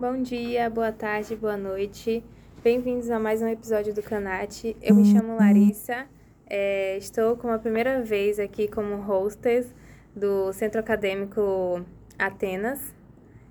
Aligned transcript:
Bom 0.00 0.22
dia, 0.22 0.70
boa 0.70 0.92
tarde, 0.92 1.34
boa 1.34 1.56
noite. 1.56 2.22
Bem-vindos 2.62 3.10
a 3.10 3.18
mais 3.18 3.42
um 3.42 3.48
episódio 3.48 3.92
do 3.92 4.00
Canate. 4.00 4.76
Eu 4.80 4.94
me 4.94 5.04
chamo 5.04 5.34
Larissa, 5.34 6.06
é, 6.46 6.96
estou 6.96 7.36
como 7.36 7.52
a 7.52 7.58
primeira 7.58 8.00
vez 8.00 8.38
aqui 8.38 8.68
como 8.68 8.94
hostess 8.94 9.74
do 10.14 10.52
Centro 10.52 10.78
Acadêmico 10.78 11.84
Atenas. 12.16 12.94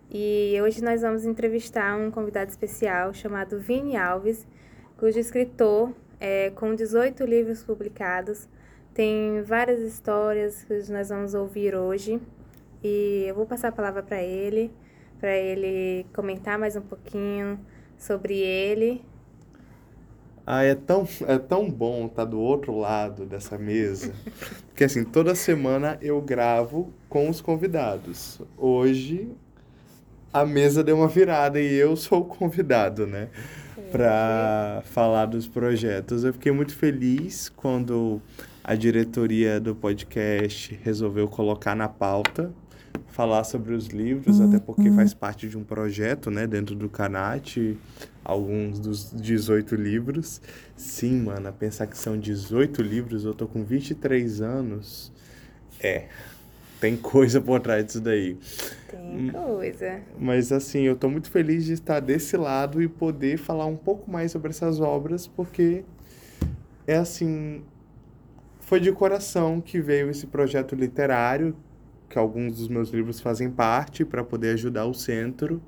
E 0.10 0.57
hoje 0.63 0.81
nós 0.81 1.02
vamos 1.02 1.25
entrevistar 1.25 2.00
um 2.00 2.10
convidado 2.10 2.50
especial 2.50 3.14
chamado 3.14 3.59
Vini 3.59 3.98
Alves, 3.98 4.48
cujo 4.95 5.20
escritor, 5.20 5.91
é, 6.18 6.50
com 6.52 6.73
18 6.73 7.25
livros 7.25 7.61
publicados, 7.61 8.48
tem 8.93 9.41
várias 9.43 9.82
histórias 9.82 10.64
que 10.64 10.89
nós 10.93 11.09
vamos 11.09 11.34
ouvir 11.34 11.75
hoje. 11.75 12.21
E 12.82 13.25
eu 13.27 13.36
vou 13.36 13.45
passar 13.45 13.68
a 13.68 13.71
palavra 13.73 14.02
para 14.02 14.23
ele 14.23 14.71
para 15.20 15.36
ele 15.36 16.05
comentar 16.13 16.57
mais 16.57 16.75
um 16.75 16.81
pouquinho 16.81 17.60
sobre 17.97 18.36
ele. 18.36 19.04
Ah, 20.46 20.64
é 20.64 20.75
tão, 20.75 21.05
é 21.28 21.37
tão 21.37 21.69
bom 21.69 22.05
estar 22.05 22.23
tá 22.23 22.25
do 22.25 22.39
outro 22.39 22.78
lado 22.78 23.25
dessa 23.25 23.57
mesa. 23.57 24.14
Porque 24.69 24.86
assim, 24.86 25.04
toda 25.04 25.36
semana 25.36 25.97
eu 26.01 26.21
gravo 26.21 26.93
com 27.09 27.29
os 27.29 27.42
convidados. 27.42 28.39
Hoje 28.57 29.29
a 30.32 30.45
mesa 30.45 30.83
deu 30.83 30.97
uma 30.97 31.07
virada 31.07 31.59
e 31.59 31.73
eu 31.73 31.95
sou 31.95 32.22
o 32.22 32.25
convidado, 32.25 33.06
né? 33.06 33.30
Para 33.92 34.84
falar 34.86 35.25
dos 35.25 35.47
projetos. 35.47 36.23
Eu 36.23 36.34
fiquei 36.34 36.52
muito 36.52 36.75
feliz 36.75 37.50
quando 37.50 38.22
a 38.64 38.75
diretoria 38.75 39.59
do 39.59 39.75
podcast 39.75 40.80
resolveu 40.84 41.28
colocar 41.28 41.75
na 41.75 41.89
pauta 41.89 42.53
falar 43.08 43.44
sobre 43.44 43.73
os 43.73 43.88
livros, 43.88 44.39
até 44.42 44.59
porque 44.59 44.92
faz 44.92 45.14
parte 45.14 45.47
de 45.47 45.58
um 45.58 45.64
projeto, 45.64 46.30
né, 46.30 46.47
dentro 46.47 46.75
do 46.75 46.89
Canate, 46.89 47.78
alguns 48.23 48.80
dos 48.80 49.11
18 49.11 49.76
livros. 49.76 50.42
Sim, 50.76 51.22
mano, 51.23 51.52
pensar 51.53 51.88
que 51.88 51.98
são 51.98 52.18
18 52.18 52.81
livros, 52.81 53.25
eu 53.25 53.34
tô 53.34 53.48
com 53.48 53.64
23 53.64 54.42
anos. 54.42 55.12
É, 55.80 56.08
tem 56.80 56.95
coisa 56.95 57.42
por 57.42 57.59
trás 57.59 57.86
disso 57.86 58.02
daí. 58.02 58.38
Tem 58.90 59.31
coisa. 59.31 60.02
Mas 60.20 60.52
assim, 60.52 60.81
eu 60.81 60.95
tô 60.95 61.09
muito 61.09 61.30
feliz 61.30 61.66
de 61.66 61.73
estar 61.73 62.00
desse 62.00 62.38
lado 62.38 62.81
e 62.81 62.88
poder 62.88 63.38
falar 63.38 63.66
um 63.66 63.78
pouco 63.78 64.09
mais 64.09 64.31
sobre 64.31 64.50
essas 64.50 64.80
obras, 64.80 65.28
porque 65.28 65.84
é 66.86 66.95
assim, 66.95 67.64
foi 68.59 68.80
de 68.80 68.92
coração 68.92 69.62
que 69.62 69.80
veio 69.80 70.09
esse 70.09 70.28
projeto 70.28 70.75
literário 70.75 71.56
que 72.09 72.17
alguns 72.17 72.58
dos 72.58 72.67
meus 72.67 72.89
livros 72.89 73.19
fazem 73.19 73.50
parte 73.50 74.05
para 74.05 74.23
poder 74.23 74.52
ajudar 74.52 74.86
o 74.86 74.94
centro. 74.94 75.61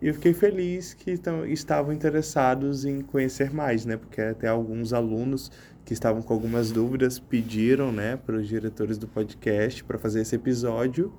E 0.00 0.08
eu 0.08 0.14
fiquei 0.14 0.34
feliz 0.34 0.92
que 0.92 1.18
estavam 1.48 1.92
interessados 1.92 2.84
em 2.84 3.00
conhecer 3.00 3.52
mais, 3.52 3.86
né? 3.86 3.96
Porque 3.96 4.20
até 4.20 4.48
alguns 4.48 4.92
alunos 4.92 5.50
que 5.84 5.92
estavam 5.92 6.20
com 6.20 6.34
algumas 6.34 6.72
dúvidas 6.72 7.18
pediram, 7.18 7.92
né, 7.92 8.16
para 8.16 8.36
os 8.36 8.48
diretores 8.48 8.98
do 8.98 9.06
podcast 9.06 9.84
para 9.84 9.96
fazer 9.96 10.22
esse 10.22 10.34
episódio. 10.34 11.12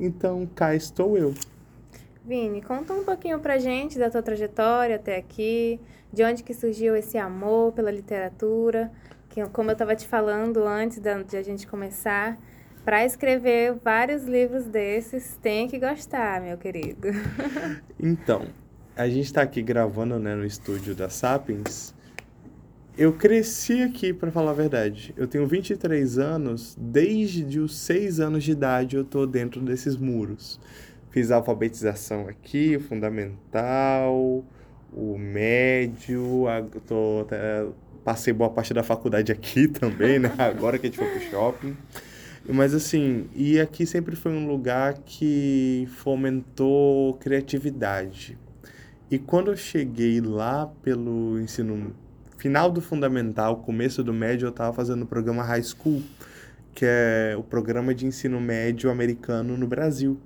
Então, 0.00 0.48
cá 0.54 0.74
estou 0.74 1.18
eu. 1.18 1.34
Vini, 2.24 2.62
conta 2.62 2.94
um 2.94 3.04
pouquinho 3.04 3.38
pra 3.38 3.58
gente 3.58 3.98
da 3.98 4.10
tua 4.10 4.22
trajetória 4.22 4.96
até 4.96 5.16
aqui, 5.16 5.78
de 6.10 6.24
onde 6.24 6.42
que 6.42 6.54
surgiu 6.54 6.96
esse 6.96 7.18
amor 7.18 7.72
pela 7.72 7.90
literatura, 7.90 8.90
que 9.28 9.44
como 9.50 9.70
eu 9.70 9.74
estava 9.74 9.94
te 9.94 10.08
falando 10.08 10.64
antes 10.66 10.98
de 10.98 11.36
a 11.36 11.42
gente 11.42 11.66
começar, 11.66 12.38
para 12.86 13.04
escrever 13.04 13.74
vários 13.82 14.22
livros 14.26 14.64
desses, 14.64 15.36
tem 15.42 15.66
que 15.66 15.76
gostar, 15.76 16.40
meu 16.40 16.56
querido. 16.56 17.08
então, 17.98 18.46
a 18.94 19.08
gente 19.08 19.24
está 19.24 19.42
aqui 19.42 19.60
gravando 19.60 20.20
né, 20.20 20.36
no 20.36 20.46
estúdio 20.46 20.94
da 20.94 21.08
Sapiens. 21.08 21.92
Eu 22.96 23.12
cresci 23.12 23.82
aqui, 23.82 24.12
para 24.12 24.30
falar 24.30 24.52
a 24.52 24.54
verdade. 24.54 25.12
Eu 25.16 25.26
tenho 25.26 25.48
23 25.48 26.16
anos, 26.16 26.78
desde 26.80 27.58
os 27.58 27.76
6 27.76 28.20
anos 28.20 28.44
de 28.44 28.52
idade 28.52 28.94
eu 28.94 29.02
tô 29.02 29.26
dentro 29.26 29.60
desses 29.62 29.96
muros. 29.96 30.60
Fiz 31.10 31.32
a 31.32 31.36
alfabetização 31.36 32.28
aqui, 32.28 32.76
o 32.76 32.80
fundamental, 32.80 34.44
o 34.92 35.18
médio, 35.18 36.46
a, 36.46 36.62
tô, 36.86 37.26
passei 38.04 38.32
boa 38.32 38.48
parte 38.48 38.72
da 38.72 38.84
faculdade 38.84 39.32
aqui 39.32 39.66
também, 39.68 40.20
né? 40.20 40.32
Agora 40.38 40.78
que 40.78 40.86
a 40.86 40.88
gente 40.88 40.98
foi 40.98 41.10
pro 41.10 41.30
shopping. 41.30 41.76
Mas 42.48 42.74
assim, 42.74 43.28
e 43.34 43.58
aqui 43.58 43.84
sempre 43.84 44.14
foi 44.14 44.32
um 44.32 44.46
lugar 44.46 44.94
que 45.04 45.88
fomentou 45.96 47.14
criatividade. 47.14 48.38
E 49.10 49.18
quando 49.18 49.50
eu 49.50 49.56
cheguei 49.56 50.20
lá 50.20 50.66
pelo 50.82 51.40
ensino 51.40 51.94
final 52.36 52.70
do 52.70 52.80
fundamental, 52.80 53.56
começo 53.56 54.04
do 54.04 54.12
médio, 54.12 54.46
eu 54.46 54.50
estava 54.50 54.72
fazendo 54.72 55.02
o 55.02 55.06
programa 55.06 55.42
High 55.42 55.62
School, 55.62 56.02
que 56.72 56.84
é 56.84 57.34
o 57.36 57.42
programa 57.42 57.92
de 57.94 58.06
ensino 58.06 58.40
médio 58.40 58.90
americano 58.90 59.56
no 59.56 59.66
Brasil. 59.66 60.20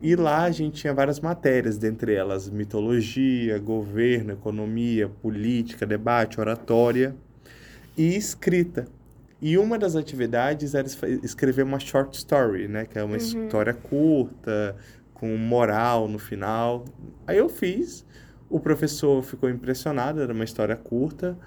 E 0.00 0.16
lá 0.16 0.44
a 0.44 0.50
gente 0.50 0.80
tinha 0.80 0.94
várias 0.94 1.20
matérias, 1.20 1.76
dentre 1.76 2.14
elas 2.14 2.48
mitologia, 2.48 3.58
governo, 3.58 4.32
economia, 4.32 5.08
política, 5.08 5.84
debate, 5.84 6.40
oratória 6.40 7.14
e 7.96 8.16
escrita. 8.16 8.86
E 9.40 9.56
uma 9.56 9.78
das 9.78 9.96
atividades 9.96 10.74
era 10.74 10.86
escrever 11.22 11.62
uma 11.62 11.80
short 11.80 12.16
story, 12.16 12.68
né? 12.68 12.84
Que 12.84 12.98
é 12.98 13.04
uma 13.04 13.12
uhum. 13.12 13.16
história 13.16 13.72
curta, 13.72 14.76
com 15.14 15.36
moral 15.36 16.08
no 16.08 16.18
final. 16.18 16.84
Aí 17.26 17.38
eu 17.38 17.48
fiz. 17.48 18.04
O 18.48 18.58
professor 18.58 19.22
ficou 19.22 19.48
impressionado, 19.48 20.20
era 20.20 20.32
uma 20.32 20.44
história 20.44 20.74
curta, 20.74 21.38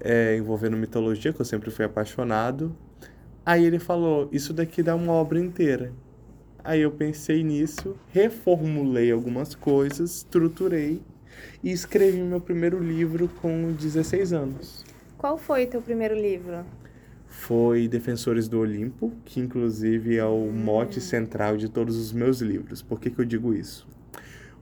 é, 0.00 0.36
envolvendo 0.36 0.76
mitologia, 0.76 1.32
que 1.32 1.40
eu 1.40 1.44
sempre 1.44 1.70
fui 1.70 1.84
apaixonado. 1.84 2.74
Aí 3.44 3.64
ele 3.64 3.78
falou: 3.78 4.28
Isso 4.32 4.52
daqui 4.52 4.82
dá 4.82 4.94
uma 4.94 5.12
obra 5.12 5.38
inteira. 5.38 5.92
Aí 6.64 6.80
eu 6.80 6.90
pensei 6.90 7.44
nisso, 7.44 7.96
reformulei 8.12 9.12
algumas 9.12 9.54
coisas, 9.54 10.16
estruturei 10.16 11.00
e 11.62 11.70
escrevi 11.70 12.20
meu 12.20 12.40
primeiro 12.40 12.78
livro 12.78 13.28
com 13.40 13.72
16 13.72 14.32
anos. 14.32 14.84
Qual 15.16 15.38
foi 15.38 15.66
teu 15.66 15.80
primeiro 15.80 16.14
livro? 16.14 16.64
Foi 17.28 17.86
Defensores 17.86 18.48
do 18.48 18.58
Olimpo, 18.58 19.12
que 19.24 19.38
inclusive 19.38 20.16
é 20.16 20.24
o 20.24 20.50
mote 20.50 21.00
central 21.00 21.56
de 21.56 21.68
todos 21.68 21.96
os 21.96 22.12
meus 22.12 22.40
livros. 22.40 22.82
Por 22.82 22.98
que, 22.98 23.10
que 23.10 23.20
eu 23.20 23.24
digo 23.24 23.54
isso? 23.54 23.86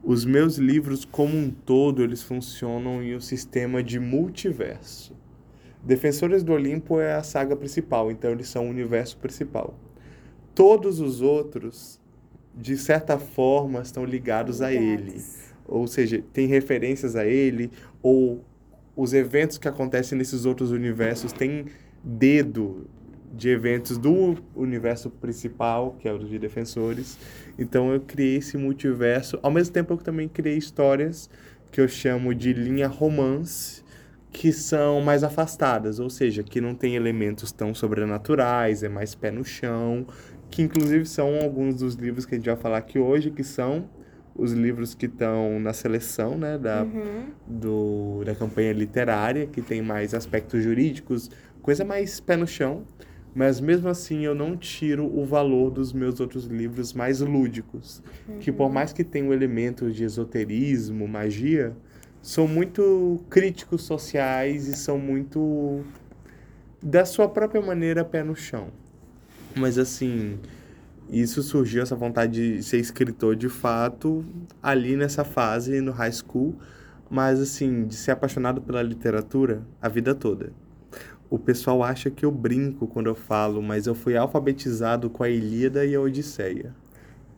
Os 0.03 0.23
meus 0.23 0.57
livros, 0.57 1.03
como 1.03 1.35
um 1.35 1.49
todo, 1.49 2.03
eles 2.03 2.21
funcionam 2.21 3.01
em 3.01 3.15
um 3.15 3.19
sistema 3.19 3.81
de 3.81 3.99
multiverso. 3.99 5.15
Defensores 5.83 6.43
do 6.43 6.53
Olimpo 6.53 6.99
é 6.99 7.15
a 7.15 7.23
saga 7.23 7.55
principal, 7.55 8.11
então 8.11 8.31
eles 8.31 8.49
são 8.49 8.67
o 8.67 8.69
universo 8.69 9.17
principal. 9.17 9.73
Todos 10.53 10.99
os 10.99 11.21
outros, 11.21 11.99
de 12.55 12.77
certa 12.77 13.17
forma, 13.17 13.81
estão 13.81 14.03
ligados 14.03 14.61
a 14.61 14.71
ele. 14.73 15.21
Ou 15.65 15.87
seja, 15.87 16.23
tem 16.33 16.47
referências 16.47 17.15
a 17.15 17.25
ele, 17.25 17.71
ou 18.01 18.43
os 18.95 19.13
eventos 19.13 19.57
que 19.57 19.67
acontecem 19.67 20.17
nesses 20.17 20.45
outros 20.45 20.71
universos 20.71 21.31
têm 21.31 21.65
dedo 22.07 22.87
de 23.33 23.49
eventos 23.49 23.97
do 23.97 24.37
universo 24.55 25.09
principal, 25.09 25.95
que 25.99 26.07
é 26.07 26.13
o 26.13 26.17
de 26.17 26.39
Defensores. 26.39 27.17
Então 27.59 27.93
eu 27.93 27.99
criei 27.99 28.37
esse 28.37 28.57
multiverso. 28.57 29.37
Ao 29.43 29.51
mesmo 29.51 29.73
tempo 29.73 29.93
eu 29.93 29.97
também 29.97 30.27
criei 30.27 30.57
histórias 30.57 31.29
que 31.71 31.81
eu 31.81 31.87
chamo 31.87 32.33
de 32.33 32.53
linha 32.53 32.87
romance, 32.87 33.83
que 34.31 34.53
são 34.53 35.01
mais 35.01 35.23
afastadas, 35.23 35.99
ou 35.99 36.09
seja, 36.09 36.43
que 36.43 36.61
não 36.61 36.73
tem 36.73 36.95
elementos 36.95 37.51
tão 37.51 37.73
sobrenaturais, 37.73 38.83
é 38.83 38.89
mais 38.89 39.13
pé 39.13 39.29
no 39.29 39.43
chão, 39.43 40.07
que 40.49 40.61
inclusive 40.61 41.05
são 41.05 41.39
alguns 41.41 41.75
dos 41.75 41.95
livros 41.95 42.25
que 42.25 42.35
a 42.35 42.37
gente 42.37 42.47
vai 42.47 42.55
falar 42.55 42.77
aqui 42.77 42.97
hoje, 42.97 43.31
que 43.31 43.43
são 43.43 43.89
os 44.37 44.53
livros 44.53 44.93
que 44.93 45.07
estão 45.07 45.59
na 45.59 45.73
seleção 45.73 46.37
né, 46.37 46.57
da, 46.57 46.83
uhum. 46.83 47.25
do, 47.47 48.23
da 48.23 48.35
campanha 48.35 48.71
literária, 48.71 49.47
que 49.47 49.61
tem 49.61 49.81
mais 49.81 50.13
aspectos 50.13 50.63
jurídicos, 50.63 51.31
coisa 51.67 51.83
mais 51.83 52.21
pé 52.21 52.37
no 52.37 52.47
chão, 52.47 52.85
mas 53.35 53.59
mesmo 53.59 53.89
assim 53.89 54.23
eu 54.23 54.33
não 54.33 54.55
tiro 54.55 55.05
o 55.05 55.25
valor 55.25 55.69
dos 55.69 55.91
meus 55.91 56.21
outros 56.21 56.45
livros 56.45 56.93
mais 56.93 57.19
lúdicos, 57.19 58.01
uhum. 58.25 58.39
que 58.39 58.53
por 58.53 58.67
uhum. 58.67 58.71
mais 58.71 58.93
que 58.93 59.03
tenham 59.03 59.33
elementos 59.33 59.93
de 59.93 60.05
esoterismo, 60.05 61.05
magia, 61.09 61.75
são 62.21 62.47
muito 62.47 63.21
críticos 63.29 63.81
sociais 63.83 64.65
e 64.69 64.77
são 64.77 64.97
muito 64.97 65.83
da 66.81 67.03
sua 67.03 67.27
própria 67.27 67.61
maneira 67.61 68.05
pé 68.05 68.23
no 68.23 68.33
chão. 68.33 68.69
Mas 69.53 69.77
assim, 69.77 70.39
isso 71.09 71.43
surgiu 71.43 71.83
essa 71.83 71.97
vontade 71.97 72.59
de 72.59 72.63
ser 72.63 72.77
escritor 72.77 73.35
de 73.35 73.49
fato 73.49 74.23
ali 74.63 74.95
nessa 74.95 75.25
fase 75.25 75.81
no 75.81 75.91
high 75.91 76.13
school, 76.13 76.55
mas 77.09 77.41
assim, 77.41 77.83
de 77.83 77.95
ser 77.95 78.11
apaixonado 78.11 78.61
pela 78.61 78.81
literatura 78.81 79.63
a 79.81 79.89
vida 79.89 80.15
toda 80.15 80.53
o 81.29 81.37
pessoal 81.37 81.83
acha 81.83 82.09
que 82.09 82.25
eu 82.25 82.31
brinco 82.31 82.87
quando 82.87 83.07
eu 83.07 83.15
falo, 83.15 83.61
mas 83.61 83.87
eu 83.87 83.95
fui 83.95 84.15
alfabetizado 84.15 85.09
com 85.09 85.23
a 85.23 85.29
Ilíada 85.29 85.85
e 85.85 85.95
a 85.95 86.01
Odisseia. 86.01 86.73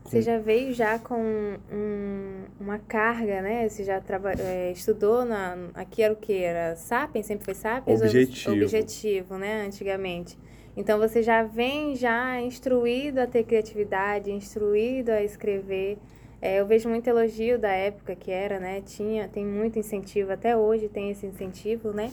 Você 0.04 0.24
já 0.24 0.40
veio 0.40 0.74
já 0.74 0.98
com 0.98 1.22
um, 1.22 1.58
um 1.72 2.30
uma 2.60 2.80
carga, 2.80 3.42
né? 3.42 3.70
Você 3.70 3.84
já 3.84 4.02
traba, 4.02 4.32
é, 4.34 4.72
estudou 4.72 5.24
na. 5.24 5.56
Aqui 5.76 6.02
era 6.02 6.14
o 6.14 6.16
que? 6.16 6.34
Era 6.34 6.76
Sapiens? 6.76 7.28
Sempre 7.28 7.46
foi 7.46 7.54
Sapiens? 7.54 8.02
Objetivo. 8.02 8.56
Objetivo, 8.56 9.38
né? 9.38 9.66
Antigamente. 9.68 10.38
Então 10.76 10.98
você 10.98 11.22
já 11.22 11.44
vem 11.44 11.96
já 11.96 12.42
instruído 12.42 13.20
a 13.20 13.28
ter 13.28 13.44
criatividade, 13.44 14.32
instruído 14.32 15.10
a 15.12 15.24
escrever. 15.24 15.98
É, 16.42 16.60
eu 16.60 16.66
vejo 16.66 16.90
muito 16.90 17.08
elogio 17.08 17.60
da 17.60 17.70
época 17.70 18.16
que 18.16 18.32
era, 18.32 18.60
né? 18.60 18.82
Tinha, 18.82 19.28
tem 19.28 19.46
muito 19.46 19.78
incentivo, 19.78 20.32
até 20.32 20.56
hoje 20.56 20.88
tem 20.88 21.12
esse 21.12 21.26
incentivo, 21.26 21.92
né? 21.92 22.12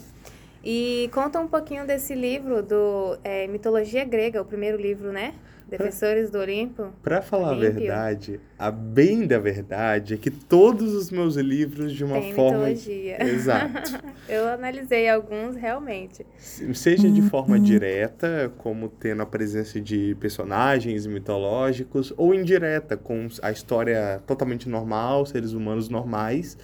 E 0.65 1.09
conta 1.13 1.39
um 1.39 1.47
pouquinho 1.47 1.87
desse 1.87 2.15
livro 2.15 2.63
do 2.63 3.19
é, 3.23 3.47
Mitologia 3.47 4.05
Grega, 4.05 4.41
o 4.43 4.45
primeiro 4.45 4.77
livro, 4.77 5.13
né? 5.13 5.35
Defensores 5.69 6.31
do 6.31 6.39
Olimpo. 6.39 6.93
Para 7.03 7.21
falar 7.21 7.51
Olímpio. 7.51 7.71
a 7.71 7.73
verdade, 7.73 8.41
a 8.57 8.71
bem 8.71 9.27
da 9.27 9.37
verdade 9.37 10.15
é 10.15 10.17
que 10.17 10.31
todos 10.31 10.95
os 10.95 11.11
meus 11.11 11.35
livros 11.35 11.93
de 11.93 12.05
uma 12.05 12.21
Tem 12.21 12.35
forma 12.35 12.69
mitologia. 12.69 13.21
exato. 13.25 14.01
Eu 14.29 14.47
analisei 14.49 15.09
alguns 15.09 15.57
realmente. 15.57 16.25
Seja 16.39 17.11
de 17.11 17.21
forma 17.23 17.59
direta, 17.59 18.53
como 18.59 18.89
tendo 18.89 19.23
a 19.23 19.27
presença 19.27 19.81
de 19.81 20.17
personagens 20.21 21.05
mitológicos, 21.05 22.15
ou 22.17 22.33
indireta, 22.33 22.97
com 22.97 23.27
a 23.43 23.51
história 23.51 24.23
totalmente 24.25 24.69
normal, 24.69 25.27
seres 25.27 25.53
humanos 25.53 25.89
normais, 25.89 26.57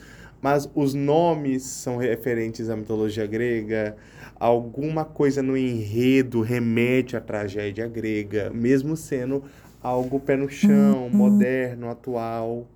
mas 0.42 0.68
os 0.74 0.92
nomes 0.92 1.62
são 1.62 1.96
referentes 1.96 2.68
à 2.68 2.76
mitologia 2.76 3.24
grega, 3.26 3.96
alguma 4.40 5.04
coisa 5.04 5.40
no 5.40 5.56
enredo 5.56 6.40
remete 6.40 7.16
à 7.16 7.20
tragédia 7.20 7.86
grega, 7.86 8.50
mesmo 8.52 8.96
sendo 8.96 9.44
algo 9.80 10.18
pé 10.18 10.36
no 10.36 10.48
chão, 10.48 11.04
uhum. 11.04 11.10
moderno, 11.10 11.88
atual. 11.88 12.66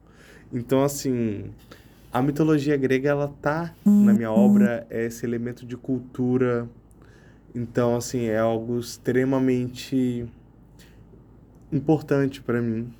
Então, 0.52 0.84
assim, 0.84 1.50
a 2.12 2.22
mitologia 2.22 2.76
grega, 2.76 3.10
ela 3.10 3.34
tá 3.42 3.74
na 3.84 4.12
minha 4.14 4.30
uhum. 4.30 4.46
obra, 4.46 4.86
é 4.88 5.04
esse 5.04 5.26
elemento 5.26 5.66
de 5.66 5.76
cultura. 5.76 6.68
Então, 7.52 7.96
assim, 7.96 8.26
é 8.26 8.38
algo 8.38 8.78
extremamente 8.78 10.24
importante 11.72 12.40
para 12.40 12.62
mim. 12.62 12.92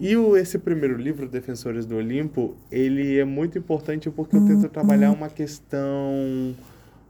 E 0.00 0.16
o, 0.16 0.34
esse 0.34 0.58
primeiro 0.58 0.96
livro, 0.96 1.28
Defensores 1.28 1.84
do 1.84 1.96
Olimpo, 1.96 2.56
ele 2.72 3.18
é 3.18 3.24
muito 3.24 3.58
importante 3.58 4.08
porque 4.08 4.34
eu 4.34 4.46
tento 4.46 4.66
trabalhar 4.70 5.12
uma 5.12 5.28
questão 5.28 6.56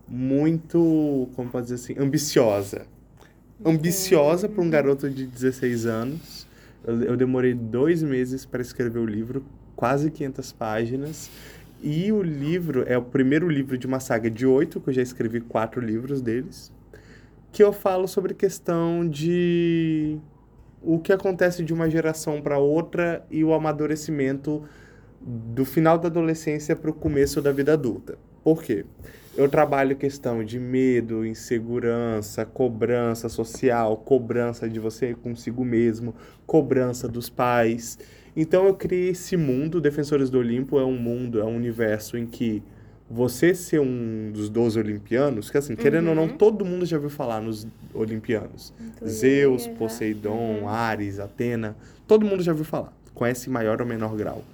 muito, 0.09 1.29
como 1.37 1.49
pode 1.49 1.69
dizer 1.69 1.77
assim, 1.77 1.95
ambiciosa. 1.97 2.83
Ambiciosa 3.65 4.49
para 4.49 4.61
um 4.61 4.69
garoto 4.69 5.09
de 5.09 5.25
16 5.25 5.87
anos. 5.87 6.49
Eu, 6.85 7.01
eu 7.03 7.17
demorei 7.17 7.55
dois 7.55 8.03
meses 8.03 8.45
para 8.45 8.61
escrever 8.61 8.99
o 8.99 9.07
livro, 9.07 9.45
quase 9.77 10.11
500 10.11 10.51
páginas. 10.51 11.31
E 11.81 12.11
o 12.11 12.21
livro 12.21 12.83
é 12.89 12.99
o 12.99 13.03
primeiro 13.03 13.49
livro 13.49 13.79
de 13.79 13.87
uma 13.87 14.01
saga 14.01 14.29
de 14.29 14.45
oito, 14.45 14.81
que 14.81 14.91
eu 14.91 14.95
já 14.95 15.03
escrevi 15.03 15.41
quatro 15.41 15.81
livros 15.81 16.21
deles, 16.21 16.73
que 17.53 17.63
eu 17.63 17.73
falo 17.73 18.09
sobre 18.09 18.35
questão 18.35 19.09
de 19.09 20.19
o 20.83 20.99
que 20.99 21.13
acontece 21.13 21.63
de 21.63 21.73
uma 21.73 21.89
geração 21.89 22.41
para 22.41 22.59
outra 22.59 23.25
e 23.31 23.45
o 23.45 23.53
amadurecimento 23.53 24.63
do 25.21 25.65
final 25.65 25.99
da 25.99 26.09
adolescência 26.09 26.75
para 26.75 26.91
o 26.91 26.95
começo 26.95 27.43
da 27.43 27.53
vida 27.53 27.75
adulta. 27.75 28.19
Por 28.43 28.63
quê? 28.63 28.87
Eu 29.37 29.49
trabalho 29.49 29.95
questão 29.95 30.43
de 30.43 30.59
medo, 30.59 31.25
insegurança, 31.25 32.45
cobrança 32.45 33.29
social, 33.29 33.97
cobrança 33.99 34.69
de 34.69 34.81
você 34.81 35.15
consigo 35.15 35.65
mesmo, 35.65 36.15
cobrança 36.47 37.07
dos 37.07 37.29
pais. 37.29 37.99
Então 38.35 38.67
eu 38.67 38.75
criei 38.75 39.11
esse 39.11 39.37
mundo, 39.37 39.81
Defensores 39.81 40.31
do 40.31 40.39
Olimpo 40.39 40.79
é 40.79 40.85
um 40.85 40.97
mundo, 40.97 41.41
é 41.41 41.45
um 41.45 41.57
universo 41.57 42.17
em 42.17 42.27
que 42.27 42.63
você 43.11 43.57
ser 43.57 43.81
um 43.81 44.31
dos 44.33 44.49
12 44.49 44.79
olimpianos, 44.79 45.51
que 45.51 45.59
assim, 45.59 45.75
querendo 45.75 46.11
ou 46.11 46.15
não, 46.15 46.23
uhum. 46.25 46.37
todo 46.37 46.65
mundo 46.65 46.87
já 46.87 46.97
ouviu 46.97 47.11
falar 47.11 47.41
nos 47.41 47.67
olimpianos. 47.93 48.73
Zeus, 49.05 49.67
Poseidon, 49.67 50.61
uhum. 50.61 50.69
Ares, 50.69 51.19
Atena, 51.19 51.77
todo 52.07 52.25
mundo 52.25 52.41
já 52.41 52.53
ouviu 52.53 52.65
falar. 52.65 52.93
Conhece 53.13 53.51
maior 53.51 53.81
ou 53.81 53.87
menor 53.87 54.15
grau. 54.17 54.45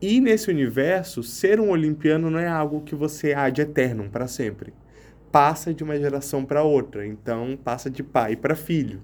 E 0.00 0.22
nesse 0.22 0.48
universo, 0.48 1.22
ser 1.22 1.60
um 1.60 1.68
olimpiano 1.68 2.30
não 2.30 2.38
é 2.38 2.48
algo 2.48 2.80
que 2.80 2.94
você 2.94 3.34
há 3.34 3.50
de 3.50 3.60
eterno 3.60 4.08
para 4.10 4.26
sempre. 4.26 4.72
Passa 5.30 5.74
de 5.74 5.84
uma 5.84 5.98
geração 5.98 6.46
para 6.46 6.62
outra, 6.62 7.06
então 7.06 7.58
passa 7.62 7.90
de 7.90 8.02
pai 8.02 8.36
para 8.36 8.54
filho. 8.54 9.02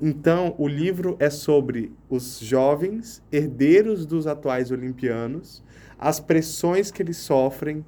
Então, 0.00 0.54
o 0.56 0.66
livro 0.66 1.14
é 1.18 1.28
sobre 1.28 1.92
os 2.08 2.40
jovens 2.40 3.22
herdeiros 3.30 4.06
dos 4.06 4.26
atuais 4.26 4.70
olimpianos, 4.70 5.62
as 6.00 6.18
pressões 6.18 6.90
que 6.90 7.02
eles 7.02 7.18
sofrem 7.18 7.84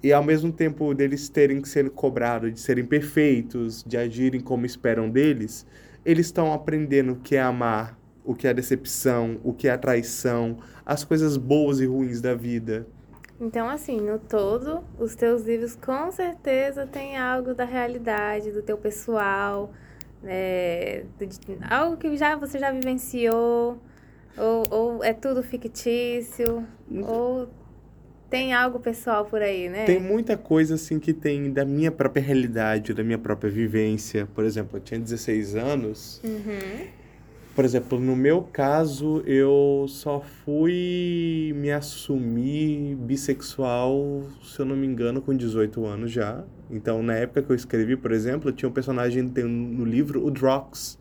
e 0.00 0.12
ao 0.12 0.22
mesmo 0.22 0.52
tempo 0.52 0.94
deles 0.94 1.28
terem 1.28 1.60
que 1.60 1.68
ser 1.68 1.90
cobrados 1.90 2.54
de 2.54 2.60
serem 2.60 2.86
perfeitos, 2.86 3.82
de 3.84 3.96
agirem 3.96 4.40
como 4.40 4.64
esperam 4.64 5.10
deles, 5.10 5.66
eles 6.04 6.26
estão 6.26 6.52
aprendendo 6.52 7.14
o 7.14 7.16
que 7.16 7.34
é 7.34 7.42
amar, 7.42 7.98
o 8.24 8.36
que 8.36 8.46
é 8.46 8.54
decepção, 8.54 9.40
o 9.42 9.52
que 9.52 9.66
é 9.66 9.76
traição, 9.76 10.58
as 10.84 11.02
coisas 11.02 11.36
boas 11.36 11.80
e 11.80 11.86
ruins 11.86 12.20
da 12.20 12.36
vida. 12.36 12.86
Então, 13.40 13.68
assim, 13.68 14.00
no 14.00 14.20
todo, 14.20 14.84
os 14.96 15.16
teus 15.16 15.42
livros 15.42 15.74
com 15.74 16.12
certeza 16.12 16.86
têm 16.86 17.18
algo 17.18 17.52
da 17.52 17.64
realidade, 17.64 18.52
do 18.52 18.62
teu 18.62 18.78
pessoal, 18.78 19.72
é, 20.24 21.04
de, 21.18 21.58
algo 21.68 21.96
que 21.96 22.16
já 22.16 22.36
você 22.36 22.60
já 22.60 22.70
vivenciou, 22.70 23.78
ou, 24.38 24.66
ou 24.70 25.04
é 25.04 25.12
tudo 25.12 25.42
fictício, 25.42 26.64
ou 26.90 27.48
tem 28.28 28.52
algo 28.52 28.80
pessoal 28.80 29.24
por 29.24 29.40
aí, 29.40 29.68
né? 29.68 29.84
Tem 29.84 30.00
muita 30.00 30.36
coisa 30.36 30.74
assim 30.74 30.98
que 30.98 31.12
tem 31.12 31.52
da 31.52 31.64
minha 31.64 31.92
própria 31.92 32.22
realidade, 32.22 32.92
da 32.92 33.04
minha 33.04 33.18
própria 33.18 33.50
vivência. 33.50 34.26
Por 34.34 34.44
exemplo, 34.44 34.78
eu 34.78 34.80
tinha 34.80 34.98
16 34.98 35.54
anos. 35.54 36.20
Uhum. 36.24 36.86
Por 37.54 37.64
exemplo, 37.64 37.98
no 37.98 38.14
meu 38.14 38.42
caso, 38.42 39.22
eu 39.24 39.86
só 39.88 40.20
fui 40.20 41.54
me 41.56 41.72
assumir 41.72 42.94
bissexual, 42.96 44.24
se 44.42 44.60
eu 44.60 44.66
não 44.66 44.76
me 44.76 44.86
engano, 44.86 45.22
com 45.22 45.34
18 45.34 45.86
anos 45.86 46.10
já. 46.12 46.44
Então, 46.70 47.02
na 47.02 47.14
época 47.14 47.42
que 47.42 47.50
eu 47.50 47.56
escrevi, 47.56 47.96
por 47.96 48.12
exemplo, 48.12 48.52
tinha 48.52 48.68
um 48.68 48.72
personagem 48.72 49.22
no 49.22 49.84
livro, 49.86 50.22
o 50.22 50.30
Drox, 50.30 50.98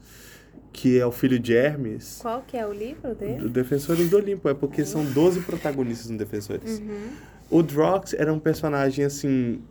que 0.76 1.00
é 1.00 1.06
o 1.06 1.12
filho 1.12 1.40
de 1.40 1.56
Hermes. 1.56 2.20
Qual 2.22 2.44
que 2.46 2.58
é 2.58 2.68
o 2.68 2.74
livro 2.74 3.16
dele? 3.16 3.38
Do 3.38 3.50
Defensores 3.50 4.10
do 4.10 4.18
Olimpo, 4.18 4.50
é 4.50 4.54
porque 4.54 4.82
uhum. 4.82 4.88
são 4.88 5.06
12 5.06 5.40
protagonistas 5.42 6.12
no 6.12 6.18
Defensores. 6.18 6.80
Uhum. 6.80 7.12
O 7.50 7.64
Drox 7.64 8.14
era 8.14 8.32
um 8.34 8.40
personagem, 8.40 9.06
assim, 9.06 9.62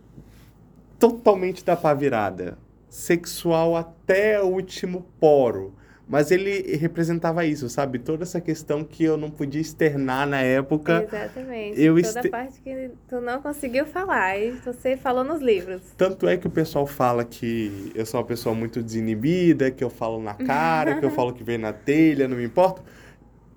totalmente 0.97 1.63
da 1.63 1.75
pá 1.75 1.93
virada. 1.93 2.57
Sexual 2.89 3.77
até 3.77 4.41
o 4.41 4.47
último 4.47 5.05
poro 5.19 5.75
mas 6.07 6.29
ele 6.29 6.77
representava 6.77 7.45
isso, 7.45 7.67
sabe? 7.67 7.97
Toda 7.97 8.23
essa 8.23 8.39
questão 8.39 8.83
que 8.83 9.03
eu 9.03 9.17
não 9.17 9.31
podia 9.31 9.59
externar 9.59 10.27
na 10.27 10.39
época. 10.39 11.03
Exatamente. 11.03 11.81
Eu 11.81 11.95
Toda 11.95 12.19
este... 12.19 12.29
parte 12.29 12.61
que 12.61 12.91
tu 13.07 13.19
não 13.19 13.41
conseguiu 13.41 13.85
falar 13.85 14.37
e 14.37 14.51
você 14.51 14.95
falou 14.95 15.23
nos 15.23 15.41
livros. 15.41 15.81
Tanto 15.97 16.27
é 16.27 16.37
que 16.37 16.45
o 16.45 16.49
pessoal 16.49 16.85
fala 16.85 17.25
que 17.25 17.91
eu 17.95 18.05
sou 18.05 18.19
uma 18.19 18.25
pessoa 18.25 18.53
muito 18.53 18.83
desinibida, 18.83 19.71
que 19.71 19.83
eu 19.83 19.89
falo 19.89 20.21
na 20.21 20.35
cara, 20.35 20.99
que 20.99 21.05
eu 21.05 21.09
falo 21.11 21.33
que 21.33 21.43
vem 21.43 21.57
na 21.57 21.73
telha, 21.73 22.27
não 22.27 22.37
me 22.37 22.45
importa. 22.45 22.83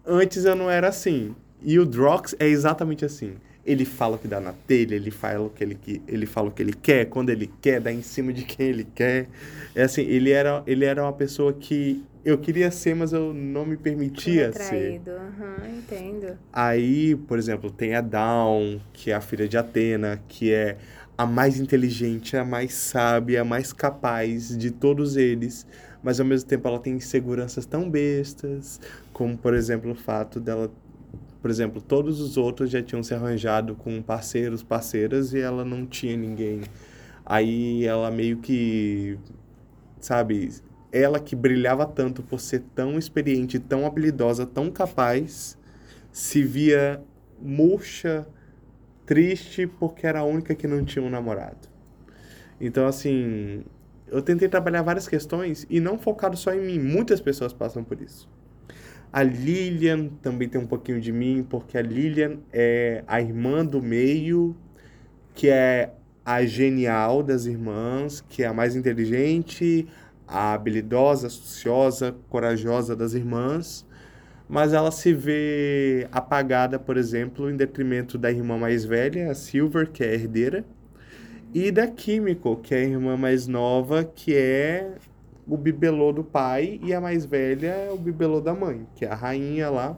Antes 0.07 0.47
eu 0.47 0.57
não 0.57 0.71
era 0.71 0.89
assim. 0.89 1.37
E 1.63 1.79
o 1.79 1.85
Drox 1.85 2.35
é 2.39 2.47
exatamente 2.47 3.05
assim. 3.05 3.35
Ele 3.65 3.85
fala 3.85 4.17
o 4.17 4.19
que 4.19 4.27
dá 4.27 4.41
na 4.41 4.55
telha, 4.67 4.95
ele 4.95 5.11
fala 5.11 5.43
o 5.43 5.51
que 5.51 5.63
ele, 5.63 5.79
ele 6.09 6.25
fala 6.25 6.49
o 6.49 6.51
que 6.51 6.63
ele 6.63 6.73
quer, 6.73 7.05
quando 7.05 7.29
ele 7.29 7.51
quer, 7.61 7.79
dá 7.79 7.93
em 7.93 8.01
cima 8.01 8.33
de 8.33 8.43
quem 8.43 8.69
ele 8.69 8.85
quer. 8.95 9.29
É 9.75 9.83
assim, 9.83 10.01
ele 10.01 10.31
era, 10.31 10.63
ele 10.67 10.87
era 10.87 11.03
uma 11.03 11.13
pessoa 11.13 11.53
que 11.53 12.03
eu 12.29 12.37
queria 12.37 12.71
ser, 12.71 12.95
mas 12.95 13.13
eu 13.13 13.33
não 13.33 13.65
me 13.65 13.77
permitia 13.77 14.53
ser. 14.53 15.01
Uhum, 15.07 15.79
entendo. 15.79 16.39
Aí, 16.53 17.17
por 17.17 17.39
exemplo, 17.39 17.71
tem 17.71 17.95
a 17.95 18.03
Dawn, 18.03 18.79
que 18.93 19.11
é 19.11 19.15
a 19.15 19.21
filha 19.21 19.49
de 19.49 19.57
Atena, 19.57 20.21
que 20.29 20.53
é 20.53 20.77
a 21.17 21.25
mais 21.25 21.59
inteligente, 21.59 22.37
a 22.37 22.45
mais 22.45 22.75
sábia, 22.75 23.41
a 23.41 23.45
mais 23.45 23.73
capaz 23.73 24.57
de 24.57 24.71
todos 24.71 25.17
eles, 25.17 25.67
mas 26.03 26.21
ao 26.21 26.27
mesmo 26.27 26.49
tempo 26.49 26.69
ela 26.69 26.79
tem 26.79 26.95
inseguranças 26.95 27.65
tão 27.65 27.91
bestas, 27.91 28.79
como 29.13 29.37
por 29.37 29.55
exemplo 29.55 29.93
o 29.93 29.95
fato 29.95 30.39
dela, 30.39 30.71
por 31.41 31.51
exemplo, 31.51 31.81
todos 31.81 32.21
os 32.21 32.37
outros 32.37 32.71
já 32.71 32.83
tinham 32.83 33.03
se 33.03 33.15
arranjado 33.15 33.75
com 33.75 34.03
parceiros, 34.03 34.63
parceiras 34.63 35.33
e 35.33 35.41
ela 35.41 35.65
não 35.65 35.87
tinha 35.87 36.17
ninguém. 36.17 36.61
Aí 37.25 37.85
ela 37.85 38.11
meio 38.11 38.37
que, 38.37 39.19
sabe, 39.99 40.51
ela 40.93 41.21
que 41.21 41.37
brilhava 41.37 41.87
tanto 41.87 42.23
por 42.23 42.41
ser 42.41 42.63
tão 42.75 42.99
experiente, 42.99 43.59
tão 43.59 43.87
habilidosa, 43.87 44.47
tão 44.47 44.71
capaz, 44.71 45.59
se 46.11 46.43
via 46.43 47.01
murcha, 47.41 48.27
triste 49.07 49.67
porque 49.67 50.07
era 50.07 50.21
a 50.21 50.25
única 50.25 50.55
que 50.55 50.67
não 50.67 50.85
tinha 50.85 51.05
um 51.05 51.11
namorado. 51.11 51.69
Então, 52.61 52.87
assim, 52.87 53.63
eu 54.09 54.21
tentei 54.23 54.49
trabalhar 54.49 54.83
várias 54.83 55.07
questões 55.07 55.67
e 55.71 55.81
não 55.81 55.99
focado 55.99 56.37
só 56.37 56.53
em 56.53 56.61
mim. 56.61 56.79
Muitas 56.79 57.21
pessoas 57.21 57.53
passam 57.53 57.85
por 57.85 58.01
isso. 58.01 58.29
A 59.13 59.23
Lilian 59.23 60.09
também 60.21 60.49
tem 60.49 60.61
um 60.61 60.67
pouquinho 60.67 61.01
de 61.01 61.13
mim, 61.13 61.47
porque 61.49 61.79
a 61.79 61.83
Lilian 61.83 62.39
é 62.53 63.03
a 63.07 63.21
irmã 63.21 63.65
do 63.65 63.83
meio, 63.83 64.55
que 65.35 65.49
é 65.49 65.93
a 66.25 66.45
genial 66.45 67.23
das 67.23 67.47
irmãs, 67.47 68.21
que 68.29 68.43
é 68.43 68.47
a 68.47 68.53
mais 68.53 68.77
inteligente, 68.77 69.89
a 70.29 70.53
habilidosa, 70.53 71.27
astuciosa, 71.27 72.15
corajosa 72.29 72.95
das 72.95 73.15
irmãs, 73.15 73.87
mas 74.49 74.73
ela 74.73 74.91
se 74.91 75.13
vê 75.13 76.07
apagada, 76.13 76.79
por 76.79 76.97
exemplo, 76.97 77.51
em 77.51 77.57
detrimento 77.57 78.19
da 78.19 78.31
irmã 78.31 78.59
mais 78.59 78.85
velha, 78.85 79.31
a 79.31 79.35
Silver, 79.35 79.91
que 79.91 80.05
é 80.05 80.15
herdeira, 80.15 80.65
e 81.53 81.71
da 81.71 81.87
Químico, 81.87 82.57
que 82.57 82.75
é 82.75 82.79
a 82.79 82.85
irmã 82.85 83.17
mais 83.17 83.47
nova, 83.47 84.05
que 84.05 84.35
é 84.37 84.95
o 85.47 85.57
bibelô 85.57 86.13
do 86.13 86.23
pai, 86.23 86.79
e 86.83 86.93
a 86.93 87.01
mais 87.01 87.25
velha 87.25 87.69
é 87.69 87.91
o 87.91 87.97
bibelô 87.97 88.41
da 88.41 88.55
mãe, 88.55 88.87
que 88.95 89.05
é 89.05 89.09
a 89.09 89.15
rainha 89.15 89.71
lá. 89.71 89.97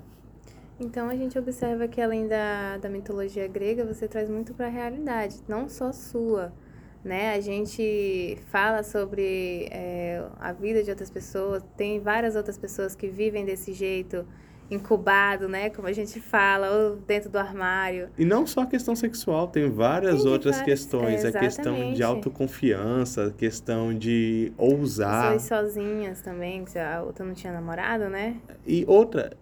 Então 0.79 1.09
a 1.09 1.15
gente 1.15 1.39
observa 1.39 1.87
que 1.87 2.01
além 2.01 2.27
da, 2.27 2.79
da 2.79 2.89
mitologia 2.89 3.47
grega, 3.47 3.85
você 3.85 4.09
traz 4.09 4.31
muito 4.31 4.55
para 4.55 4.67
a 4.67 4.71
realidade, 4.71 5.37
não 5.47 5.69
só 5.69 5.93
sua. 5.93 6.53
Né? 7.02 7.35
A 7.35 7.40
gente 7.40 8.37
fala 8.50 8.83
sobre 8.83 9.69
é, 9.71 10.23
a 10.38 10.52
vida 10.52 10.83
de 10.83 10.90
outras 10.90 11.11
pessoas, 11.11 11.62
tem 11.76 11.99
várias 11.99 12.37
outras 12.37 12.59
pessoas 12.59 12.95
que 12.95 13.09
vivem 13.09 13.45
desse 13.45 13.73
jeito, 13.73 14.26
incubado, 14.71 15.49
né? 15.49 15.69
Como 15.71 15.88
a 15.88 15.92
gente 15.92 16.21
fala, 16.21 16.71
ou 16.71 16.97
dentro 16.97 17.28
do 17.28 17.38
armário. 17.38 18.09
E 18.16 18.25
não 18.25 18.47
só 18.47 18.62
a 18.62 18.66
questão 18.66 18.95
sexual, 18.95 19.49
tem 19.49 19.69
várias 19.69 20.23
tem 20.23 20.30
outras 20.30 20.59
várias, 20.59 20.80
questões. 20.80 21.25
É, 21.25 21.28
a 21.28 21.33
questão 21.33 21.92
de 21.92 22.02
autoconfiança, 22.02 23.26
a 23.26 23.30
questão 23.33 23.92
de 23.92 24.52
ousar. 24.57 25.33
Pessoas 25.33 25.64
sozinhas 25.64 26.21
também, 26.21 26.64
que 26.64 26.78
a 26.78 27.02
outra 27.02 27.25
não 27.25 27.35
tinha 27.35 27.52
namorado, 27.52 28.09
né? 28.09 28.37
E 28.64 28.85
outra, 28.87 29.37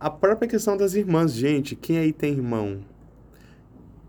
a 0.00 0.10
própria 0.10 0.48
questão 0.48 0.76
das 0.76 0.94
irmãs. 0.94 1.32
Gente, 1.32 1.76
quem 1.76 1.98
aí 1.98 2.12
tem 2.12 2.32
irmão? 2.32 2.80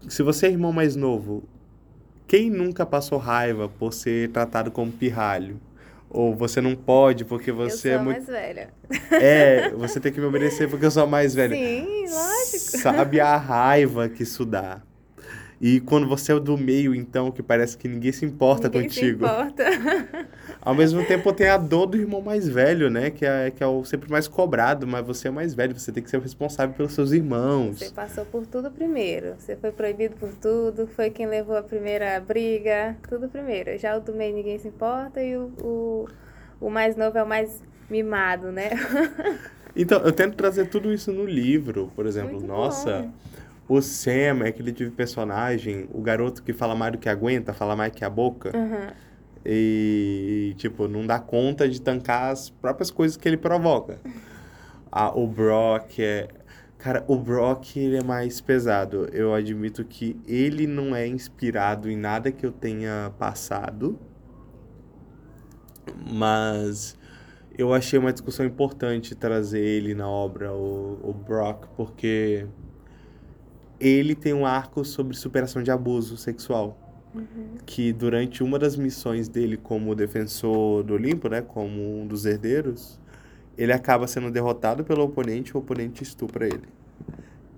Se 0.08 0.24
você 0.24 0.48
é 0.48 0.50
irmão 0.50 0.72
mais 0.72 0.96
novo, 0.96 1.44
quem 2.27 2.50
nunca 2.50 2.86
passou 2.86 3.17
raiva 3.17 3.69
por 3.69 3.93
ser 3.93 4.29
tratado 4.29 4.69
como 4.69 4.91
pirralho? 4.91 5.60
Ou 6.10 6.36
você 6.36 6.62
não 6.62 6.75
pode 6.75 7.25
porque 7.25 7.51
você 7.51 7.89
eu 7.89 7.93
é 7.93 7.98
muito. 7.98 8.17
mais 8.17 8.27
velha. 8.27 8.69
É, 9.12 9.69
você 9.72 10.00
tem 10.00 10.12
que 10.12 10.19
me 10.19 10.25
obedecer 10.25 10.69
porque 10.69 10.86
eu 10.86 10.91
sou 10.91 11.05
mais 11.05 11.34
velha. 11.34 11.55
Sim, 11.55 12.05
lógico. 12.07 12.81
Sabe 12.81 13.19
a 13.19 13.36
raiva 13.36 14.07
que 14.07 14.24
isso 14.24 14.46
dá. 14.46 14.81
E 15.60 15.79
quando 15.81 16.07
você 16.07 16.34
é 16.34 16.39
do 16.39 16.57
meio, 16.57 16.93
então, 16.93 17.31
que 17.31 17.41
parece 17.41 17.77
que 17.77 17.88
ninguém 17.88 18.12
se 18.12 18.24
importa 18.25 18.67
ninguém 18.69 18.84
contigo. 18.84 19.25
Se 19.25 19.34
importa. 19.34 19.63
Ao 20.68 20.76
mesmo 20.76 21.02
tempo 21.06 21.32
tem 21.32 21.48
a 21.48 21.56
dor 21.56 21.86
do 21.86 21.96
irmão 21.96 22.22
mais 22.22 22.46
velho, 22.46 22.90
né? 22.90 23.10
Que 23.10 23.26
é, 23.26 23.52
que 23.52 23.64
é 23.64 23.66
o 23.66 23.86
sempre 23.86 24.12
mais 24.12 24.28
cobrado, 24.28 24.86
mas 24.86 25.06
você 25.06 25.30
é 25.30 25.32
mais 25.32 25.54
velho, 25.54 25.74
você 25.74 25.94
tem 25.94 26.04
que 26.04 26.10
ser 26.10 26.18
o 26.18 26.20
responsável 26.20 26.76
pelos 26.76 26.92
seus 26.92 27.14
irmãos. 27.14 27.80
Você 27.80 27.90
passou 27.90 28.26
por 28.26 28.46
tudo 28.46 28.70
primeiro. 28.70 29.36
Você 29.40 29.56
foi 29.56 29.72
proibido 29.72 30.18
por 30.18 30.28
tudo, 30.34 30.86
foi 30.86 31.10
quem 31.10 31.26
levou 31.26 31.56
a 31.56 31.64
primeira 31.64 32.20
briga, 32.20 32.98
tudo 33.08 33.30
primeiro. 33.30 33.78
Já 33.78 33.96
o 33.96 34.02
do 34.02 34.12
meio 34.12 34.36
ninguém 34.36 34.60
se 34.60 34.68
importa 34.68 35.24
e 35.24 35.38
o, 35.38 35.54
o, 35.62 36.10
o 36.60 36.70
mais 36.70 36.98
novo 36.98 37.18
é 37.18 37.24
o 37.24 37.28
mais 37.28 37.64
mimado, 37.90 38.52
né? 38.52 38.72
então, 39.74 40.02
eu 40.02 40.12
tento 40.12 40.36
trazer 40.36 40.68
tudo 40.68 40.92
isso 40.92 41.14
no 41.14 41.26
livro, 41.26 41.94
por 41.96 42.06
exemplo. 42.06 42.34
Muito 42.34 42.46
Nossa. 42.46 43.04
Bom. 43.04 43.14
O 43.70 43.82
Sam 43.82 44.44
é 44.44 44.50
aquele 44.50 44.74
tipo 44.74 44.90
de 44.90 44.96
personagem, 44.98 45.88
o 45.94 46.02
garoto 46.02 46.44
que 46.44 46.52
fala 46.52 46.76
mais 46.76 46.92
do 46.92 46.98
que 46.98 47.08
aguenta, 47.08 47.54
fala 47.54 47.74
mais 47.74 47.94
que 47.94 48.04
a 48.04 48.10
boca. 48.10 48.52
Uhum. 48.54 49.07
E, 49.50 50.54
tipo, 50.58 50.89
não 50.89 51.08
dá 51.08 51.20
conta 51.20 51.70
de 51.70 51.80
tancar 51.80 52.34
as 52.34 52.50
próprias 52.50 52.92
coisas 52.92 53.16
que 53.16 53.30
ele 53.30 53.38
provoca. 53.38 53.98
Ah, 54.92 55.18
o 55.18 55.25
Brock 55.25 56.00
é. 56.00 56.27
Cara, 56.77 57.06
o 57.08 57.16
Brock 57.16 57.77
ele 57.77 57.96
é 57.96 58.04
mais 58.04 58.42
pesado. 58.42 59.08
Eu 59.13 59.34
admito 59.34 59.86
que 59.86 60.20
ele 60.27 60.68
não 60.68 60.94
é 60.94 61.08
inspirado 61.08 61.89
em 61.89 61.96
nada 61.96 62.30
que 62.30 62.46
eu 62.46 62.51
tenha 62.51 63.13
passado. 63.18 63.98
Mas 66.12 66.98
eu 67.58 67.74
achei 67.74 67.98
uma 67.98 68.12
discussão 68.12 68.46
importante 68.46 69.16
trazer 69.16 69.63
ele 69.63 69.96
na 69.96 70.10
obra, 70.10 70.54
o, 70.54 71.00
o 71.01 71.13
Brock, 71.13 71.68
porque 71.77 72.46
ele 73.80 74.13
tem 74.13 74.34
um 74.34 74.46
arco 74.46 74.84
sobre 74.84 75.16
superação 75.16 75.63
de 75.63 75.72
abuso 75.72 76.18
sexual. 76.18 76.87
Uhum. 77.14 77.56
Que 77.66 77.92
durante 77.92 78.44
uma 78.44 78.60
das 78.60 78.76
missões 78.76 79.28
dele 79.28 79.58
como 79.58 79.96
defensor 79.96 80.84
do 80.84 80.94
Olimpo, 80.94 81.30
né, 81.30 81.42
como 81.42 82.02
um 82.02 82.06
dos 82.06 82.26
herdeiros, 82.26 83.00
ele 83.58 83.74
acaba 83.74 84.08
sendo 84.08 84.30
derrotado 84.30 84.84
pelo 84.84 85.04
oponente, 85.04 85.56
o 85.56 85.60
oponente 85.60 86.04
estupra 86.04 86.46
ele. 86.46 86.68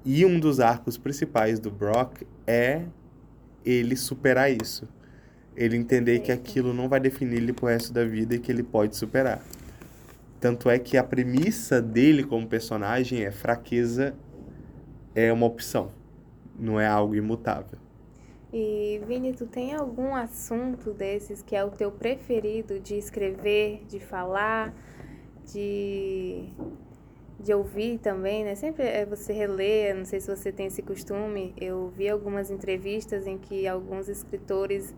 E 0.05 0.25
um 0.25 0.39
dos 0.39 0.59
arcos 0.59 0.97
principais 0.97 1.59
do 1.59 1.69
Brock 1.69 2.23
é 2.47 2.85
ele 3.65 3.95
superar 3.95 4.51
isso. 4.51 4.87
Ele 5.55 5.75
entender 5.75 6.19
que 6.19 6.31
aquilo 6.31 6.73
não 6.73 6.87
vai 6.87 6.99
definir 6.99 7.37
ele 7.37 7.51
pro 7.51 7.67
resto 7.67 7.91
da 7.91 8.05
vida 8.05 8.35
e 8.35 8.39
que 8.39 8.51
ele 8.51 8.63
pode 8.63 8.95
superar. 8.95 9.43
Tanto 10.39 10.69
é 10.69 10.79
que 10.79 10.95
a 10.95 11.03
premissa 11.03 11.81
dele 11.81 12.23
como 12.23 12.47
personagem 12.47 13.23
é 13.23 13.31
fraqueza 13.31 14.15
é 15.13 15.33
uma 15.33 15.45
opção 15.45 15.91
não 16.59 16.79
é 16.79 16.85
algo 16.85 17.15
imutável. 17.15 17.79
E 18.51 18.99
Vini, 19.05 19.33
tu 19.33 19.45
tem 19.45 19.75
algum 19.75 20.15
assunto 20.15 20.91
desses 20.91 21.43
que 21.43 21.55
é 21.55 21.63
o 21.63 21.69
teu 21.69 21.91
preferido 21.91 22.79
de 22.79 22.97
escrever, 22.97 23.85
de 23.87 23.99
falar, 23.99 24.73
de, 25.45 26.49
de 27.39 27.53
ouvir 27.53 27.99
também, 27.99 28.43
né? 28.43 28.55
Sempre 28.55 28.85
é 28.85 29.05
você 29.05 29.33
reler, 29.33 29.95
não 29.95 30.03
sei 30.03 30.19
se 30.19 30.35
você 30.35 30.51
tem 30.51 30.65
esse 30.65 30.81
costume. 30.81 31.53
Eu 31.61 31.89
vi 31.89 32.09
algumas 32.09 32.49
entrevistas 32.49 33.27
em 33.27 33.37
que 33.37 33.67
alguns 33.67 34.09
escritores 34.09 34.95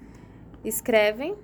escrevem 0.63 1.36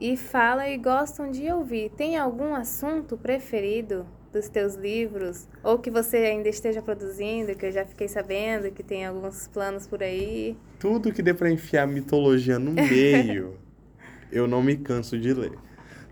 e 0.00 0.16
falam 0.16 0.66
e 0.66 0.78
gostam 0.78 1.32
de 1.32 1.50
ouvir. 1.50 1.90
Tem 1.90 2.16
algum 2.16 2.54
assunto 2.54 3.16
preferido 3.16 4.06
dos 4.32 4.48
teus 4.48 4.74
livros, 4.74 5.46
ou 5.62 5.78
que 5.78 5.90
você 5.90 6.16
ainda 6.16 6.48
esteja 6.48 6.80
produzindo, 6.80 7.54
que 7.54 7.66
eu 7.66 7.72
já 7.72 7.84
fiquei 7.84 8.08
sabendo 8.08 8.70
que 8.70 8.82
tem 8.82 9.04
alguns 9.04 9.46
planos 9.46 9.86
por 9.86 10.02
aí. 10.02 10.56
Tudo 10.78 11.12
que 11.12 11.22
dê 11.22 11.34
para 11.34 11.50
enfiar 11.50 11.86
mitologia 11.86 12.58
no 12.58 12.72
meio, 12.72 13.56
eu 14.32 14.48
não 14.48 14.62
me 14.62 14.76
canso 14.76 15.18
de 15.18 15.34
ler. 15.34 15.52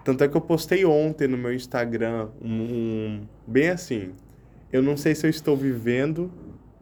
Tanto 0.04 0.24
é 0.24 0.28
que 0.28 0.36
eu 0.36 0.40
postei 0.40 0.84
ontem 0.84 1.26
no 1.26 1.36
meu 1.36 1.52
Instagram 1.54 2.28
um, 2.40 2.62
um 2.62 3.28
bem 3.46 3.68
assim. 3.68 4.12
Eu 4.72 4.82
não 4.82 4.96
sei 4.96 5.14
se 5.14 5.26
eu 5.26 5.30
estou 5.30 5.56
vivendo 5.56 6.30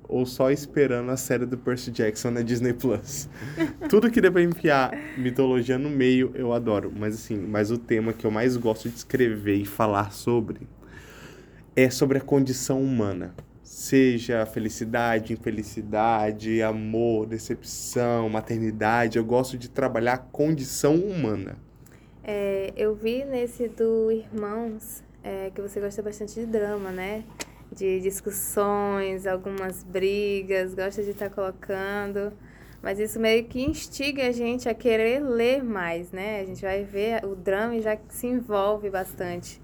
ou 0.09 0.25
só 0.25 0.51
esperando 0.51 1.11
a 1.11 1.17
série 1.17 1.45
do 1.45 1.59
Percy 1.59 1.91
Jackson 1.91 2.31
na 2.31 2.43
Disney 2.43 2.73
Plus. 2.73 3.29
Tudo 3.91 4.11
que 4.11 4.21
dê 4.21 4.31
pra 4.31 4.43
enfiar 4.43 4.93
mitologia 5.19 5.79
no 5.79 5.91
meio, 5.91 6.33
eu 6.35 6.53
adoro. 6.53 6.93
Mas 6.95 7.15
assim, 7.15 7.37
mas 7.37 7.71
o 7.71 7.79
tema 7.79 8.13
que 8.13 8.25
eu 8.25 8.31
mais 8.31 8.57
gosto 8.57 8.89
de 8.89 8.97
escrever 8.97 9.57
e 9.57 9.65
falar 9.65 10.13
sobre 10.13 10.61
é 11.81 11.91
sobre 11.91 12.19
a 12.19 12.21
condição 12.21 12.83
humana. 12.83 13.33
Seja 13.63 14.45
felicidade, 14.45 15.33
infelicidade, 15.33 16.61
amor, 16.61 17.25
decepção, 17.25 18.29
maternidade. 18.29 19.17
Eu 19.17 19.25
gosto 19.25 19.57
de 19.57 19.71
trabalhar 19.71 20.15
a 20.15 20.19
condição 20.19 20.97
humana. 20.97 21.57
É, 22.25 22.73
eu 22.77 22.97
vi 22.97 23.25
nesse 23.25 23.69
do 23.69 24.11
Irmãos 24.11 25.05
é, 25.23 25.53
que 25.55 25.63
você 25.63 25.79
gosta 25.79 26.03
bastante 26.03 26.35
de 26.35 26.47
drama, 26.47 26.91
né? 26.91 27.23
De 27.73 28.01
discussões, 28.01 29.25
algumas 29.25 29.85
brigas, 29.85 30.75
gosta 30.75 31.01
de 31.05 31.11
estar 31.11 31.29
tá 31.29 31.35
colocando. 31.35 32.33
Mas 32.83 32.99
isso 32.99 33.21
meio 33.21 33.45
que 33.45 33.63
instiga 33.63 34.27
a 34.27 34.33
gente 34.33 34.69
a 34.69 34.75
querer 34.75 35.21
ler 35.21 35.63
mais, 35.63 36.11
né? 36.11 36.41
A 36.41 36.45
gente 36.45 36.61
vai 36.61 36.83
ver 36.83 37.25
o 37.25 37.37
drama 37.37 37.77
e 37.77 37.83
já 37.83 37.97
se 38.09 38.27
envolve 38.27 38.91
bastante. 38.91 39.61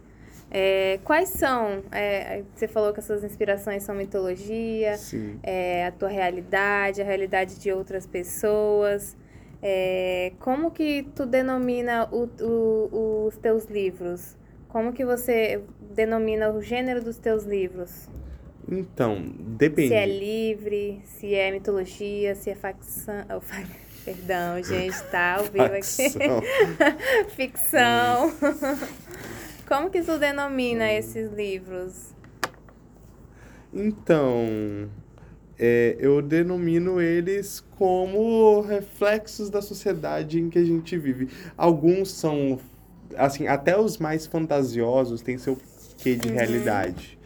É, 0.57 1.01
quais 1.03 1.31
são? 1.31 1.83
É, 1.91 2.45
você 2.55 2.69
falou 2.69 2.93
que 2.93 3.01
as 3.01 3.07
suas 3.07 3.25
inspirações 3.25 3.83
são 3.83 3.93
mitologia, 3.93 4.95
é, 5.43 5.85
a 5.85 5.91
tua 5.91 6.09
realidade, 6.09 7.03
a 7.03 7.05
realidade 7.05 7.59
de 7.59 7.73
outras 7.73 8.07
pessoas. 8.07 9.17
É, 9.61 10.33
como 10.39 10.71
que 10.71 11.09
tu 11.13 11.27
denomina 11.27 12.09
o, 12.13 12.29
o, 12.41 13.27
os 13.27 13.37
teus 13.37 13.65
livros? 13.65 14.37
Como 14.69 14.93
que 14.93 15.05
você 15.05 15.61
denomina 15.93 16.49
o 16.53 16.63
gênero 16.63 17.03
dos 17.03 17.19
teus 17.19 17.43
livros? 17.43 18.09
Então, 18.71 19.35
depende. 19.41 19.89
Se 19.89 19.95
é 19.95 20.07
livre, 20.07 21.03
se 21.05 21.35
é 21.35 21.51
mitologia, 21.51 22.37
se 22.37 22.51
é 22.51 22.55
facção. 22.55 23.25
Oh, 23.29 23.41
Perdão, 24.05 24.63
gente, 24.63 25.03
tá 25.11 25.37
ao 25.39 25.45
vivo 25.45 25.65
aqui. 25.65 26.15
Ficção. 27.35 28.33
Como 29.66 29.90
que 29.90 30.02
tu 30.02 30.18
denomina 30.18 30.92
esses 30.92 31.33
livros? 31.33 32.12
Então, 33.73 34.88
é, 35.59 35.97
eu 35.99 36.21
denomino 36.21 37.00
eles 37.00 37.64
como 37.76 38.61
reflexos 38.61 39.49
da 39.49 39.62
sociedade 39.62 40.38
em 40.38 40.50
que 40.50 40.59
a 40.59 40.64
gente 40.64 40.97
vive. 40.99 41.28
Alguns 41.56 42.11
são, 42.11 42.61
assim, 43.16 43.47
até 43.47 43.78
os 43.78 43.99
mais 43.99 44.26
fantasiosos 44.26 45.23
têm 45.23 45.38
seu 45.38 45.59
quê 45.99 46.14
de 46.14 46.28
uhum. 46.28 46.35
realidade. 46.35 47.18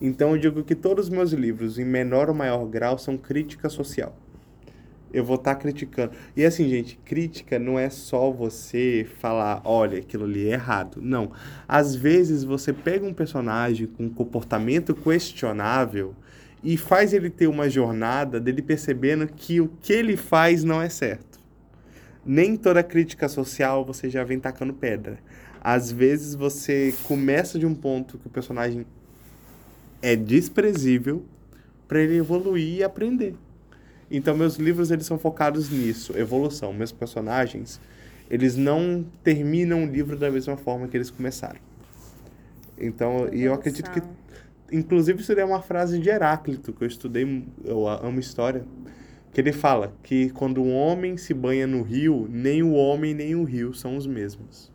Então 0.00 0.30
eu 0.32 0.38
digo 0.38 0.62
que 0.62 0.74
todos 0.74 1.06
os 1.06 1.10
meus 1.10 1.32
livros, 1.32 1.78
em 1.78 1.84
menor 1.84 2.28
ou 2.28 2.34
maior 2.34 2.66
grau, 2.66 2.98
são 2.98 3.16
crítica 3.16 3.68
social. 3.68 4.14
Eu 5.12 5.24
vou 5.24 5.36
estar 5.36 5.54
tá 5.54 5.60
criticando. 5.60 6.12
E 6.36 6.44
assim, 6.44 6.68
gente, 6.68 6.98
crítica 7.04 7.58
não 7.58 7.78
é 7.78 7.88
só 7.88 8.30
você 8.30 9.06
falar, 9.20 9.62
olha, 9.64 9.98
aquilo 9.98 10.24
ali 10.24 10.48
é 10.48 10.52
errado. 10.52 11.00
Não. 11.00 11.30
Às 11.66 11.94
vezes 11.94 12.44
você 12.44 12.72
pega 12.72 13.06
um 13.06 13.14
personagem 13.14 13.86
com 13.86 14.04
um 14.04 14.10
comportamento 14.10 14.94
questionável 14.94 16.14
e 16.62 16.76
faz 16.76 17.12
ele 17.12 17.30
ter 17.30 17.46
uma 17.46 17.70
jornada 17.70 18.40
dele 18.40 18.62
percebendo 18.62 19.26
que 19.28 19.60
o 19.60 19.68
que 19.80 19.92
ele 19.92 20.16
faz 20.16 20.64
não 20.64 20.82
é 20.82 20.88
certo. 20.88 21.38
Nem 22.24 22.56
toda 22.56 22.82
crítica 22.82 23.28
social 23.28 23.84
você 23.84 24.10
já 24.10 24.24
vem 24.24 24.40
tacando 24.40 24.74
pedra. 24.74 25.18
Às 25.60 25.92
vezes 25.92 26.34
você 26.34 26.94
começa 27.04 27.58
de 27.58 27.66
um 27.66 27.74
ponto 27.74 28.18
que 28.18 28.26
o 28.26 28.30
personagem 28.30 28.84
é 30.02 30.14
desprezível 30.14 31.24
para 31.88 32.00
ele 32.00 32.16
evoluir 32.16 32.78
e 32.78 32.84
aprender. 32.84 33.34
Então 34.10 34.36
meus 34.36 34.56
livros 34.56 34.90
eles 34.90 35.06
são 35.06 35.18
focados 35.18 35.70
nisso, 35.70 36.16
evolução. 36.16 36.72
Meus 36.72 36.92
personagens, 36.92 37.80
eles 38.30 38.56
não 38.56 39.04
terminam 39.22 39.84
o 39.84 39.86
livro 39.86 40.16
da 40.16 40.30
mesma 40.30 40.56
forma 40.56 40.88
que 40.88 40.96
eles 40.96 41.10
começaram. 41.10 41.58
Então, 42.78 43.28
e 43.32 43.42
eu 43.42 43.54
acredito 43.54 43.90
que 43.90 44.02
inclusive 44.70 45.20
isso 45.20 45.32
é 45.32 45.44
uma 45.44 45.62
frase 45.62 45.98
de 45.98 46.08
Heráclito 46.08 46.72
que 46.72 46.82
eu 46.82 46.88
estudei, 46.88 47.44
eu 47.64 47.86
amo 47.88 48.20
história, 48.20 48.64
que 49.32 49.40
ele 49.40 49.52
fala 49.52 49.92
que 50.02 50.30
quando 50.30 50.62
um 50.62 50.74
homem 50.74 51.16
se 51.16 51.34
banha 51.34 51.66
no 51.66 51.82
rio, 51.82 52.26
nem 52.30 52.62
o 52.62 52.72
homem 52.72 53.14
nem 53.14 53.34
o 53.34 53.44
rio 53.44 53.74
são 53.74 53.96
os 53.96 54.06
mesmos. 54.06 54.70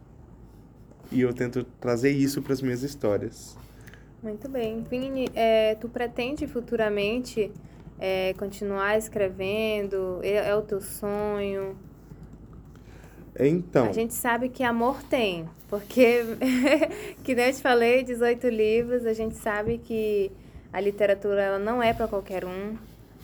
E 1.11 1.21
eu 1.21 1.33
tento 1.33 1.63
trazer 1.79 2.11
isso 2.11 2.41
para 2.41 2.53
as 2.53 2.61
minhas 2.61 2.83
histórias. 2.83 3.57
Muito 4.23 4.47
bem. 4.47 4.85
Vini, 4.89 5.29
é, 5.33 5.75
tu 5.75 5.89
pretende 5.89 6.47
futuramente 6.47 7.51
é, 8.01 8.33
continuar 8.33 8.97
escrevendo? 8.97 10.19
É, 10.23 10.49
é 10.49 10.55
o 10.55 10.63
teu 10.63 10.81
sonho? 10.81 11.77
Então. 13.39 13.85
A 13.85 13.93
gente 13.93 14.15
sabe 14.15 14.49
que 14.49 14.63
amor 14.63 15.01
tem, 15.03 15.47
porque, 15.69 16.23
que 17.23 17.35
nem 17.35 17.45
eu 17.45 17.53
te 17.53 17.61
falei, 17.61 18.03
18 18.03 18.49
livros, 18.49 19.05
a 19.05 19.13
gente 19.13 19.35
sabe 19.35 19.77
que 19.77 20.31
a 20.73 20.81
literatura 20.81 21.41
ela 21.41 21.59
não 21.59 21.81
é 21.81 21.93
para 21.93 22.07
qualquer 22.07 22.43
um. 22.43 22.75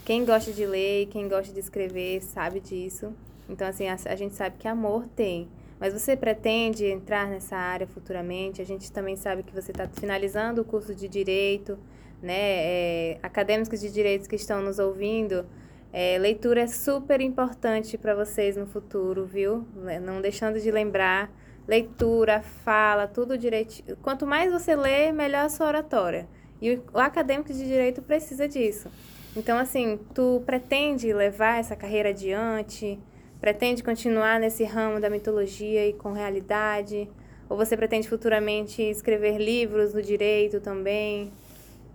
Quem 0.05 0.23
gosta 0.23 0.53
de 0.53 0.65
ler, 0.65 1.07
quem 1.07 1.27
gosta 1.27 1.51
de 1.51 1.59
escrever, 1.59 2.21
sabe 2.21 2.59
disso. 2.59 3.11
Então, 3.49 3.67
assim, 3.67 3.87
a, 3.87 3.97
a 4.05 4.15
gente 4.15 4.35
sabe 4.35 4.55
que 4.57 4.67
amor 4.67 5.05
tem. 5.15 5.49
Mas 5.79 5.93
você 5.93 6.15
pretende 6.15 6.85
entrar 6.85 7.27
nessa 7.27 7.55
área 7.55 7.85
futuramente? 7.85 8.61
A 8.61 8.65
gente 8.65 8.91
também 8.91 9.15
sabe 9.15 9.43
que 9.43 9.53
você 9.53 9.71
está 9.71 9.87
finalizando 9.87 10.61
o 10.61 10.65
curso 10.65 10.95
de 10.95 11.07
Direito, 11.07 11.77
né? 12.21 12.35
É, 12.37 13.19
acadêmicos 13.21 13.79
de 13.79 13.91
Direitos 13.91 14.27
que 14.27 14.35
estão 14.35 14.61
nos 14.61 14.79
ouvindo, 14.79 15.45
é, 15.91 16.17
leitura 16.17 16.61
é 16.61 16.67
super 16.67 17.21
importante 17.21 17.97
para 17.97 18.13
vocês 18.13 18.57
no 18.57 18.67
futuro, 18.67 19.25
viu? 19.25 19.65
Né, 19.75 19.99
não 19.99 20.21
deixando 20.21 20.59
de 20.59 20.69
lembrar, 20.69 21.31
leitura, 21.67 22.41
fala, 22.41 23.07
tudo 23.07 23.37
direito. 23.37 23.95
Quanto 24.01 24.25
mais 24.25 24.51
você 24.51 24.75
lê, 24.75 25.11
melhor 25.11 25.45
a 25.45 25.49
sua 25.49 25.67
oratória. 25.67 26.27
E 26.61 26.73
o, 26.75 26.83
o 26.93 26.99
acadêmico 26.99 27.53
de 27.53 27.65
direito 27.65 28.01
precisa 28.01 28.47
disso. 28.47 28.89
Então, 29.35 29.57
assim, 29.57 29.99
tu 30.13 30.41
pretende 30.45 31.13
levar 31.13 31.59
essa 31.59 31.75
carreira 31.75 32.09
adiante? 32.09 32.99
Pretende 33.39 33.83
continuar 33.83 34.39
nesse 34.39 34.63
ramo 34.63 34.99
da 34.99 35.09
mitologia 35.09 35.87
e 35.87 35.93
com 35.93 36.11
realidade? 36.11 37.09
Ou 37.49 37.55
você 37.55 37.77
pretende 37.77 38.09
futuramente 38.09 38.81
escrever 38.81 39.37
livros 39.37 39.93
no 39.93 40.01
direito 40.01 40.59
também? 40.59 41.31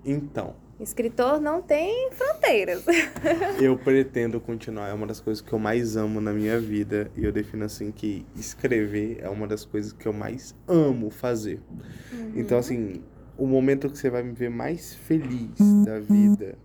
Então. 0.04 0.54
Escritor 0.80 1.40
não 1.40 1.62
tem 1.62 2.10
fronteiras. 2.10 2.84
eu 3.60 3.78
pretendo 3.78 4.40
continuar, 4.40 4.88
é 4.88 4.92
uma 4.92 5.06
das 5.06 5.20
coisas 5.20 5.40
que 5.40 5.52
eu 5.52 5.58
mais 5.58 5.96
amo 5.96 6.20
na 6.20 6.32
minha 6.32 6.58
vida. 6.58 7.10
E 7.16 7.24
eu 7.24 7.30
defino 7.30 7.64
assim 7.64 7.92
que 7.92 8.26
escrever 8.34 9.18
é 9.20 9.28
uma 9.28 9.46
das 9.46 9.64
coisas 9.64 9.92
que 9.92 10.06
eu 10.06 10.12
mais 10.12 10.54
amo 10.66 11.08
fazer. 11.10 11.60
Uhum. 12.12 12.32
Então, 12.34 12.58
assim, 12.58 13.02
o 13.38 13.46
momento 13.46 13.88
que 13.88 13.96
você 13.96 14.10
vai 14.10 14.22
me 14.22 14.32
ver 14.32 14.50
mais 14.50 14.94
feliz 14.94 15.58
da 15.84 16.00
vida 16.00 16.58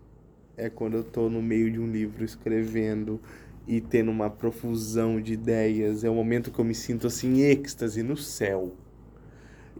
é 0.55 0.69
quando 0.69 0.97
eu 0.97 1.03
tô 1.03 1.29
no 1.29 1.41
meio 1.41 1.71
de 1.71 1.79
um 1.79 1.89
livro 1.89 2.25
escrevendo 2.25 3.21
e 3.67 3.79
tendo 3.79 4.09
uma 4.09 4.29
profusão 4.29 5.21
de 5.21 5.33
ideias. 5.33 6.03
É 6.03 6.09
o 6.09 6.15
momento 6.15 6.51
que 6.51 6.59
eu 6.59 6.65
me 6.65 6.73
sinto 6.73 7.05
assim, 7.05 7.41
êxtase 7.41 8.01
no 8.01 8.17
céu. 8.17 8.73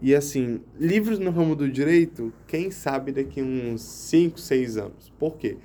E 0.00 0.14
assim, 0.14 0.60
livros 0.78 1.18
no 1.18 1.30
ramo 1.30 1.56
do 1.56 1.68
direito, 1.68 2.32
quem 2.46 2.70
sabe 2.70 3.12
daqui 3.12 3.42
uns 3.42 3.82
5, 3.82 4.38
6 4.38 4.76
anos. 4.76 5.12
Por 5.18 5.36
quê? 5.36 5.56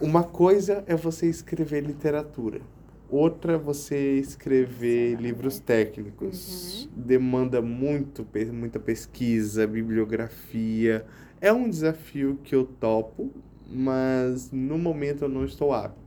Uma 0.00 0.22
coisa 0.22 0.84
é 0.86 0.94
você 0.94 1.26
escrever 1.26 1.82
literatura. 1.82 2.60
Outra 3.08 3.54
é 3.54 3.58
você 3.58 4.18
escrever 4.18 5.20
livros 5.20 5.58
técnicos. 5.58 6.84
Uhum. 6.84 7.04
Demanda 7.04 7.62
muito, 7.62 8.26
muita 8.52 8.80
pesquisa, 8.80 9.66
bibliografia. 9.66 11.06
É 11.40 11.52
um 11.52 11.68
desafio 11.68 12.38
que 12.42 12.54
eu 12.54 12.64
topo, 12.64 13.30
mas 13.70 14.50
no 14.50 14.76
momento 14.76 15.24
eu 15.24 15.28
não 15.28 15.44
estou 15.44 15.72
apto. 15.72 16.03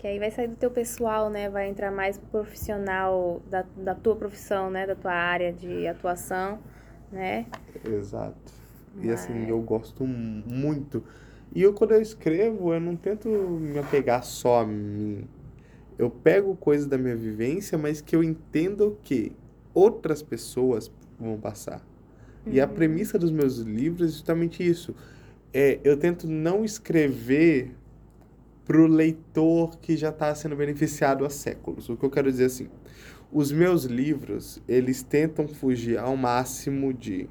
Que 0.00 0.06
aí 0.06 0.18
vai 0.18 0.30
sair 0.30 0.48
do 0.48 0.56
teu 0.56 0.70
pessoal, 0.70 1.28
né? 1.28 1.50
Vai 1.50 1.68
entrar 1.68 1.90
mais 1.90 2.16
profissional 2.16 3.42
da, 3.50 3.66
da 3.76 3.94
tua 3.94 4.16
profissão, 4.16 4.70
né? 4.70 4.86
Da 4.86 4.94
tua 4.94 5.12
área 5.12 5.52
de 5.52 5.86
atuação, 5.86 6.58
né? 7.12 7.44
Exato. 7.84 8.50
E 9.02 9.10
assim, 9.10 9.46
eu 9.46 9.60
gosto 9.60 10.06
muito. 10.06 11.04
E 11.54 11.62
eu, 11.62 11.74
quando 11.74 11.92
eu 11.92 12.00
escrevo, 12.00 12.72
eu 12.72 12.80
não 12.80 12.96
tento 12.96 13.28
me 13.28 13.78
apegar 13.78 14.24
só 14.24 14.60
a 14.62 14.66
mim. 14.66 15.28
Eu 15.98 16.08
pego 16.08 16.56
coisas 16.56 16.86
da 16.86 16.96
minha 16.96 17.14
vivência, 17.14 17.76
mas 17.76 18.00
que 18.00 18.16
eu 18.16 18.24
entendo 18.24 18.98
que 19.02 19.32
outras 19.74 20.22
pessoas 20.22 20.90
vão 21.18 21.38
passar. 21.38 21.86
Uhum. 22.46 22.54
E 22.54 22.60
a 22.60 22.66
uhum. 22.66 22.72
premissa 22.72 23.18
dos 23.18 23.30
meus 23.30 23.58
livros 23.58 24.08
é 24.08 24.12
justamente 24.12 24.66
isso. 24.66 24.94
É, 25.52 25.78
eu 25.84 25.98
tento 25.98 26.26
não 26.26 26.64
escrever 26.64 27.74
para 28.70 28.82
o 28.82 28.86
leitor 28.86 29.78
que 29.80 29.96
já 29.96 30.10
está 30.10 30.32
sendo 30.32 30.54
beneficiado 30.54 31.24
há 31.24 31.28
séculos. 31.28 31.88
O 31.88 31.96
que 31.96 32.04
eu 32.04 32.10
quero 32.10 32.30
dizer 32.30 32.44
assim, 32.44 32.68
os 33.32 33.50
meus 33.50 33.82
livros, 33.82 34.62
eles 34.68 35.02
tentam 35.02 35.48
fugir 35.48 35.98
ao 35.98 36.16
máximo 36.16 36.94
de 36.94 37.28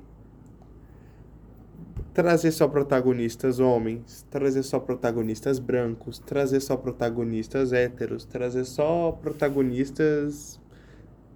trazer 2.14 2.52
só 2.52 2.68
protagonistas 2.68 3.58
homens, 3.62 4.28
trazer 4.30 4.64
só 4.64 4.82
protagonistas 4.82 5.60
brancos, 5.60 6.20
trazer 6.20 6.60
só 6.60 6.76
protagonistas 6.76 7.72
héteros, 7.72 8.26
trazer 8.26 8.66
só 8.66 9.14
protagonistas 9.14 10.60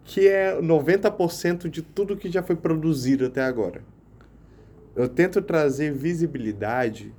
que 0.03 0.27
é 0.27 0.59
90% 0.59 1.69
de 1.69 1.81
tudo 1.81 2.17
que 2.17 2.29
já 2.29 2.43
foi 2.43 2.57
produzido 2.57 3.27
até 3.27 3.41
agora. 3.41 3.81
Eu 4.97 5.07
tento 5.07 5.41
trazer 5.41 5.93
visibilidade 5.93 7.13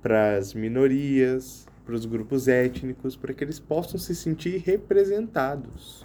para 0.00 0.38
as 0.38 0.54
minorias, 0.54 1.67
para 1.88 1.94
os 1.94 2.04
grupos 2.04 2.48
étnicos, 2.48 3.16
para 3.16 3.32
que 3.32 3.42
eles 3.42 3.58
possam 3.58 3.98
se 3.98 4.14
sentir 4.14 4.62
representados. 4.62 6.04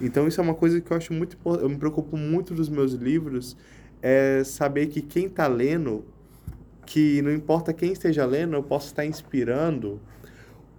Então 0.00 0.26
isso 0.26 0.40
é 0.40 0.42
uma 0.42 0.56
coisa 0.56 0.80
que 0.80 0.90
eu 0.90 0.96
acho 0.96 1.12
muito 1.12 1.38
eu 1.44 1.68
me 1.68 1.76
preocupo 1.76 2.16
muito 2.16 2.52
dos 2.52 2.68
meus 2.68 2.94
livros 2.94 3.56
é 4.02 4.42
saber 4.42 4.88
que 4.88 5.00
quem 5.00 5.26
está 5.26 5.46
lendo, 5.46 6.04
que 6.84 7.22
não 7.22 7.30
importa 7.30 7.72
quem 7.72 7.92
esteja 7.92 8.26
lendo, 8.26 8.56
eu 8.56 8.62
posso 8.64 8.88
estar 8.88 9.06
inspirando 9.06 10.00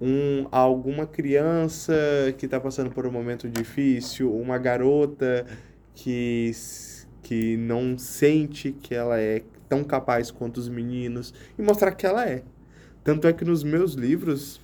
um, 0.02 0.46
alguma 0.52 1.08
criança 1.08 1.94
que 2.38 2.46
está 2.46 2.60
passando 2.60 2.92
por 2.92 3.08
um 3.08 3.12
momento 3.12 3.48
difícil, 3.48 4.36
uma 4.36 4.58
garota 4.58 5.46
que, 5.96 6.52
que 7.24 7.56
não 7.56 7.98
sente 7.98 8.74
que 8.74 8.94
ela 8.94 9.18
é 9.18 9.44
tão 9.70 9.82
capaz 9.82 10.30
quanto 10.30 10.58
os 10.58 10.68
meninos 10.68 11.34
e 11.58 11.62
mostrar 11.62 11.94
que 11.94 12.06
ela 12.06 12.28
é. 12.28 12.44
Tanto 13.04 13.28
é 13.28 13.34
que 13.34 13.44
nos 13.44 13.64
meus 13.64 13.94
livros, 13.94 14.62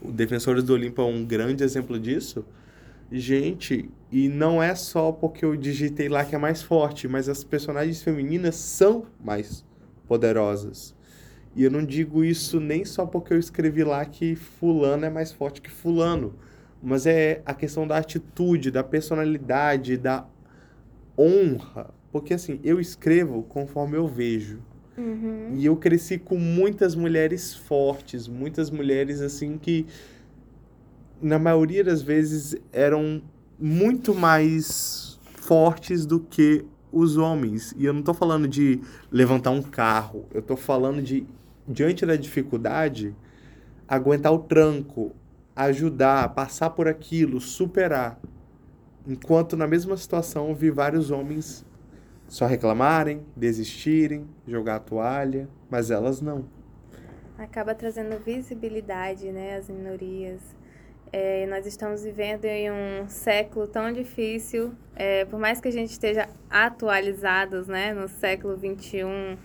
o 0.00 0.10
Defensores 0.10 0.64
do 0.64 0.72
Olimpo 0.72 1.02
é 1.02 1.04
um 1.04 1.24
grande 1.24 1.62
exemplo 1.62 1.98
disso. 2.00 2.44
Gente, 3.12 3.90
e 4.10 4.28
não 4.28 4.62
é 4.62 4.74
só 4.74 5.12
porque 5.12 5.44
eu 5.44 5.54
digitei 5.54 6.08
lá 6.08 6.24
que 6.24 6.34
é 6.34 6.38
mais 6.38 6.62
forte, 6.62 7.06
mas 7.06 7.28
as 7.28 7.44
personagens 7.44 8.02
femininas 8.02 8.56
são 8.56 9.06
mais 9.22 9.64
poderosas. 10.08 10.94
E 11.54 11.62
eu 11.62 11.70
não 11.70 11.84
digo 11.84 12.24
isso 12.24 12.58
nem 12.58 12.84
só 12.84 13.06
porque 13.06 13.32
eu 13.32 13.38
escrevi 13.38 13.84
lá 13.84 14.04
que 14.04 14.34
fulano 14.34 15.04
é 15.04 15.10
mais 15.10 15.32
forte 15.32 15.60
que 15.60 15.70
fulano, 15.70 16.34
mas 16.82 17.06
é 17.06 17.42
a 17.46 17.54
questão 17.54 17.86
da 17.86 17.96
atitude, 17.96 18.70
da 18.70 18.82
personalidade, 18.82 19.96
da 19.96 20.26
honra. 21.18 21.94
Porque 22.10 22.34
assim, 22.34 22.60
eu 22.64 22.80
escrevo 22.80 23.42
conforme 23.42 23.96
eu 23.96 24.06
vejo. 24.08 24.60
Uhum. 24.96 25.54
E 25.54 25.66
eu 25.66 25.76
cresci 25.76 26.18
com 26.18 26.38
muitas 26.38 26.94
mulheres 26.94 27.54
fortes, 27.54 28.26
muitas 28.26 28.70
mulheres 28.70 29.20
assim 29.20 29.58
que, 29.58 29.86
na 31.20 31.38
maioria 31.38 31.84
das 31.84 32.00
vezes, 32.00 32.56
eram 32.72 33.22
muito 33.58 34.14
mais 34.14 35.20
fortes 35.36 36.06
do 36.06 36.20
que 36.20 36.64
os 36.90 37.18
homens. 37.18 37.74
E 37.76 37.84
eu 37.84 37.92
não 37.92 38.02
tô 38.02 38.14
falando 38.14 38.48
de 38.48 38.80
levantar 39.12 39.50
um 39.50 39.62
carro. 39.62 40.24
Eu 40.32 40.40
tô 40.40 40.56
falando 40.56 41.02
de, 41.02 41.26
diante 41.68 42.06
da 42.06 42.16
dificuldade, 42.16 43.14
aguentar 43.86 44.32
o 44.32 44.38
tranco, 44.38 45.14
ajudar, 45.54 46.30
passar 46.30 46.70
por 46.70 46.88
aquilo, 46.88 47.38
superar. 47.38 48.18
Enquanto 49.06 49.56
na 49.58 49.66
mesma 49.66 49.96
situação 49.96 50.48
eu 50.48 50.54
vi 50.54 50.70
vários 50.70 51.10
homens 51.10 51.65
só 52.28 52.46
reclamarem, 52.46 53.24
desistirem, 53.36 54.26
jogar 54.46 54.76
a 54.76 54.80
toalha, 54.80 55.48
mas 55.70 55.90
elas 55.90 56.20
não. 56.20 56.44
Acaba 57.38 57.74
trazendo 57.74 58.18
visibilidade, 58.18 59.30
né, 59.30 59.56
às 59.56 59.68
minorias. 59.68 60.40
É, 61.12 61.46
nós 61.46 61.66
estamos 61.66 62.02
vivendo 62.02 62.44
em 62.46 62.70
um 62.70 63.08
século 63.08 63.66
tão 63.66 63.92
difícil, 63.92 64.72
é, 64.94 65.24
por 65.24 65.38
mais 65.38 65.60
que 65.60 65.68
a 65.68 65.72
gente 65.72 65.90
esteja 65.90 66.28
atualizados, 66.50 67.68
né, 67.68 67.92
no 67.92 68.08
século 68.08 68.56
21, 68.56 69.36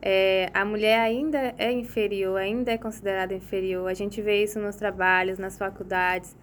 é, 0.00 0.48
a 0.54 0.64
mulher 0.64 1.00
ainda 1.00 1.54
é 1.58 1.72
inferior, 1.72 2.38
ainda 2.38 2.70
é 2.72 2.78
considerada 2.78 3.34
inferior. 3.34 3.88
A 3.88 3.94
gente 3.94 4.22
vê 4.22 4.42
isso 4.42 4.60
nos 4.60 4.76
trabalhos, 4.76 5.38
nas 5.38 5.58
faculdades. 5.58 6.36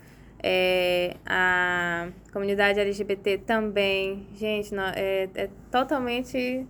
É, 0.48 1.16
a 1.26 2.10
comunidade 2.32 2.80
LGBT 2.80 3.40
também, 3.40 4.28
gente, 4.36 4.76
não, 4.76 4.84
é, 4.96 5.28
é 5.34 5.50
totalmente 5.72 6.68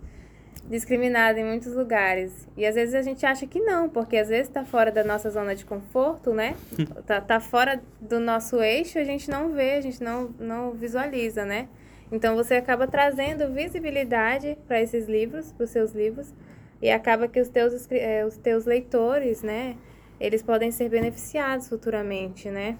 discriminada 0.64 1.38
em 1.38 1.44
muitos 1.44 1.74
lugares. 1.74 2.48
E 2.56 2.64
às 2.64 2.74
vezes 2.74 2.94
a 2.94 3.02
gente 3.02 3.26
acha 3.26 3.46
que 3.46 3.60
não, 3.60 3.86
porque 3.86 4.16
às 4.16 4.30
vezes 4.30 4.48
está 4.48 4.64
fora 4.64 4.90
da 4.90 5.04
nossa 5.04 5.28
zona 5.28 5.54
de 5.54 5.66
conforto, 5.66 6.32
né? 6.32 6.56
tá, 7.06 7.20
tá 7.20 7.38
fora 7.38 7.82
do 8.00 8.18
nosso 8.18 8.62
eixo, 8.62 8.98
a 8.98 9.04
gente 9.04 9.30
não 9.30 9.52
vê, 9.52 9.74
a 9.74 9.82
gente 9.82 10.02
não, 10.02 10.30
não 10.38 10.72
visualiza, 10.72 11.44
né? 11.44 11.68
Então 12.10 12.34
você 12.34 12.54
acaba 12.54 12.86
trazendo 12.86 13.52
visibilidade 13.52 14.56
para 14.66 14.80
esses 14.80 15.06
livros, 15.06 15.52
para 15.52 15.64
os 15.64 15.70
seus 15.70 15.92
livros, 15.92 16.32
e 16.80 16.90
acaba 16.90 17.28
que 17.28 17.38
os 17.38 17.50
teus, 17.50 17.86
é, 17.90 18.24
os 18.24 18.38
teus 18.38 18.64
leitores, 18.64 19.42
né? 19.42 19.76
Eles 20.18 20.42
podem 20.42 20.70
ser 20.70 20.88
beneficiados 20.88 21.68
futuramente, 21.68 22.50
né? 22.50 22.78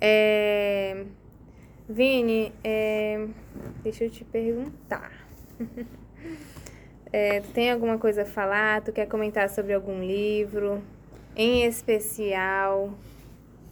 É... 0.00 1.04
Vini, 1.88 2.52
é... 2.62 3.26
deixa 3.82 4.04
eu 4.04 4.10
te 4.10 4.24
perguntar. 4.24 5.12
é, 7.12 7.40
tu 7.40 7.50
tem 7.50 7.70
alguma 7.70 7.98
coisa 7.98 8.22
a 8.22 8.26
falar? 8.26 8.82
Tu 8.82 8.92
quer 8.92 9.06
comentar 9.06 9.48
sobre 9.48 9.72
algum 9.72 10.00
livro 10.02 10.82
em 11.34 11.64
especial? 11.64 12.92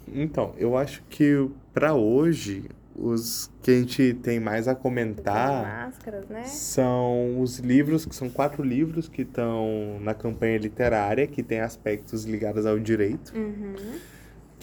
Então, 0.09 0.55
eu 0.57 0.77
acho 0.77 1.03
que 1.11 1.49
para 1.75 1.95
hoje 1.95 2.65
os 2.99 3.51
que 3.63 3.71
a 3.71 3.75
gente 3.75 4.15
tem 4.15 4.41
mais 4.41 4.67
a 4.67 4.75
comentar 4.75 5.85
máscaras, 5.87 6.27
né? 6.29 6.45
são 6.45 7.39
os 7.41 7.59
livros, 7.59 8.07
que 8.07 8.17
são 8.17 8.31
quatro 8.31 8.63
livros 8.63 9.09
que 9.09 9.23
estão 9.23 9.99
na 10.01 10.15
campanha 10.15 10.57
literária, 10.57 11.27
que 11.27 11.43
tem 11.43 11.61
aspectos 11.61 12.25
ligados 12.25 12.65
ao 12.65 12.79
direito. 12.79 13.35
Uhum 13.37 13.75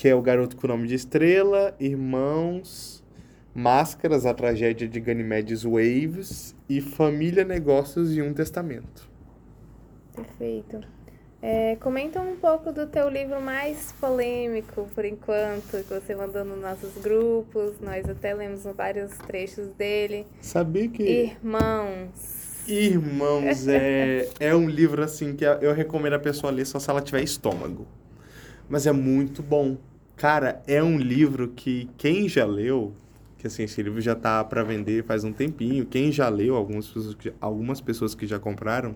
que 0.04 0.10
é 0.10 0.14
O 0.14 0.22
Garoto 0.22 0.58
com 0.58 0.68
o 0.68 0.70
Nome 0.70 0.86
de 0.86 0.96
Estrela, 0.96 1.74
Irmãos, 1.80 3.02
Máscaras, 3.56 4.26
A 4.26 4.34
Tragédia 4.34 4.86
de 4.86 5.00
Ganymedes 5.00 5.64
Waves 5.64 6.54
e 6.68 6.82
Família, 6.82 7.46
Negócios 7.46 8.14
e 8.14 8.22
um 8.22 8.34
Testamento. 8.34 9.10
Perfeito. 10.14 10.82
É, 11.42 11.78
comenta 11.78 12.20
um 12.20 12.36
pouco 12.36 12.74
do 12.74 12.86
teu 12.86 13.08
livro 13.08 13.42
mais 13.42 13.94
polêmico, 13.94 14.90
por 14.94 15.06
enquanto, 15.06 15.82
que 15.88 15.94
você 15.94 16.14
mandou 16.14 16.44
nos 16.44 16.60
nossos 16.60 17.02
grupos. 17.02 17.80
Nós 17.80 18.04
até 18.10 18.34
lemos 18.34 18.64
vários 18.76 19.18
trechos 19.20 19.70
dele. 19.78 20.28
Sabia 20.42 20.90
que... 20.90 21.02
Irmãos. 21.02 22.66
Irmãos, 22.68 23.70
é, 23.70 24.28
é 24.38 24.54
um 24.54 24.68
livro 24.68 25.02
assim 25.02 25.34
que 25.34 25.46
eu 25.46 25.74
recomendo 25.74 26.16
a 26.16 26.20
pessoa 26.20 26.52
ler 26.52 26.66
só 26.66 26.78
se 26.78 26.90
ela 26.90 27.00
tiver 27.00 27.24
estômago 27.24 27.88
mas 28.70 28.88
é 28.88 28.92
muito 28.92 29.44
bom. 29.44 29.78
Cara, 30.24 30.64
é 30.66 30.82
um 30.82 30.98
livro 30.98 31.50
que 31.50 31.90
quem 31.98 32.30
já 32.30 32.46
leu, 32.46 32.94
que 33.38 33.46
assim, 33.46 33.64
esse 33.64 33.84
livro 33.84 34.00
já 34.00 34.16
tá 34.16 34.42
para 34.42 34.64
vender 34.64 35.04
faz 35.04 35.26
um 35.26 35.34
tempinho, 35.34 35.86
quem 35.86 36.14
já 36.14 36.30
leu, 36.30 36.56
algumas 36.56 36.88
pessoas 36.88 37.14
que, 37.14 37.34
algumas 37.42 37.82
pessoas 37.82 38.16
que 38.16 38.26
já 38.26 38.40
compraram, 38.40 38.96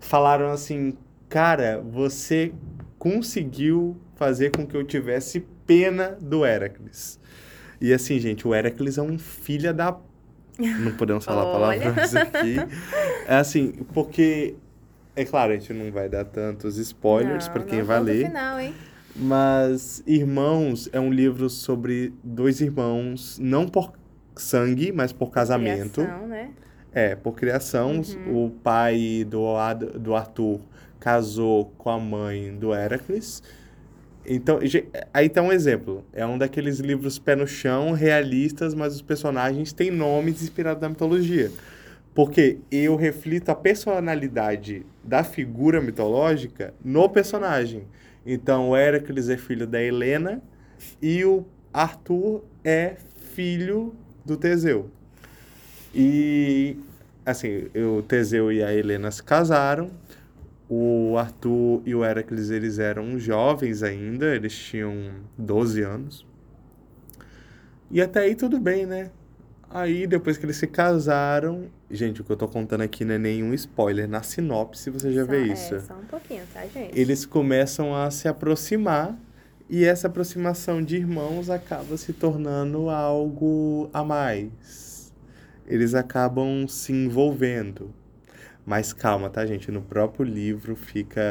falaram 0.00 0.50
assim, 0.50 0.98
cara, 1.28 1.80
você 1.80 2.52
conseguiu 2.98 3.96
fazer 4.16 4.50
com 4.50 4.66
que 4.66 4.76
eu 4.76 4.82
tivesse 4.82 5.46
pena 5.64 6.18
do 6.20 6.44
Heracles. 6.44 7.20
E 7.80 7.92
assim, 7.92 8.18
gente, 8.18 8.48
o 8.48 8.52
Heracles 8.52 8.98
é 8.98 9.02
um 9.02 9.16
filho 9.16 9.72
da... 9.72 9.96
Não 10.58 10.90
podemos 10.96 11.24
falar 11.24 11.52
palavras 11.52 12.16
aqui. 12.16 12.56
É 13.28 13.36
assim, 13.38 13.74
porque... 13.94 14.56
É 15.14 15.24
claro, 15.24 15.52
a 15.52 15.56
gente 15.56 15.72
não 15.72 15.92
vai 15.92 16.08
dar 16.08 16.24
tantos 16.24 16.78
spoilers 16.78 17.46
para 17.46 17.62
quem 17.62 17.80
vai 17.80 18.00
ler. 18.00 18.26
Final, 18.26 18.58
hein? 18.58 18.74
Mas 19.18 20.02
Irmãos 20.06 20.88
é 20.92 21.00
um 21.00 21.12
livro 21.12 21.50
sobre 21.50 22.12
dois 22.22 22.60
irmãos, 22.60 23.36
não 23.40 23.66
por 23.66 23.92
sangue, 24.36 24.92
mas 24.92 25.12
por 25.12 25.30
casamento. 25.30 26.02
Criação, 26.02 26.26
né? 26.28 26.50
É, 26.92 27.16
por 27.16 27.32
criação. 27.32 28.00
Uhum. 28.26 28.46
O 28.46 28.50
pai 28.50 29.26
do, 29.28 29.56
Ad, 29.56 29.86
do 29.98 30.14
Arthur 30.14 30.60
casou 31.00 31.66
com 31.76 31.90
a 31.90 31.98
mãe 31.98 32.54
do 32.56 32.72
Heracles. 32.72 33.42
Então, 34.24 34.60
aí 35.12 35.28
tá 35.28 35.42
um 35.42 35.50
exemplo. 35.50 36.04
É 36.12 36.24
um 36.24 36.38
daqueles 36.38 36.78
livros 36.78 37.18
pé 37.18 37.34
no 37.34 37.46
chão, 37.46 37.92
realistas, 37.92 38.74
mas 38.74 38.94
os 38.94 39.02
personagens 39.02 39.72
têm 39.72 39.90
nomes 39.90 40.42
inspirados 40.42 40.80
na 40.80 40.90
mitologia. 40.90 41.50
Porque 42.14 42.58
eu 42.70 42.94
reflito 42.94 43.48
a 43.48 43.54
personalidade 43.54 44.84
da 45.02 45.24
figura 45.24 45.80
mitológica 45.80 46.74
no 46.84 47.08
personagem. 47.08 47.84
Então, 48.30 48.68
o 48.68 48.76
Heracles 48.76 49.30
é 49.30 49.38
filho 49.38 49.66
da 49.66 49.82
Helena 49.82 50.42
e 51.00 51.24
o 51.24 51.46
Arthur 51.72 52.44
é 52.62 52.96
filho 53.32 53.94
do 54.22 54.36
Teseu. 54.36 54.90
E, 55.94 56.76
assim, 57.24 57.70
o 57.74 58.02
Teseu 58.02 58.52
e 58.52 58.62
a 58.62 58.70
Helena 58.70 59.10
se 59.10 59.22
casaram. 59.22 59.90
O 60.68 61.16
Arthur 61.16 61.80
e 61.86 61.94
o 61.94 62.04
Heracles, 62.04 62.50
eles 62.50 62.78
eram 62.78 63.18
jovens 63.18 63.82
ainda, 63.82 64.34
eles 64.34 64.54
tinham 64.54 64.92
12 65.38 65.80
anos. 65.80 66.26
E 67.90 68.02
até 68.02 68.20
aí 68.20 68.34
tudo 68.34 68.60
bem, 68.60 68.84
né? 68.84 69.10
Aí, 69.70 70.06
depois 70.06 70.38
que 70.38 70.46
eles 70.46 70.56
se 70.56 70.66
casaram, 70.66 71.66
gente, 71.90 72.20
o 72.20 72.24
que 72.24 72.30
eu 72.32 72.36
tô 72.36 72.48
contando 72.48 72.80
aqui 72.80 73.04
não 73.04 73.14
é 73.14 73.18
nenhum 73.18 73.52
spoiler. 73.52 74.08
Na 74.08 74.22
sinopse 74.22 74.88
você 74.90 75.12
já 75.12 75.24
só, 75.24 75.30
vê 75.30 75.42
é, 75.42 75.52
isso. 75.52 75.80
Só 75.80 75.94
um 75.94 76.04
pouquinho, 76.04 76.42
tá, 76.52 76.62
gente? 76.66 76.98
Eles 76.98 77.26
começam 77.26 77.94
a 77.94 78.10
se 78.10 78.28
aproximar 78.28 79.18
e 79.68 79.84
essa 79.84 80.06
aproximação 80.06 80.82
de 80.82 80.96
irmãos 80.96 81.50
acaba 81.50 81.96
se 81.98 82.14
tornando 82.14 82.88
algo 82.88 83.90
a 83.92 84.02
mais. 84.02 85.12
Eles 85.66 85.94
acabam 85.94 86.66
se 86.66 86.92
envolvendo. 86.92 87.92
Mas 88.64 88.92
calma, 88.92 89.28
tá, 89.28 89.44
gente? 89.46 89.70
No 89.70 89.82
próprio 89.82 90.24
livro 90.24 90.74
fica 90.74 91.22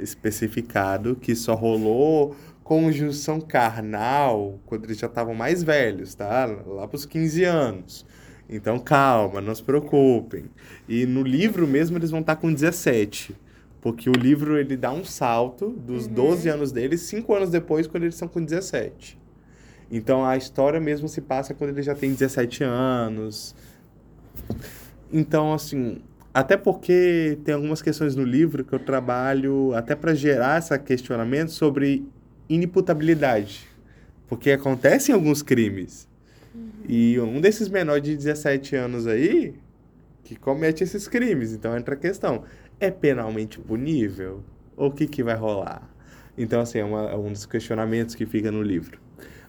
especificado 0.00 1.16
que 1.16 1.34
só 1.34 1.54
rolou 1.54 2.36
conjunção 2.62 3.40
carnal 3.40 4.58
quando 4.66 4.84
eles 4.84 4.98
já 4.98 5.06
estavam 5.06 5.34
mais 5.34 5.62
velhos, 5.62 6.14
tá? 6.14 6.46
Lá 6.46 6.86
para 6.86 6.96
os 6.96 7.04
15 7.04 7.44
anos. 7.44 8.06
Então, 8.48 8.78
calma, 8.78 9.40
não 9.40 9.54
se 9.54 9.62
preocupem. 9.62 10.44
E 10.88 11.06
no 11.06 11.22
livro 11.22 11.66
mesmo 11.66 11.96
eles 11.96 12.10
vão 12.10 12.20
estar 12.20 12.36
tá 12.36 12.40
com 12.40 12.52
17. 12.52 13.34
Porque 13.80 14.08
o 14.08 14.12
livro 14.12 14.56
ele 14.56 14.76
dá 14.76 14.92
um 14.92 15.04
salto 15.04 15.70
dos 15.70 16.06
uhum. 16.06 16.14
12 16.14 16.48
anos 16.48 16.72
deles, 16.72 17.00
5 17.00 17.34
anos 17.34 17.50
depois, 17.50 17.86
quando 17.86 18.04
eles 18.04 18.14
são 18.14 18.28
com 18.28 18.42
17. 18.42 19.18
Então 19.90 20.24
a 20.24 20.36
história 20.36 20.80
mesmo 20.80 21.08
se 21.08 21.20
passa 21.20 21.52
quando 21.52 21.70
eles 21.70 21.84
já 21.84 21.94
têm 21.94 22.12
17 22.12 22.62
anos. 22.62 23.54
Então, 25.12 25.52
assim, 25.52 26.00
até 26.32 26.56
porque 26.56 27.38
tem 27.44 27.54
algumas 27.54 27.82
questões 27.82 28.16
no 28.16 28.24
livro 28.24 28.64
que 28.64 28.72
eu 28.72 28.78
trabalho 28.78 29.74
até 29.74 29.94
para 29.94 30.14
gerar 30.14 30.58
esse 30.58 30.78
questionamento 30.78 31.50
sobre 31.50 32.06
inimputabilidade. 32.54 33.66
Porque 34.28 34.50
acontecem 34.50 35.14
alguns 35.14 35.42
crimes. 35.42 36.08
Uhum. 36.54 36.70
E 36.88 37.20
um 37.20 37.40
desses 37.40 37.68
menores 37.68 38.02
de 38.02 38.16
17 38.16 38.76
anos 38.76 39.06
aí 39.06 39.54
que 40.24 40.36
comete 40.36 40.82
esses 40.82 41.06
crimes. 41.08 41.52
Então 41.52 41.76
entra 41.76 41.94
a 41.94 41.98
questão: 41.98 42.44
é 42.80 42.90
penalmente 42.90 43.58
punível? 43.58 44.42
Ou 44.76 44.88
o 44.88 44.92
que, 44.92 45.06
que 45.06 45.22
vai 45.22 45.36
rolar? 45.36 45.88
Então, 46.36 46.60
assim, 46.60 46.78
é, 46.78 46.84
uma, 46.84 47.10
é 47.10 47.16
um 47.16 47.30
dos 47.30 47.44
questionamentos 47.44 48.14
que 48.14 48.24
fica 48.24 48.50
no 48.50 48.62
livro. 48.62 48.98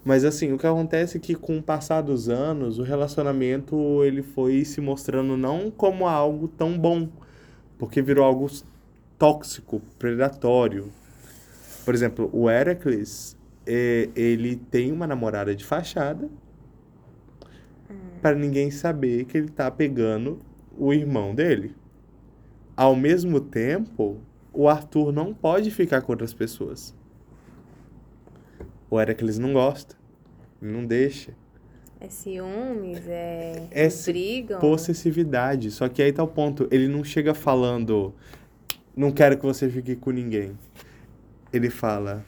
Mas, 0.04 0.26
assim, 0.26 0.52
o 0.52 0.58
que 0.58 0.68
acontece 0.68 1.18
é 1.18 1.20
que 1.20 1.34
com 1.34 1.58
o 1.58 1.64
passar 1.64 2.02
dos 2.02 2.28
anos, 2.28 2.78
o 2.78 2.84
relacionamento 2.84 4.04
ele 4.04 4.22
foi 4.22 4.66
se 4.66 4.82
mostrando 4.82 5.38
não 5.38 5.72
como 5.72 6.06
algo 6.06 6.50
tão 6.50 6.78
bom, 6.78 7.08
porque 7.78 8.02
virou 8.02 8.26
algo 8.26 8.52
tóxico, 9.18 9.82
predatório, 9.98 10.92
por 11.84 11.94
exemplo, 11.94 12.30
o 12.34 12.50
Heracles, 12.50 13.38
é, 13.66 14.10
ele 14.16 14.56
tem 14.56 14.92
uma 14.92 15.08
namorada 15.08 15.56
de 15.56 15.64
fachada 15.64 16.30
hum. 17.90 17.96
para 18.22 18.36
ninguém 18.36 18.72
saber 18.72 19.26
que 19.26 19.38
ele 19.38 19.50
tá 19.50 19.70
pegando 19.70 20.40
o 20.78 20.94
irmão 20.94 21.34
dele. 21.36 21.76
Ao 22.76 22.96
mesmo 22.96 23.40
tempo, 23.40 24.20
o 24.52 24.68
Arthur 24.68 25.12
não 25.12 25.34
pode 25.34 25.70
ficar 25.72 26.02
com 26.02 26.12
outras 26.12 26.34
pessoas. 26.34 26.96
O 28.90 29.00
Heracles 29.00 29.38
não 29.38 29.54
gosta. 29.54 29.96
Não 30.62 30.86
deixa. 30.86 31.34
É 32.00 32.10
ciúmes, 32.10 33.08
é. 33.08 33.68
É 33.72 33.88
brigam. 34.06 34.60
Possessividade. 34.60 35.72
Só 35.72 35.88
que 35.88 36.02
aí 36.02 36.12
tá 36.12 36.24
o 36.24 36.28
ponto. 36.28 36.68
Ele 36.70 36.88
não 36.88 37.04
chega 37.04 37.34
falando, 37.34 38.14
não 38.96 39.12
quero 39.12 39.38
que 39.38 39.46
você 39.46 39.70
fique 39.70 39.96
com 39.96 40.12
ninguém. 40.12 40.58
Ele 41.54 41.70
fala, 41.70 42.26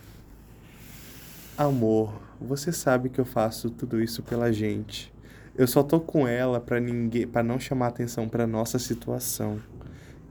amor, 1.58 2.14
você 2.40 2.72
sabe 2.72 3.10
que 3.10 3.20
eu 3.20 3.26
faço 3.26 3.70
tudo 3.72 4.02
isso 4.02 4.22
pela 4.22 4.52
gente. 4.54 5.12
Eu 5.58 5.68
só 5.68 5.82
tô 5.82 6.00
com 6.00 6.28
ela 6.28 6.60
pra 6.60 6.80
ninguém, 6.80 7.26
para 7.26 7.42
não 7.42 7.60
chamar 7.60 7.88
atenção 7.88 8.28
pra 8.30 8.46
nossa 8.46 8.78
situação. 8.78 9.60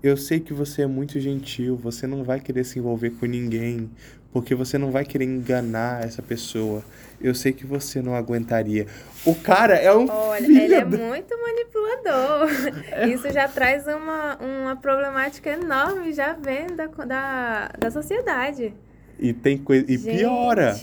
Eu 0.03 0.17
sei 0.19 0.39
que 0.39 0.53
você 0.53 0.83
é 0.83 0.87
muito 0.87 1.19
gentil, 1.19 1.77
você 1.77 2.07
não 2.07 2.23
vai 2.23 2.39
querer 2.39 2.63
se 2.65 2.79
envolver 2.79 3.09
com 3.11 3.25
ninguém, 3.25 3.91
porque 4.31 4.55
você 4.55 4.77
não 4.77 4.91
vai 4.91 5.03
querer 5.03 5.25
enganar 5.25 6.05
essa 6.05 6.21
pessoa. 6.21 6.85
Eu 7.19 7.35
sei 7.35 7.55
que 7.55 7.65
você 7.65 8.03
não 8.03 8.15
aguentaria. 8.15 8.87
O 9.25 9.35
cara 9.35 9.77
é 9.77 9.95
um 9.97 10.07
Olha, 10.11 10.45
filho 10.45 10.61
ele 10.61 10.75
é 10.75 10.85
da- 10.85 10.99
muito 10.99 11.35
manipulador. 11.41 12.49
Isso 13.09 13.31
já 13.33 13.49
traz 13.49 13.87
uma, 13.87 14.37
uma 14.37 14.77
problemática 14.77 15.49
enorme, 15.49 16.13
já 16.13 16.35
vem 16.35 16.67
da, 16.67 16.87
da, 16.87 17.71
da 17.79 17.91
sociedade. 17.91 18.75
E 19.19 19.33
tem 19.33 19.57
coisa 19.57 19.85
e 19.89 19.97
piora, 19.97 20.77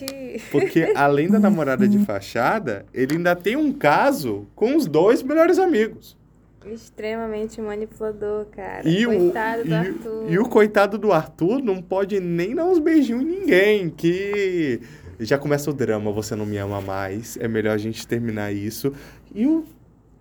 porque 0.51 0.93
além 0.95 1.29
da 1.29 1.39
namorada 1.39 1.87
de 1.87 1.99
fachada, 2.05 2.85
ele 2.93 3.17
ainda 3.17 3.35
tem 3.35 3.55
um 3.55 3.73
caso 3.73 4.47
com 4.55 4.75
os 4.75 4.87
dois 4.87 5.21
melhores 5.21 5.59
amigos. 5.59 6.17
Extremamente 6.65 7.59
manipulador, 7.59 8.45
cara. 8.45 8.87
E 8.87 9.05
Coitado 9.05 9.61
o, 9.61 9.65
do 9.65 9.69
e, 9.69 9.73
Arthur. 9.73 10.25
e 10.29 10.39
o 10.39 10.47
coitado 10.47 10.97
do 10.97 11.11
Arthur 11.11 11.61
não 11.61 11.81
pode 11.81 12.19
nem 12.19 12.53
dar 12.55 12.65
uns 12.65 12.79
beijinhos 12.79 13.23
em 13.23 13.25
ninguém, 13.25 13.89
que 13.89 14.79
já 15.19 15.37
começa 15.37 15.69
o 15.69 15.73
drama, 15.73 16.11
você 16.11 16.35
não 16.35 16.45
me 16.45 16.57
ama 16.57 16.79
mais, 16.79 17.37
é 17.37 17.47
melhor 17.47 17.73
a 17.73 17.77
gente 17.77 18.07
terminar 18.07 18.53
isso. 18.53 18.93
E 19.33 19.45
o 19.45 19.65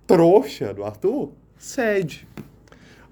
trouxa 0.06 0.72
do 0.72 0.82
Arthur 0.82 1.30
cede. 1.58 2.26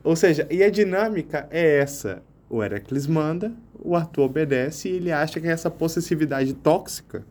Ou 0.02 0.16
seja, 0.16 0.46
e 0.50 0.62
a 0.62 0.70
dinâmica 0.70 1.46
é 1.50 1.78
essa. 1.78 2.22
O 2.48 2.62
Heracles 2.62 3.06
manda, 3.06 3.52
o 3.80 3.94
Arthur 3.94 4.24
obedece 4.24 4.88
e 4.88 4.92
ele 4.92 5.12
acha 5.12 5.40
que 5.40 5.46
essa 5.46 5.70
possessividade 5.70 6.52
tóxica 6.54 7.24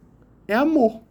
é 0.47 0.53
amor. 0.55 1.01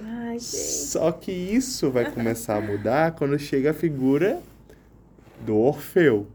Ai. 0.00 0.38
Só 0.38 1.10
que 1.12 1.32
isso 1.32 1.90
vai 1.90 2.10
começar 2.10 2.56
a 2.56 2.60
mudar 2.60 3.12
quando 3.12 3.38
chega 3.38 3.70
a 3.70 3.74
figura 3.74 4.40
do 5.40 5.56
Orfeu. 5.56 6.26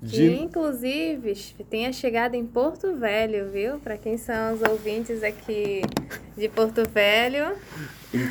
Que, 0.00 0.06
De... 0.06 0.32
inclusive, 0.34 1.34
tem 1.70 1.86
a 1.86 1.92
chegada 1.92 2.36
em 2.36 2.44
Porto 2.44 2.94
Velho, 2.94 3.50
viu? 3.50 3.78
Para 3.78 3.96
quem 3.96 4.18
são 4.18 4.54
os 4.54 4.60
ouvintes 4.60 5.22
aqui 5.22 5.80
de 6.36 6.48
Porto 6.48 6.86
Velho. 6.88 7.56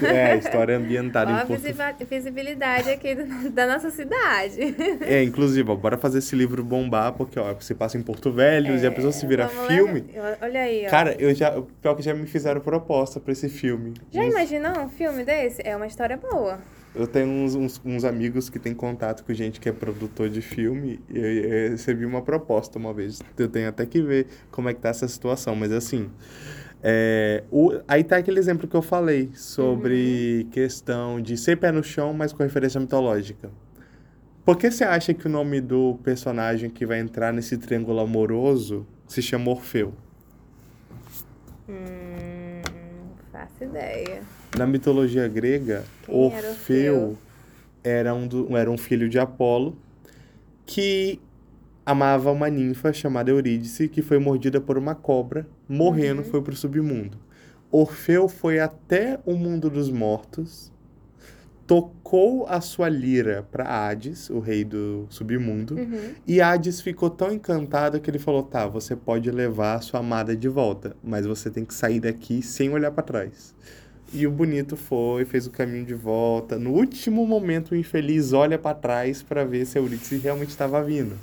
É, 0.03 0.37
história 0.37 0.77
ambientada 0.77 1.31
Ó 1.31 1.35
a 1.35 2.05
visibilidade 2.05 2.89
aqui 2.89 3.13
do- 3.15 3.49
da 3.51 3.67
nossa 3.67 3.91
cidade. 3.91 4.75
É, 5.01 5.21
inclusive, 5.21 5.69
ó, 5.69 5.75
bora 5.75 5.97
fazer 5.97 6.19
esse 6.19 6.35
livro 6.35 6.63
bombar, 6.63 7.13
porque, 7.13 7.39
ó, 7.39 7.53
você 7.53 7.75
passa 7.75 7.97
em 7.97 8.01
Porto 8.01 8.31
Velho 8.31 8.75
e 8.77 8.85
a 8.85 8.91
pessoa 8.91 9.11
se 9.11 9.25
vira 9.27 9.43
É, 9.43 9.67
filme. 9.67 10.05
levar- 10.13 10.37
Olha 10.41 10.61
aí, 10.61 10.85
ó. 10.87 10.89
Cara, 10.89 11.15
eu 11.19 11.33
já. 11.35 11.61
Pior 11.81 11.95
que 11.95 12.01
já 12.01 12.13
me 12.13 12.25
fizeram 12.25 12.61
proposta 12.61 13.19
pra 13.19 13.31
esse 13.31 13.49
filme. 13.49 13.93
Já 14.11 14.23
imaginou 14.25 14.71
um 14.79 14.89
filme 14.89 15.23
desse? 15.23 15.61
É 15.65 15.75
uma 15.75 15.87
história 15.87 16.17
boa. 16.17 16.59
Eu 16.95 17.05
tenho 17.05 17.27
uns, 17.27 17.55
uns, 17.55 17.81
uns 17.83 18.05
amigos 18.05 18.49
que 18.49 18.57
têm 18.57 18.73
contato 18.73 19.23
com 19.25 19.33
gente 19.33 19.59
que 19.59 19.67
é 19.67 19.71
produtor 19.73 20.29
de 20.29 20.41
filme 20.41 21.01
e 21.09 21.17
eu, 21.19 21.25
eu 21.25 21.69
recebi 21.71 22.05
uma 22.05 22.21
proposta 22.21 22.79
uma 22.79 22.93
vez. 22.93 23.21
Eu 23.37 23.49
tenho 23.49 23.67
até 23.67 23.85
que 23.85 24.01
ver 24.01 24.27
como 24.49 24.69
é 24.69 24.73
que 24.73 24.79
tá 24.79 24.89
essa 24.89 25.07
situação, 25.07 25.55
mas 25.55 25.71
assim. 25.73 26.09
É, 26.87 27.43
o, 27.51 27.71
aí 27.87 28.03
tá 28.03 28.17
aquele 28.17 28.37
exemplo 28.37 28.67
que 28.67 28.75
eu 28.75 28.81
falei 28.83 29.31
sobre 29.33 30.47
questão 30.51 31.19
de 31.19 31.35
ser 31.35 31.55
pé 31.57 31.71
no 31.71 31.83
chão, 31.83 32.13
mas 32.13 32.31
com 32.31 32.43
referência 32.43 32.79
mitológica. 32.79 33.49
Por 34.45 34.55
que 34.55 34.69
você 34.69 34.83
acha 34.83 35.11
que 35.11 35.25
o 35.25 35.29
nome 35.29 35.59
do 35.59 35.97
personagem 36.03 36.69
que 36.69 36.85
vai 36.85 36.99
entrar 36.99 37.33
nesse 37.33 37.57
triângulo 37.57 37.99
amoroso 37.99 38.85
se 39.07 39.19
chama 39.19 39.49
Orfeu? 39.49 39.95
Hum, 41.67 42.61
não 42.63 43.15
faço 43.31 43.63
ideia. 43.63 44.21
Na 44.55 44.67
mitologia 44.67 45.27
grega, 45.27 45.83
Orfeu 46.07 46.41
Orfeu? 46.49 47.17
era 47.83 48.13
um, 48.13 48.27
do- 48.27 48.55
era 48.55 48.69
um 48.69 48.77
filho 48.77 49.09
de 49.09 49.17
Apolo 49.17 49.75
que 50.67 51.19
amava 51.85 52.31
uma 52.31 52.49
ninfa 52.49 52.91
chamada 52.91 53.29
Eurídice, 53.29 53.87
que 53.87 54.01
foi 54.01 54.17
mordida 54.17 54.59
por 54.59 54.77
uma 54.77 54.95
cobra, 54.95 55.47
morrendo, 55.69 56.21
Uhum. 56.23 56.27
foi 56.29 56.41
pro 56.41 56.55
submundo. 56.55 57.17
Orfeu 57.71 58.27
foi 58.27 58.59
até 58.59 59.19
o 59.25 59.33
mundo 59.35 59.69
dos 59.69 59.91
mortos, 59.91 60.71
tocou 61.67 62.45
a 62.47 62.61
sua 62.61 62.87
lira 62.89 63.45
para 63.51 63.65
Hades, 63.67 64.29
o 64.29 64.39
rei 64.39 64.63
do 64.63 65.05
submundo, 65.09 65.75
Uhum. 65.75 66.11
e 66.27 66.39
Hades 66.41 66.79
ficou 66.81 67.09
tão 67.09 67.31
encantado 67.31 67.99
que 67.99 68.09
ele 68.09 68.19
falou: 68.19 68.43
"Tá, 68.43 68.67
você 68.67 68.95
pode 68.95 69.29
levar 69.31 69.75
a 69.75 69.81
sua 69.81 69.99
amada 69.99 70.35
de 70.35 70.47
volta, 70.47 70.95
mas 71.03 71.25
você 71.25 71.49
tem 71.49 71.65
que 71.65 71.73
sair 71.73 71.99
daqui 71.99 72.41
sem 72.41 72.69
olhar 72.69 72.91
para 72.91 73.03
trás." 73.03 73.53
E 74.13 74.27
o 74.27 74.31
bonito 74.31 74.77
foi, 74.77 75.25
fez 75.25 75.47
o 75.47 75.51
caminho 75.51 75.83
de 75.83 75.95
volta. 75.95 76.59
No 76.59 76.71
último 76.71 77.25
momento, 77.25 77.71
o 77.71 77.75
infeliz 77.75 78.33
olha 78.33 78.57
para 78.57 78.75
trás 78.75 79.23
para 79.23 79.43
ver 79.43 79.65
se 79.65 79.77
a 79.77 79.81
Eurídice 79.81 80.17
realmente 80.17 80.49
estava 80.49 80.81
vindo. 80.83 81.15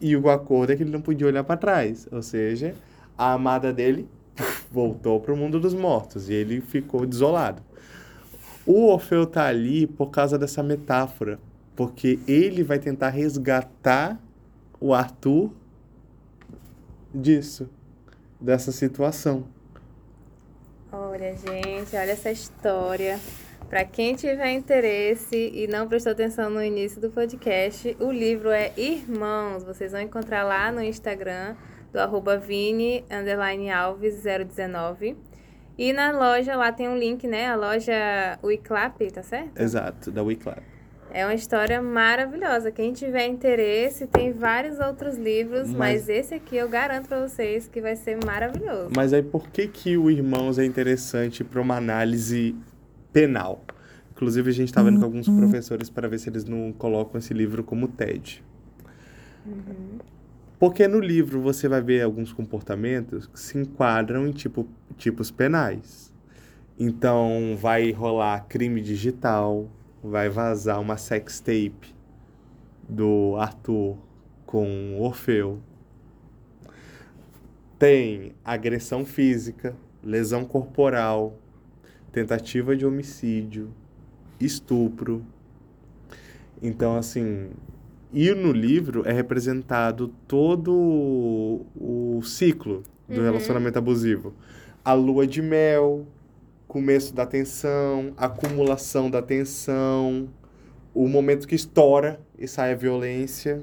E 0.00 0.16
o 0.16 0.30
acordo 0.30 0.72
é 0.72 0.76
que 0.76 0.82
ele 0.82 0.90
não 0.90 1.00
podia 1.00 1.26
olhar 1.26 1.44
para 1.44 1.56
trás, 1.56 2.08
ou 2.10 2.22
seja, 2.22 2.74
a 3.18 3.32
amada 3.32 3.72
dele 3.72 4.08
voltou 4.72 5.20
para 5.20 5.32
o 5.32 5.36
mundo 5.36 5.60
dos 5.60 5.74
mortos 5.74 6.28
e 6.28 6.32
ele 6.32 6.60
ficou 6.60 7.04
desolado. 7.04 7.62
O 8.64 8.86
Orfeu 8.86 9.26
tá 9.26 9.46
ali 9.46 9.86
por 9.86 10.10
causa 10.10 10.38
dessa 10.38 10.62
metáfora, 10.62 11.38
porque 11.74 12.18
ele 12.26 12.62
vai 12.62 12.78
tentar 12.78 13.08
resgatar 13.08 14.20
o 14.80 14.94
Arthur 14.94 15.50
disso, 17.14 17.68
dessa 18.40 18.72
situação. 18.72 19.44
Olha, 20.92 21.36
gente, 21.36 21.94
olha 21.94 22.12
essa 22.12 22.30
história. 22.30 23.18
Para 23.70 23.84
quem 23.84 24.16
tiver 24.16 24.50
interesse 24.50 25.52
e 25.54 25.68
não 25.68 25.86
prestou 25.86 26.10
atenção 26.10 26.50
no 26.50 26.60
início 26.60 27.00
do 27.00 27.08
podcast, 27.08 27.96
o 28.00 28.10
livro 28.10 28.50
é 28.50 28.72
Irmãos. 28.76 29.62
Vocês 29.62 29.92
vão 29.92 30.00
encontrar 30.00 30.42
lá 30.42 30.72
no 30.72 30.82
Instagram 30.82 31.54
do 31.92 32.00
arroba 32.00 32.36
Vini 32.36 33.04
underline 33.08 33.70
Alves 33.70 34.24
019. 34.24 35.16
E 35.78 35.92
na 35.92 36.10
loja 36.10 36.56
lá 36.56 36.72
tem 36.72 36.88
um 36.88 36.98
link, 36.98 37.28
né? 37.28 37.46
A 37.46 37.54
loja 37.54 37.94
Wiclap, 38.42 39.08
tá 39.12 39.22
certo? 39.22 39.60
Exato, 39.60 40.10
da 40.10 40.20
Wiclap. 40.20 40.58
É 41.12 41.24
uma 41.24 41.34
história 41.34 41.80
maravilhosa. 41.80 42.72
Quem 42.72 42.92
tiver 42.92 43.26
interesse, 43.26 44.08
tem 44.08 44.32
vários 44.32 44.80
outros 44.80 45.16
livros, 45.16 45.68
Mas- 45.68 45.76
mas, 46.06 46.08
esse 46.08 46.34
aqui 46.34 46.56
eu 46.56 46.68
garanto 46.68 47.06
pra 47.08 47.20
vocês 47.26 47.68
que 47.68 47.80
vai 47.80 47.94
ser 47.94 48.18
maravilhoso. 48.24 48.90
Mas 48.96 49.12
aí 49.12 49.22
por 49.22 49.48
que 49.48 49.68
que 49.68 49.96
o 49.96 50.10
Irmãos 50.10 50.58
é 50.58 50.64
interessante 50.64 51.44
para 51.44 51.60
uma 51.60 51.76
análise 51.76 52.54
penal? 53.12 53.64
Inclusive 54.12 54.50
a 54.50 54.52
gente 54.52 54.68
está 54.68 54.82
vendo 54.82 54.98
com 54.98 55.04
alguns 55.04 55.28
professores 55.28 55.88
para 55.88 56.06
ver 56.06 56.18
se 56.18 56.28
eles 56.28 56.44
não 56.44 56.72
colocam 56.72 57.18
esse 57.18 57.32
livro 57.32 57.64
como 57.64 57.88
TED. 57.88 58.44
Porque 60.58 60.86
no 60.86 61.00
livro 61.00 61.40
você 61.40 61.66
vai 61.66 61.80
ver 61.80 62.02
alguns 62.02 62.32
comportamentos 62.32 63.26
que 63.26 63.40
se 63.40 63.56
enquadram 63.56 64.26
em 64.26 64.32
tipo, 64.32 64.68
tipos 64.98 65.30
penais. 65.30 66.12
Então 66.78 67.56
vai 67.58 67.92
rolar 67.92 68.46
crime 68.46 68.82
digital, 68.82 69.70
vai 70.04 70.28
vazar 70.28 70.78
uma 70.78 70.98
sex 70.98 71.40
tape 71.40 71.94
do 72.86 73.36
Arthur 73.38 73.96
com 74.44 74.98
o 74.98 75.02
Orfeu. 75.02 75.60
Tem 77.78 78.34
agressão 78.44 79.06
física, 79.06 79.74
lesão 80.04 80.44
corporal, 80.44 81.38
tentativa 82.12 82.76
de 82.76 82.84
homicídio, 82.86 83.70
estupro. 84.40 85.24
Então, 86.62 86.96
assim, 86.96 87.50
e 88.12 88.30
no 88.34 88.52
livro 88.52 89.02
é 89.08 89.12
representado 89.12 90.08
todo 90.26 90.72
o, 90.72 92.20
ciclo 92.22 92.82
do 93.08 93.18
Uhum. 93.18 93.24
relacionamento 93.24 93.78
abusivo. 93.78 94.34
A 94.84 94.92
lua 94.92 95.26
de 95.26 95.40
mel, 95.42 96.06
começo 96.66 97.14
da 97.14 97.24
tensão, 97.26 98.12
acumulação 98.16 99.10
da 99.10 99.22
tensão, 99.22 100.28
o 100.94 101.06
momento 101.08 101.46
que 101.46 101.54
estoura 101.54 102.20
e 102.38 102.46
sai 102.48 102.72
a 102.72 102.76
violência. 102.76 103.62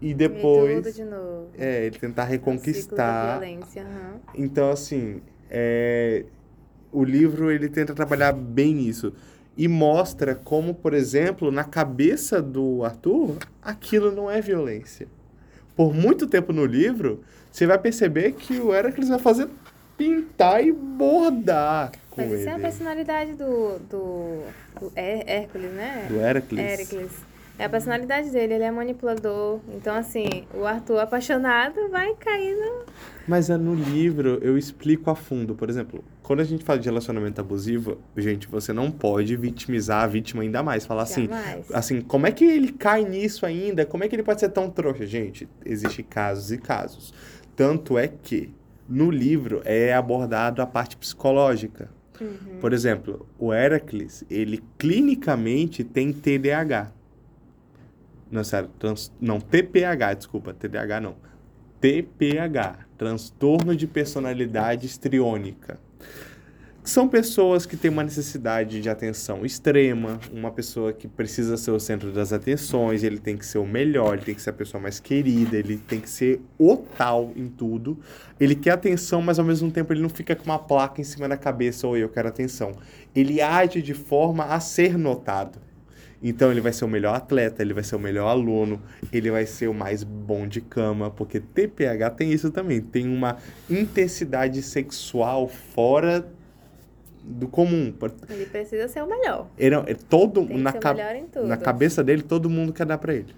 E 0.00 0.12
depois, 0.12 0.84
tudo 0.84 0.94
de 0.94 1.04
novo. 1.04 1.48
é, 1.56 1.86
ele 1.86 1.98
tentar 1.98 2.24
da 2.24 2.28
reconquistar. 2.28 3.38
violência, 3.40 3.82
aham. 3.82 4.20
Então, 4.34 4.70
assim, 4.70 5.22
é, 5.48 6.24
o 6.92 7.02
livro 7.04 7.50
ele 7.50 7.68
tenta 7.68 7.94
trabalhar 7.94 8.32
bem 8.32 8.86
isso. 8.86 9.12
e 9.56 9.68
mostra 9.68 10.34
como, 10.34 10.72
por 10.74 10.94
exemplo, 10.94 11.50
na 11.50 11.62
cabeça 11.64 12.40
do 12.40 12.82
Arthur, 12.84 13.36
aquilo 13.62 14.10
não 14.10 14.30
é 14.30 14.40
violência. 14.40 15.06
Por 15.76 15.92
muito 15.94 16.26
tempo 16.26 16.52
no 16.54 16.64
livro, 16.64 17.20
você 17.50 17.66
vai 17.66 17.76
perceber 17.78 18.32
que 18.32 18.58
o 18.58 18.72
Heracles 18.74 19.08
vai 19.10 19.18
fazer 19.18 19.48
pintar 19.98 20.64
e 20.64 20.72
bordar 20.72 21.92
com 22.10 22.22
Mas 22.22 22.30
ele. 22.30 22.40
isso 22.40 22.48
é 22.48 22.52
a 22.52 22.58
personalidade 22.58 23.32
do, 23.34 23.78
do, 23.90 24.42
do 24.80 24.92
Hé- 24.96 25.24
Hércules, 25.26 25.70
né? 25.72 26.06
Do 26.08 26.16
Heracles. 26.16 26.58
Hércules. 26.60 27.12
É 27.58 27.66
a 27.66 27.68
personalidade 27.68 28.30
dele, 28.30 28.54
ele 28.54 28.64
é 28.64 28.70
manipulador. 28.70 29.60
Então, 29.76 29.94
assim, 29.94 30.46
o 30.54 30.64
Arthur 30.64 30.98
apaixonado 31.00 31.90
vai 31.90 32.14
cair 32.14 32.56
no... 32.56 32.84
Mas 33.28 33.50
é 33.50 33.56
no 33.58 33.74
livro 33.74 34.38
eu 34.40 34.56
explico 34.56 35.10
a 35.10 35.14
fundo. 35.14 35.54
Por 35.54 35.68
exemplo, 35.68 36.02
quando 36.22 36.40
a 36.40 36.44
gente 36.44 36.64
fala 36.64 36.78
de 36.78 36.84
relacionamento 36.86 37.40
abusivo, 37.40 37.98
gente, 38.16 38.46
você 38.46 38.72
não 38.72 38.90
pode 38.90 39.34
vitimizar 39.36 40.04
a 40.04 40.06
vítima 40.06 40.42
ainda 40.42 40.62
mais. 40.62 40.86
Falar 40.86 41.02
assim, 41.02 41.26
Jamais. 41.26 41.70
assim, 41.72 42.00
como 42.00 42.26
é 42.26 42.32
que 42.32 42.44
ele 42.44 42.72
cai 42.72 43.04
nisso 43.04 43.44
ainda? 43.44 43.84
Como 43.84 44.04
é 44.04 44.08
que 44.08 44.14
ele 44.14 44.22
pode 44.22 44.40
ser 44.40 44.48
tão 44.50 44.70
trouxa? 44.70 45.04
Gente, 45.04 45.48
existem 45.64 46.04
casos 46.04 46.52
e 46.52 46.58
casos. 46.58 47.12
Tanto 47.56 47.98
é 47.98 48.06
que 48.08 48.54
no 48.88 49.10
livro 49.10 49.62
é 49.64 49.92
abordado 49.92 50.62
a 50.62 50.66
parte 50.66 50.96
psicológica. 50.96 51.90
Uhum. 52.20 52.58
Por 52.60 52.72
exemplo, 52.72 53.26
o 53.38 53.52
Heracles, 53.52 54.24
ele 54.30 54.62
clinicamente 54.78 55.82
tem 55.82 56.12
TDAH. 56.12 56.92
Não, 58.30 58.44
sério, 58.44 58.70
trans, 58.78 59.12
não, 59.20 59.40
TPH, 59.40 60.14
desculpa, 60.14 60.54
TDAH 60.54 61.00
não. 61.00 61.16
TPH, 61.80 62.86
transtorno 62.96 63.74
de 63.74 63.88
personalidade 63.88 64.86
histriônica. 64.86 65.80
São 66.84 67.06
pessoas 67.06 67.64
que 67.64 67.76
têm 67.76 67.92
uma 67.92 68.02
necessidade 68.02 68.80
de 68.80 68.90
atenção 68.90 69.46
extrema, 69.46 70.18
uma 70.32 70.50
pessoa 70.50 70.92
que 70.92 71.06
precisa 71.06 71.56
ser 71.56 71.70
o 71.70 71.78
centro 71.78 72.10
das 72.10 72.32
atenções, 72.32 73.04
ele 73.04 73.18
tem 73.18 73.36
que 73.36 73.46
ser 73.46 73.58
o 73.58 73.64
melhor, 73.64 74.14
ele 74.14 74.24
tem 74.24 74.34
que 74.34 74.42
ser 74.42 74.50
a 74.50 74.52
pessoa 74.52 74.82
mais 74.82 74.98
querida, 74.98 75.56
ele 75.56 75.76
tem 75.76 76.00
que 76.00 76.10
ser 76.10 76.40
o 76.58 76.76
tal 76.76 77.32
em 77.36 77.46
tudo. 77.46 78.00
Ele 78.40 78.56
quer 78.56 78.72
atenção, 78.72 79.22
mas 79.22 79.38
ao 79.38 79.44
mesmo 79.44 79.70
tempo 79.70 79.92
ele 79.92 80.02
não 80.02 80.08
fica 80.08 80.34
com 80.34 80.44
uma 80.44 80.58
placa 80.58 81.00
em 81.00 81.04
cima 81.04 81.28
da 81.28 81.36
cabeça, 81.36 81.86
ou 81.86 81.96
eu 81.96 82.08
quero 82.08 82.26
atenção. 82.26 82.72
Ele 83.14 83.40
age 83.40 83.80
de 83.80 83.94
forma 83.94 84.46
a 84.46 84.58
ser 84.58 84.98
notado. 84.98 85.60
Então 86.22 86.52
ele 86.52 86.60
vai 86.60 86.72
ser 86.72 86.84
o 86.84 86.88
melhor 86.88 87.16
atleta, 87.16 87.62
ele 87.62 87.74
vai 87.74 87.82
ser 87.82 87.96
o 87.96 87.98
melhor 87.98 88.28
aluno, 88.28 88.80
ele 89.12 89.30
vai 89.30 89.44
ser 89.44 89.66
o 89.68 89.74
mais 89.74 90.04
bom 90.04 90.46
de 90.46 90.60
cama, 90.60 91.10
porque 91.10 91.40
TPH 91.40 92.10
tem 92.10 92.32
isso 92.32 92.50
também, 92.52 92.80
tem 92.80 93.08
uma 93.08 93.38
intensidade 93.68 94.62
sexual 94.62 95.48
fora 95.48 96.24
do 97.24 97.48
comum. 97.48 97.92
Ele 98.30 98.46
precisa 98.46 98.86
ser 98.88 99.02
o 99.02 99.06
melhor. 99.08 99.48
Ele, 99.58 99.74
é 99.74 99.94
todo 99.94 100.46
Tem 100.46 100.58
na, 100.58 100.72
ca- 100.72 100.94
melhor 100.94 101.14
em 101.16 101.26
tudo. 101.26 101.46
na 101.46 101.56
cabeça 101.56 102.04
dele 102.04 102.22
todo 102.22 102.48
mundo 102.48 102.72
quer 102.72 102.86
dar 102.86 102.98
pra 102.98 103.14
ele. 103.14 103.34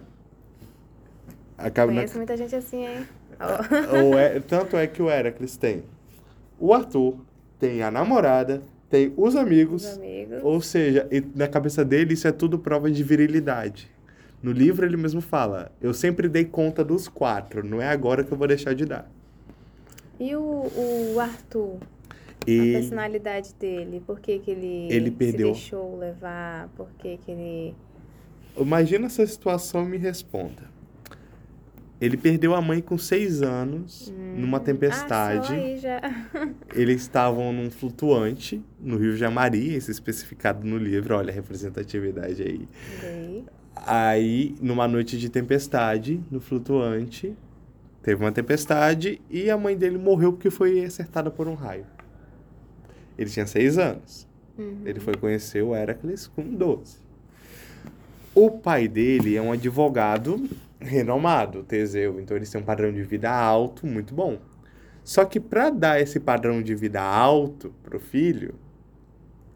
Acaba 1.57 1.90
na- 1.92 2.05
muita 2.14 2.37
gente 2.37 2.55
assim, 2.55 2.85
hein? 2.87 3.07
Ó. 3.40 3.97
o 4.11 4.18
He- 4.18 4.40
tanto 4.40 4.77
é 4.77 4.87
que 4.87 5.01
o 5.03 5.11
Heracles 5.11 5.57
tem 5.57 5.83
o 6.59 6.73
Arthur, 6.73 7.16
tem 7.59 7.83
a 7.83 7.90
namorada, 7.90 8.62
tem 8.90 9.12
os 9.16 9.35
amigos, 9.37 9.85
Os 9.85 9.97
amigos. 9.97 10.38
ou 10.42 10.61
seja, 10.61 11.09
na 11.35 11.49
cabeça 11.49 11.85
dele 11.85 12.14
isso 12.14 12.29
é 12.29 12.33
tudo 12.33 12.59
prova 12.59 12.90
de 12.90 13.03
virilidade. 13.03 13.90
No 14.42 14.53
livro 14.53 14.85
ele 14.87 14.97
mesmo 14.97 15.20
fala: 15.20 15.73
Eu 15.81 15.94
sempre 15.94 16.29
dei 16.29 16.44
conta 16.44 16.85
dos 16.85 17.09
quatro, 17.09 17.64
não 17.66 17.81
é 17.81 17.88
agora 17.88 18.23
que 18.23 18.31
eu 18.33 18.37
vou 18.38 18.47
deixar 18.47 18.75
de 18.75 18.85
dar. 18.85 19.11
E 20.20 20.35
o, 20.37 20.40
o 21.14 21.20
Arthur? 21.20 21.79
A 22.47 22.51
E 22.51 22.73
personalidade 22.73 23.55
dele? 23.59 24.03
Por 24.07 24.20
que, 24.20 24.38
que 24.38 24.51
ele, 24.51 24.87
Ele 24.92 25.11
perdeu. 25.11 25.55
se 25.55 25.61
deixou 25.62 25.99
levar? 25.99 26.68
Por 26.77 26.88
que, 26.99 27.16
que 27.16 27.31
ele... 27.31 27.75
imagina 28.57 29.07
essa 29.07 29.27
situação 29.27 29.85
e 29.85 29.88
me 29.88 29.97
responda. 29.99 30.73
Ele 32.00 32.16
perdeu 32.16 32.54
a 32.54 32.61
mãe 32.61 32.80
com 32.83 32.98
seis 32.98 33.40
anos, 33.40 34.12
numa 34.37 34.59
Ah, 34.59 34.61
tempestade. 34.61 35.52
aí 35.52 35.78
já... 35.78 36.00
Eles 36.74 37.02
estavam 37.02 37.52
num 37.52 37.70
flutuante 37.70 38.62
no 38.80 38.96
Rio 38.98 39.16
Jamari, 39.16 39.74
é 39.74 39.76
especificado 39.76 40.66
no 40.66 40.76
livro, 40.76 41.14
olha 41.16 41.30
a 41.30 41.35
representatividade 41.35 42.42
aí. 42.42 42.68
Dei. 43.00 43.44
Aí, 43.87 44.54
numa 44.61 44.87
noite 44.88 45.18
de 45.18 45.28
tempestade, 45.28 46.20
no 46.30 46.40
flutuante, 46.40 47.35
teve 48.02 48.22
uma 48.22 48.33
tempestade 48.33 49.20
e 49.30 49.48
a 49.50 49.57
mãe 49.57 49.76
dele 49.76 49.98
morreu 49.98 50.33
porque 50.33 50.50
foi 50.50 50.85
acertada 50.85 51.30
por 51.30 51.48
um 51.48 51.54
raio. 51.54 51.87
Ele 53.16 53.30
tinha 53.30 53.46
seis 53.46 53.78
anos. 53.78 54.26
Uhum. 54.59 54.83
Ele 54.85 55.00
foi 55.00 55.14
conhecer 55.14 55.62
o 55.62 55.74
Heracles 55.74 56.26
com 56.26 56.42
12. 56.42 56.98
O 58.35 58.50
pai 58.50 58.88
dele 58.88 59.37
é 59.37 59.42
um 59.42 59.52
advogado 59.52 60.48
renomado, 60.80 61.62
Teseu, 61.62 62.20
então 62.20 62.37
eles 62.37 62.50
têm 62.50 62.60
um 62.60 62.64
padrão 62.64 62.92
de 62.92 63.02
vida 63.02 63.30
alto, 63.30 63.87
muito 63.87 64.14
bom. 64.14 64.38
Só 65.02 65.24
que 65.24 65.38
para 65.38 65.70
dar 65.70 66.00
esse 66.00 66.18
padrão 66.18 66.62
de 66.62 66.74
vida 66.74 67.02
alto 67.02 67.74
pro 67.82 68.00
filho, 68.00 68.54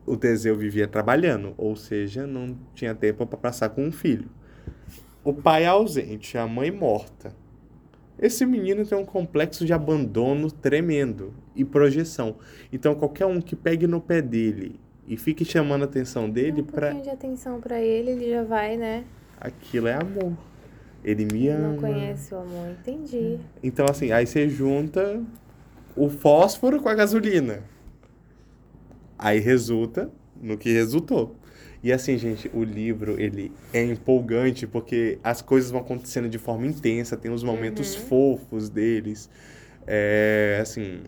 o 0.05 0.17
Teseu 0.17 0.57
vivia 0.57 0.87
trabalhando, 0.87 1.55
ou 1.57 1.77
seja, 1.77 2.27
não 2.27 2.57
tinha 2.75 2.95
tempo 2.95 3.27
para 3.27 3.39
passar 3.39 3.71
com 3.71 3.85
um 3.85 3.93
filho. 3.93 4.29
O 5.25 5.33
pai 5.33 5.65
é 5.65 5.67
ausente, 5.67 6.39
a 6.39 6.47
mãe 6.47 6.71
morta. 6.71 7.35
Esse 8.19 8.45
menino 8.45 8.85
tem 8.85 8.99
um 8.99 9.05
complexo 9.05 9.65
de 9.65 9.73
abandono 9.73 10.51
tremendo 10.51 11.33
e 11.55 11.65
projeção. 11.65 12.37
Então 12.73 12.95
qualquer 12.95 13.27
um 13.27 13.41
que 13.41 13.55
pegue 13.55 13.87
no 13.87 14.01
pé 14.01 14.21
dele 14.21 14.81
e 15.07 15.17
fique 15.17 15.45
chamando 15.45 15.83
a 15.83 15.85
atenção 15.85 16.29
dele 16.29 16.63
um 16.63 16.65
para 16.65 16.89
pouquinho 16.89 17.05
de 17.05 17.11
atenção 17.11 17.61
pra 17.61 17.81
ele, 17.81 18.11
ele 18.11 18.31
já 18.31 18.43
vai, 18.43 18.77
né? 18.77 19.05
aquilo 19.41 19.89
é 19.89 19.95
amor. 19.95 20.33
Ele 21.05 21.27
me 21.33 21.49
ama. 21.49 21.69
Não 21.69 21.77
conhece 21.77 22.35
o 22.35 22.39
amor, 22.39 22.71
entendi. 22.71 23.39
Então 23.63 23.87
assim, 23.89 24.13
aí 24.13 24.27
você 24.27 24.49
junta 24.49 25.23
o 25.97 26.09
fósforo 26.09 26.81
com 26.81 26.89
a 26.89 26.95
gasolina. 26.95 27.63
Aí 29.19 29.41
resulta 29.41 30.11
no 30.41 30.57
que 30.57 30.73
resultou. 30.73 31.37
E 31.83 31.93
assim, 31.93 32.19
gente, 32.19 32.51
o 32.53 32.65
livro, 32.65 33.21
ele 33.21 33.53
é 33.73 33.85
empolgante 33.85 34.67
porque 34.67 35.19
as 35.23 35.41
coisas 35.41 35.71
vão 35.71 35.81
acontecendo 35.81 36.29
de 36.29 36.39
forma 36.39 36.67
intensa, 36.67 37.17
tem 37.17 37.31
os 37.31 37.43
momentos 37.43 37.95
fofos 37.95 38.69
deles. 38.69 39.31
É, 39.87 40.59
assim, 40.61 41.03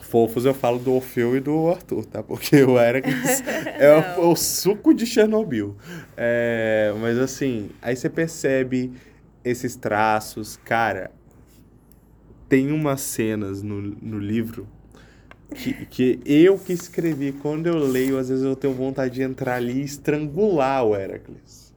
fofos 0.00 0.44
eu 0.44 0.54
falo 0.54 0.78
do 0.78 0.92
Orfeu 0.92 1.36
e 1.36 1.40
do 1.40 1.68
Arthur, 1.68 2.04
tá? 2.06 2.22
Porque 2.22 2.62
o 2.62 2.78
Heracles 2.78 3.42
é 3.78 4.16
o, 4.18 4.30
o 4.30 4.36
suco 4.36 4.94
de 4.94 5.04
Chernobyl. 5.04 5.76
É, 6.16 6.94
mas 7.00 7.18
assim, 7.18 7.70
aí 7.82 7.96
você 7.96 8.08
percebe 8.08 8.92
esses 9.46 9.76
traços, 9.76 10.58
cara, 10.64 11.10
tem 12.48 12.72
umas 12.72 13.00
cenas 13.00 13.62
no, 13.62 13.80
no 13.80 14.18
livro 14.18 14.68
que, 15.54 15.86
que 15.86 16.20
eu 16.24 16.58
que 16.58 16.72
escrevi, 16.72 17.32
quando 17.32 17.68
eu 17.68 17.78
leio, 17.78 18.18
às 18.18 18.28
vezes 18.28 18.44
eu 18.44 18.56
tenho 18.56 18.74
vontade 18.74 19.14
de 19.14 19.22
entrar 19.22 19.54
ali 19.54 19.80
e 19.80 19.84
estrangular 19.84 20.84
o 20.84 20.96
Heracles. 20.96 21.72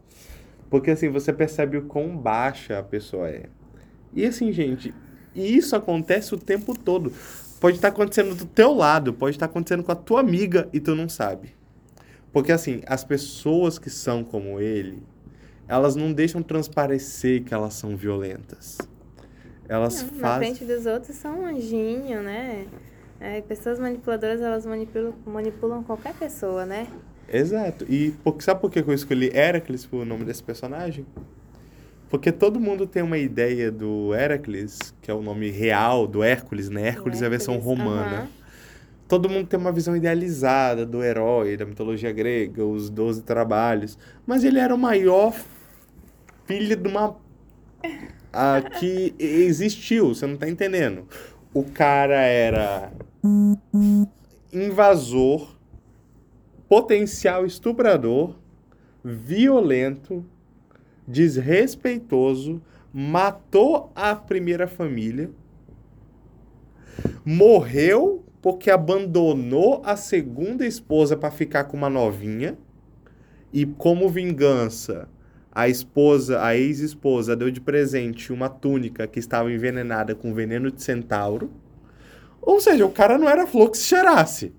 Porque 0.69 0.91
assim, 0.91 1.09
você 1.09 1.31
percebe 1.31 1.77
o 1.77 1.83
quão 1.83 2.17
baixa 2.17 2.79
a 2.79 2.83
pessoa 2.83 3.29
é. 3.29 3.45
E 4.13 4.25
assim, 4.25 4.51
gente, 4.51 4.93
isso 5.35 5.75
acontece 5.75 6.33
o 6.33 6.37
tempo 6.37 6.77
todo. 6.77 7.13
Pode 7.59 7.75
estar 7.75 7.89
acontecendo 7.89 8.33
do 8.33 8.45
teu 8.45 8.73
lado, 8.73 9.13
pode 9.13 9.35
estar 9.35 9.45
acontecendo 9.45 9.83
com 9.83 9.91
a 9.91 9.95
tua 9.95 10.21
amiga 10.21 10.67
e 10.73 10.79
tu 10.79 10.95
não 10.95 11.07
sabe. 11.07 11.55
Porque 12.31 12.51
assim, 12.51 12.81
as 12.87 13.03
pessoas 13.03 13.77
que 13.77 13.89
são 13.89 14.23
como 14.23 14.59
ele, 14.59 15.03
elas 15.69 15.95
não 15.95 16.11
deixam 16.11 16.41
transparecer 16.41 17.43
que 17.43 17.53
elas 17.53 17.75
são 17.75 17.95
violentas. 17.95 18.79
Elas 19.67 20.01
Não, 20.01 20.17
Na 20.19 20.27
fazem. 20.27 20.55
frente 20.55 20.65
dos 20.65 20.87
outros 20.87 21.15
são 21.15 21.41
um 21.41 21.45
anjinho, 21.45 22.23
né? 22.23 22.65
É, 23.19 23.39
pessoas 23.41 23.77
manipuladoras, 23.79 24.41
elas 24.41 24.65
manipulam, 24.65 25.13
manipulam 25.27 25.83
qualquer 25.83 26.15
pessoa, 26.15 26.65
né? 26.65 26.87
Exato. 27.31 27.85
E 27.87 28.15
sabe 28.39 28.59
por 28.61 28.71
que 28.71 28.79
eu 28.79 28.91
escolhi 28.91 29.29
Heracles 29.31 29.85
por 29.85 30.01
o 30.01 30.05
nome 30.05 30.25
desse 30.25 30.41
personagem? 30.41 31.05
Porque 32.09 32.31
todo 32.31 32.59
mundo 32.59 32.87
tem 32.87 33.03
uma 33.03 33.19
ideia 33.19 33.71
do 33.71 34.11
Heracles, 34.15 34.95
que 34.99 35.11
é 35.11 35.13
o 35.13 35.21
nome 35.21 35.51
real 35.51 36.07
do 36.07 36.23
Hércules, 36.23 36.67
né? 36.67 36.87
Hércules 36.87 37.21
é 37.21 37.27
a 37.27 37.29
versão 37.29 37.53
Hércules, 37.53 37.77
romana. 37.79 38.27
Todo 39.07 39.29
mundo 39.29 39.45
tem 39.47 39.59
uma 39.59 39.71
visão 39.71 39.95
idealizada 39.95 40.83
do 40.83 41.03
herói, 41.03 41.55
da 41.55 41.65
mitologia 41.65 42.11
grega, 42.11 42.65
os 42.65 42.89
Doze 42.89 43.21
Trabalhos. 43.21 43.99
Mas 44.25 44.43
ele 44.43 44.57
era 44.57 44.73
o 44.73 44.77
maior 44.77 45.35
filho 46.49 46.75
de 46.75 46.89
uma. 46.89 47.15
Ah, 48.33 48.59
que 48.59 49.13
existiu, 49.19 50.15
você 50.15 50.25
não 50.25 50.35
tá 50.35 50.49
entendendo. 50.49 51.07
O 51.53 51.63
cara 51.63 52.15
era 52.15 52.91
invasor, 54.51 55.55
potencial 56.67 57.45
estuprador, 57.45 58.35
violento, 59.03 60.25
desrespeitoso, 61.07 62.59
matou 62.91 63.91
a 63.95 64.15
primeira 64.15 64.67
família, 64.67 65.29
morreu 67.23 68.25
porque 68.41 68.71
abandonou 68.71 69.83
a 69.85 69.95
segunda 69.95 70.65
esposa 70.65 71.15
para 71.15 71.29
ficar 71.29 71.65
com 71.65 71.77
uma 71.77 71.89
novinha, 71.91 72.57
e 73.53 73.65
como 73.65 74.09
vingança, 74.09 75.07
a 75.59 75.67
esposa, 75.67 76.41
a 76.41 76.55
ex-esposa, 76.55 77.35
deu 77.35 77.51
de 77.51 77.59
presente 77.59 78.31
uma 78.31 78.47
túnica 78.47 79.05
que 79.05 79.19
estava 79.19 79.51
envenenada 79.51 80.15
com 80.15 80.33
veneno 80.33 80.71
de 80.71 80.81
centauro. 80.81 81.51
Ou 82.41 82.61
seja, 82.61 82.85
o 82.85 82.91
cara 82.91 83.17
não 83.17 83.27
era 83.27 83.45
se 83.73 83.83
cheirasse. 83.83 84.53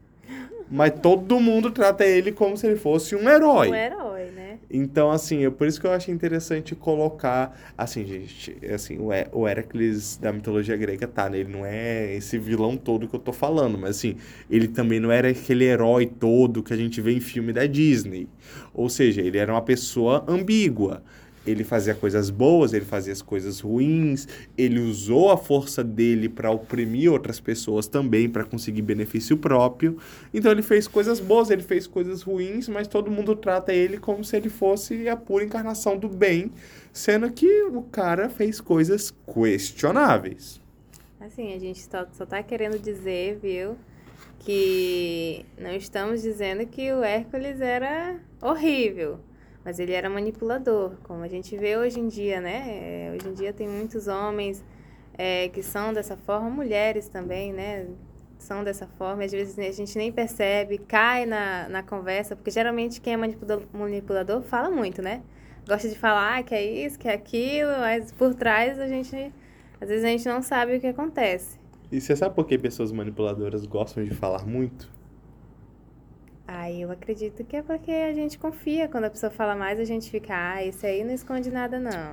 Mas 0.70 0.92
todo 1.02 1.40
mundo 1.40 1.70
trata 1.70 2.04
ele 2.04 2.30
como 2.30 2.56
se 2.56 2.66
ele 2.66 2.76
fosse 2.76 3.16
um 3.16 3.28
herói. 3.28 3.70
Um 3.70 3.74
herói, 3.74 4.30
né? 4.30 4.58
Então, 4.70 5.10
assim, 5.10 5.44
é 5.44 5.50
por 5.50 5.66
isso 5.66 5.80
que 5.80 5.86
eu 5.86 5.90
acho 5.90 6.12
interessante 6.12 6.76
colocar, 6.76 7.58
assim, 7.76 8.06
gente, 8.06 8.56
assim, 8.72 8.98
o, 8.98 9.12
Hé- 9.12 9.26
o 9.32 9.48
Hércules 9.48 10.16
da 10.16 10.32
mitologia 10.32 10.76
grega, 10.76 11.08
tá, 11.08 11.28
né? 11.28 11.38
Ele 11.38 11.52
não 11.52 11.66
é 11.66 12.14
esse 12.14 12.38
vilão 12.38 12.76
todo 12.76 13.08
que 13.08 13.14
eu 13.16 13.20
tô 13.20 13.32
falando, 13.32 13.76
mas 13.76 13.90
assim, 13.96 14.14
ele 14.48 14.68
também 14.68 15.00
não 15.00 15.10
era 15.10 15.28
aquele 15.30 15.64
herói 15.64 16.06
todo 16.06 16.62
que 16.62 16.72
a 16.72 16.76
gente 16.76 17.00
vê 17.00 17.12
em 17.12 17.20
filme 17.20 17.52
da 17.52 17.66
Disney. 17.66 18.28
Ou 18.72 18.88
seja, 18.88 19.20
ele 19.20 19.38
era 19.38 19.52
uma 19.52 19.62
pessoa 19.62 20.24
ambígua. 20.28 21.02
Ele 21.50 21.64
fazia 21.64 21.94
coisas 21.94 22.30
boas, 22.30 22.72
ele 22.72 22.84
fazia 22.84 23.12
as 23.12 23.22
coisas 23.22 23.60
ruins, 23.60 24.26
ele 24.56 24.80
usou 24.80 25.30
a 25.30 25.36
força 25.36 25.82
dele 25.82 26.28
para 26.28 26.50
oprimir 26.50 27.10
outras 27.12 27.40
pessoas 27.40 27.86
também, 27.86 28.28
para 28.28 28.44
conseguir 28.44 28.82
benefício 28.82 29.36
próprio. 29.36 29.98
Então 30.32 30.50
ele 30.50 30.62
fez 30.62 30.86
coisas 30.86 31.20
boas, 31.20 31.50
ele 31.50 31.62
fez 31.62 31.86
coisas 31.86 32.22
ruins, 32.22 32.68
mas 32.68 32.88
todo 32.88 33.10
mundo 33.10 33.34
trata 33.34 33.72
ele 33.72 33.98
como 33.98 34.24
se 34.24 34.36
ele 34.36 34.48
fosse 34.48 35.08
a 35.08 35.16
pura 35.16 35.44
encarnação 35.44 35.98
do 35.98 36.08
bem, 36.08 36.50
sendo 36.92 37.30
que 37.30 37.62
o 37.64 37.82
cara 37.82 38.28
fez 38.28 38.60
coisas 38.60 39.14
questionáveis. 39.32 40.60
Assim, 41.20 41.52
a 41.52 41.58
gente 41.58 41.82
só, 41.82 42.06
só 42.12 42.24
tá 42.24 42.42
querendo 42.42 42.78
dizer, 42.78 43.38
viu, 43.42 43.76
que 44.38 45.44
não 45.58 45.72
estamos 45.74 46.22
dizendo 46.22 46.66
que 46.66 46.92
o 46.92 47.04
Hércules 47.04 47.60
era 47.60 48.18
horrível, 48.40 49.20
mas 49.64 49.78
ele 49.78 49.92
era 49.92 50.08
manipulador, 50.10 50.92
como 51.02 51.22
a 51.22 51.28
gente 51.28 51.56
vê 51.56 51.76
hoje 51.76 52.00
em 52.00 52.08
dia, 52.08 52.40
né? 52.40 52.64
É, 52.66 53.12
Hoje 53.14 53.28
em 53.28 53.34
dia 53.34 53.52
tem 53.52 53.68
muitos 53.68 54.08
homens 54.08 54.64
é, 55.18 55.48
que 55.48 55.62
são 55.62 55.92
dessa 55.92 56.16
forma, 56.16 56.48
mulheres 56.50 57.08
também, 57.08 57.52
né? 57.52 57.86
São 58.38 58.64
dessa 58.64 58.86
forma, 58.86 59.22
às 59.24 59.32
vezes 59.32 59.58
a 59.58 59.70
gente 59.70 59.96
nem 59.98 60.10
percebe, 60.10 60.78
cai 60.78 61.26
na, 61.26 61.68
na 61.68 61.82
conversa, 61.82 62.34
porque 62.34 62.50
geralmente 62.50 63.00
quem 63.00 63.12
é 63.12 63.16
manipula- 63.16 63.62
manipulador 63.72 64.42
fala 64.42 64.70
muito, 64.70 65.02
né? 65.02 65.22
Gosta 65.68 65.88
de 65.88 65.98
falar 65.98 66.42
que 66.42 66.54
é 66.54 66.64
isso, 66.64 66.98
que 66.98 67.06
é 67.06 67.12
aquilo, 67.14 67.70
mas 67.80 68.10
por 68.12 68.34
trás 68.34 68.78
a 68.78 68.88
gente 68.88 69.32
às 69.80 69.88
vezes 69.88 70.04
a 70.04 70.08
gente 70.08 70.26
não 70.28 70.42
sabe 70.42 70.76
o 70.76 70.80
que 70.80 70.86
acontece. 70.86 71.58
E 71.92 72.00
você 72.00 72.14
sabe 72.16 72.34
por 72.34 72.46
que 72.46 72.56
pessoas 72.58 72.92
manipuladoras 72.92 73.66
gostam 73.66 74.04
de 74.04 74.10
falar 74.14 74.46
muito? 74.46 74.90
Aí 76.52 76.82
eu 76.82 76.90
acredito 76.90 77.44
que 77.44 77.56
é 77.56 77.62
porque 77.62 77.92
a 77.92 78.12
gente 78.12 78.36
confia. 78.36 78.88
Quando 78.88 79.04
a 79.04 79.10
pessoa 79.10 79.30
fala 79.30 79.54
mais, 79.54 79.78
a 79.78 79.84
gente 79.84 80.10
fica, 80.10 80.34
ah, 80.34 80.64
esse 80.64 80.84
aí 80.84 81.04
não 81.04 81.14
esconde 81.14 81.48
nada, 81.48 81.78
não. 81.78 82.12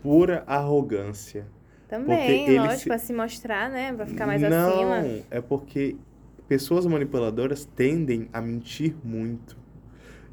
Pura 0.00 0.44
arrogância. 0.46 1.46
Também, 1.88 2.46
ele 2.46 2.58
lógico, 2.60 2.78
se- 2.78 2.86
pra 2.86 2.98
se 2.98 3.12
mostrar, 3.12 3.68
né? 3.68 3.92
Pra 3.92 4.06
ficar 4.06 4.24
mais 4.26 4.40
não, 4.40 4.68
acima. 4.94 5.24
é 5.30 5.40
porque 5.40 5.96
pessoas 6.48 6.86
manipuladoras 6.86 7.64
tendem 7.64 8.28
a 8.32 8.40
mentir 8.40 8.94
muito. 9.04 9.56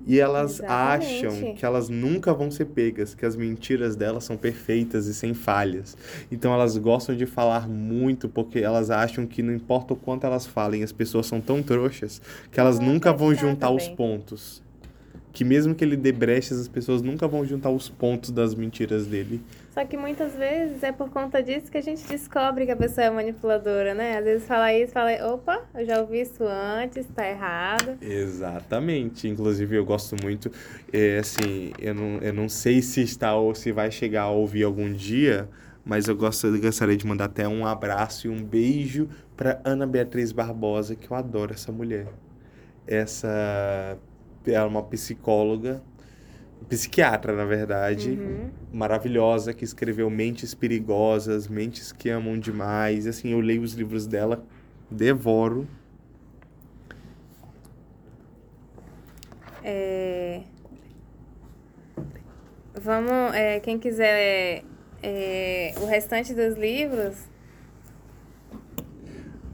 E 0.07 0.19
elas 0.19 0.59
Exatamente. 0.59 1.25
acham 1.27 1.53
que 1.55 1.65
elas 1.65 1.89
nunca 1.89 2.33
vão 2.33 2.49
ser 2.49 2.65
pegas, 2.65 3.13
que 3.13 3.25
as 3.25 3.35
mentiras 3.35 3.95
delas 3.95 4.23
são 4.23 4.35
perfeitas 4.37 5.05
e 5.07 5.13
sem 5.13 5.33
falhas. 5.33 5.95
Então 6.31 6.53
elas 6.53 6.77
gostam 6.77 7.15
de 7.15 7.25
falar 7.25 7.67
muito 7.67 8.27
porque 8.27 8.59
elas 8.59 8.89
acham 8.89 9.27
que 9.27 9.43
não 9.43 9.53
importa 9.53 9.93
o 9.93 9.97
quanto 9.97 10.25
elas 10.25 10.47
falem, 10.47 10.83
as 10.83 10.91
pessoas 10.91 11.27
são 11.27 11.39
tão 11.41 11.61
trouxas 11.61 12.21
que 12.51 12.59
elas 12.59 12.79
Ah, 12.79 12.83
nunca 12.83 13.13
vão 13.13 13.35
juntar 13.35 13.69
os 13.71 13.83
também. 13.83 13.95
pontos. 13.97 14.63
Que 15.31 15.45
mesmo 15.45 15.75
que 15.75 15.83
ele 15.85 15.95
dê 15.95 16.11
brechas, 16.11 16.59
as 16.59 16.67
pessoas 16.67 17.01
nunca 17.03 17.27
vão 17.27 17.45
juntar 17.45 17.69
os 17.69 17.87
pontos 17.87 18.31
das 18.31 18.55
mentiras 18.55 19.05
dele. 19.05 19.39
Só 19.73 19.85
que 19.85 19.95
muitas 19.95 20.33
vezes 20.33 20.81
é 20.83 20.91
por 20.91 21.09
conta 21.09 21.43
disso 21.43 21.71
que 21.71 21.77
a 21.77 21.81
gente 21.81 22.05
descobre 22.07 22.65
que 22.65 22.71
a 22.71 22.75
pessoa 22.75 23.05
é 23.05 23.09
manipuladora, 23.09 23.93
né? 23.93 24.17
Às 24.17 24.25
vezes 24.25 24.47
fala 24.47 24.73
isso, 24.73 24.91
fala, 24.91 25.11
opa, 25.31 25.61
eu 25.75 25.85
já 25.85 26.01
ouvi 26.01 26.21
isso 26.21 26.43
antes, 26.43 27.05
tá 27.15 27.27
errado. 27.29 27.97
Exatamente. 28.01 29.27
Inclusive, 29.27 29.75
eu 29.75 29.85
gosto 29.85 30.15
muito. 30.21 30.51
É, 30.91 31.19
assim, 31.19 31.71
eu 31.77 31.93
não, 31.93 32.17
eu 32.17 32.33
não 32.33 32.49
sei 32.49 32.81
se 32.81 33.01
está 33.01 33.35
ou 33.35 33.53
se 33.53 33.71
vai 33.71 33.91
chegar 33.91 34.23
a 34.23 34.29
ouvir 34.29 34.63
algum 34.63 34.91
dia, 34.91 35.47
mas 35.85 36.07
eu 36.07 36.15
gosto, 36.15 36.59
gostaria 36.59 36.97
de 36.97 37.05
mandar 37.05 37.25
até 37.25 37.47
um 37.47 37.65
abraço 37.65 38.27
e 38.27 38.29
um 38.29 38.43
beijo 38.43 39.07
para 39.37 39.61
Ana 39.63 39.85
Beatriz 39.85 40.31
Barbosa, 40.31 40.95
que 40.95 41.09
eu 41.09 41.15
adoro 41.15 41.53
essa 41.53 41.71
mulher. 41.71 42.07
Essa 42.87 43.97
é 44.45 44.63
uma 44.63 44.81
psicóloga, 44.83 45.81
psiquiatra, 46.69 47.35
na 47.35 47.45
verdade, 47.45 48.11
Uhum. 48.11 48.49
maravilhosa, 48.71 49.53
que 49.53 49.63
escreveu 49.65 50.09
Mentes 50.09 50.53
Perigosas, 50.53 51.47
Mentes 51.47 51.91
que 51.91 52.09
Amam 52.09 52.39
Demais. 52.39 53.07
Assim, 53.07 53.29
eu 53.31 53.39
leio 53.39 53.61
os 53.63 53.73
livros 53.73 54.05
dela, 54.07 54.43
devoro. 54.89 55.67
É, 59.63 60.41
Vamos, 62.75 63.33
é, 63.33 63.59
quem 63.59 63.77
quiser 63.77 64.63
é, 65.03 65.73
o 65.81 65.85
restante 65.85 66.33
dos 66.33 66.55
livros, 66.57 67.15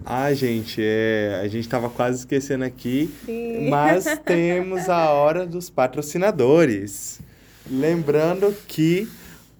Ah, 0.05 0.31
gente, 0.33 0.79
é, 0.83 1.41
a 1.43 1.47
gente 1.47 1.67
tava 1.67 1.89
quase 1.89 2.19
esquecendo 2.19 2.63
aqui, 2.63 3.09
Sim. 3.25 3.69
mas 3.69 4.05
temos 4.23 4.87
a 4.87 5.09
hora 5.09 5.47
dos 5.47 5.67
patrocinadores. 5.69 7.19
Lembrando 7.67 8.55
que 8.67 9.09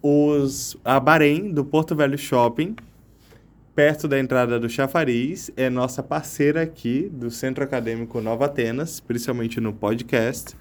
os 0.03 0.77
a 0.85 0.99
Bahrein 0.99 1.51
do 1.51 1.65
Porto 1.65 1.95
Velho 1.95 2.15
Shopping, 2.15 2.75
perto 3.73 4.07
da 4.07 4.19
entrada 4.19 4.59
do 4.59 4.69
Chafariz, 4.69 5.49
é 5.57 5.67
nossa 5.67 6.03
parceira 6.03 6.61
aqui 6.61 7.09
do 7.11 7.31
Centro 7.31 7.63
Acadêmico 7.63 8.21
Nova 8.21 8.45
Atenas, 8.45 8.99
principalmente 8.99 9.59
no 9.59 9.73
podcast. 9.73 10.55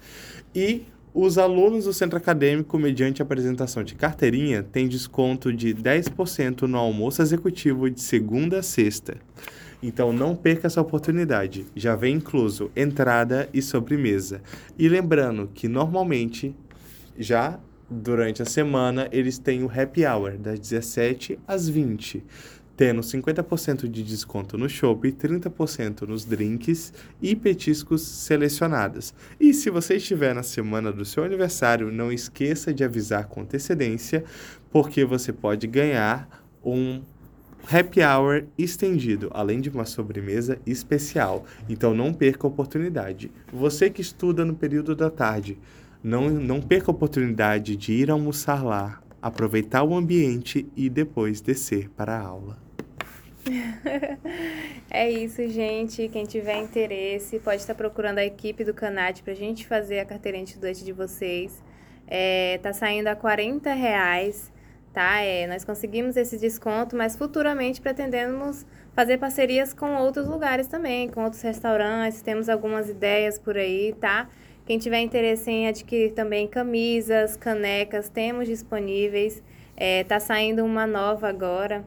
E 0.55 0.81
os 1.13 1.37
alunos 1.37 1.85
do 1.85 1.93
Centro 1.93 2.17
Acadêmico, 2.17 2.79
mediante 2.79 3.21
apresentação 3.21 3.83
de 3.83 3.93
carteirinha, 3.93 4.63
têm 4.63 4.87
desconto 4.87 5.53
de 5.53 5.75
10% 5.75 6.63
no 6.63 6.79
almoço 6.79 7.21
executivo 7.21 7.87
de 7.87 8.01
segunda 8.01 8.59
a 8.59 8.63
sexta. 8.63 9.15
Então 9.85 10.11
não 10.11 10.35
perca 10.35 10.65
essa 10.65 10.81
oportunidade. 10.81 11.67
Já 11.75 11.95
vem 11.95 12.15
incluso 12.15 12.71
entrada 12.75 13.47
e 13.53 13.61
sobremesa. 13.61 14.41
E 14.79 14.89
lembrando 14.89 15.47
que 15.53 15.67
normalmente 15.67 16.55
já 17.15 17.59
durante 17.87 18.41
a 18.41 18.45
semana 18.45 19.07
eles 19.11 19.37
têm 19.37 19.63
o 19.63 19.69
happy 19.69 20.03
hour 20.03 20.39
das 20.39 20.59
17 20.59 21.37
às 21.47 21.69
20, 21.69 22.23
tendo 22.75 23.01
50% 23.01 23.87
de 23.87 24.01
desconto 24.01 24.57
no 24.57 24.67
chopp, 24.67 25.11
30% 25.11 26.01
nos 26.01 26.25
drinks 26.25 26.91
e 27.21 27.35
petiscos 27.35 28.01
selecionados. 28.01 29.13
E 29.39 29.53
se 29.53 29.69
você 29.69 29.97
estiver 29.97 30.33
na 30.33 30.41
semana 30.41 30.91
do 30.91 31.05
seu 31.05 31.23
aniversário, 31.23 31.91
não 31.91 32.11
esqueça 32.11 32.73
de 32.73 32.83
avisar 32.83 33.27
com 33.27 33.41
antecedência, 33.41 34.23
porque 34.71 35.05
você 35.05 35.31
pode 35.31 35.67
ganhar 35.67 36.43
um 36.65 37.03
happy 37.71 38.01
hour 38.01 38.45
estendido, 38.57 39.29
além 39.33 39.61
de 39.61 39.69
uma 39.69 39.85
sobremesa 39.85 40.59
especial. 40.65 41.45
Então 41.69 41.93
não 41.93 42.13
perca 42.13 42.45
a 42.45 42.49
oportunidade. 42.49 43.31
Você 43.51 43.89
que 43.89 44.01
estuda 44.01 44.45
no 44.45 44.55
período 44.55 44.95
da 44.95 45.09
tarde, 45.09 45.57
não, 46.03 46.29
não 46.29 46.61
perca 46.61 46.91
a 46.91 46.93
oportunidade 46.93 47.75
de 47.75 47.93
ir 47.93 48.11
almoçar 48.11 48.63
lá, 48.63 49.01
aproveitar 49.21 49.83
o 49.83 49.95
ambiente 49.95 50.67
e 50.75 50.89
depois 50.89 51.41
descer 51.41 51.89
para 51.89 52.15
a 52.15 52.21
aula. 52.21 52.57
É 54.89 55.11
isso, 55.11 55.45
gente. 55.49 56.07
Quem 56.07 56.23
tiver 56.23 56.57
interesse 56.61 57.37
pode 57.39 57.57
estar 57.57 57.75
procurando 57.75 58.19
a 58.19 58.25
equipe 58.25 58.63
do 58.63 58.73
Canat 58.73 59.21
para 59.21 59.33
a 59.33 59.35
gente 59.35 59.67
fazer 59.67 59.99
a 59.99 60.05
carteirinha 60.05 60.45
de 60.45 60.51
estudante 60.51 60.85
de 60.85 60.93
vocês. 60.93 61.61
É, 62.07 62.59
tá 62.59 62.71
saindo 62.71 63.07
a 63.07 63.15
40 63.15 63.73
reais, 63.73 64.53
tá? 64.95 65.19
É, 65.19 65.45
nós 65.45 65.65
conseguimos 65.65 66.15
esse 66.15 66.37
desconto, 66.37 66.95
mas 66.95 67.17
futuramente 67.17 67.81
pretendemos 67.81 68.65
fazer 68.93 69.17
parcerias 69.17 69.73
com 69.73 69.93
outros 69.97 70.25
lugares 70.25 70.67
também, 70.67 71.09
com 71.09 71.21
outros 71.25 71.41
restaurantes. 71.41 72.21
Temos 72.21 72.47
algumas 72.47 72.89
ideias 72.89 73.37
por 73.37 73.57
aí, 73.57 73.93
tá? 73.99 74.29
Quem 74.65 74.79
tiver 74.79 75.01
interesse 75.01 75.51
em 75.51 75.67
adquirir 75.67 76.13
também 76.13 76.47
camisas, 76.47 77.35
canecas, 77.35 78.07
temos 78.07 78.47
disponíveis. 78.47 79.43
É, 79.75 80.05
tá 80.05 80.17
saindo 80.21 80.63
uma 80.63 80.87
nova 80.87 81.27
agora, 81.27 81.83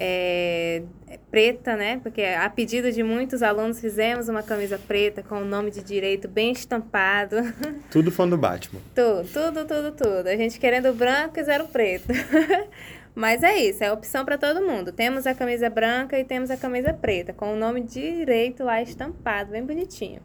é, 0.00 0.82
preta, 1.28 1.76
né? 1.76 1.98
Porque 2.00 2.22
a 2.22 2.48
pedido 2.48 2.92
de 2.92 3.02
muitos 3.02 3.42
alunos 3.42 3.80
fizemos 3.80 4.28
uma 4.28 4.44
camisa 4.44 4.78
preta 4.78 5.24
com 5.24 5.42
o 5.42 5.44
nome 5.44 5.72
de 5.72 5.82
direito 5.82 6.28
bem 6.28 6.52
estampado. 6.52 7.36
Tudo 7.90 8.12
fã 8.12 8.28
do 8.28 8.38
Batman. 8.38 8.80
tudo, 8.94 9.28
tudo, 9.32 9.64
tudo, 9.66 9.92
tudo. 9.92 10.28
A 10.28 10.36
gente 10.36 10.60
querendo 10.60 10.92
branco 10.94 11.40
e 11.40 11.42
zero 11.44 11.66
preto. 11.66 12.06
Mas 13.12 13.42
é 13.42 13.58
isso, 13.58 13.82
é 13.82 13.90
opção 13.90 14.24
para 14.24 14.38
todo 14.38 14.62
mundo. 14.62 14.92
Temos 14.92 15.26
a 15.26 15.34
camisa 15.34 15.68
branca 15.68 16.16
e 16.16 16.24
temos 16.24 16.52
a 16.52 16.56
camisa 16.56 16.92
preta, 16.92 17.32
com 17.32 17.52
o 17.52 17.56
nome 17.56 17.80
direito 17.80 18.62
lá 18.62 18.80
estampado, 18.80 19.50
bem 19.50 19.66
bonitinho. 19.66 20.20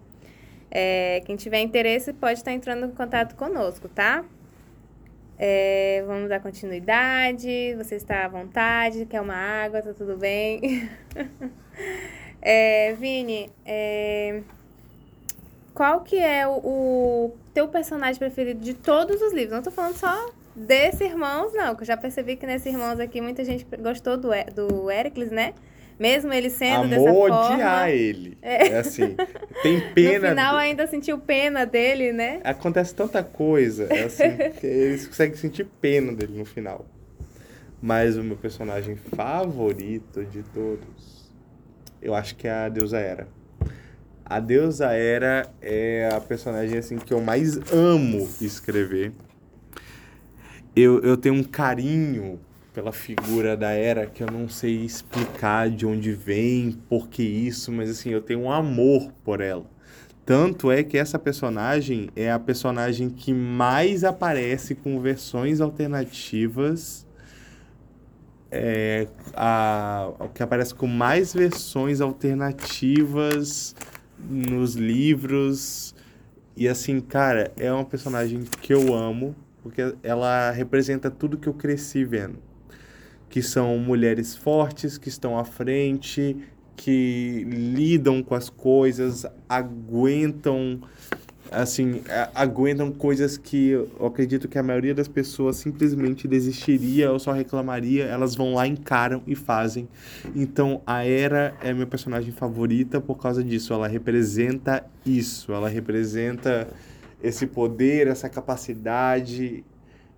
É, 0.70 1.24
quem 1.26 1.36
tiver 1.36 1.62
interesse 1.62 2.14
pode 2.14 2.38
estar 2.38 2.52
entrando 2.52 2.86
em 2.86 2.92
contato 2.92 3.36
conosco, 3.36 3.90
tá? 3.90 4.24
É, 5.38 6.04
vamos 6.06 6.30
dar 6.30 6.40
continuidade. 6.40 7.76
Você 7.76 7.96
está 7.96 8.26
à 8.26 8.28
vontade, 8.28 9.06
quer 9.06 9.22
uma 9.22 9.36
água, 9.36 9.82
tá 9.82 9.94
tudo 9.94 10.18
bem? 10.18 10.90
é, 12.42 12.94
Vini, 12.94 13.52
é, 13.66 14.42
qual 15.74 16.02
que 16.02 16.18
é 16.18 16.48
o, 16.48 16.58
o, 16.64 17.38
teu 17.54 17.68
personagem 17.68 18.20
preferido 18.20 18.62
de 18.62 18.74
todos 18.74 19.22
os 19.22 19.34
livros? 19.34 19.56
Não 19.56 19.64
tô 19.64 19.72
falando 19.72 19.96
só 19.96 20.32
desse 20.56 21.04
Irmãos, 21.04 21.52
não, 21.54 21.76
que 21.76 21.82
eu 21.82 21.88
já 21.88 21.98
percebi 21.98 22.36
que 22.36 22.46
nesse 22.46 22.70
Irmãos 22.70 23.00
aqui 23.00 23.20
muita 23.20 23.44
gente 23.44 23.66
gostou 23.80 24.18
do, 24.18 24.30
do 24.54 24.90
Éricles, 24.90 25.32
né? 25.32 25.54
Mesmo 26.00 26.34
ele 26.34 26.50
sendo 26.50 26.84
Amor 26.84 26.90
dessa 26.90 27.14
forma. 27.14 27.54
odiar 27.54 27.90
ele. 27.90 28.38
É. 28.42 28.68
é. 28.68 28.80
assim, 28.80 29.16
tem 29.62 29.80
pena. 29.94 30.30
No 30.30 30.36
final 30.36 30.56
ainda 30.56 30.88
sentiu 30.88 31.18
pena 31.20 31.66
dele, 31.66 32.12
né? 32.12 32.42
Acontece 32.44 32.94
tanta 32.96 33.24
coisa, 33.24 33.88
é 33.90 34.04
assim, 34.04 34.38
que 34.60 34.68
eles 34.68 35.08
conseguem 35.08 35.36
sentir 35.36 35.66
pena 35.80 36.12
dele 36.12 36.38
no 36.38 36.46
final. 36.46 36.86
Mas 37.82 38.18
o 38.18 38.24
meu 38.24 38.38
personagem 38.38 38.96
favorito 38.96 40.24
de 40.26 40.42
todos, 40.42 41.32
eu 42.02 42.16
acho 42.16 42.36
que 42.36 42.48
é 42.48 42.52
a 42.52 42.70
Deusa 42.70 42.98
Era. 42.98 43.28
A 44.26 44.40
Deusa 44.40 44.92
Era 44.92 45.52
é 45.62 46.10
a 46.14 46.20
personagem 46.22 46.78
assim 46.78 46.98
que 46.98 47.14
eu 47.14 47.22
mais 47.22 47.58
amo 47.72 48.28
escrever. 48.40 49.12
Eu, 50.76 51.02
eu 51.02 51.18
tenho 51.18 51.36
um 51.36 51.44
carinho 51.44 52.40
pela 52.74 52.92
figura 52.92 53.56
da 53.56 53.72
Era 53.72 54.08
que 54.08 54.24
eu 54.24 54.28
não 54.28 54.50
sei 54.50 54.84
explicar 54.84 55.70
de 55.70 55.86
onde 55.86 56.12
vem, 56.12 56.72
por 56.90 57.08
que 57.08 57.22
isso, 57.22 57.72
mas 57.72 57.90
assim, 57.90 58.10
eu 58.10 58.22
tenho 58.22 58.42
um 58.42 58.52
amor 58.52 59.12
por 59.24 59.40
ela. 59.40 59.66
Tanto 60.26 60.72
é 60.72 60.84
que 60.84 60.98
essa 60.98 61.20
personagem 61.20 62.10
é 62.16 62.32
a 62.32 62.40
personagem 62.40 63.10
que 63.10 63.34
mais 63.34 64.04
aparece 64.04 64.74
com 64.74 65.00
versões 65.00 65.62
alternativas. 65.62 67.06
É, 68.56 69.08
a, 69.34 70.12
que 70.34 70.44
aparece 70.44 70.76
com 70.76 70.86
mais 70.86 71.34
versões 71.34 72.00
alternativas 72.02 73.76
nos 74.20 74.76
livros. 74.76 75.94
E 76.56 76.68
assim, 76.68 77.02
cara, 77.02 77.52
é 77.58 77.72
uma 77.72 77.84
personagem 77.84 78.44
que 78.62 78.72
eu 78.74 78.94
amo, 78.94 79.36
porque 79.62 79.96
ela 80.04 80.52
representa 80.52 81.10
tudo 81.10 81.38
que 81.38 81.50
eu 81.50 81.54
cresci 81.54 82.06
vendo 82.06 82.53
que 83.34 83.42
são 83.42 83.80
mulheres 83.80 84.36
fortes, 84.36 84.96
que 84.96 85.10
estão 85.10 85.40
à 85.40 85.44
frente, 85.44 86.38
que 86.76 87.44
lidam 87.50 88.22
com 88.22 88.36
as 88.36 88.48
coisas, 88.48 89.26
aguentam 89.50 90.80
assim, 91.50 92.04
aguentam 92.36 92.92
coisas 92.92 93.36
que 93.36 93.70
eu 93.70 94.06
acredito 94.06 94.48
que 94.48 94.60
a 94.60 94.62
maioria 94.62 94.94
das 94.94 95.08
pessoas 95.08 95.56
simplesmente 95.56 96.28
desistiria 96.28 97.12
ou 97.12 97.18
só 97.18 97.32
reclamaria, 97.32 98.06
elas 98.06 98.36
vão 98.36 98.54
lá, 98.54 98.68
encaram 98.68 99.24
e 99.26 99.34
fazem. 99.34 99.90
Então, 100.36 100.84
a 100.86 101.04
Era 101.04 101.56
é 101.64 101.74
minha 101.74 101.88
personagem 101.88 102.32
favorita 102.32 103.02
por 103.02 103.16
causa 103.16 103.44
disso, 103.44 103.74
ela 103.74 103.88
representa 103.88 104.86
isso, 105.04 105.52
ela 105.52 105.70
representa 105.70 106.68
esse 107.24 107.48
poder, 107.48 108.06
essa 108.06 108.30
capacidade 108.30 109.64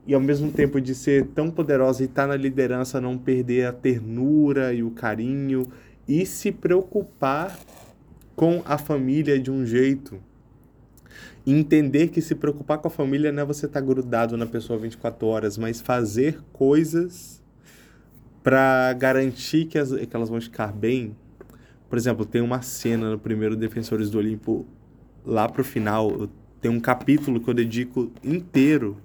e 0.07 0.13
ao 0.13 0.21
mesmo 0.21 0.51
tempo 0.51 0.79
de 0.79 0.93
ser 0.93 1.25
tão 1.27 1.49
poderosa 1.49 2.03
e 2.03 2.05
estar 2.05 2.23
tá 2.23 2.27
na 2.29 2.35
liderança, 2.35 3.01
não 3.01 3.17
perder 3.17 3.65
a 3.65 3.73
ternura 3.73 4.73
e 4.73 4.83
o 4.83 4.91
carinho 4.91 5.67
e 6.07 6.25
se 6.25 6.51
preocupar 6.51 7.57
com 8.35 8.61
a 8.65 8.77
família 8.77 9.39
de 9.39 9.49
um 9.49 9.65
jeito. 9.65 10.21
Entender 11.47 12.09
que 12.09 12.21
se 12.21 12.35
preocupar 12.35 12.77
com 12.77 12.87
a 12.87 12.91
família 12.91 13.31
não 13.31 13.43
é 13.43 13.45
você 13.45 13.65
estar 13.65 13.79
tá 13.79 13.85
grudado 13.85 14.37
na 14.37 14.45
pessoa 14.45 14.77
24 14.77 15.25
horas, 15.27 15.57
mas 15.57 15.81
fazer 15.81 16.39
coisas 16.53 17.41
para 18.43 18.93
garantir 18.93 19.65
que, 19.65 19.77
as, 19.77 19.91
que 19.91 20.15
elas 20.15 20.29
vão 20.29 20.39
ficar 20.39 20.71
bem. 20.71 21.15
Por 21.89 21.97
exemplo, 21.97 22.25
tem 22.25 22.41
uma 22.41 22.61
cena 22.61 23.11
no 23.11 23.17
primeiro 23.17 23.55
Defensores 23.55 24.09
do 24.09 24.19
Olimpo, 24.19 24.65
lá 25.25 25.47
pro 25.47 25.63
final, 25.63 26.29
tem 26.61 26.69
um 26.69 26.79
capítulo 26.79 27.39
que 27.39 27.47
eu 27.47 27.53
dedico 27.53 28.11
inteiro 28.23 28.97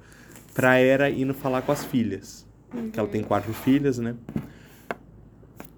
pra 0.55 0.79
Era 0.79 1.11
indo 1.11 1.35
falar 1.35 1.63
com 1.63 1.73
as 1.73 1.85
filhas. 1.85 2.47
Uhum. 2.75 2.91
Que 2.91 2.99
ela 2.99 3.09
tem 3.09 3.23
quatro 3.23 3.53
filhas, 3.53 3.99
né? 3.99 4.15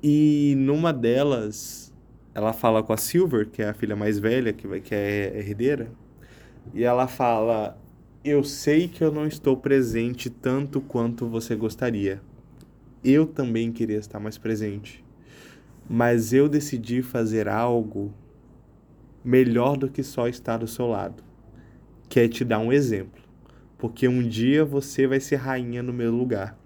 E 0.03 0.55
numa 0.59 0.93
delas, 0.93 1.93
ela 2.35 2.53
fala 2.53 2.83
com 2.83 2.93
a 2.93 2.97
Silver, 2.97 3.49
que 3.49 3.63
é 3.63 3.69
a 3.69 3.75
filha 3.75 3.95
mais 3.95 4.19
velha, 4.19 4.53
que, 4.53 4.67
vai, 4.67 4.81
que 4.81 4.95
é 4.95 5.39
herdeira. 5.39 5.91
E 6.75 6.85
ela 6.85 7.07
fala: 7.07 7.79
Eu 8.25 8.43
sei 8.43 8.89
que 8.89 9.03
eu 9.03 9.13
não 9.13 9.27
estou 9.27 9.57
presente 9.57 10.29
tanto 10.29 10.81
quanto 10.81 11.27
você 11.27 11.55
gostaria. 11.55 12.21
Eu 13.05 13.27
também 13.27 13.73
queria 13.73 13.99
estar 13.99 14.21
mais 14.21 14.39
presente. 14.39 15.05
Mas 15.89 16.33
eu 16.33 16.49
decidi 16.49 17.03
fazer 17.03 17.49
algo 17.49 18.13
melhor 19.25 19.77
do 19.77 19.89
que 19.89 20.03
só 20.03 20.29
estar 20.29 20.59
do 20.59 20.67
seu 20.67 20.87
lado, 20.87 21.23
que 22.09 22.21
é 22.21 22.29
te 22.29 22.45
dar 22.45 22.59
um 22.59 22.73
exemplo 22.73 23.22
porque 23.83 24.07
um 24.07 24.23
dia 24.23 24.65
você 24.65 25.09
vai 25.09 25.19
ser 25.19 25.35
rainha 25.35 25.83
no 25.83 25.93
meu 25.93 26.13
lugar. 26.13 26.57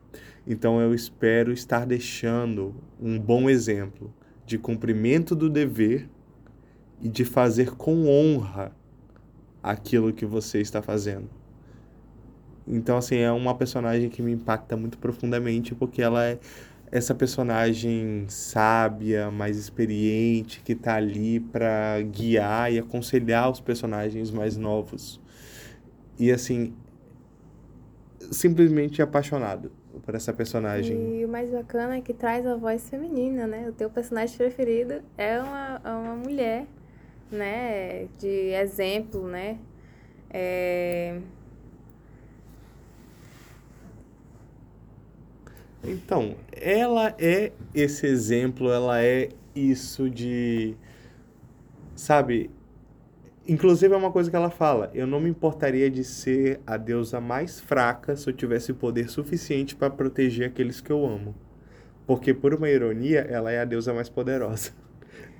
Então 0.47 0.83
eu 0.83 0.93
espero 0.93 1.51
estar 1.51 1.87
deixando 1.87 2.75
um 3.01 3.19
bom 3.19 3.49
exemplo 3.49 4.13
de 4.45 4.59
cumprimento 4.59 5.35
do 5.35 5.49
dever 5.49 6.11
e 7.01 7.09
de 7.09 7.25
fazer 7.25 7.71
com 7.71 8.07
honra 8.07 8.71
aquilo 9.63 10.13
que 10.13 10.27
você 10.27 10.61
está 10.61 10.83
fazendo. 10.83 11.31
Então, 12.69 12.99
assim, 12.99 13.17
é 13.17 13.33
uma 13.33 13.55
personagem 13.55 14.11
que 14.11 14.21
me 14.21 14.33
impacta 14.33 14.77
muito 14.77 14.99
profundamente 14.99 15.75
porque 15.75 16.03
ela 16.03 16.23
é 16.23 16.39
essa 16.93 17.15
personagem 17.15 18.27
sábia, 18.29 19.31
mais 19.31 19.57
experiente, 19.57 20.61
que 20.61 20.73
está 20.73 20.97
ali 20.97 21.41
para 21.41 22.03
guiar 22.03 22.71
e 22.71 22.79
aconselhar 22.79 23.51
os 23.51 23.59
personagens 23.59 24.31
mais 24.31 24.59
novos. 24.59 25.19
E, 26.19 26.31
assim, 26.31 26.75
simplesmente 28.33 29.01
apaixonado 29.03 29.71
por 30.05 30.15
essa 30.15 30.33
personagem. 30.33 31.21
E 31.21 31.25
o 31.25 31.29
mais 31.29 31.51
bacana 31.51 31.97
é 31.97 32.01
que 32.01 32.13
traz 32.13 32.47
a 32.47 32.57
voz 32.57 32.89
feminina, 32.89 33.47
né? 33.47 33.69
O 33.69 33.73
teu 33.73 33.91
personagem 33.91 34.37
preferido 34.37 35.03
é 35.17 35.41
uma, 35.41 35.81
é 35.85 35.91
uma 35.91 36.15
mulher, 36.15 36.67
né? 37.31 38.07
De 38.19 38.53
exemplo, 38.53 39.27
né? 39.27 39.59
É... 40.31 41.19
Então, 45.85 46.35
ela 46.53 47.15
é 47.19 47.53
esse 47.75 48.07
exemplo, 48.07 48.71
ela 48.71 49.03
é 49.03 49.29
isso 49.55 50.11
de. 50.11 50.75
Sabe, 51.95 52.51
Inclusive 53.49 53.95
é 53.95 53.97
uma 53.97 54.11
coisa 54.11 54.31
que 54.31 54.37
ela 54.37 54.51
fala: 54.51 54.91
eu 54.93 55.07
não 55.07 55.21
me 55.21 55.31
importaria 55.31 55.91
de 55.91 56.03
ser 56.03 56.61
a 56.67 56.77
deusa 56.77 57.21
mais 57.21 57.61
fraca 57.61 58.17
se 58.17 58.29
eu 58.29 58.33
tivesse 58.33 58.73
poder 58.73 59.09
suficiente 59.09 59.77
para 59.77 59.91
proteger 59.91 60.49
aqueles 60.49 60.81
que 60.81 60.91
eu 60.91 61.07
amo. 61.07 61.35
Porque, 62.07 62.33
por 62.33 62.55
uma 62.55 62.69
ironia, 62.69 63.21
ela 63.21 63.51
é 63.51 63.61
a 63.61 63.65
deusa 63.65 63.93
mais 63.93 64.09
poderosa. 64.09 64.73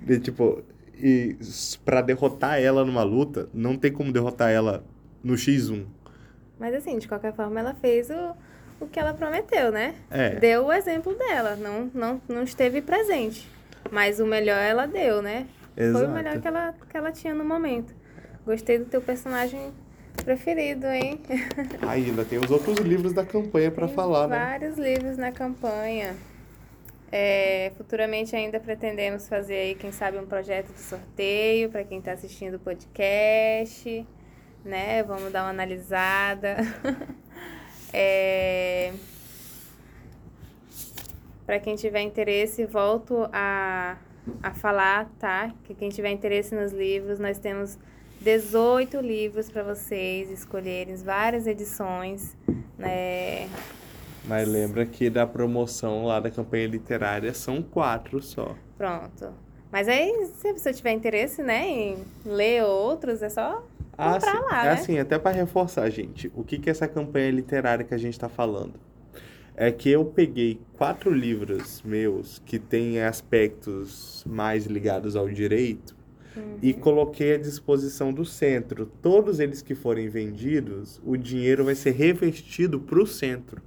De, 0.01 0.19
tipo, 0.21 0.63
e 0.99 1.37
para 1.85 2.01
derrotar 2.01 2.59
ela 2.61 2.83
numa 2.83 3.03
luta, 3.03 3.49
não 3.53 3.77
tem 3.77 3.91
como 3.91 4.11
derrotar 4.11 4.51
ela 4.51 4.83
no 5.23 5.35
X1. 5.35 5.85
Mas 6.59 6.73
assim, 6.73 6.97
de 6.97 7.07
qualquer 7.07 7.33
forma, 7.33 7.59
ela 7.59 7.73
fez 7.75 8.09
o, 8.09 8.35
o 8.79 8.87
que 8.87 8.99
ela 8.99 9.13
prometeu, 9.13 9.71
né? 9.71 9.95
É. 10.09 10.31
Deu 10.35 10.65
o 10.65 10.73
exemplo 10.73 11.13
dela, 11.13 11.55
não, 11.55 11.91
não, 11.93 12.21
não 12.27 12.43
esteve 12.43 12.81
presente. 12.81 13.47
Mas 13.91 14.19
o 14.19 14.25
melhor 14.25 14.57
ela 14.57 14.85
deu, 14.85 15.21
né? 15.21 15.47
Exato. 15.77 16.05
Foi 16.05 16.07
o 16.07 16.11
melhor 16.11 16.41
que 16.41 16.47
ela, 16.47 16.73
que 16.89 16.97
ela 16.97 17.11
tinha 17.11 17.35
no 17.35 17.45
momento. 17.45 17.93
Gostei 18.43 18.79
do 18.79 18.85
teu 18.85 19.01
personagem 19.01 19.71
preferido, 20.25 20.87
hein? 20.87 21.21
Ainda 21.87 22.25
tem 22.25 22.39
os 22.39 22.49
outros 22.49 22.79
livros 22.79 23.13
da 23.13 23.23
campanha 23.23 23.69
para 23.69 23.87
falar, 23.87 24.27
né? 24.27 24.35
Vários 24.35 24.77
livros 24.77 25.17
na 25.17 25.31
campanha. 25.31 26.15
É, 27.09 27.71
futuramente 27.77 28.35
ainda 28.35 28.59
pretendemos 28.59 29.29
fazer 29.29 29.55
aí, 29.55 29.75
quem 29.75 29.93
sabe, 29.93 30.17
um 30.17 30.25
projeto 30.25 30.73
de 30.73 30.81
sorteio 30.81 31.69
para 31.69 31.85
quem 31.85 31.99
está 31.99 32.11
assistindo 32.11 32.55
o 32.55 32.59
podcast, 32.59 34.05
né? 34.65 35.03
Vamos 35.03 35.31
dar 35.31 35.43
uma 35.43 35.51
analisada. 35.51 36.57
é, 37.93 38.91
para 41.45 41.59
quem 41.59 41.77
tiver 41.77 42.01
interesse, 42.01 42.65
volto 42.65 43.29
a 43.31 43.95
a 44.41 44.51
falar, 44.53 45.09
tá? 45.19 45.51
Que 45.63 45.73
quem 45.73 45.89
tiver 45.89 46.11
interesse 46.11 46.53
nos 46.55 46.71
livros, 46.71 47.19
nós 47.19 47.37
temos 47.39 47.77
18 48.21 48.99
livros 48.99 49.49
para 49.49 49.63
vocês 49.63 50.29
escolherem, 50.31 50.95
várias 50.95 51.45
edições, 51.47 52.35
né? 52.77 53.47
Mas 54.25 54.47
lembra 54.47 54.85
que 54.85 55.09
da 55.09 55.25
promoção 55.25 56.05
lá 56.05 56.19
da 56.19 56.29
campanha 56.29 56.67
literária 56.67 57.33
são 57.33 57.61
quatro 57.61 58.21
só. 58.21 58.55
Pronto. 58.77 59.33
Mas 59.71 59.87
aí, 59.87 60.29
se 60.35 60.47
a 60.49 60.53
pessoa 60.53 60.73
tiver 60.73 60.91
interesse, 60.91 61.41
né, 61.43 61.67
em 61.67 61.97
ler 62.25 62.63
outros, 62.63 63.21
é 63.21 63.29
só 63.29 63.63
Ah, 63.97 64.13
comprar 64.13 64.31
sim. 64.31 64.43
lá, 64.49 64.61
é 64.61 64.65
né? 64.65 64.71
assim, 64.71 64.99
até 64.99 65.17
para 65.19 65.31
reforçar, 65.35 65.89
gente, 65.89 66.31
o 66.35 66.43
que 66.43 66.57
que 66.57 66.69
é 66.69 66.71
essa 66.71 66.87
campanha 66.87 67.31
literária 67.31 67.83
que 67.85 67.93
a 67.93 67.97
gente 67.97 68.13
está 68.13 68.29
falando? 68.29 68.73
É 69.59 69.71
que 69.71 69.89
eu 69.89 70.05
peguei 70.05 70.61
quatro 70.73 71.11
livros 71.11 71.81
meus 71.83 72.37
que 72.45 72.59
têm 72.59 73.01
aspectos 73.01 74.23
mais 74.29 74.67
ligados 74.67 75.15
ao 75.15 75.27
direito 75.27 75.95
e 76.61 76.75
coloquei 76.75 77.33
à 77.33 77.37
disposição 77.39 78.13
do 78.13 78.23
centro. 78.23 78.85
Todos 79.01 79.39
eles 79.39 79.63
que 79.63 79.73
forem 79.73 80.07
vendidos, 80.09 81.01
o 81.03 81.17
dinheiro 81.17 81.65
vai 81.65 81.73
ser 81.73 81.91
revestido 81.91 82.79
para 82.79 83.01
o 83.01 83.07
centro. 83.07 83.59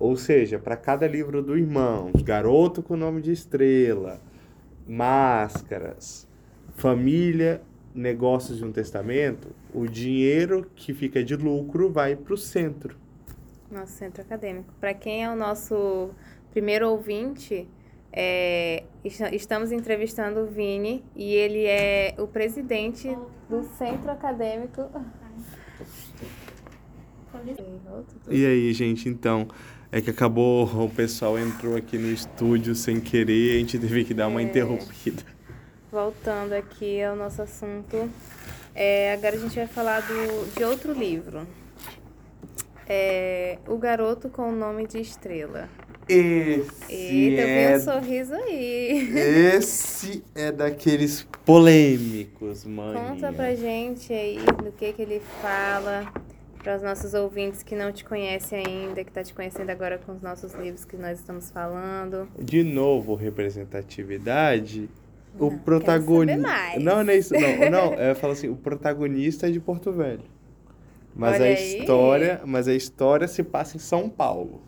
Ou 0.00 0.16
seja, 0.16 0.58
para 0.58 0.76
cada 0.76 1.06
livro 1.06 1.42
do 1.44 1.56
Irmãos, 1.56 2.20
Garoto 2.20 2.82
com 2.82 2.96
Nome 2.96 3.22
de 3.22 3.30
Estrela, 3.30 4.20
Máscaras, 4.84 6.26
Família, 6.74 7.62
Negócios 7.94 8.58
de 8.58 8.64
um 8.64 8.72
Testamento, 8.72 9.48
o 9.72 9.86
dinheiro 9.86 10.66
que 10.74 10.92
fica 10.92 11.22
de 11.22 11.36
lucro 11.36 11.88
vai 11.88 12.16
para 12.16 12.34
o 12.34 12.36
centro. 12.36 12.96
Nosso 13.70 13.92
centro 13.92 14.22
acadêmico. 14.22 14.72
Para 14.80 14.94
quem 14.94 15.24
é 15.24 15.30
o 15.30 15.36
nosso 15.36 16.10
primeiro 16.50 16.88
ouvinte, 16.90 17.68
é, 18.12 18.84
est- 19.04 19.32
estamos 19.32 19.70
entrevistando 19.72 20.40
o 20.40 20.46
Vini 20.46 21.04
e 21.14 21.34
ele 21.34 21.66
é 21.66 22.14
o 22.18 22.26
presidente 22.26 23.08
do 23.48 23.62
centro 23.76 24.10
acadêmico. 24.10 24.88
E 28.30 28.46
aí, 28.46 28.72
gente, 28.72 29.08
então, 29.08 29.46
é 29.92 30.00
que 30.00 30.10
acabou, 30.10 30.64
o 30.84 30.90
pessoal 30.90 31.38
entrou 31.38 31.76
aqui 31.76 31.98
no 31.98 32.10
estúdio 32.10 32.74
sem 32.74 33.00
querer, 33.00 33.56
a 33.56 33.58
gente 33.60 33.78
teve 33.78 34.04
que 34.04 34.14
dar 34.14 34.28
uma 34.28 34.40
É. 34.40 34.44
interrompida. 34.44 35.22
Voltando 35.92 36.52
aqui 36.54 37.02
ao 37.02 37.14
nosso 37.16 37.40
assunto, 37.42 38.10
é, 38.74 39.12
agora 39.12 39.36
a 39.36 39.38
gente 39.38 39.54
vai 39.54 39.66
falar 39.66 40.00
do, 40.00 40.54
de 40.54 40.64
outro 40.64 40.92
livro. 40.92 41.46
É, 42.88 43.58
o 43.68 43.76
Garoto 43.76 44.30
com 44.30 44.48
o 44.48 44.52
Nome 44.52 44.86
de 44.86 44.98
Estrela. 44.98 45.68
Esse 46.08 46.72
Eita, 46.88 47.42
eu 47.42 47.46
vi 47.46 47.52
é 47.52 47.76
um 47.76 47.80
sorriso 47.80 48.34
aí. 48.34 49.12
Esse 49.14 50.24
é 50.34 50.50
daqueles 50.50 51.28
polêmicos, 51.44 52.64
mãe. 52.64 52.96
Conta 52.96 53.30
pra 53.30 53.54
gente 53.54 54.10
aí 54.10 54.38
do 54.64 54.72
que 54.72 54.94
que 54.94 55.02
ele 55.02 55.20
fala 55.42 56.10
para 56.62 56.76
os 56.76 56.82
nossos 56.82 57.12
ouvintes 57.12 57.62
que 57.62 57.74
não 57.74 57.92
te 57.92 58.04
conhecem 58.04 58.64
ainda, 58.66 59.04
que 59.04 59.12
tá 59.12 59.22
te 59.22 59.34
conhecendo 59.34 59.68
agora 59.68 59.98
com 59.98 60.12
os 60.12 60.22
nossos 60.22 60.54
livros 60.54 60.86
que 60.86 60.96
nós 60.96 61.18
estamos 61.18 61.50
falando. 61.50 62.26
De 62.38 62.62
novo, 62.62 63.14
representatividade. 63.14 64.88
O 65.38 65.50
protagonista. 65.58 66.78
Não, 66.80 67.04
não 67.04 67.12
é 67.12 67.16
isso. 67.16 67.34
Não, 67.34 67.70
não. 67.70 67.94
É, 67.94 68.14
fala 68.14 68.32
assim, 68.32 68.48
o 68.48 68.56
protagonista 68.56 69.46
é 69.46 69.50
de 69.50 69.60
Porto 69.60 69.92
Velho. 69.92 70.22
Mas 71.18 71.34
Olha 71.34 71.44
a 71.46 71.48
aí. 71.48 71.78
história, 71.80 72.40
mas 72.46 72.68
a 72.68 72.74
história 72.74 73.26
se 73.26 73.42
passa 73.42 73.76
em 73.76 73.80
São 73.80 74.08
Paulo. 74.08 74.62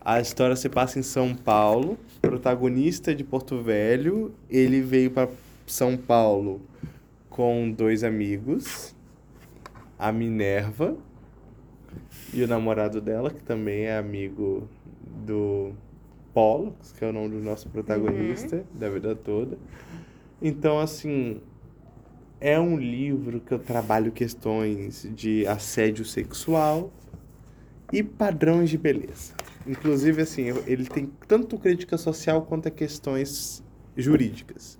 A 0.00 0.22
história 0.22 0.56
se 0.56 0.70
passa 0.70 0.98
em 0.98 1.02
São 1.02 1.34
Paulo. 1.34 1.98
Protagonista 2.22 3.14
de 3.14 3.22
Porto 3.22 3.60
Velho, 3.60 4.34
ele 4.48 4.80
veio 4.80 5.10
para 5.10 5.28
São 5.66 5.98
Paulo 5.98 6.62
com 7.28 7.70
dois 7.70 8.02
amigos, 8.02 8.96
a 9.98 10.10
Minerva 10.10 10.96
e 12.32 12.42
o 12.42 12.48
namorado 12.48 13.02
dela, 13.02 13.30
que 13.30 13.42
também 13.42 13.82
é 13.82 13.98
amigo 13.98 14.66
do 15.26 15.72
Pollux, 16.32 16.92
que 16.98 17.04
é 17.04 17.08
o 17.08 17.12
nome 17.12 17.28
do 17.28 17.40
nosso 17.40 17.68
protagonista 17.68 18.64
da 18.72 18.88
vida 18.88 19.14
toda. 19.14 19.58
Então, 20.40 20.78
assim, 20.78 21.40
é 22.40 22.58
um 22.58 22.76
livro 22.76 23.40
que 23.40 23.52
eu 23.52 23.58
trabalho 23.58 24.12
questões 24.12 25.08
de 25.14 25.46
assédio 25.46 26.04
sexual 26.04 26.92
e 27.92 28.02
padrões 28.02 28.70
de 28.70 28.78
beleza. 28.78 29.32
Inclusive, 29.66 30.22
assim, 30.22 30.44
ele 30.66 30.86
tem 30.86 31.10
tanto 31.26 31.58
crítica 31.58 31.98
social 31.98 32.42
quanto 32.42 32.70
questões 32.70 33.62
jurídicas. 33.96 34.78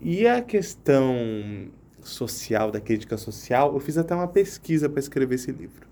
E 0.00 0.26
a 0.26 0.42
questão 0.42 1.70
social, 2.02 2.70
da 2.70 2.80
crítica 2.80 3.16
social, 3.16 3.72
eu 3.72 3.80
fiz 3.80 3.96
até 3.96 4.14
uma 4.14 4.28
pesquisa 4.28 4.88
para 4.88 5.00
escrever 5.00 5.36
esse 5.36 5.50
livro. 5.50 5.86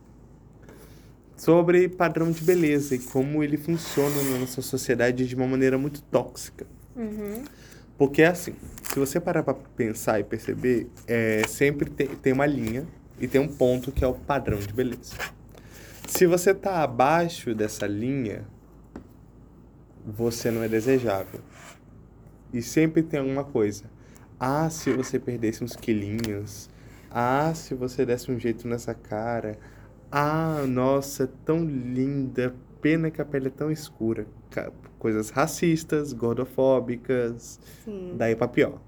Sobre 1.37 1.89
padrão 1.89 2.31
de 2.31 2.43
beleza 2.45 2.95
e 2.95 2.99
como 2.99 3.43
ele 3.43 3.57
funciona 3.57 4.23
na 4.31 4.39
nossa 4.39 4.61
sociedade 4.61 5.27
de 5.27 5.35
uma 5.35 5.47
maneira 5.47 5.79
muito 5.79 6.03
tóxica. 6.03 6.67
Uhum. 6.95 7.45
Porque 8.01 8.23
é 8.23 8.29
assim, 8.29 8.55
se 8.83 8.99
você 8.99 9.21
parar 9.21 9.43
pra 9.43 9.53
pensar 9.53 10.19
e 10.19 10.25
perceber, 10.25 10.89
é, 11.07 11.47
sempre 11.47 11.91
tem, 11.91 12.07
tem 12.07 12.33
uma 12.33 12.47
linha 12.47 12.87
e 13.21 13.29
tem 13.29 13.39
um 13.39 13.47
ponto 13.47 13.93
que 13.93 14.03
é 14.03 14.09
o 14.09 14.15
padrão 14.15 14.59
de 14.59 14.73
beleza. 14.73 15.17
Se 16.09 16.27
você 16.27 16.55
tá 16.55 16.83
abaixo 16.83 17.55
dessa 17.55 17.87
linha, 17.87 18.47
você 20.03 20.51
não 20.51 20.63
é 20.63 20.69
desejável. 20.69 21.43
E 22.55 22.63
sempre 22.63 23.03
tem 23.03 23.21
alguma 23.21 23.45
coisa. 23.45 23.85
Ah, 24.39 24.71
se 24.71 24.91
você 24.95 25.19
perdesse 25.19 25.63
uns 25.63 25.77
quilinhos. 25.77 26.71
Ah, 27.11 27.53
se 27.55 27.75
você 27.75 28.07
desse 28.07 28.33
um 28.33 28.41
jeito 28.41 28.67
nessa 28.67 28.95
cara. 28.95 29.59
Ah, 30.11 30.65
nossa, 30.67 31.25
é 31.25 31.29
tão 31.45 31.63
linda. 31.63 32.55
Pena 32.81 33.11
que 33.11 33.21
a 33.21 33.27
pele 33.27 33.49
é 33.49 33.51
tão 33.51 33.71
escura. 33.71 34.27
Coisas 35.01 35.31
racistas, 35.31 36.13
gordofóbicas, 36.13 37.59
Sim. 37.85 38.15
daí 38.19 38.37
pra 38.37 38.47
pior. 38.47 38.79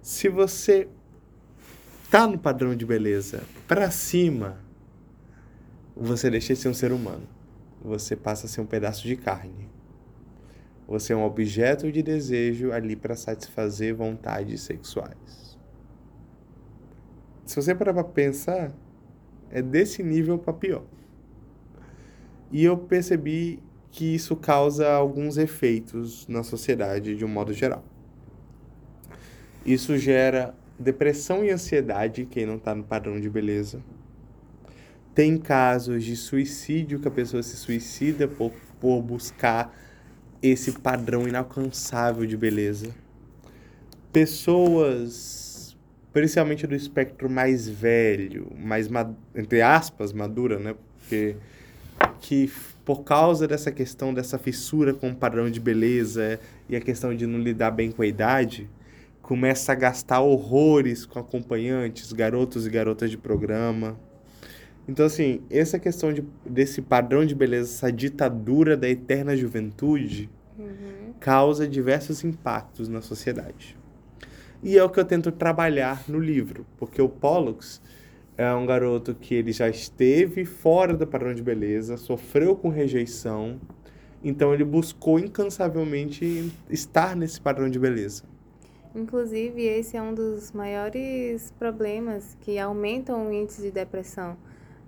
Se 0.00 0.30
você 0.30 0.88
tá 2.10 2.26
no 2.26 2.38
padrão 2.38 2.74
de 2.74 2.86
beleza 2.86 3.42
pra 3.66 3.90
cima, 3.90 4.58
você 5.94 6.30
deixa 6.30 6.54
de 6.54 6.60
ser 6.60 6.70
um 6.70 6.74
ser 6.74 6.90
humano. 6.90 7.28
Você 7.82 8.16
passa 8.16 8.46
a 8.46 8.48
ser 8.48 8.62
um 8.62 8.66
pedaço 8.66 9.06
de 9.06 9.14
carne. 9.14 9.68
Você 10.86 11.12
é 11.12 11.16
um 11.16 11.22
objeto 11.22 11.92
de 11.92 12.02
desejo 12.02 12.72
ali 12.72 12.96
para 12.96 13.14
satisfazer 13.14 13.94
vontades 13.94 14.62
sexuais. 14.62 15.58
Se 17.44 17.56
você 17.56 17.74
parar 17.74 17.92
pra 17.92 18.04
pensar, 18.04 18.72
é 19.50 19.60
desse 19.60 20.02
nível 20.02 20.38
pra 20.38 20.54
pior. 20.54 20.84
E 22.50 22.64
eu 22.64 22.78
percebi 22.78 23.62
que 23.90 24.14
isso 24.14 24.36
causa 24.36 24.88
alguns 24.88 25.36
efeitos 25.38 26.26
na 26.28 26.42
sociedade 26.42 27.16
de 27.16 27.24
um 27.24 27.28
modo 27.28 27.52
geral. 27.52 27.84
Isso 29.64 29.96
gera 29.98 30.54
depressão 30.78 31.44
e 31.44 31.50
ansiedade 31.50 32.22
em 32.22 32.26
quem 32.26 32.46
não 32.46 32.56
está 32.56 32.74
no 32.74 32.84
padrão 32.84 33.20
de 33.20 33.28
beleza. 33.28 33.80
Tem 35.14 35.36
casos 35.36 36.04
de 36.04 36.14
suicídio 36.14 37.00
que 37.00 37.08
a 37.08 37.10
pessoa 37.10 37.42
se 37.42 37.56
suicida 37.56 38.28
por, 38.28 38.52
por 38.80 39.02
buscar 39.02 39.76
esse 40.40 40.72
padrão 40.72 41.26
inalcançável 41.26 42.24
de 42.24 42.36
beleza. 42.36 42.94
Pessoas, 44.12 45.76
principalmente 46.12 46.66
do 46.66 46.74
espectro 46.74 47.28
mais 47.28 47.68
velho, 47.68 48.52
mais, 48.56 48.88
ma- 48.88 49.12
entre 49.34 49.60
aspas, 49.60 50.12
madura, 50.12 50.58
né? 50.58 50.74
Porque 51.00 51.36
que 52.20 52.50
por 52.88 53.04
causa 53.04 53.46
dessa 53.46 53.70
questão 53.70 54.14
dessa 54.14 54.38
fissura 54.38 54.94
com 54.94 55.10
o 55.10 55.14
padrão 55.14 55.50
de 55.50 55.60
beleza 55.60 56.40
e 56.70 56.74
a 56.74 56.80
questão 56.80 57.14
de 57.14 57.26
não 57.26 57.38
lidar 57.38 57.70
bem 57.70 57.90
com 57.90 58.00
a 58.00 58.06
idade, 58.06 58.66
começa 59.20 59.72
a 59.72 59.74
gastar 59.74 60.22
horrores 60.22 61.04
com 61.04 61.18
acompanhantes, 61.18 62.10
garotos 62.14 62.66
e 62.66 62.70
garotas 62.70 63.10
de 63.10 63.18
programa. 63.18 64.00
Então, 64.88 65.04
assim, 65.04 65.42
essa 65.50 65.78
questão 65.78 66.14
de, 66.14 66.24
desse 66.46 66.80
padrão 66.80 67.26
de 67.26 67.34
beleza, 67.34 67.70
essa 67.70 67.92
ditadura 67.92 68.74
da 68.74 68.88
eterna 68.88 69.36
juventude, 69.36 70.30
Uhum. 70.58 71.12
causa 71.20 71.68
diversos 71.68 72.24
impactos 72.24 72.88
na 72.88 73.02
sociedade. 73.02 73.76
E 74.62 74.78
é 74.78 74.82
o 74.82 74.88
que 74.88 74.98
eu 74.98 75.04
tento 75.04 75.30
trabalhar 75.30 76.04
no 76.08 76.18
livro, 76.18 76.64
porque 76.78 77.02
o 77.02 77.08
Pollux 77.08 77.82
é 78.38 78.54
um 78.54 78.64
garoto 78.64 79.16
que 79.16 79.34
ele 79.34 79.50
já 79.50 79.68
esteve 79.68 80.44
fora 80.44 80.96
do 80.96 81.04
padrão 81.04 81.34
de 81.34 81.42
beleza, 81.42 81.96
sofreu 81.96 82.54
com 82.54 82.68
rejeição, 82.68 83.60
então 84.22 84.54
ele 84.54 84.64
buscou 84.64 85.18
incansavelmente 85.18 86.52
estar 86.70 87.16
nesse 87.16 87.40
padrão 87.40 87.68
de 87.68 87.80
beleza. 87.80 88.22
Inclusive, 88.94 89.62
esse 89.62 89.96
é 89.96 90.02
um 90.02 90.14
dos 90.14 90.52
maiores 90.52 91.52
problemas 91.58 92.36
que 92.40 92.58
aumentam 92.60 93.28
o 93.28 93.32
índice 93.32 93.60
de 93.60 93.72
depressão 93.72 94.36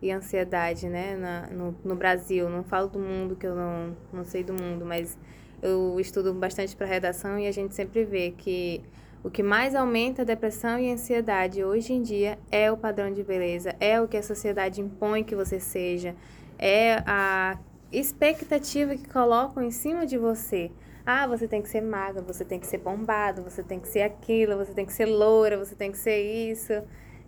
e 0.00 0.12
ansiedade, 0.12 0.88
né, 0.88 1.16
na, 1.16 1.48
no, 1.48 1.76
no 1.84 1.96
Brasil. 1.96 2.48
Não 2.48 2.62
falo 2.62 2.88
do 2.88 3.00
mundo, 3.00 3.34
que 3.34 3.46
eu 3.46 3.54
não, 3.54 3.96
não 4.12 4.24
sei 4.24 4.44
do 4.44 4.54
mundo, 4.54 4.86
mas 4.86 5.18
eu 5.60 5.98
estudo 5.98 6.32
bastante 6.32 6.74
para 6.76 6.86
redação 6.86 7.38
e 7.38 7.48
a 7.48 7.52
gente 7.52 7.74
sempre 7.74 8.04
vê 8.04 8.30
que 8.30 8.80
o 9.22 9.30
que 9.30 9.42
mais 9.42 9.74
aumenta 9.74 10.22
a 10.22 10.24
depressão 10.24 10.78
e 10.78 10.90
a 10.90 10.94
ansiedade 10.94 11.62
hoje 11.62 11.92
em 11.92 12.02
dia 12.02 12.38
é 12.50 12.72
o 12.72 12.76
padrão 12.76 13.12
de 13.12 13.22
beleza, 13.22 13.74
é 13.78 14.00
o 14.00 14.08
que 14.08 14.16
a 14.16 14.22
sociedade 14.22 14.80
impõe 14.80 15.22
que 15.22 15.36
você 15.36 15.60
seja, 15.60 16.14
é 16.58 17.02
a 17.06 17.58
expectativa 17.92 18.96
que 18.96 19.08
colocam 19.08 19.62
em 19.62 19.70
cima 19.70 20.06
de 20.06 20.16
você. 20.16 20.70
Ah, 21.04 21.26
você 21.26 21.48
tem 21.48 21.60
que 21.60 21.68
ser 21.68 21.80
magro, 21.80 22.22
você 22.22 22.44
tem 22.44 22.58
que 22.58 22.66
ser 22.66 22.78
bombado, 22.78 23.42
você 23.42 23.62
tem 23.62 23.80
que 23.80 23.88
ser 23.88 24.02
aquilo, 24.02 24.56
você 24.56 24.72
tem 24.72 24.86
que 24.86 24.92
ser 24.92 25.06
loura, 25.06 25.58
você 25.58 25.74
tem 25.74 25.90
que 25.90 25.98
ser 25.98 26.20
isso. 26.50 26.72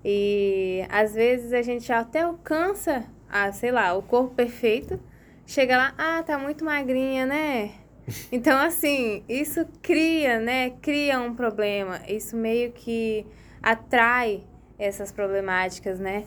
E 0.04 0.84
às 0.88 1.14
vezes 1.14 1.52
a 1.52 1.62
gente 1.62 1.92
até 1.92 2.22
alcança, 2.22 3.04
ah, 3.28 3.50
sei 3.52 3.72
lá, 3.72 3.94
o 3.94 4.02
corpo 4.02 4.34
perfeito, 4.34 5.00
chega 5.46 5.76
lá, 5.76 5.94
ah, 5.98 6.22
tá 6.22 6.38
muito 6.38 6.64
magrinha, 6.64 7.26
né? 7.26 7.81
Então, 8.30 8.58
assim, 8.58 9.22
isso 9.28 9.66
cria, 9.80 10.40
né? 10.40 10.70
Cria 10.82 11.20
um 11.20 11.34
problema. 11.34 12.00
Isso 12.08 12.36
meio 12.36 12.72
que 12.72 13.26
atrai 13.62 14.42
essas 14.78 15.12
problemáticas, 15.12 16.00
né? 16.00 16.24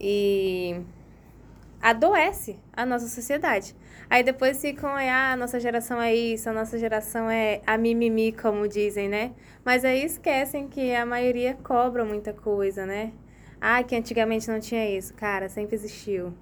E 0.00 0.80
adoece 1.80 2.56
a 2.72 2.84
nossa 2.86 3.06
sociedade. 3.08 3.74
Aí 4.10 4.22
depois 4.22 4.60
ficam, 4.60 4.90
ah, 4.90 5.32
a 5.32 5.36
nossa 5.36 5.60
geração 5.60 6.00
é 6.00 6.14
isso, 6.14 6.48
a 6.48 6.52
nossa 6.52 6.78
geração 6.78 7.28
é 7.28 7.60
a 7.66 7.76
mimimi, 7.76 8.32
como 8.32 8.66
dizem, 8.66 9.08
né? 9.08 9.32
Mas 9.64 9.84
aí 9.84 10.04
esquecem 10.04 10.66
que 10.66 10.94
a 10.94 11.04
maioria 11.04 11.54
cobra 11.62 12.04
muita 12.04 12.32
coisa, 12.32 12.86
né? 12.86 13.12
Ah, 13.60 13.82
que 13.82 13.94
antigamente 13.94 14.48
não 14.48 14.60
tinha 14.60 14.88
isso. 14.88 15.12
Cara, 15.14 15.48
sempre 15.48 15.74
existiu. 15.74 16.32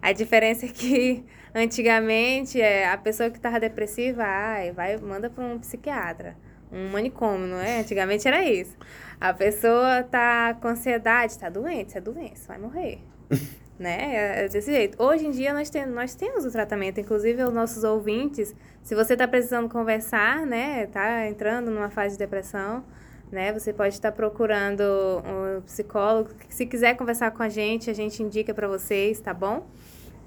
A 0.00 0.12
diferença 0.12 0.66
é 0.66 0.68
que 0.68 1.24
antigamente 1.54 2.60
é, 2.60 2.88
a 2.88 2.96
pessoa 2.96 3.30
que 3.30 3.36
estava 3.36 3.60
depressiva, 3.60 4.22
ai, 4.24 4.72
vai, 4.72 4.96
manda 4.96 5.28
para 5.30 5.44
um 5.44 5.58
psiquiatra, 5.58 6.36
um 6.72 6.88
manicômio, 6.88 7.46
não 7.46 7.60
é? 7.60 7.80
Antigamente 7.80 8.26
era 8.26 8.44
isso. 8.44 8.76
A 9.20 9.34
pessoa 9.34 10.02
tá 10.02 10.54
com 10.54 10.68
ansiedade, 10.68 11.38
tá 11.38 11.48
doente, 11.48 11.88
isso 11.88 11.98
é 11.98 12.00
doença, 12.00 12.48
vai 12.48 12.58
morrer. 12.58 12.98
né? 13.78 14.14
É, 14.14 14.44
é 14.44 14.48
desse 14.48 14.70
jeito. 14.70 15.02
Hoje 15.02 15.26
em 15.26 15.30
dia 15.30 15.54
nós, 15.54 15.70
tem, 15.70 15.86
nós 15.86 16.14
temos 16.14 16.44
o 16.44 16.50
tratamento, 16.50 17.00
inclusive 17.00 17.42
os 17.42 17.52
nossos 17.52 17.82
ouvintes, 17.82 18.54
se 18.82 18.94
você 18.94 19.14
está 19.14 19.26
precisando 19.26 19.68
conversar, 19.68 20.46
né, 20.46 20.86
tá 20.86 21.26
entrando 21.26 21.70
numa 21.70 21.90
fase 21.90 22.14
de 22.14 22.18
depressão, 22.18 22.84
né? 23.30 23.52
Você 23.52 23.72
pode 23.72 23.94
estar 23.94 24.12
procurando 24.12 24.82
um 25.24 25.60
psicólogo. 25.62 26.30
Se 26.48 26.66
quiser 26.66 26.96
conversar 26.96 27.30
com 27.30 27.42
a 27.42 27.48
gente, 27.48 27.88
a 27.88 27.94
gente 27.94 28.22
indica 28.22 28.52
para 28.52 28.66
vocês, 28.66 29.20
tá 29.20 29.32
bom? 29.32 29.66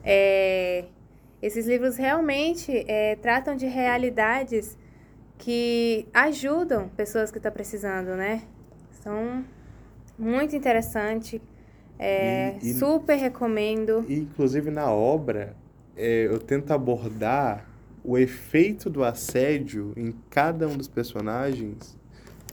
É, 0.03 0.85
esses 1.43 1.67
livros 1.67 1.97
realmente 1.97 2.85
é, 2.87 3.17
tratam 3.17 3.53
de 3.53 3.65
realidades 3.65 4.77
que 5.37 6.07
ajudam 6.13 6.87
pessoas 6.87 7.31
que 7.31 7.37
estão 7.37 7.51
tá 7.51 7.53
precisando, 7.53 8.15
né? 8.15 8.43
São 9.01 9.43
muito 10.17 10.55
interessante. 10.55 11.41
É, 11.99 12.55
e, 12.61 12.69
e, 12.69 12.73
super 12.75 13.15
recomendo. 13.15 14.05
Inclusive 14.07 14.71
na 14.71 14.89
obra, 14.89 15.53
é, 15.97 16.27
eu 16.27 16.39
tento 16.39 16.71
abordar 16.71 17.67
o 18.05 18.17
efeito 18.17 18.89
do 18.89 19.03
assédio 19.03 19.91
em 19.97 20.15
cada 20.29 20.65
um 20.65 20.77
dos 20.77 20.87
personagens 20.87 21.97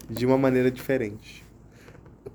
de 0.09 0.27
uma 0.27 0.37
maneira 0.37 0.69
diferente. 0.69 1.45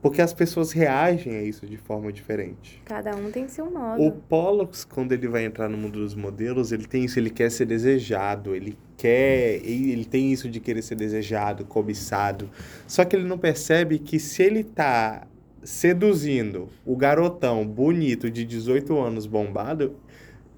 Porque 0.02 0.22
as 0.22 0.34
pessoas 0.34 0.72
reagem 0.72 1.36
a 1.36 1.44
isso 1.44 1.66
de 1.66 1.78
forma 1.78 2.12
diferente. 2.12 2.82
Cada 2.86 3.16
um 3.16 3.32
tem 3.32 3.48
seu 3.48 3.70
modo. 3.70 4.02
O 4.02 4.12
Pollux, 4.12 4.84
quando 4.84 5.12
ele 5.12 5.28
vai 5.28 5.46
entrar 5.46 5.70
no 5.70 5.78
mundo 5.78 6.00
dos 6.00 6.16
modelos, 6.16 6.72
ele 6.72 6.86
tem 6.86 7.06
isso, 7.06 7.20
ele 7.20 7.30
quer 7.30 7.52
ser 7.52 7.66
desejado, 7.66 8.56
ele 8.56 8.78
quer, 8.98 9.62
ele 9.64 10.06
tem 10.06 10.32
isso 10.32 10.50
de 10.50 10.60
querer 10.60 10.82
ser 10.82 10.96
desejado, 10.96 11.66
cobiçado. 11.66 12.50
Só 12.88 13.06
que 13.06 13.16
ele 13.16 13.28
não 13.28 13.38
percebe 13.38 14.00
que 14.00 14.20
se 14.20 14.44
ele 14.44 14.64
tá 14.64 15.28
seduzindo 15.64 16.70
o 16.86 16.96
garotão 16.96 17.66
bonito 17.66 18.30
de 18.30 18.46
18 18.46 18.98
anos 19.00 19.26
bombado, 19.26 19.96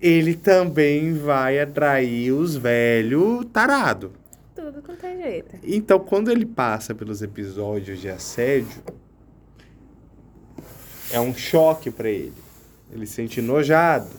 ele 0.01 0.35
também 0.35 1.13
vai 1.13 1.59
atrair 1.59 2.31
os 2.31 2.55
velhos 2.55 3.45
tarado. 3.51 4.11
Tudo 4.53 4.81
quanto 4.81 5.05
é 5.05 5.17
jeito. 5.17 5.55
Então, 5.63 5.99
quando 5.99 6.31
ele 6.31 6.45
passa 6.45 6.93
pelos 6.93 7.21
episódios 7.21 7.99
de 7.99 8.09
assédio, 8.09 8.83
é 11.11 11.19
um 11.19 11.33
choque 11.33 11.89
para 11.89 12.09
ele. 12.09 12.33
Ele 12.91 13.05
se 13.05 13.13
sente 13.13 13.39
enojado, 13.39 14.09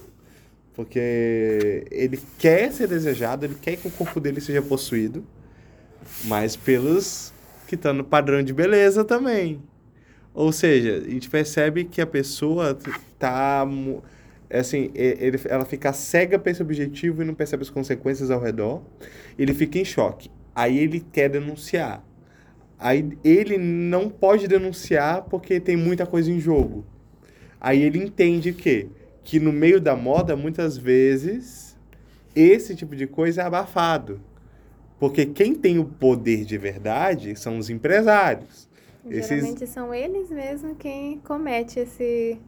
porque 0.74 1.84
ele 1.91 2.20
quer 2.39 2.72
ser 2.72 2.86
desejado, 2.86 3.45
ele 3.45 3.57
quer 3.61 3.76
que 3.76 3.89
o 3.89 3.91
corpo 3.91 4.20
dele 4.20 4.41
seja 4.41 4.62
possuído, 4.62 5.24
mas 6.24 6.57
pelos 6.57 7.32
que 7.66 7.74
estão 7.74 7.93
no 7.93 8.05
padrão 8.05 8.43
de 8.43 8.53
beleza 8.53 9.05
também. 9.05 9.62
Ou 10.34 10.53
seja, 10.53 10.99
a 11.05 11.11
gente 11.11 11.28
percebe 11.28 11.84
que 11.84 12.01
a 12.01 12.07
pessoa 12.07 12.78
tá 13.18 13.66
assim, 14.51 14.91
ele, 14.95 15.39
ela 15.47 15.64
fica 15.64 15.93
cega 15.93 16.39
para 16.39 16.51
esse 16.53 16.62
objetivo 16.62 17.22
e 17.22 17.24
não 17.24 17.34
percebe 17.34 17.62
as 17.62 17.70
consequências 17.70 18.30
ao 18.30 18.41
redor. 18.41 18.82
Ele 19.39 19.53
fica 19.53 19.78
em 19.78 19.84
choque. 19.84 20.30
Aí 20.55 20.78
ele 20.78 21.01
quer 21.01 21.28
denunciar. 21.28 22.03
Aí 22.79 23.18
ele 23.24 23.59
não 23.59 24.09
pode 24.09 24.47
denunciar 24.47 25.22
porque 25.24 25.59
tem 25.59 25.76
muita 25.76 26.07
coisa 26.07 26.31
em 26.31 26.39
jogo. 26.39 26.85
Aí 27.61 27.83
ele 27.83 27.99
entende 27.99 28.53
que 28.53 28.89
que 29.29 29.39
no 29.39 29.53
meio 29.53 29.79
da 29.79 29.95
moda 29.95 30.35
muitas 30.35 30.79
vezes 30.79 31.76
esse 32.35 32.74
tipo 32.74 32.97
de 32.97 33.07
coisa 33.07 33.43
é 33.43 33.45
abafado. 33.45 34.20
Porque 34.99 35.26
quem 35.26 35.55
tem 35.55 35.79
o 35.79 35.85
poder 35.85 36.47
de 36.47 36.57
verdade 36.57 37.37
são 37.37 37.59
os 37.59 37.68
empresários. 37.68 38.68
Geralmente 39.07 39.64
Esses... 39.64 39.70
são 39.70 39.95
eles 39.95 40.31
mesmos 40.31 40.76
quem 40.79 41.18
comete 41.18 41.79
esse 41.81 42.39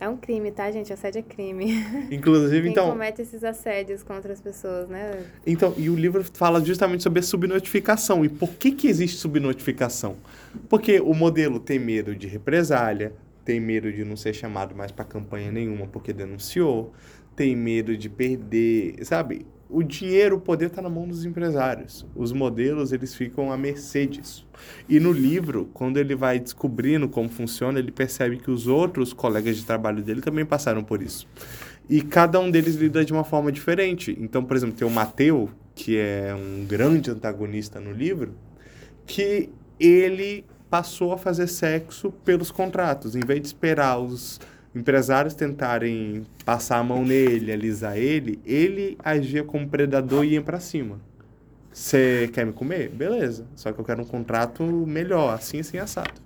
é 0.00 0.08
um 0.08 0.16
crime, 0.16 0.50
tá, 0.52 0.70
gente? 0.70 0.92
Assédio 0.92 1.18
é 1.20 1.22
crime. 1.22 1.84
Inclusive, 2.10 2.62
Quem 2.62 2.70
então. 2.70 2.90
comete 2.90 3.22
esses 3.22 3.42
assédios 3.42 4.02
contra 4.02 4.32
as 4.32 4.40
pessoas, 4.40 4.88
né? 4.88 5.24
Então, 5.46 5.74
e 5.76 5.90
o 5.90 5.94
livro 5.94 6.24
fala 6.34 6.64
justamente 6.64 7.02
sobre 7.02 7.18
a 7.18 7.22
subnotificação. 7.22 8.24
E 8.24 8.28
por 8.28 8.50
que, 8.50 8.70
que 8.70 8.86
existe 8.86 9.16
subnotificação? 9.16 10.16
Porque 10.68 11.00
o 11.00 11.12
modelo 11.14 11.58
tem 11.58 11.78
medo 11.78 12.14
de 12.14 12.26
represália, 12.26 13.12
tem 13.44 13.60
medo 13.60 13.92
de 13.92 14.04
não 14.04 14.16
ser 14.16 14.34
chamado 14.34 14.74
mais 14.74 14.92
para 14.92 15.04
campanha 15.04 15.50
nenhuma 15.50 15.86
porque 15.86 16.12
denunciou, 16.12 16.92
tem 17.34 17.56
medo 17.56 17.96
de 17.96 18.08
perder, 18.08 19.04
sabe? 19.04 19.46
O 19.70 19.82
dinheiro, 19.82 20.36
o 20.36 20.40
poder 20.40 20.66
está 20.66 20.80
na 20.80 20.88
mão 20.88 21.06
dos 21.06 21.24
empresários. 21.24 22.06
Os 22.16 22.32
modelos, 22.32 22.92
eles 22.92 23.14
ficam 23.14 23.52
à 23.52 23.56
mercê 23.56 24.06
disso. 24.06 24.48
E 24.88 24.98
no 24.98 25.12
livro, 25.12 25.68
quando 25.74 25.98
ele 25.98 26.14
vai 26.14 26.38
descobrindo 26.38 27.08
como 27.08 27.28
funciona, 27.28 27.78
ele 27.78 27.92
percebe 27.92 28.38
que 28.38 28.50
os 28.50 28.66
outros 28.66 29.12
colegas 29.12 29.56
de 29.56 29.66
trabalho 29.66 30.02
dele 30.02 30.22
também 30.22 30.46
passaram 30.46 30.82
por 30.82 31.02
isso. 31.02 31.28
E 31.88 32.00
cada 32.00 32.40
um 32.40 32.50
deles 32.50 32.76
lida 32.76 33.04
de 33.04 33.12
uma 33.12 33.24
forma 33.24 33.52
diferente. 33.52 34.16
Então, 34.18 34.42
por 34.42 34.56
exemplo, 34.56 34.76
tem 34.76 34.88
o 34.88 34.90
Mateu, 34.90 35.50
que 35.74 35.98
é 35.98 36.34
um 36.34 36.64
grande 36.64 37.10
antagonista 37.10 37.78
no 37.78 37.92
livro, 37.92 38.34
que 39.06 39.50
ele 39.78 40.44
passou 40.70 41.12
a 41.12 41.18
fazer 41.18 41.46
sexo 41.46 42.10
pelos 42.24 42.50
contratos, 42.50 43.14
em 43.14 43.20
vez 43.20 43.40
de 43.40 43.46
esperar 43.46 43.98
os 43.98 44.40
empresários 44.74 45.34
tentarem 45.34 46.24
passar 46.44 46.78
a 46.78 46.84
mão 46.84 47.04
nele, 47.04 47.52
alisar 47.52 47.96
ele, 47.96 48.38
ele 48.44 48.96
agia 49.02 49.42
como 49.42 49.68
predador 49.68 50.24
e 50.24 50.34
ia 50.34 50.42
para 50.42 50.60
cima. 50.60 51.00
Você 51.72 52.28
quer 52.32 52.44
me 52.44 52.52
comer? 52.52 52.88
Beleza. 52.88 53.46
Só 53.54 53.72
que 53.72 53.78
eu 53.78 53.84
quero 53.84 54.02
um 54.02 54.04
contrato 54.04 54.62
melhor, 54.64 55.34
assim, 55.34 55.60
assim, 55.60 55.78
assado. 55.78 56.20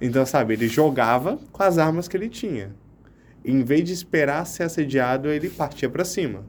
Então, 0.00 0.24
sabe, 0.26 0.54
ele 0.54 0.68
jogava 0.68 1.38
com 1.50 1.62
as 1.62 1.78
armas 1.78 2.08
que 2.08 2.16
ele 2.16 2.28
tinha. 2.28 2.74
Em 3.44 3.62
vez 3.62 3.84
de 3.84 3.92
esperar 3.92 4.44
ser 4.46 4.64
assediado, 4.64 5.28
ele 5.28 5.50
partia 5.50 5.88
para 5.88 6.04
cima. 6.04 6.44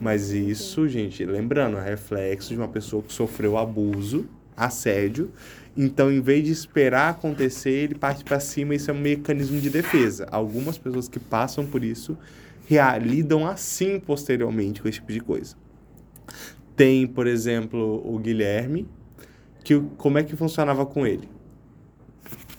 Mas 0.00 0.30
isso, 0.30 0.88
gente, 0.88 1.24
lembrando, 1.24 1.76
é 1.78 1.82
reflexo 1.82 2.50
de 2.50 2.56
uma 2.56 2.68
pessoa 2.68 3.02
que 3.02 3.12
sofreu 3.12 3.58
abuso, 3.58 4.28
assédio, 4.56 5.32
então, 5.80 6.10
em 6.10 6.20
vez 6.20 6.44
de 6.44 6.50
esperar 6.50 7.10
acontecer, 7.10 7.70
ele 7.70 7.94
parte 7.94 8.24
para 8.24 8.40
cima. 8.40 8.74
Isso 8.74 8.90
é 8.90 8.94
um 8.94 8.98
mecanismo 8.98 9.60
de 9.60 9.70
defesa. 9.70 10.26
Algumas 10.28 10.76
pessoas 10.76 11.06
que 11.06 11.20
passam 11.20 11.64
por 11.64 11.84
isso 11.84 12.18
lidam 13.00 13.46
assim 13.46 14.00
posteriormente 14.00 14.82
com 14.82 14.88
esse 14.88 14.98
tipo 14.98 15.12
de 15.12 15.20
coisa. 15.20 15.54
Tem, 16.74 17.06
por 17.06 17.28
exemplo, 17.28 18.02
o 18.04 18.18
Guilherme, 18.18 18.88
que 19.62 19.80
como 19.96 20.18
é 20.18 20.24
que 20.24 20.34
funcionava 20.34 20.84
com 20.84 21.06
ele? 21.06 21.28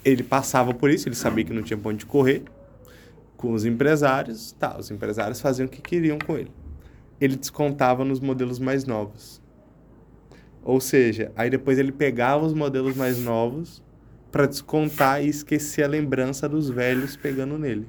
Ele 0.03 0.23
passava 0.23 0.73
por 0.73 0.89
isso, 0.89 1.09
ele 1.09 1.15
sabia 1.15 1.43
que 1.43 1.53
não 1.53 1.61
tinha 1.61 1.77
ponto 1.77 1.97
de 1.97 2.05
correr 2.05 2.43
com 3.35 3.51
os 3.51 3.65
empresários, 3.65 4.53
tá, 4.53 4.77
os 4.79 4.89
empresários 4.91 5.41
faziam 5.41 5.65
o 5.65 5.69
que 5.69 5.81
queriam 5.81 6.17
com 6.17 6.37
ele. 6.37 6.51
Ele 7.19 7.35
descontava 7.35 8.05
nos 8.05 8.21
modelos 8.21 8.59
mais 8.59 8.85
novos. 8.85 9.38
Ou 10.63 10.79
seja, 10.79 11.31
aí 11.35 11.49
depois 11.49 11.79
ele 11.79 11.91
pegava 11.91 12.45
os 12.45 12.53
modelos 12.53 12.95
mais 12.95 13.17
novos 13.19 13.81
para 14.31 14.45
descontar 14.45 15.23
e 15.23 15.27
esquecer 15.27 15.83
a 15.83 15.87
lembrança 15.87 16.47
dos 16.47 16.69
velhos 16.69 17.15
pegando 17.15 17.57
nele. 17.57 17.87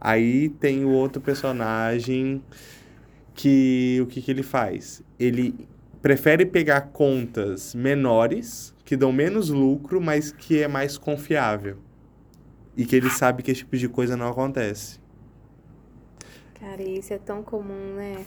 Aí 0.00 0.48
tem 0.48 0.84
o 0.84 0.90
outro 0.90 1.20
personagem 1.20 2.42
que 3.34 3.98
o 4.02 4.06
que, 4.06 4.22
que 4.22 4.30
ele 4.30 4.42
faz? 4.42 5.02
Ele 5.18 5.68
prefere 6.00 6.46
pegar 6.46 6.82
contas 6.92 7.74
menores 7.74 8.74
que 8.84 8.96
dão 8.96 9.12
menos 9.12 9.50
lucro, 9.50 10.00
mas 10.00 10.32
que 10.32 10.62
é 10.62 10.68
mais 10.68 10.96
confiável. 10.96 11.78
E 12.76 12.84
que 12.84 12.96
ele 12.96 13.10
sabe 13.10 13.42
que 13.42 13.50
esse 13.50 13.60
tipo 13.60 13.76
de 13.76 13.88
coisa 13.88 14.16
não 14.16 14.28
acontece. 14.28 14.98
Cara, 16.58 16.82
isso 16.82 17.12
é 17.12 17.18
tão 17.18 17.42
comum, 17.42 17.94
né? 17.94 18.24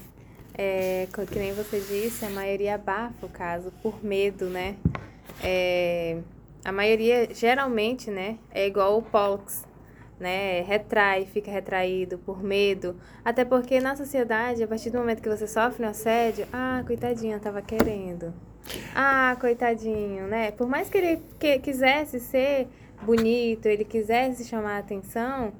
É, 0.56 1.08
que 1.32 1.40
nem 1.40 1.54
você 1.54 1.80
disse, 1.80 2.26
a 2.26 2.30
maioria 2.30 2.76
abafa 2.76 3.26
o 3.26 3.30
caso 3.30 3.72
por 3.82 4.04
medo, 4.04 4.46
né? 4.46 4.76
É, 5.44 6.20
a 6.64 6.72
maioria, 6.72 7.28
geralmente, 7.34 8.10
né, 8.10 8.38
é 8.52 8.68
igual 8.68 8.98
o 8.98 9.02
Pollux, 9.02 9.66
né? 10.20 10.62
Retrai, 10.62 11.26
fica 11.26 11.52
retraído 11.52 12.18
por 12.20 12.42
medo. 12.42 12.96
Até 13.26 13.44
porque 13.44 13.80
na 13.80 13.96
sociedade, 13.96 14.64
a 14.64 14.68
partir 14.68 14.90
do 14.90 14.98
momento 14.98 15.22
que 15.22 15.30
você 15.30 15.48
sofre 15.48 15.86
um 15.86 15.90
assédio, 15.90 16.48
ah, 16.54 16.84
coitadinha, 16.86 17.40
tava 17.40 17.62
querendo. 17.62 18.34
Ah, 18.96 19.36
coitadinho, 19.42 20.28
né? 20.28 20.52
Por 20.52 20.68
mais 20.68 20.90
que 20.90 20.98
ele 20.98 21.22
que, 21.40 21.60
quisesse 21.60 22.20
ser 22.20 22.68
bonito, 23.02 23.66
ele 23.66 23.84
quisesse 23.84 24.46
chamar 24.46 24.78
a 24.78 24.80
atenção, 24.80 25.52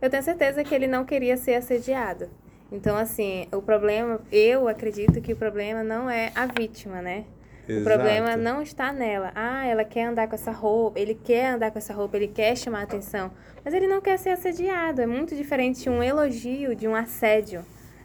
eu 0.00 0.08
tenho 0.08 0.22
certeza 0.22 0.62
que 0.62 0.74
ele 0.74 0.86
não 0.86 1.04
queria 1.04 1.36
ser 1.36 1.54
assediado. 1.54 2.28
Então, 2.72 2.96
assim, 2.96 3.46
o 3.52 3.60
problema, 3.60 4.18
eu 4.32 4.66
acredito 4.66 5.20
que 5.20 5.34
o 5.34 5.36
problema 5.36 5.84
não 5.84 6.08
é 6.08 6.32
a 6.34 6.46
vítima, 6.46 7.02
né? 7.02 7.26
Exato. 7.68 7.80
O 7.80 7.84
problema 7.84 8.36
não 8.36 8.62
está 8.62 8.92
nela. 8.92 9.30
Ah, 9.34 9.66
ela 9.66 9.84
quer 9.84 10.06
andar 10.06 10.26
com 10.26 10.34
essa 10.34 10.50
roupa, 10.50 10.98
ele 10.98 11.14
quer 11.14 11.50
andar 11.50 11.70
com 11.70 11.78
essa 11.78 11.92
roupa, 11.92 12.16
ele 12.16 12.28
quer 12.28 12.56
chamar 12.56 12.80
a 12.80 12.82
atenção. 12.82 13.30
Mas 13.64 13.74
ele 13.74 13.86
não 13.86 14.00
quer 14.00 14.18
ser 14.18 14.30
assediado. 14.30 15.00
É 15.00 15.06
muito 15.06 15.36
diferente 15.36 15.88
um 15.88 16.02
elogio 16.02 16.74
de 16.74 16.88
um 16.88 16.94
assédio. 16.94 17.64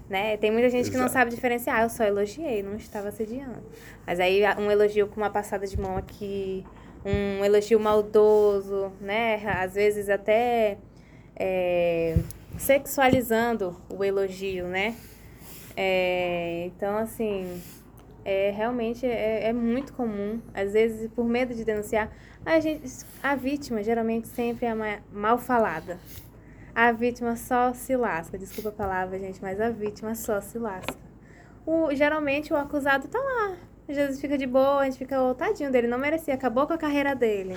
Né? 0.10 0.38
Tem 0.38 0.52
muita 0.52 0.70
gente 0.70 0.82
Exato. 0.82 0.98
que 0.98 1.02
não 1.02 1.10
sabe 1.10 1.32
diferenciar. 1.32 1.82
Eu 1.82 1.90
só 1.90 2.04
elogiei, 2.04 2.62
não 2.62 2.76
estava 2.76 3.08
assediando. 3.08 3.64
Mas 4.06 4.20
aí 4.20 4.42
um 4.60 4.70
elogio 4.70 5.08
com 5.08 5.18
uma 5.18 5.30
passada 5.30 5.66
de 5.66 5.80
mão 5.80 5.98
aqui, 5.98 6.64
um 7.04 7.44
elogio 7.44 7.80
maldoso, 7.80 8.92
né? 9.02 9.42
Às 9.46 9.74
vezes 9.74 10.08
até 10.08 10.78
é, 11.36 12.16
sexualizando 12.58 13.76
o 13.90 14.04
elogio, 14.04 14.68
né? 14.68 14.96
É, 15.76 16.66
então, 16.66 16.98
assim, 16.98 17.62
é, 18.26 18.52
realmente 18.52 19.06
é, 19.06 19.48
é, 19.48 19.54
muito 19.54 19.94
comum, 19.94 20.42
às 20.54 20.74
vezes 20.74 21.10
por 21.12 21.26
medo 21.26 21.54
de 21.54 21.64
denunciar, 21.64 22.12
a, 22.46 22.60
gente, 22.60 23.06
a 23.24 23.36
vítima 23.36 23.82
geralmente 23.82 24.28
sempre 24.28 24.66
é 24.66 25.02
mal 25.12 25.38
falada. 25.38 25.98
A 26.76 26.92
vítima 26.92 27.36
só 27.36 27.74
se 27.74 27.96
lasca, 27.96 28.38
desculpa 28.38 28.70
a 28.70 28.72
palavra, 28.72 29.18
gente, 29.18 29.42
mas 29.42 29.62
a 29.62 29.70
vítima 29.70 30.14
só 30.14 30.42
se 30.42 30.60
lasca. 30.60 30.96
O, 31.66 31.94
geralmente 31.94 32.52
o 32.54 32.56
acusado 32.58 33.08
tá 33.08 33.20
lá, 33.20 33.58
às 33.88 33.96
vezes 33.96 34.20
fica 34.20 34.38
de 34.38 34.46
boa, 34.46 34.82
a 34.82 34.86
gente 34.86 34.98
fica, 34.98 35.22
oh, 35.22 35.34
tadinho 35.34 35.72
dele, 35.72 35.88
não 35.88 35.98
merecia, 35.98 36.34
acabou 36.34 36.68
com 36.68 36.74
a 36.74 36.78
carreira 36.78 37.16
dele. 37.16 37.56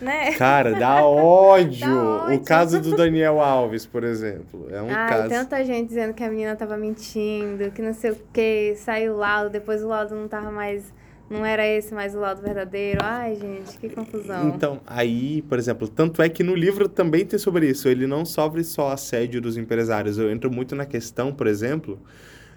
Né? 0.00 0.32
Cara, 0.32 0.72
dá 0.72 1.04
ódio. 1.04 1.80
dá 1.86 2.24
ódio. 2.24 2.36
O 2.36 2.44
caso 2.44 2.80
do 2.80 2.96
Daniel 2.96 3.40
Alves, 3.40 3.84
por 3.84 4.02
exemplo. 4.02 4.66
É 4.70 4.80
um 4.80 4.88
Ai, 4.88 5.08
caso. 5.08 5.28
tanta 5.28 5.64
gente 5.64 5.88
dizendo 5.88 6.14
que 6.14 6.24
a 6.24 6.30
menina 6.30 6.56
tava 6.56 6.76
mentindo, 6.76 7.70
que 7.70 7.82
não 7.82 7.92
sei 7.92 8.12
o 8.12 8.18
que, 8.32 8.74
saiu 8.76 9.14
o 9.14 9.16
laudo, 9.18 9.50
depois 9.50 9.82
o 9.82 9.88
laudo 9.88 10.14
não 10.14 10.28
tava 10.28 10.50
mais. 10.50 10.92
Não 11.28 11.46
era 11.46 11.64
esse 11.64 11.94
mais 11.94 12.12
o 12.12 12.18
laudo 12.18 12.42
verdadeiro. 12.42 12.98
Ai, 13.04 13.36
gente, 13.36 13.78
que 13.78 13.88
confusão. 13.88 14.48
Então, 14.48 14.80
aí, 14.84 15.42
por 15.42 15.58
exemplo, 15.58 15.86
tanto 15.86 16.20
é 16.22 16.28
que 16.28 16.42
no 16.42 16.56
livro 16.56 16.88
também 16.88 17.24
tem 17.24 17.38
sobre 17.38 17.68
isso. 17.68 17.88
Ele 17.88 18.04
não 18.04 18.24
sofre 18.24 18.64
só 18.64 18.90
assédio 18.90 19.40
dos 19.40 19.56
empresários. 19.56 20.18
Eu 20.18 20.28
entro 20.28 20.50
muito 20.50 20.74
na 20.74 20.84
questão, 20.84 21.32
por 21.32 21.46
exemplo, 21.46 22.00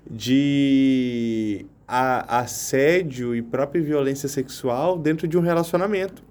de 0.10 1.68
a, 1.88 2.40
assédio 2.40 3.36
e 3.36 3.44
própria 3.44 3.82
violência 3.82 4.28
sexual 4.28 4.98
dentro 4.98 5.28
de 5.28 5.38
um 5.38 5.42
relacionamento. 5.42 6.24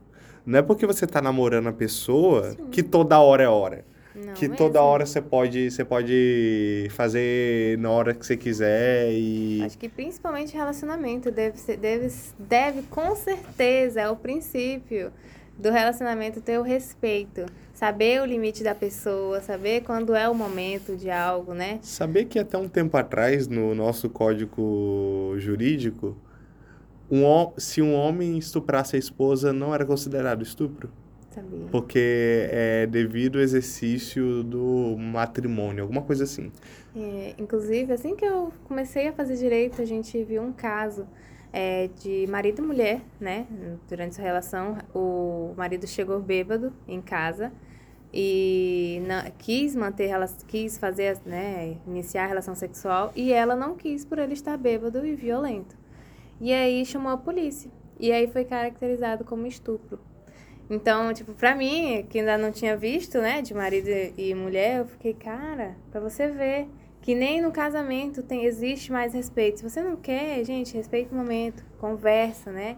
Não 0.45 0.59
é 0.59 0.63
porque 0.63 0.87
você 0.87 1.07
tá 1.07 1.23
namorando 1.23 1.69
a 1.69 1.73
pessoa 1.73 2.51
Sim. 2.53 2.67
que 2.71 2.83
toda 2.83 3.19
hora 3.21 3.43
é 3.43 3.49
hora. 3.49 3.85
Não 4.15 4.35
que 4.35 4.43
mesmo. 4.43 4.57
toda 4.57 4.83
hora 4.83 5.07
você 5.07 5.23
pode, 5.23 5.71
você 5.71 5.85
pode 5.85 6.87
fazer 6.91 7.79
na 7.79 7.91
hora 7.91 8.13
que 8.13 8.27
você 8.27 8.37
quiser 8.37 9.11
e... 9.11 9.63
Acho 9.65 9.79
que 9.79 9.89
principalmente 9.89 10.55
relacionamento 10.55 11.31
deve, 11.31 11.59
ser, 11.59 11.79
deve, 11.79 12.13
deve 12.39 12.83
com 12.83 13.17
certeza, 13.17 14.03
é 14.03 14.11
o 14.11 14.17
princípio 14.17 15.11
do 15.59 15.71
relacionamento 15.71 16.41
ter 16.41 16.59
o 16.59 16.63
respeito. 16.63 17.47
Saber 17.73 18.21
o 18.21 18.25
limite 18.25 18.63
da 18.63 18.75
pessoa, 18.75 19.41
saber 19.41 19.83
quando 19.83 20.15
é 20.15 20.29
o 20.29 20.35
momento 20.35 20.95
de 20.95 21.11
algo, 21.11 21.55
né? 21.55 21.79
Saber 21.83 22.27
que 22.27 22.39
até 22.39 22.57
um 22.57 22.69
tempo 22.69 22.97
atrás, 22.97 23.49
no 23.49 23.75
nosso 23.75 24.09
código 24.11 25.35
jurídico, 25.39 26.17
um, 27.13 27.53
se 27.59 27.83
um 27.83 27.95
homem 27.95 28.39
estuprasse 28.39 28.97
a 28.97 28.99
esposa, 28.99 29.53
não 29.53 29.75
era 29.75 29.85
considerado 29.85 30.43
estupro. 30.43 30.91
Sabia. 31.31 31.67
Porque 31.71 32.49
é 32.51 32.87
devido 32.87 33.37
ao 33.37 33.43
exercício 33.43 34.43
do 34.43 34.97
matrimônio, 34.99 35.83
alguma 35.83 36.01
coisa 36.03 36.25
assim. 36.25 36.51
É, 36.97 37.35
inclusive, 37.39 37.93
assim 37.93 38.17
que 38.17 38.25
eu 38.25 38.51
comecei 38.65 39.09
a 39.09 39.13
fazer 39.13 39.37
direito, 39.37 39.81
a 39.83 39.85
gente 39.85 40.23
viu 40.25 40.43
um 40.43 40.53
caso 40.53 41.07
é, 41.53 41.91
de 42.01 42.27
marido 42.29 42.63
e 42.63 42.67
mulher, 42.67 43.01
né? 43.21 43.47
Durante 43.89 44.13
essa 44.13 44.23
relação, 44.23 44.79
o 44.95 45.53
marido 45.57 45.87
chegou 45.87 46.19
bêbado 46.19 46.73
em 46.89 47.01
casa 47.01 47.53
e 48.13 49.03
não, 49.07 49.31
quis 49.39 49.75
manter 49.75 50.11
quis 50.47 50.77
fazer, 50.77 51.19
né, 51.25 51.77
iniciar 51.87 52.25
a 52.25 52.27
relação 52.27 52.55
sexual 52.55 53.11
e 53.17 53.33
ela 53.33 53.57
não 53.57 53.75
quis 53.75 54.05
por 54.05 54.19
ele 54.19 54.35
estar 54.35 54.57
bêbado 54.59 55.05
e 55.07 55.15
violento. 55.15 55.82
E 56.43 56.53
aí 56.53 56.85
chamou 56.85 57.13
a 57.13 57.17
polícia. 57.17 57.71
E 58.01 58.11
aí 58.11 58.27
foi 58.27 58.45
caracterizado 58.45 59.25
como 59.25 59.47
estupro. 59.47 60.01
Então, 60.69 61.15
tipo, 61.15 61.33
pra 61.35 61.55
mim, 61.55 62.05
que 62.11 62.19
ainda 62.19 62.37
não 62.37 62.51
tinha 62.51 62.77
visto, 62.77 63.19
né, 63.19 63.41
de 63.41 63.55
marido 63.55 63.89
e 64.19 64.35
mulher, 64.35 64.81
eu 64.81 64.87
fiquei, 64.87 65.15
cara, 65.15 65.77
pra 65.93 66.01
você 66.01 66.27
ver 66.27 66.69
que 67.01 67.15
nem 67.15 67.41
no 67.41 67.53
casamento 67.53 68.25
tem 68.25 68.45
existe 68.45 68.91
mais 68.91 69.15
respeito. 69.15 69.61
Se 69.61 69.71
você 69.71 69.81
não 69.81 69.95
quer, 69.95 70.45
gente, 70.45 70.77
respeita 70.77 71.15
o 71.15 71.17
momento, 71.17 71.65
conversa, 71.79 72.51
né? 72.51 72.77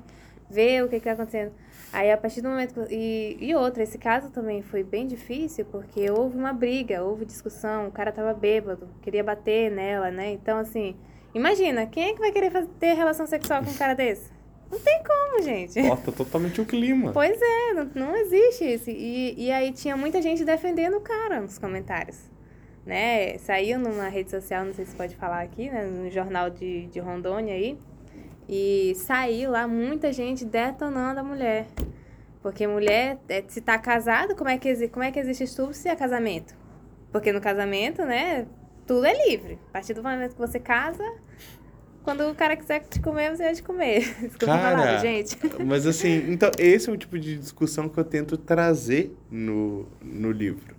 Vê 0.51 0.83
o 0.83 0.89
que 0.89 0.99
que 0.99 1.05
tá 1.07 1.12
acontecendo. 1.12 1.53
Aí, 1.91 2.12
a 2.12 2.19
partir 2.19 2.43
do 2.43 2.51
momento... 2.51 2.87
E, 2.91 3.39
e 3.41 3.55
outra, 3.55 3.83
esse 3.83 3.97
caso 3.97 4.29
também 4.29 4.61
foi 4.61 4.83
bem 4.83 5.07
difícil, 5.07 5.65
porque 5.65 6.11
houve 6.11 6.37
uma 6.37 6.53
briga, 6.53 7.03
houve 7.03 7.25
discussão, 7.25 7.89
o 7.89 7.91
cara 7.91 8.12
tava 8.12 8.35
bêbado, 8.35 8.91
queria 9.01 9.25
bater 9.25 9.71
nela, 9.71 10.11
né? 10.11 10.33
Então, 10.33 10.59
assim... 10.59 10.95
Imagina, 11.35 11.87
quem 11.87 12.11
é 12.11 12.12
que 12.12 12.20
vai 12.20 12.30
querer 12.30 12.51
fazer, 12.51 12.68
ter 12.78 12.95
relação 12.95 13.26
sexual 13.26 13.62
com 13.62 13.70
um 13.70 13.74
cara 13.74 13.95
desse? 13.95 14.32
Não 14.70 14.78
tem 14.78 15.03
como, 15.03 15.43
gente. 15.43 15.82
Corta 15.82 16.12
totalmente 16.12 16.61
o 16.61 16.64
clima. 16.64 17.12
Pois 17.12 17.39
é, 17.41 17.74
não, 17.74 17.91
não 17.95 18.16
existe 18.16 18.64
isso. 18.64 18.91
E, 18.91 19.35
e 19.37 19.51
aí 19.51 19.72
tinha 19.72 19.97
muita 19.97 20.22
gente 20.22 20.45
defendendo 20.45 20.97
o 20.97 21.01
cara 21.01 21.41
nos 21.41 21.59
comentários. 21.59 22.18
Né? 22.87 23.39
Saiu 23.39 23.78
numa 23.78 24.09
rede 24.09 24.30
social, 24.30 24.64
não 24.64 24.74
sei 24.74 24.85
se 24.85 24.95
pode 24.95 25.16
falar 25.16 25.43
aqui, 25.43 25.70
né? 25.70 25.85
No 25.85 26.11
jornal 26.11 26.51
de, 26.51 26.87
de 26.87 27.01
Rondônia 27.01 27.55
aí. 27.55 27.78
E 28.49 28.95
saiu 28.97 29.51
lá 29.51 29.66
muita 29.66 30.12
gente 30.12 30.45
detonando 30.45 31.20
a 31.20 31.22
mulher. 31.22 31.66
Porque 32.43 32.66
mulher, 32.66 33.18
é, 33.28 33.43
se 33.49 33.61
tá 33.61 33.78
casado, 33.78 34.37
como 34.37 34.51
é 34.51 34.59
que, 34.59 34.89
como 34.89 35.03
é 35.03 35.11
que 35.11 35.18
existe 35.18 35.45
estupro 35.45 35.72
se 35.72 35.89
é 35.89 35.97
casamento? 35.97 36.55
Porque 37.11 37.32
no 37.32 37.41
casamento, 37.41 38.05
né, 38.05 38.47
tudo 38.87 39.05
é 39.07 39.28
livre. 39.28 39.59
A 39.68 39.72
partir 39.72 39.95
do 39.95 40.03
momento 40.03 40.32
que 40.32 40.39
você 40.39 40.59
casa, 40.59 41.05
quando 42.03 42.28
o 42.28 42.35
cara 42.35 42.55
quiser 42.57 42.80
te 42.80 43.01
comer, 43.01 43.35
você 43.35 43.43
vai 43.43 43.55
te 43.55 43.62
comer. 43.62 44.01
Desculpa 44.20 44.47
cara, 44.47 44.78
falar, 44.78 44.99
gente. 44.99 45.39
Mas 45.64 45.87
assim, 45.87 46.30
então 46.30 46.51
esse 46.59 46.89
é 46.89 46.93
o 46.93 46.97
tipo 46.97 47.18
de 47.18 47.39
discussão 47.39 47.89
que 47.89 47.99
eu 47.99 48.05
tento 48.05 48.37
trazer 48.37 49.16
no, 49.30 49.89
no 50.03 50.30
livro. 50.30 50.74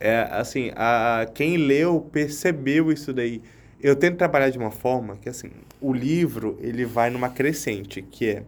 É 0.00 0.28
assim, 0.30 0.72
a, 0.74 1.26
quem 1.34 1.56
leu 1.56 2.00
percebeu 2.12 2.90
isso 2.90 3.12
daí. 3.12 3.42
Eu 3.82 3.94
tento 3.94 4.16
trabalhar 4.16 4.50
de 4.50 4.58
uma 4.58 4.70
forma 4.70 5.16
que 5.16 5.28
assim, 5.28 5.50
o 5.80 5.92
livro 5.92 6.58
ele 6.60 6.84
vai 6.84 7.10
numa 7.10 7.28
crescente, 7.28 8.02
que 8.02 8.28
é 8.28 8.42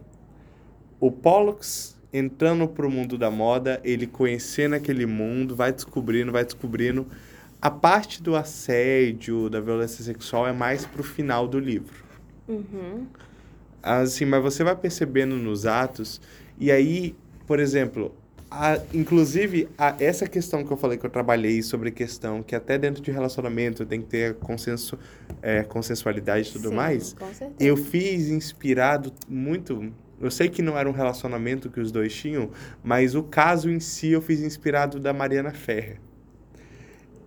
o 0.99 1.11
Pollux 1.11 1.97
entrando 2.11 2.67
para 2.67 2.85
o 2.85 2.91
mundo 2.91 3.17
da 3.17 3.29
moda, 3.29 3.79
ele 3.83 4.07
conhecendo 4.07 4.73
aquele 4.73 5.05
mundo, 5.05 5.55
vai 5.55 5.71
descobrindo, 5.71 6.31
vai 6.31 6.43
descobrindo 6.43 7.07
a 7.61 7.69
parte 7.69 8.23
do 8.23 8.35
assédio, 8.35 9.49
da 9.49 9.59
violência 9.59 10.03
sexual 10.03 10.47
é 10.47 10.53
mais 10.53 10.85
pro 10.85 11.03
final 11.03 11.47
do 11.47 11.59
livro. 11.59 12.03
Uhum. 12.47 13.05
Assim, 13.81 14.25
mas 14.25 14.41
você 14.41 14.63
vai 14.63 14.75
percebendo 14.75 15.35
nos 15.35 15.65
atos, 15.65 16.21
e 16.57 16.71
aí, 16.71 17.15
por 17.45 17.59
exemplo, 17.59 18.13
a, 18.51 18.79
inclusive, 18.93 19.69
a, 19.77 19.95
essa 19.99 20.25
questão 20.25 20.63
que 20.63 20.71
eu 20.71 20.77
falei 20.77 20.97
que 20.97 21.05
eu 21.05 21.09
trabalhei 21.09 21.61
sobre 21.61 21.91
questão 21.91 22.41
que 22.41 22.55
até 22.55 22.77
dentro 22.77 23.01
de 23.01 23.11
relacionamento 23.11 23.85
tem 23.85 24.01
que 24.01 24.07
ter 24.07 24.35
consenso, 24.35 24.97
é, 25.41 25.63
consensualidade 25.63 26.49
e 26.49 26.53
tudo 26.53 26.69
Sim, 26.69 26.75
mais, 26.75 27.15
eu 27.59 27.77
fiz 27.77 28.29
inspirado 28.29 29.13
muito. 29.27 29.91
Eu 30.19 30.31
sei 30.31 30.49
que 30.49 30.61
não 30.61 30.77
era 30.77 30.89
um 30.89 30.91
relacionamento 30.91 31.69
que 31.69 31.79
os 31.79 31.91
dois 31.91 32.13
tinham, 32.13 32.49
mas 32.83 33.15
o 33.15 33.23
caso 33.23 33.69
em 33.69 33.79
si 33.79 34.11
eu 34.11 34.21
fiz 34.21 34.41
inspirado 34.41 34.99
da 34.99 35.13
Mariana 35.13 35.51
Ferrer. 35.51 35.97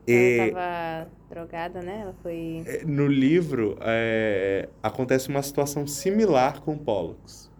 Ela 0.07 0.47
estava 0.47 1.11
drogada, 1.31 1.81
né? 1.83 2.01
Ela 2.03 2.15
foi. 2.23 2.63
É, 2.67 2.85
no 2.85 3.07
livro 3.07 3.77
é, 3.81 4.69
acontece 4.83 5.29
uma 5.29 5.43
situação 5.43 5.87
similar 5.87 6.61
com 6.61 6.77
Pollux. 6.77 7.51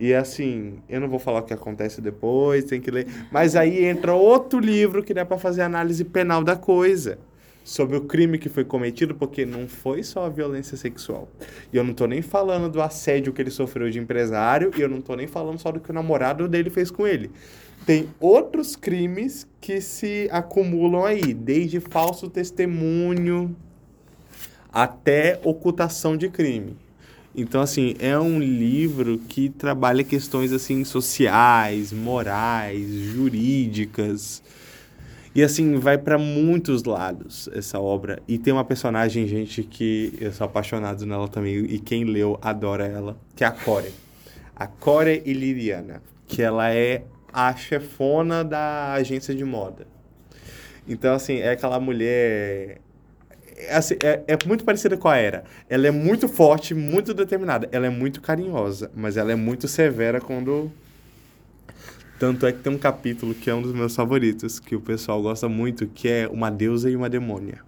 E 0.00 0.12
assim, 0.14 0.82
eu 0.88 1.00
não 1.00 1.08
vou 1.08 1.18
falar 1.18 1.40
o 1.40 1.42
que 1.44 1.54
acontece 1.54 2.00
depois, 2.00 2.64
tem 2.64 2.80
que 2.80 2.90
ler. 2.90 3.06
Mas 3.30 3.54
aí 3.56 3.84
entra 3.84 4.14
outro 4.14 4.58
livro 4.58 5.02
que 5.02 5.14
dá 5.14 5.24
para 5.24 5.38
fazer 5.38 5.62
análise 5.62 6.04
penal 6.04 6.42
da 6.42 6.56
coisa. 6.56 7.18
sobre 7.64 7.96
o 7.96 8.02
crime 8.02 8.38
que 8.38 8.48
foi 8.48 8.64
cometido, 8.64 9.14
porque 9.14 9.46
não 9.46 9.68
foi 9.68 10.02
só 10.02 10.26
a 10.26 10.28
violência 10.28 10.76
sexual. 10.76 11.28
E 11.72 11.76
eu 11.76 11.84
não 11.84 11.94
tô 11.94 12.06
nem 12.06 12.22
falando 12.22 12.68
do 12.68 12.82
assédio 12.82 13.32
que 13.32 13.40
ele 13.40 13.50
sofreu 13.50 13.88
de 13.90 13.98
empresário, 13.98 14.72
e 14.76 14.80
eu 14.80 14.88
não 14.88 15.00
tô 15.00 15.14
nem 15.14 15.26
falando 15.26 15.58
só 15.58 15.70
do 15.70 15.80
que 15.80 15.90
o 15.90 15.92
namorado 15.94 16.48
dele 16.48 16.70
fez 16.70 16.90
com 16.90 17.06
ele. 17.06 17.30
Tem 17.84 18.08
outros 18.20 18.76
crimes 18.76 19.46
que 19.60 19.80
se 19.80 20.28
acumulam 20.30 21.04
aí, 21.04 21.34
desde 21.34 21.80
falso 21.80 22.30
testemunho 22.30 23.56
até 24.72 25.38
ocultação 25.44 26.16
de 26.16 26.28
crime. 26.28 26.76
Então, 27.34 27.60
assim, 27.60 27.94
é 27.98 28.18
um 28.18 28.38
livro 28.38 29.18
que 29.18 29.48
trabalha 29.48 30.04
questões, 30.04 30.52
assim, 30.52 30.84
sociais, 30.84 31.92
morais, 31.92 32.88
jurídicas. 32.88 34.42
E, 35.34 35.42
assim, 35.42 35.76
vai 35.76 35.96
para 35.96 36.18
muitos 36.18 36.84
lados 36.84 37.48
essa 37.54 37.80
obra. 37.80 38.22
E 38.28 38.38
tem 38.38 38.52
uma 38.52 38.64
personagem, 38.64 39.26
gente, 39.26 39.62
que 39.62 40.12
eu 40.20 40.30
sou 40.30 40.44
apaixonado 40.44 41.06
nela 41.06 41.26
também. 41.26 41.56
E 41.64 41.78
quem 41.78 42.04
leu 42.04 42.38
adora 42.42 42.86
ela, 42.86 43.16
que 43.34 43.44
é 43.44 43.46
a 43.46 43.50
Core. 43.50 43.92
A 44.54 44.66
Core 44.66 45.22
Iliriana. 45.24 46.02
Que 46.28 46.42
ela 46.42 46.70
é 46.70 47.02
a 47.32 47.54
chefona 47.56 48.44
da 48.44 48.92
agência 48.92 49.34
de 49.34 49.44
moda. 49.44 49.86
Então, 50.86 51.14
assim, 51.14 51.38
é 51.38 51.50
aquela 51.50 51.78
mulher 51.78 52.80
é, 53.56 53.76
assim, 53.76 53.94
é, 54.02 54.22
é, 54.26 54.38
muito 54.46 54.64
parecida 54.64 54.96
com 54.96 55.08
a 55.08 55.16
Era. 55.16 55.44
Ela 55.68 55.86
é 55.86 55.90
muito 55.90 56.28
forte, 56.28 56.74
muito 56.74 57.14
determinada. 57.14 57.68
Ela 57.70 57.86
é 57.86 57.90
muito 57.90 58.20
carinhosa, 58.20 58.90
mas 58.94 59.16
ela 59.16 59.32
é 59.32 59.36
muito 59.36 59.68
severa 59.68 60.20
quando. 60.20 60.70
Tanto 62.18 62.46
é 62.46 62.52
que 62.52 62.60
tem 62.60 62.72
um 62.72 62.78
capítulo 62.78 63.34
que 63.34 63.50
é 63.50 63.54
um 63.54 63.62
dos 63.62 63.72
meus 63.72 63.96
favoritos, 63.96 64.60
que 64.60 64.76
o 64.76 64.80
pessoal 64.80 65.20
gosta 65.20 65.48
muito, 65.48 65.86
que 65.88 66.08
é 66.08 66.28
Uma 66.28 66.50
Deusa 66.50 66.88
e 66.88 66.94
uma 66.94 67.10
Demônia. 67.10 67.60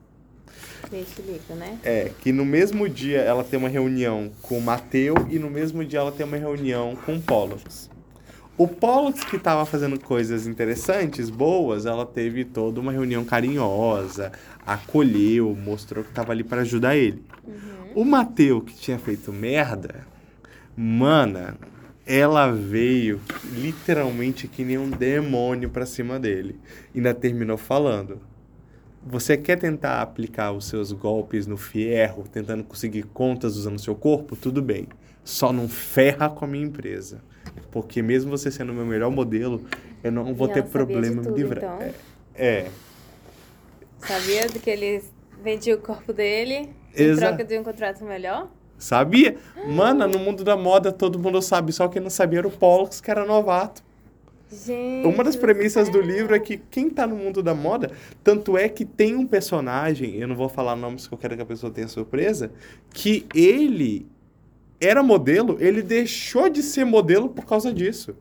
Explica, 0.93 1.55
né? 1.57 1.79
É, 1.83 2.11
que 2.21 2.31
no 2.31 2.45
mesmo 2.45 2.89
dia 2.89 3.19
ela 3.19 3.43
tem 3.43 3.59
uma 3.59 3.69
reunião 3.69 4.31
com 4.43 4.59
o 4.59 4.61
Mateu 4.61 5.15
e 5.29 5.41
no 5.41 5.51
mesmo 5.51 5.85
dia 5.85 5.99
ela 5.99 6.13
tem 6.13 6.25
uma 6.25 6.37
reunião 6.37 6.97
com 7.05 7.17
o 7.17 7.21
Pollux. 7.21 7.91
O 8.57 8.69
Pollux, 8.69 9.25
que 9.25 9.35
estava 9.35 9.67
fazendo 9.67 9.99
coisas 9.99 10.47
interessantes, 10.47 11.29
boas, 11.29 11.87
ela 11.87 12.07
teve 12.07 12.45
toda 12.45 12.81
uma 12.81 12.93
reunião 12.93 13.25
carinhosa, 13.25 14.31
acolheu, 14.65 15.57
mostrou 15.57 16.05
que 16.05 16.11
estava 16.11 16.31
ali 16.31 16.45
para 16.45 16.61
ajudar 16.61 16.95
ele. 16.95 17.25
Uhum. 17.45 18.03
O 18.03 18.05
Mateu, 18.05 18.61
que 18.61 18.73
tinha 18.73 18.97
feito 18.97 19.33
merda, 19.33 20.07
mana, 20.77 21.57
ela 22.07 22.53
veio 22.53 23.21
literalmente 23.55 24.47
que 24.47 24.65
nem 24.65 24.79
um 24.79 24.89
demônio 24.89 25.69
para 25.69 25.85
cima 25.85 26.21
dele. 26.21 26.57
Ainda 26.95 27.13
terminou 27.13 27.57
falando. 27.57 28.21
Você 29.05 29.37
quer 29.37 29.59
tentar 29.59 30.01
aplicar 30.01 30.53
os 30.53 30.67
seus 30.67 30.93
golpes 30.93 31.49
no 31.49 31.57
fierro, 31.57 32.25
tentando 32.31 32.63
conseguir 32.63 33.03
contas 33.03 33.57
usando 33.57 33.81
seu 33.81 33.97
corpo? 33.97 34.37
Tudo 34.37 34.63
bem. 34.63 34.87
Só 35.25 35.53
não 35.53 35.69
ferra 35.69 36.31
com 36.31 36.45
a 36.45 36.49
minha 36.49 36.65
empresa. 36.65 37.21
Porque 37.71 38.03
mesmo 38.03 38.31
você 38.31 38.51
sendo 38.51 38.73
o 38.73 38.75
meu 38.75 38.87
melhor 38.87 39.11
modelo, 39.11 39.65
eu 40.03 40.13
não 40.13 40.35
vou 40.35 40.49
e 40.49 40.53
ter 40.53 40.65
problema 40.65 41.23
em 41.23 41.27
me 41.27 41.37
livrar. 41.37 41.59
Então. 41.59 41.81
É, 41.81 41.93
é. 42.35 42.71
Sabia 43.99 44.49
de 44.49 44.59
que 44.59 44.71
ele 44.71 45.03
vendia 45.43 45.75
o 45.75 45.79
corpo 45.79 46.13
dele 46.13 46.71
em 46.97 47.17
troca 47.17 47.45
de 47.45 47.59
um 47.59 47.65
contrato 47.65 48.05
melhor? 48.05 48.49
Sabia? 48.79 49.37
Mana, 49.67 50.07
no 50.07 50.19
mundo 50.19 50.45
da 50.45 50.57
moda 50.57 50.93
todo 50.93 51.19
mundo 51.19 51.41
sabe, 51.41 51.73
só 51.73 51.89
quem 51.89 52.03
não 52.03 52.11
sabia 52.11 52.41
era 52.41 52.49
o 52.49 52.51
Pollux, 52.51 53.01
que 53.01 53.11
era 53.11 53.25
novato. 53.25 53.83
Gente, 54.53 55.07
Uma 55.07 55.25
das 55.25 55.35
premissas 55.35 55.89
do 55.89 56.01
livro 56.01 56.35
é 56.35 56.39
que 56.39 56.59
quem 56.59 56.89
tá 56.89 57.07
no 57.07 57.17
mundo 57.17 57.43
da 57.43 57.55
moda, 57.55 57.91
tanto 58.23 58.57
é 58.57 58.69
que 58.69 58.85
tem 58.85 59.17
um 59.17 59.27
personagem, 59.27 60.15
eu 60.17 60.29
não 60.29 60.37
vou 60.37 60.49
falar 60.49 60.77
nomes 60.77 61.03
porque 61.03 61.15
eu 61.15 61.19
quero 61.19 61.37
que 61.37 61.43
a 61.43 61.47
pessoa 61.47 61.73
tenha 61.73 61.89
surpresa, 61.89 62.53
que 62.93 63.27
ele 63.35 64.07
era 64.85 65.03
modelo, 65.03 65.57
ele 65.61 65.83
deixou 65.83 66.49
de 66.49 66.63
ser 66.63 66.85
modelo 66.85 67.29
por 67.29 67.45
causa 67.45 67.73
disso. 67.73 68.15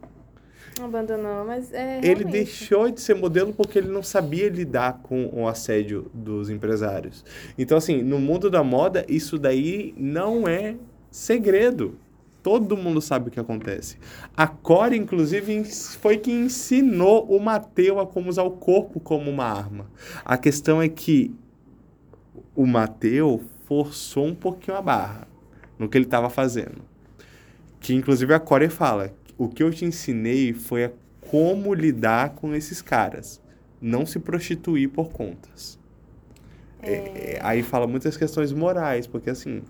Abandonou, 0.82 1.45
mas 1.45 1.72
é. 1.72 1.99
Realmente. 2.01 2.07
Ele 2.07 2.26
deixou 2.26 2.89
de 2.89 2.99
ser 2.99 3.16
modelo 3.16 3.53
porque 3.53 3.78
ele 3.78 3.89
não 3.89 4.01
sabia 4.01 4.49
lidar 4.49 5.01
com 5.03 5.30
o 5.32 5.47
assédio 5.47 6.09
dos 6.14 6.49
empresários. 6.49 7.24
Então, 7.57 7.78
assim, 7.78 8.01
no 8.01 8.20
mundo 8.20 8.49
da 8.49 8.64
moda, 8.64 9.05
isso 9.07 9.38
daí 9.38 9.93
não 9.97 10.47
é 10.47 10.76
segredo. 11.11 11.95
Todo 12.41 12.76
mundo 12.76 12.99
sabe 12.99 13.30
o 13.30 13.32
que 13.32 13.39
acontece. 13.39 13.97
A 14.36 14.47
Core, 14.47 14.97
inclusive, 14.97 15.64
foi 16.01 16.18
quem 16.18 16.45
ensinou 16.45 17.26
o 17.26 17.39
Mateu 17.39 17.99
a 17.99 18.07
como 18.07 18.30
usar 18.30 18.43
o 18.43 18.51
corpo 18.51 18.99
como 18.99 19.30
uma 19.30 19.45
arma. 19.45 19.89
A 20.26 20.38
questão 20.38 20.82
é 20.82 20.89
que 20.89 21.34
o 22.53 22.66
Mateu 22.66 23.41
forçou 23.66 24.26
um 24.26 24.36
pouquinho 24.36 24.76
a 24.76 24.82
barra 24.82 25.33
no 25.78 25.90
que 25.90 25.98
ele 25.98 26.06
estava 26.06 26.30
fazendo. 26.30 26.82
Que 27.80 27.94
inclusive 27.94 28.34
a 28.34 28.40
Core 28.40 28.70
fala: 28.70 29.14
o 29.38 29.48
que 29.48 29.64
eu 29.64 29.72
te 29.72 29.86
ensinei 29.86 30.54
foi 30.54 30.86
a 30.86 30.92
como 31.22 31.74
lidar 31.74 32.32
com 32.32 32.54
esses 32.54 32.82
caras, 32.82 33.42
não 33.82 34.06
se 34.06 34.20
prostituir 34.20 34.90
por 34.90 35.10
contas. 35.10 35.80
É... 36.82 36.92
É, 36.92 37.40
aí 37.42 37.64
fala 37.64 37.88
muitas 37.88 38.18
questões 38.18 38.52
morais, 38.52 39.08
porque 39.08 39.30
assim, 39.30 39.64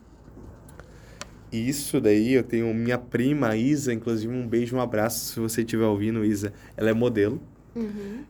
isso 1.51 2.01
daí 2.01 2.33
eu 2.33 2.43
tenho 2.43 2.73
minha 2.73 2.97
prima 2.97 3.55
Isa, 3.55 3.93
inclusive 3.93 4.33
um 4.33 4.47
beijo, 4.47 4.75
um 4.75 4.81
abraço 4.81 5.33
se 5.33 5.39
você 5.39 5.61
estiver 5.61 5.85
ouvindo, 5.85 6.25
Isa. 6.25 6.51
Ela 6.75 6.89
é 6.89 6.93
modelo. 6.93 7.39
Uhum. 7.75 8.23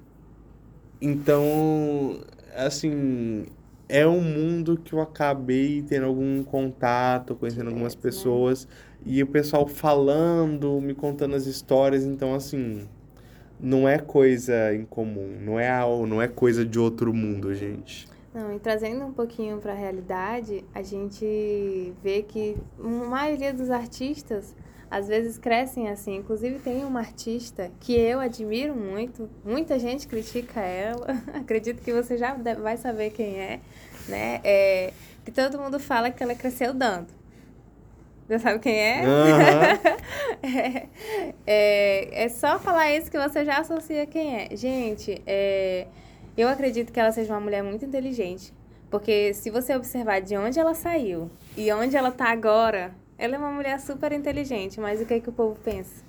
Então, 1.02 2.22
assim, 2.56 3.46
é 3.88 4.08
um 4.08 4.22
mundo 4.22 4.78
que 4.78 4.94
eu 4.94 5.02
acabei 5.02 5.82
tendo 5.82 6.06
algum 6.06 6.44
contato, 6.44 7.36
conhecendo 7.36 7.70
algumas 7.70 7.96
pessoas, 7.96 8.68
e 9.06 9.22
o 9.22 9.28
pessoal 9.28 9.68
falando, 9.68 10.80
me 10.82 10.94
contando 10.94 11.36
as 11.36 11.46
histórias, 11.46 12.04
então 12.06 12.34
assim, 12.34 12.88
não 13.60 13.88
é 13.88 14.00
coisa 14.00 14.74
incomum, 14.74 15.38
não 15.42 15.60
é 15.60 15.70
não 16.08 16.22
é 16.22 16.28
coisa 16.28 16.66
de 16.66 16.80
outro 16.80 17.14
mundo, 17.14 17.54
gente. 17.54 18.08
Não, 18.34 18.52
e 18.56 18.60
trazendo 18.60 19.06
um 19.06 19.14
pouquinho 19.14 19.60
para 19.60 19.74
a 19.74 19.76
realidade, 19.76 20.66
a 20.74 20.82
gente 20.82 21.94
vê 22.04 22.24
que 22.24 22.58
a 22.80 22.88
maioria 22.88 23.54
dos 23.54 23.70
artistas 23.70 24.56
às 24.94 25.08
vezes 25.08 25.40
crescem 25.40 25.90
assim. 25.90 26.18
Inclusive 26.18 26.60
tem 26.60 26.86
uma 26.86 27.00
artista 27.00 27.72
que 27.80 27.96
eu 27.96 28.20
admiro 28.20 28.76
muito, 28.76 29.28
muita 29.44 29.80
gente 29.80 30.08
critica 30.08 30.62
ela, 30.62 31.08
acredito 31.34 31.82
que 31.82 31.92
você 31.92 32.16
já 32.16 32.36
vai 32.36 32.78
saber 32.78 33.10
quem 33.10 33.40
é, 33.40 33.60
né? 34.08 34.40
É, 34.44 34.94
que 35.26 35.32
todo 35.32 35.58
mundo 35.58 35.80
fala 35.80 36.12
que 36.12 36.22
ela 36.22 36.36
cresceu 36.36 36.76
dando. 36.76 37.08
Você 38.28 38.38
sabe 38.38 38.60
quem 38.60 38.80
é? 38.80 39.02
Uhum. 39.02 40.46
é, 40.48 40.88
é? 41.48 42.26
é, 42.26 42.30
só 42.30 42.60
falar 42.60 42.96
isso 42.96 43.10
que 43.10 43.18
você 43.18 43.44
já 43.44 43.58
associa 43.58 44.06
quem 44.06 44.36
é. 44.36 44.56
Gente, 44.56 45.20
é, 45.26 45.88
eu 46.38 46.48
acredito 46.48 46.94
que 46.94 47.00
ela 47.00 47.12
seja 47.12 47.34
uma 47.34 47.42
mulher 47.42 47.64
muito 47.64 47.84
inteligente. 47.84 48.54
Porque 48.92 49.34
se 49.34 49.50
você 49.50 49.76
observar 49.76 50.22
de 50.22 50.38
onde 50.38 50.60
ela 50.60 50.76
saiu 50.76 51.32
e 51.58 51.74
onde 51.74 51.98
ela 51.98 52.10
está 52.10 52.32
agora, 52.32 52.94
ela 53.24 53.36
é 53.36 53.38
uma 53.38 53.52
mulher 53.52 53.80
super 53.80 54.12
inteligente, 54.12 54.82
mas 54.82 55.00
o 55.00 55.06
que, 55.06 55.14
é 55.14 55.20
que 55.22 55.30
o 55.30 55.32
povo 55.32 55.58
pensa? 55.64 56.04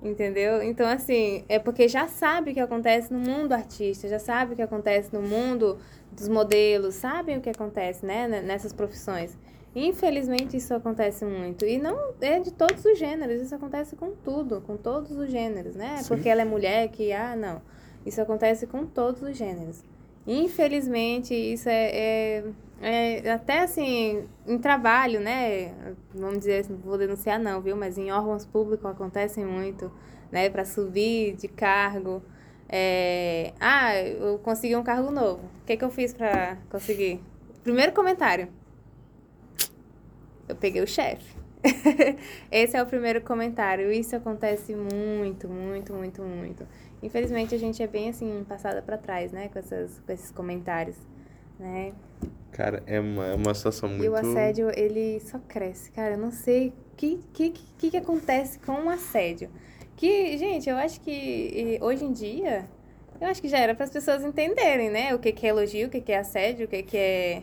Entendeu? 0.00 0.62
Então, 0.62 0.86
assim, 0.86 1.44
é 1.48 1.58
porque 1.58 1.88
já 1.88 2.06
sabe 2.06 2.52
o 2.52 2.54
que 2.54 2.60
acontece 2.60 3.12
no 3.12 3.18
mundo 3.18 3.52
artista, 3.52 4.06
já 4.06 4.20
sabe 4.20 4.52
o 4.52 4.56
que 4.56 4.62
acontece 4.62 5.12
no 5.12 5.20
mundo 5.20 5.78
dos 6.12 6.28
modelos, 6.28 6.94
sabem 6.94 7.38
o 7.38 7.40
que 7.40 7.50
acontece, 7.50 8.06
né, 8.06 8.28
nessas 8.28 8.72
profissões. 8.72 9.36
Infelizmente, 9.74 10.56
isso 10.56 10.72
acontece 10.72 11.24
muito. 11.24 11.66
E 11.66 11.76
não 11.76 12.14
é 12.20 12.38
de 12.38 12.52
todos 12.52 12.84
os 12.84 12.96
gêneros, 12.96 13.42
isso 13.42 13.56
acontece 13.56 13.96
com 13.96 14.12
tudo, 14.12 14.60
com 14.60 14.76
todos 14.76 15.10
os 15.10 15.28
gêneros, 15.28 15.74
né? 15.74 15.96
Sim. 15.96 16.08
Porque 16.08 16.28
ela 16.28 16.42
é 16.42 16.44
mulher 16.44 16.86
que, 16.88 17.12
ah, 17.12 17.34
não. 17.34 17.60
Isso 18.06 18.22
acontece 18.22 18.64
com 18.68 18.86
todos 18.86 19.22
os 19.22 19.36
gêneros. 19.36 19.82
Infelizmente, 20.24 21.34
isso 21.34 21.68
é, 21.68 21.90
é 21.92 22.44
é, 22.80 23.30
até 23.30 23.60
assim, 23.60 24.28
em 24.46 24.58
trabalho, 24.58 25.20
né? 25.20 25.74
Vamos 26.14 26.38
dizer, 26.38 26.66
não 26.68 26.76
vou 26.78 26.98
denunciar 26.98 27.38
não, 27.38 27.60
viu? 27.60 27.76
Mas 27.76 27.96
em 27.96 28.10
órgãos 28.10 28.44
públicos 28.44 28.84
acontecem 28.86 29.44
muito, 29.44 29.90
né? 30.30 30.50
Para 30.50 30.64
subir 30.64 31.34
de 31.36 31.48
cargo. 31.48 32.22
É, 32.68 33.52
ah, 33.60 33.96
eu 33.96 34.38
consegui 34.38 34.76
um 34.76 34.82
cargo 34.82 35.10
novo. 35.10 35.42
O 35.62 35.66
que, 35.66 35.76
que 35.76 35.84
eu 35.84 35.90
fiz 35.90 36.12
para 36.12 36.58
conseguir? 36.70 37.20
Primeiro 37.62 37.92
comentário. 37.92 38.48
Eu 40.48 40.54
peguei 40.54 40.82
o 40.82 40.86
chefe. 40.86 41.36
Esse 42.50 42.76
é 42.76 42.82
o 42.82 42.86
primeiro 42.86 43.20
comentário. 43.20 43.90
Isso 43.90 44.14
acontece 44.14 44.74
muito, 44.74 45.48
muito, 45.48 45.92
muito, 45.92 46.22
muito. 46.22 46.66
Infelizmente 47.02 47.54
a 47.54 47.58
gente 47.58 47.82
é 47.82 47.86
bem 47.86 48.08
assim 48.08 48.44
passada 48.48 48.82
para 48.82 48.96
trás, 48.96 49.32
né, 49.32 49.48
com, 49.48 49.58
essas, 49.58 50.00
com 50.00 50.12
esses 50.12 50.30
comentários, 50.30 50.96
né? 51.58 51.92
Cara, 52.52 52.82
é 52.86 52.98
uma, 52.98 53.26
é 53.26 53.34
uma 53.34 53.54
situação 53.54 53.88
muito... 53.88 54.04
E 54.04 54.08
o 54.08 54.14
assédio, 54.16 54.70
ele 54.74 55.20
só 55.20 55.38
cresce. 55.38 55.90
Cara, 55.90 56.14
eu 56.14 56.18
não 56.18 56.30
sei 56.30 56.68
o 56.68 56.72
que, 56.96 57.20
que, 57.32 57.50
que, 57.78 57.90
que 57.90 57.96
acontece 57.96 58.58
com 58.60 58.86
o 58.86 58.88
assédio. 58.88 59.50
Que, 59.96 60.36
gente, 60.38 60.68
eu 60.68 60.76
acho 60.76 61.00
que 61.00 61.78
hoje 61.80 62.04
em 62.04 62.12
dia 62.12 62.68
Eu 63.20 63.28
acho 63.28 63.40
que 63.40 63.48
já 63.48 63.58
era 63.58 63.74
para 63.74 63.84
as 63.84 63.90
pessoas 63.90 64.22
entenderem, 64.24 64.90
né? 64.90 65.14
O 65.14 65.18
que, 65.18 65.32
que 65.32 65.46
é 65.46 65.50
elogio, 65.50 65.88
o 65.88 65.90
que, 65.90 66.00
que 66.00 66.12
é 66.12 66.18
assédio, 66.18 66.66
o 66.66 66.68
que, 66.68 66.82
que 66.82 66.96
é. 66.96 67.42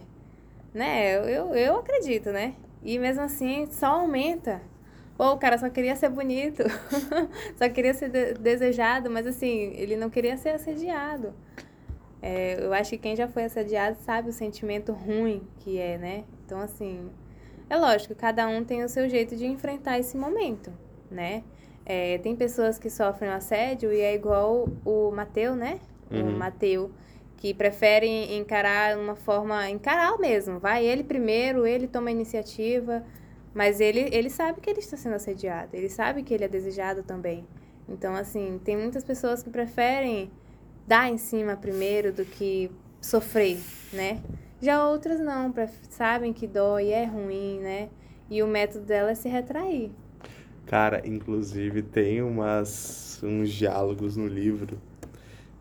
Né? 0.74 1.16
Eu, 1.16 1.24
eu, 1.24 1.56
eu 1.56 1.78
acredito, 1.78 2.32
né? 2.32 2.56
E 2.84 3.00
mesmo 3.00 3.24
assim, 3.24 3.68
só 3.72 3.88
aumenta. 3.88 4.62
Pô, 5.18 5.32
o 5.32 5.38
cara 5.38 5.58
só 5.58 5.70
queria 5.70 5.96
ser 5.96 6.10
bonito, 6.10 6.64
só 7.56 7.70
queria 7.70 7.94
ser 7.94 8.10
de 8.10 8.34
desejado, 8.34 9.12
mas 9.12 9.28
assim, 9.28 9.72
ele 9.76 9.96
não 9.96 10.10
queria 10.10 10.36
ser 10.38 10.50
assediado. 10.50 11.34
É, 12.26 12.56
eu 12.58 12.74
acho 12.74 12.92
que 12.92 12.98
quem 12.98 13.18
já 13.18 13.28
foi 13.28 13.44
assediado 13.44 13.98
sabe 14.00 14.30
o 14.30 14.32
sentimento 14.32 14.94
ruim 14.94 15.46
que 15.60 15.78
é, 15.78 15.98
né? 15.98 16.24
Então, 16.46 16.58
assim, 16.62 17.10
é 17.70 17.76
lógico, 17.76 18.16
cada 18.16 18.48
um 18.48 18.64
tem 18.64 18.82
o 18.82 18.88
seu 18.88 19.10
jeito 19.10 19.36
de 19.36 19.46
enfrentar 19.46 20.00
esse 20.00 20.16
momento, 20.16 20.72
né? 21.12 21.44
É, 21.86 22.18
tem 22.20 22.34
pessoas 22.34 22.80
que 22.80 22.90
sofrem 22.90 23.30
assédio 23.30 23.92
e 23.92 24.00
é 24.00 24.16
igual 24.16 24.70
o 24.86 25.12
Mateu, 25.12 25.54
né? 25.54 25.82
Uhum. 26.10 26.30
O 26.30 26.38
Mateu, 26.40 26.92
que 27.36 27.54
preferem 27.54 28.38
encarar 28.38 28.98
uma 28.98 29.18
forma, 29.18 29.70
encarar 29.70 30.18
mesmo. 30.18 30.60
Vai 30.60 30.86
ele 30.86 31.04
primeiro, 31.04 31.68
ele 31.68 31.90
toma 31.90 32.08
a 32.08 32.14
iniciativa, 32.14 33.04
mas 33.54 33.82
ele, 33.82 34.08
ele 34.14 34.30
sabe 34.30 34.62
que 34.62 34.70
ele 34.70 34.80
está 34.80 34.96
sendo 34.96 35.16
assediado, 35.16 35.76
ele 35.76 35.90
sabe 35.90 36.24
que 36.24 36.34
ele 36.34 36.46
é 36.46 36.48
desejado 36.48 37.04
também. 37.04 37.46
Então, 37.90 38.16
assim, 38.16 38.62
tem 38.64 38.78
muitas 38.78 39.04
pessoas 39.04 39.44
que 39.44 39.50
preferem 39.50 40.32
dar 40.88 41.10
em 41.10 41.18
cima 41.18 41.56
primeiro 41.56 42.12
do 42.12 42.26
que 42.26 42.70
sofrer, 43.02 43.60
né? 43.92 44.22
Já 44.62 44.88
outras 44.88 45.20
não, 45.20 45.54
sabem 45.90 46.32
que 46.32 46.48
dói, 46.48 46.90
é 46.90 47.06
ruim, 47.06 47.60
né? 47.60 47.90
E 48.30 48.42
o 48.42 48.48
método 48.48 48.86
dela 48.86 49.12
é 49.12 49.16
se 49.16 49.28
retrair. 49.28 49.92
Cara, 50.66 51.02
inclusive 51.06 51.82
tem 51.82 52.22
umas, 52.22 53.22
uns 53.22 53.52
diálogos 53.52 54.16
no 54.16 54.28
livro. 54.28 54.78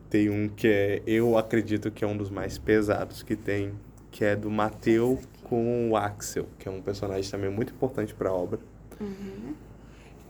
Tem 0.08 0.30
um 0.30 0.48
que 0.48 0.68
é, 0.68 1.02
eu 1.06 1.36
acredito 1.36 1.90
que 1.90 2.04
é 2.04 2.06
um 2.06 2.16
dos 2.16 2.30
mais 2.30 2.58
pesados 2.58 3.22
que 3.22 3.34
tem, 3.34 3.72
que 4.10 4.24
é 4.24 4.36
do 4.36 4.50
Mateu 4.50 5.18
com 5.42 5.90
o 5.90 5.96
Axel, 5.96 6.46
que 6.58 6.68
é 6.68 6.70
um 6.70 6.80
personagem 6.80 7.30
também 7.30 7.50
muito 7.50 7.72
importante 7.72 8.14
para 8.14 8.30
a 8.30 8.32
obra. 8.32 8.60
Uhum. 9.00 9.54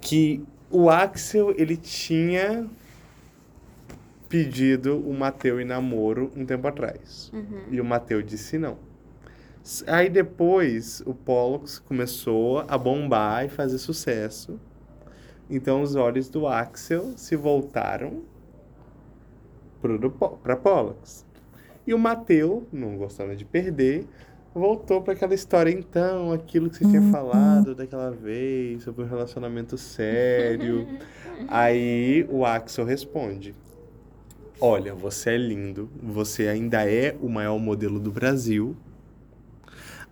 Que 0.01 0.43
o 0.70 0.88
Axel, 0.88 1.55
ele 1.59 1.76
tinha 1.76 2.66
pedido 4.33 4.99
o 4.99 5.12
Mateu 5.12 5.61
em 5.61 5.64
namoro 5.64 6.33
um 6.35 6.47
tempo 6.47 6.66
atrás. 6.66 7.30
Uhum. 7.35 7.64
E 7.70 7.78
o 7.78 7.85
Mateu 7.85 8.22
disse 8.22 8.57
não. 8.57 8.78
Aí 9.87 10.09
depois 10.09 11.03
o 11.05 11.12
Pollux 11.12 11.78
começou 11.78 12.64
a 12.66 12.78
bombar 12.78 13.45
e 13.45 13.51
fazer 13.51 13.76
sucesso. 13.76 14.59
Então 15.51 15.83
os 15.83 15.97
olhos 15.97 16.30
do 16.30 16.47
Axel 16.47 17.12
se 17.14 17.37
voltaram 17.37 18.22
para 20.43 20.57
Pollux. 20.57 21.26
E 21.87 21.93
o 21.93 21.99
Mateu, 21.99 22.66
não 22.72 22.97
gostando 22.97 23.37
de 23.37 23.45
perder, 23.45 24.07
voltou 24.55 25.03
para 25.03 25.12
aquela 25.12 25.35
história 25.35 25.70
então, 25.70 26.33
aquilo 26.33 26.70
que 26.70 26.78
você 26.78 26.87
tinha 26.87 27.03
uhum. 27.03 27.12
falado 27.12 27.74
daquela 27.74 28.11
vez 28.11 28.83
sobre 28.83 29.05
um 29.05 29.07
relacionamento 29.07 29.76
sério. 29.76 30.89
Aí 31.49 32.26
o 32.30 32.47
Axel 32.47 32.87
responde: 32.87 33.55
Olha, 34.64 34.94
você 34.94 35.30
é 35.30 35.36
lindo, 35.36 35.90
você 36.00 36.46
ainda 36.46 36.88
é 36.88 37.16
o 37.20 37.28
maior 37.28 37.58
modelo 37.58 37.98
do 37.98 38.12
Brasil 38.12 38.76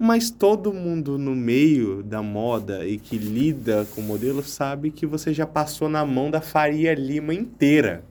mas 0.02 0.30
todo 0.30 0.72
mundo 0.72 1.18
no 1.18 1.36
meio 1.36 2.02
da 2.02 2.22
moda 2.22 2.86
e 2.86 2.98
que 2.98 3.18
lida 3.18 3.86
com 3.94 4.00
modelo 4.00 4.42
sabe 4.42 4.90
que 4.90 5.04
você 5.04 5.34
já 5.34 5.46
passou 5.46 5.90
na 5.90 6.06
mão 6.06 6.30
da 6.30 6.40
Faria 6.40 6.94
Lima 6.94 7.34
inteira. 7.34 8.02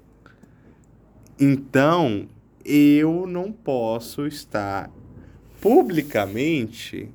Então, 1.39 2.27
eu 2.63 3.25
não 3.25 3.51
posso 3.51 4.27
estar 4.27 4.91
publicamente 5.59 7.09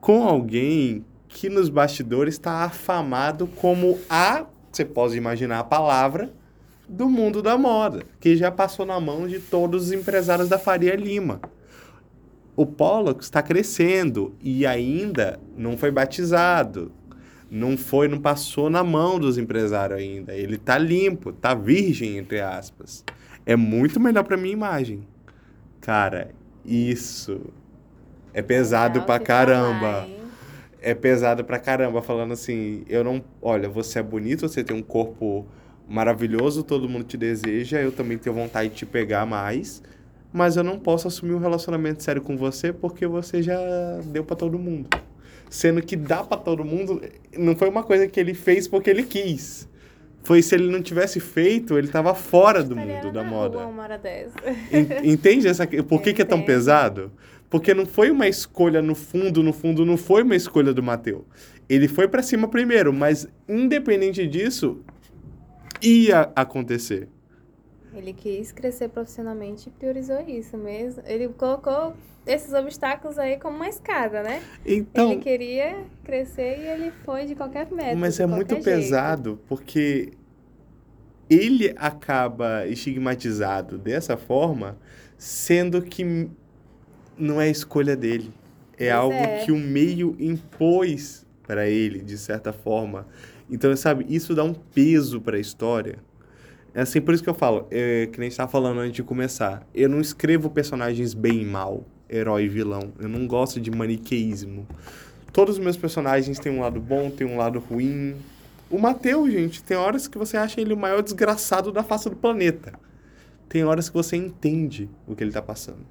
com 0.00 0.24
alguém 0.24 1.04
que 1.28 1.50
nos 1.50 1.68
bastidores 1.68 2.36
está 2.36 2.64
afamado 2.64 3.46
como 3.46 3.98
a, 4.08 4.46
você 4.72 4.86
pode 4.86 5.18
imaginar 5.18 5.58
a 5.58 5.64
palavra, 5.64 6.32
do 6.88 7.08
mundo 7.08 7.42
da 7.42 7.58
moda, 7.58 8.02
que 8.18 8.36
já 8.36 8.50
passou 8.50 8.86
na 8.86 8.98
mão 8.98 9.26
de 9.26 9.38
todos 9.38 9.86
os 9.86 9.92
empresários 9.92 10.48
da 10.48 10.58
Faria 10.58 10.96
Lima 10.96 11.40
o 12.58 12.66
Pollux 12.66 13.26
está 13.26 13.40
crescendo 13.40 14.34
e 14.42 14.66
ainda 14.66 15.38
não 15.56 15.78
foi 15.78 15.92
batizado. 15.92 16.90
Não 17.48 17.78
foi, 17.78 18.08
não 18.08 18.18
passou 18.20 18.68
na 18.68 18.82
mão 18.82 19.16
dos 19.16 19.38
empresários 19.38 19.96
ainda. 19.96 20.34
Ele 20.34 20.56
está 20.56 20.76
limpo, 20.76 21.30
está 21.30 21.54
virgem, 21.54 22.18
entre 22.18 22.40
aspas. 22.40 23.04
É 23.46 23.54
muito 23.54 24.00
melhor 24.00 24.24
para 24.24 24.36
minha 24.36 24.52
imagem. 24.52 25.06
Cara, 25.80 26.32
isso 26.64 27.42
é 28.34 28.42
pesado 28.42 29.02
pra 29.02 29.20
caramba. 29.20 29.78
Falar, 29.78 30.08
é 30.80 30.94
pesado 30.96 31.44
pra 31.44 31.60
caramba, 31.60 32.02
falando 32.02 32.32
assim, 32.32 32.82
eu 32.88 33.04
não, 33.04 33.22
olha, 33.40 33.68
você 33.68 34.00
é 34.00 34.02
bonito, 34.02 34.48
você 34.48 34.64
tem 34.64 34.76
um 34.76 34.82
corpo 34.82 35.46
maravilhoso, 35.88 36.62
todo 36.62 36.88
mundo 36.88 37.04
te 37.04 37.16
deseja, 37.16 37.80
eu 37.80 37.90
também 37.90 38.18
tenho 38.18 38.34
vontade 38.34 38.68
de 38.70 38.76
te 38.76 38.86
pegar 38.86 39.24
mais 39.24 39.82
mas 40.32 40.56
eu 40.56 40.64
não 40.64 40.78
posso 40.78 41.08
assumir 41.08 41.34
um 41.34 41.38
relacionamento 41.38 42.02
sério 42.02 42.20
com 42.20 42.36
você 42.36 42.72
porque 42.72 43.06
você 43.06 43.42
já 43.42 43.58
deu 44.04 44.24
para 44.24 44.36
todo 44.36 44.58
mundo. 44.58 44.88
Sendo 45.48 45.80
que 45.80 45.96
dá 45.96 46.22
para 46.22 46.36
todo 46.36 46.64
mundo, 46.64 47.00
não 47.36 47.56
foi 47.56 47.68
uma 47.68 47.82
coisa 47.82 48.06
que 48.06 48.20
ele 48.20 48.34
fez 48.34 48.68
porque 48.68 48.90
ele 48.90 49.02
quis. 49.02 49.66
Foi 50.22 50.42
se 50.42 50.54
ele 50.54 50.70
não 50.70 50.82
tivesse 50.82 51.20
feito, 51.20 51.78
ele 51.78 51.88
tava 51.88 52.14
fora 52.14 52.62
do 52.62 52.76
mundo 52.76 53.10
da 53.10 53.24
moda. 53.24 53.58
Uma 53.58 53.84
hora 53.84 53.96
dessa. 53.96 54.34
Entende 55.02 55.48
essa 55.48 55.66
por 55.66 56.02
que, 56.02 56.12
que 56.12 56.20
é 56.20 56.24
tão 56.24 56.42
pesado? 56.42 57.10
Porque 57.48 57.72
não 57.72 57.86
foi 57.86 58.10
uma 58.10 58.28
escolha 58.28 58.82
no 58.82 58.94
fundo, 58.94 59.42
no 59.42 59.54
fundo 59.54 59.86
não 59.86 59.96
foi 59.96 60.22
uma 60.22 60.36
escolha 60.36 60.74
do 60.74 60.82
Mateu. 60.82 61.24
Ele 61.66 61.88
foi 61.88 62.06
para 62.06 62.22
cima 62.22 62.46
primeiro, 62.46 62.92
mas 62.92 63.26
independente 63.48 64.26
disso, 64.26 64.82
ia 65.82 66.30
acontecer. 66.34 67.08
Ele 67.94 68.12
quis 68.12 68.52
crescer 68.52 68.88
profissionalmente 68.88 69.68
e 69.68 69.72
priorizou 69.72 70.20
isso 70.20 70.56
mesmo. 70.56 71.02
Ele 71.06 71.28
colocou 71.28 71.94
esses 72.26 72.52
obstáculos 72.52 73.18
aí 73.18 73.38
como 73.38 73.56
uma 73.56 73.68
escada, 73.68 74.22
né? 74.22 74.42
Então, 74.64 75.12
ele 75.12 75.20
queria 75.20 75.84
crescer 76.04 76.58
e 76.60 76.66
ele 76.66 76.92
foi 77.04 77.24
de 77.24 77.34
qualquer 77.34 77.70
método. 77.70 77.98
Mas 77.98 78.20
é 78.20 78.26
muito 78.26 78.50
jeito. 78.50 78.64
pesado 78.64 79.40
porque 79.48 80.12
ele 81.28 81.74
acaba 81.76 82.66
estigmatizado 82.66 83.78
dessa 83.78 84.16
forma, 84.16 84.78
sendo 85.16 85.82
que 85.82 86.28
não 87.16 87.40
é 87.40 87.48
escolha 87.48 87.96
dele. 87.96 88.32
É 88.74 88.90
pois 88.90 88.92
algo 88.92 89.14
é. 89.14 89.44
que 89.44 89.50
o 89.50 89.56
meio 89.56 90.14
impôs 90.18 91.26
para 91.46 91.66
ele, 91.66 92.00
de 92.00 92.16
certa 92.16 92.52
forma. 92.52 93.06
Então, 93.50 93.74
sabe, 93.76 94.06
isso 94.08 94.34
dá 94.34 94.44
um 94.44 94.54
peso 94.54 95.20
para 95.20 95.36
a 95.36 95.40
história 95.40 95.98
é 96.78 96.82
assim, 96.82 97.00
por 97.00 97.12
isso 97.12 97.24
que 97.24 97.28
eu 97.28 97.34
falo, 97.34 97.66
é, 97.70 98.06
que 98.06 98.20
nem 98.20 98.28
estava 98.28 98.50
falando 98.50 98.78
antes 98.78 98.92
de 98.92 99.02
começar. 99.02 99.66
Eu 99.74 99.88
não 99.88 100.00
escrevo 100.00 100.50
personagens 100.50 101.14
bem 101.14 101.42
e 101.42 101.44
mal, 101.44 101.84
herói 102.08 102.44
e 102.44 102.48
vilão. 102.48 102.92
Eu 103.00 103.08
não 103.08 103.26
gosto 103.26 103.60
de 103.60 103.68
maniqueísmo. 103.68 104.64
Todos 105.32 105.56
os 105.56 105.60
meus 105.60 105.76
personagens 105.76 106.38
têm 106.38 106.52
um 106.52 106.60
lado 106.60 106.80
bom, 106.80 107.10
têm 107.10 107.26
um 107.26 107.36
lado 107.36 107.58
ruim. 107.58 108.14
O 108.70 108.78
Mateus, 108.78 109.32
gente, 109.32 109.60
tem 109.60 109.76
horas 109.76 110.06
que 110.06 110.18
você 110.18 110.36
acha 110.36 110.60
ele 110.60 110.72
o 110.72 110.76
maior 110.76 111.02
desgraçado 111.02 111.72
da 111.72 111.82
face 111.82 112.08
do 112.08 112.14
planeta. 112.14 112.72
Tem 113.48 113.64
horas 113.64 113.88
que 113.88 113.94
você 113.96 114.16
entende 114.16 114.88
o 115.04 115.16
que 115.16 115.24
ele 115.24 115.30
está 115.30 115.42
passando. 115.42 115.84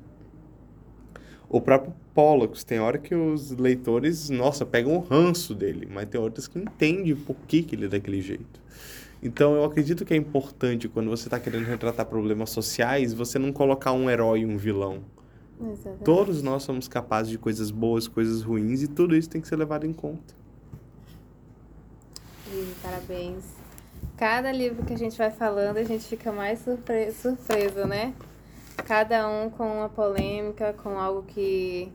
O 1.50 1.60
próprio 1.60 1.94
Pollux, 2.18 2.64
tem 2.64 2.80
hora 2.80 2.98
que 2.98 3.14
os 3.14 3.52
leitores, 3.52 4.32
nossa, 4.32 4.66
pegam 4.66 4.96
o 4.96 5.00
ranço 5.02 5.54
dele, 5.54 5.88
mas 5.88 6.10
tem 6.10 6.20
outras 6.20 6.48
que 6.48 6.58
entendem 6.58 7.16
por 7.16 7.36
que, 7.48 7.62
que 7.62 7.76
ele 7.76 7.86
é 7.86 7.88
daquele 7.88 8.20
jeito. 8.22 8.60
Então 9.22 9.54
eu 9.54 9.64
acredito 9.64 10.04
que 10.04 10.16
é 10.16 10.18
importante 10.18 10.90
quando 10.90 11.12
você 11.12 11.28
está 11.28 11.40
querendo 11.40 11.66
retratar 11.66 12.08
problemas 12.08 12.50
sociais, 12.50 13.14
você 13.14 13.38
não 13.38 13.54
colocar 13.54 13.92
um 13.92 14.10
herói 14.10 14.40
e 14.40 14.46
um 14.48 14.58
vilão. 14.58 15.04
Exatamente. 15.62 16.04
Todos 16.04 16.42
nós 16.42 16.64
somos 16.64 16.88
capazes 16.88 17.30
de 17.30 17.38
coisas 17.38 17.70
boas, 17.70 18.08
coisas 18.08 18.42
ruins 18.42 18.82
e 18.82 18.88
tudo 18.88 19.16
isso 19.16 19.30
tem 19.30 19.40
que 19.40 19.48
ser 19.48 19.56
levado 19.56 19.86
em 19.86 19.94
conta. 19.94 20.34
E, 22.52 22.74
parabéns. 22.82 23.44
Cada 24.18 24.52
livro 24.52 24.84
que 24.84 24.94
a 24.94 24.98
gente 24.98 25.16
vai 25.16 25.30
falando, 25.30 25.78
a 25.78 25.84
gente 25.84 26.06
fica 26.06 26.32
mais 26.32 26.62
surpre 26.62 27.12
surpreso, 27.12 27.86
né? 27.86 28.16
Cada 28.88 29.30
um 29.30 29.52
com 29.52 29.68
uma 29.68 29.90
polêmica, 29.90 30.74
com 30.74 30.98
algo 30.98 31.22
que 31.22 31.92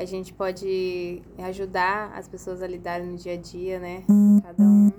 a 0.00 0.04
gente 0.06 0.32
pode 0.32 1.20
ajudar 1.38 2.12
as 2.16 2.26
pessoas 2.26 2.62
a 2.62 2.66
lidarem 2.66 3.06
no 3.06 3.16
dia 3.18 3.34
a 3.34 3.36
dia, 3.36 3.78
né? 3.78 4.02
Cada 4.42 4.62
um 4.62 4.90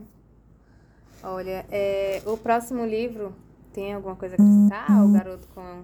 Olha, 1.24 1.66
é, 1.72 2.22
o 2.26 2.38
próximo 2.38 2.86
livro 2.86 3.34
tem 3.74 3.94
alguma 3.94 4.16
coisa 4.16 4.36
a 4.36 4.38
acrescentar? 4.38 5.06
O 5.06 5.12
Garoto 5.12 5.48
com... 5.56 5.84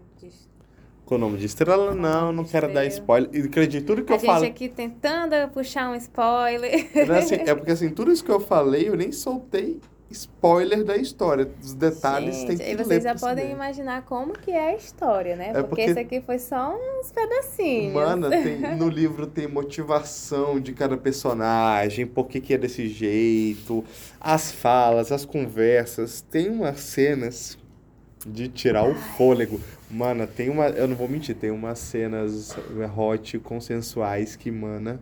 Com 1.05 1.15
o 1.15 1.17
nome 1.17 1.37
de 1.37 1.45
estrela? 1.45 1.95
Não, 1.95 2.31
não 2.31 2.43
quero 2.43 2.71
dar 2.71 2.85
spoiler. 2.85 3.29
E 3.33 3.47
acredito, 3.47 3.87
tudo 3.87 4.03
que 4.03 4.13
a 4.13 4.17
eu 4.17 4.19
falo... 4.19 4.37
A 4.37 4.39
gente 4.41 4.51
aqui 4.51 4.69
tentando 4.69 5.35
puxar 5.51 5.89
um 5.89 5.95
spoiler. 5.95 6.89
É, 6.95 7.17
assim, 7.17 7.35
é 7.35 7.55
porque 7.55 7.71
assim, 7.71 7.89
tudo 7.89 8.11
isso 8.11 8.23
que 8.23 8.31
eu 8.31 8.39
falei, 8.39 8.87
eu 8.87 8.95
nem 8.95 9.11
soltei 9.11 9.79
spoiler 10.09 10.83
da 10.83 10.95
história. 10.97 11.49
Os 11.61 11.73
detalhes 11.73 12.35
Gente, 12.37 12.47
tem 12.47 12.57
que 12.57 12.63
E 12.63 12.75
ler 12.75 12.83
vocês 12.85 13.03
já 13.03 13.15
podem 13.15 13.43
saber. 13.45 13.53
imaginar 13.55 14.03
como 14.03 14.33
que 14.33 14.51
é 14.51 14.69
a 14.71 14.75
história, 14.75 15.35
né? 15.35 15.49
É 15.49 15.53
porque, 15.53 15.67
porque- 15.67 15.81
esse 15.81 15.99
aqui 15.99 16.21
foi 16.21 16.39
só 16.39 16.75
uns 16.75 17.11
pedacinhos. 17.11 17.93
Mano, 17.93 18.29
tem- 18.29 18.57
no 18.77 18.87
livro 18.89 19.27
tem 19.27 19.47
motivação 19.47 20.59
de 20.59 20.71
cada 20.73 20.95
personagem, 20.97 22.05
por 22.07 22.27
que 22.27 22.39
que 22.39 22.53
é 22.53 22.57
desse 22.57 22.87
jeito, 22.87 23.83
as 24.19 24.51
falas, 24.51 25.11
as 25.11 25.25
conversas. 25.25 26.21
Tem 26.21 26.49
umas 26.49 26.79
cenas 26.79 27.57
de 28.25 28.47
tirar 28.47 28.83
o 28.89 28.95
fôlego. 28.95 29.59
Mano, 29.89 30.25
tem 30.27 30.49
uma. 30.49 30.67
Eu 30.67 30.87
não 30.87 30.95
vou 30.95 31.07
mentir, 31.07 31.35
tem 31.35 31.49
umas 31.51 31.79
cenas 31.79 32.55
hot 32.97 33.39
consensuais 33.39 34.35
que, 34.35 34.51
mana, 34.51 34.99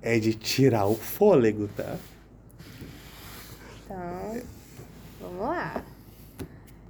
é 0.00 0.18
de 0.18 0.34
tirar 0.34 0.86
o 0.86 0.94
fôlego, 0.94 1.68
tá? 1.76 1.96
Então, 3.92 4.42
vamos 5.20 5.40
lá. 5.40 5.84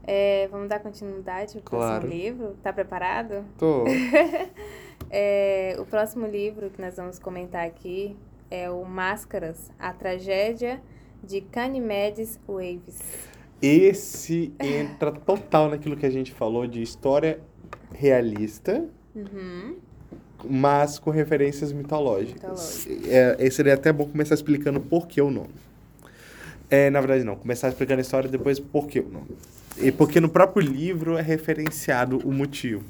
É, 0.04 0.46
vamos 0.52 0.68
dar 0.68 0.78
continuidade 0.78 1.54
pro 1.54 1.62
Claro. 1.62 2.00
próximo 2.02 2.22
livro? 2.22 2.56
Tá 2.62 2.72
preparado? 2.72 3.44
Tô. 3.58 3.84
É, 5.14 5.76
o 5.78 5.84
próximo 5.84 6.26
livro 6.26 6.70
que 6.70 6.80
nós 6.80 6.96
vamos 6.96 7.18
comentar 7.18 7.66
aqui 7.66 8.16
é 8.50 8.70
o 8.70 8.82
Máscaras, 8.82 9.70
a 9.78 9.92
tragédia 9.92 10.80
de 11.22 11.42
Canimedes 11.42 12.40
Waves. 12.48 12.98
Esse 13.60 14.54
entra 14.58 15.12
total 15.12 15.68
naquilo 15.68 15.98
que 15.98 16.06
a 16.06 16.10
gente 16.10 16.32
falou 16.32 16.66
de 16.66 16.80
história 16.80 17.40
realista, 17.92 18.86
Uhum. 19.14 19.76
mas 20.48 20.98
com 20.98 21.10
referências 21.10 21.74
mitológicas. 21.74 22.86
Mitológicas. 22.86 23.08
É, 23.12 23.36
esse 23.38 23.56
seria 23.56 23.74
até 23.74 23.92
bom 23.92 24.08
começar 24.08 24.34
explicando 24.34 24.80
por 24.80 25.06
que 25.06 25.20
o 25.20 25.30
nome. 25.30 25.52
É, 26.74 26.88
na 26.88 27.00
verdade, 27.00 27.22
não. 27.22 27.36
Começar 27.36 27.68
explicando 27.68 27.98
a 27.98 28.00
história 28.00 28.26
e 28.28 28.30
depois 28.30 28.58
por 28.58 28.86
que 28.86 28.98
o 29.00 29.06
nome. 29.08 29.36
E 29.76 29.92
porque 29.92 30.18
no 30.20 30.28
próprio 30.30 30.66
livro 30.66 31.18
é 31.18 31.22
referenciado 31.22 32.16
o 32.26 32.32
motivo. 32.32 32.82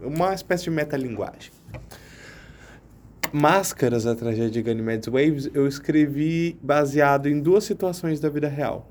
Uma 0.00 0.34
espécie 0.34 0.64
de 0.64 0.70
metalinguagem. 0.70 1.52
Máscaras, 3.32 4.06
a 4.06 4.14
tragédia 4.14 4.50
de 4.50 4.62
Ganymedes 4.62 5.08
Waves, 5.08 5.50
eu 5.54 5.66
escrevi 5.66 6.56
baseado 6.62 7.28
em 7.28 7.40
duas 7.40 7.64
situações 7.64 8.20
da 8.20 8.28
vida 8.28 8.48
real. 8.48 8.90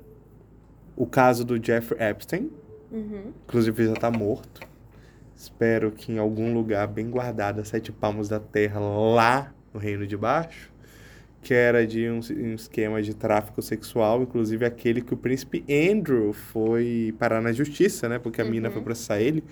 O 0.95 1.06
caso 1.06 1.44
do 1.45 1.64
Jeffrey 1.64 2.02
Epstein, 2.10 2.50
Uhum. 2.91 3.32
inclusive 3.45 3.86
já 3.88 3.94
está 3.94 4.12
morto. 4.12 4.62
Espero 5.36 5.91
que 5.91 6.12
em 6.12 6.18
algum 6.18 6.54
lugar 6.54 6.88
bem 6.88 7.10
guardado 7.10 7.60
a 7.60 7.66
sete 7.66 7.91
palmos 7.91 8.30
da 8.30 8.40
terra, 8.40 8.80
lá 8.80 9.54
no 9.74 9.80
Reino 9.80 10.06
de 10.08 10.16
Baixo, 10.16 10.72
que 11.44 11.53
era 11.53 11.86
de 11.86 12.10
um, 12.10 12.20
um 12.38 12.56
esquema 12.56 13.02
de 13.02 13.14
tráfico 13.14 13.61
sexual, 13.61 14.24
inclusive 14.24 14.65
aquele 14.65 15.02
que 15.02 15.14
o 15.14 15.18
príncipe 15.18 15.64
Andrew 15.70 16.34
foi 16.34 17.14
parar 17.20 17.41
na 17.41 17.52
justiça, 17.52 18.10
né? 18.10 18.18
Porque 18.18 18.41
a 18.41 18.45
mina 18.45 18.70
Uhum. 18.70 18.74
foi 18.74 18.82
processar 18.84 19.20
ele, 19.22 19.44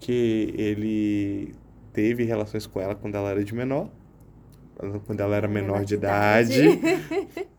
que 0.00 0.52
ele 0.56 1.54
teve 1.92 2.24
relações 2.24 2.66
com 2.66 2.80
ela 2.80 2.94
quando 2.94 3.14
ela 3.14 3.30
era 3.30 3.44
de 3.44 3.54
menor, 3.54 3.88
quando 5.06 5.20
ela 5.20 5.36
era 5.36 5.46
menor, 5.46 5.84
de 5.84 5.94
idade. 5.94 6.60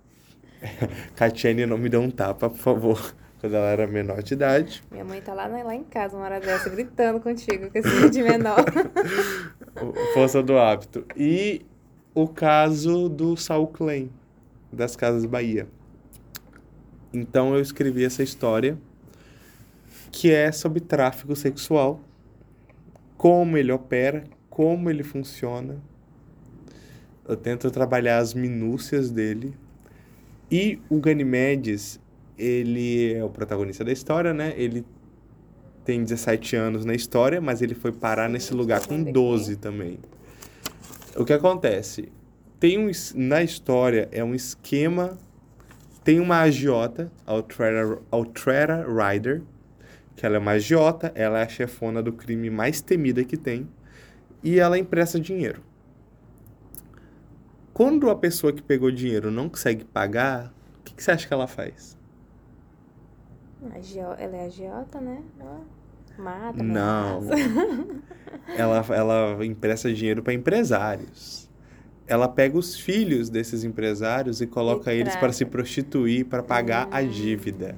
Catiane, 1.15 1.65
não 1.65 1.77
me 1.77 1.89
dê 1.89 1.97
um 1.97 2.09
tapa, 2.09 2.49
por 2.49 2.57
favor. 2.59 3.15
Quando 3.41 3.53
ela 3.53 3.67
era 3.67 3.85
menor 3.85 4.23
de 4.23 4.33
idade. 4.33 4.81
Minha 4.89 5.03
mãe 5.05 5.21
tá 5.21 5.31
lá, 5.33 5.45
lá 5.45 5.75
em 5.75 5.83
casa, 5.83 6.15
uma 6.15 6.25
hora 6.25 6.39
dessa, 6.39 6.67
gritando 6.67 7.19
contigo, 7.19 7.69
com 7.69 7.77
esse 7.77 8.09
de 8.09 8.23
menor. 8.23 8.57
Força 10.15 10.41
do 10.41 10.57
hábito. 10.57 11.05
E 11.15 11.63
o 12.15 12.29
caso 12.29 13.09
do 13.09 13.35
Saul 13.35 13.67
Klein, 13.67 14.09
das 14.71 14.95
Casas 14.95 15.25
Bahia. 15.25 15.67
Então 17.13 17.53
eu 17.53 17.61
escrevi 17.61 18.05
essa 18.05 18.23
história 18.23 18.77
que 20.11 20.31
é 20.31 20.49
sobre 20.49 20.79
tráfico 20.79 21.35
sexual, 21.35 21.99
como 23.17 23.57
ele 23.57 23.69
opera, 23.69 24.23
como 24.49 24.89
ele 24.89 25.03
funciona. 25.03 25.77
Eu 27.27 27.35
tento 27.35 27.69
trabalhar 27.69 28.19
as 28.19 28.33
minúcias 28.33 29.11
dele. 29.11 29.53
E 30.49 30.79
o 30.89 31.01
Ganymedes, 31.01 31.99
ele 32.37 33.13
é 33.13 33.23
o 33.25 33.29
protagonista 33.29 33.83
da 33.83 33.91
história, 33.91 34.33
né? 34.33 34.53
Ele 34.55 34.85
tem 35.83 36.01
17 36.01 36.55
anos 36.55 36.85
na 36.85 36.93
história, 36.93 37.41
mas 37.41 37.61
ele 37.61 37.75
foi 37.75 37.91
parar 37.91 38.29
nesse 38.29 38.53
lugar 38.53 38.85
com 38.87 38.95
vendo 38.95 39.03
aqui. 39.03 39.11
12 39.11 39.57
também. 39.57 39.99
O 41.17 41.23
que 41.23 41.31
acontece? 41.31 42.11
Tem 42.59 42.77
um, 42.77 42.91
na 43.15 43.41
história 43.41 44.09
é 44.11 44.21
um 44.23 44.35
esquema. 44.35 45.17
Tem 46.03 46.19
uma 46.19 46.41
agiota, 46.41 47.09
a 47.25 47.31
Altrera, 48.11 48.85
Rider, 48.85 49.41
que 50.15 50.25
ela 50.25 50.35
é 50.35 50.39
uma 50.39 50.51
agiota, 50.51 51.11
ela 51.15 51.39
é 51.39 51.43
a 51.43 51.47
chefona 51.47 52.03
do 52.03 52.13
crime 52.13 52.49
mais 52.49 52.79
temida 52.81 53.23
que 53.23 53.37
tem, 53.37 53.67
e 54.43 54.59
ela 54.59 54.77
empresta 54.77 55.19
dinheiro. 55.19 55.63
Quando 57.73 58.09
a 58.09 58.15
pessoa 58.15 58.53
que 58.53 58.61
pegou 58.61 58.91
dinheiro 58.91 59.31
não 59.31 59.49
consegue 59.49 59.83
pagar, 59.83 60.53
o 60.79 60.83
que, 60.83 60.93
que 60.93 61.03
você 61.03 61.11
acha 61.11 61.27
que 61.27 61.33
ela 61.33 61.47
faz? 61.47 61.97
Ela 63.63 64.37
é 64.37 64.45
agiota, 64.45 65.01
né? 65.01 65.23
Ela 65.39 65.61
Mata, 66.17 66.63
Não. 66.63 67.21
ela, 68.55 68.85
ela 68.89 69.45
empresta 69.45 69.93
dinheiro 69.93 70.23
para 70.23 70.33
empresários. 70.33 71.49
Ela 72.07 72.27
pega 72.27 72.57
os 72.57 72.79
filhos 72.79 73.29
desses 73.29 73.63
empresários 73.63 74.39
e 74.41 74.47
coloca 74.47 74.93
E 74.93 74.99
eles 74.99 75.15
para 75.15 75.33
se 75.33 75.43
prostituir, 75.45 76.25
para 76.25 76.43
pagar 76.43 76.87
a 76.91 77.01
Hum. 77.01 77.07
dívida. 77.07 77.75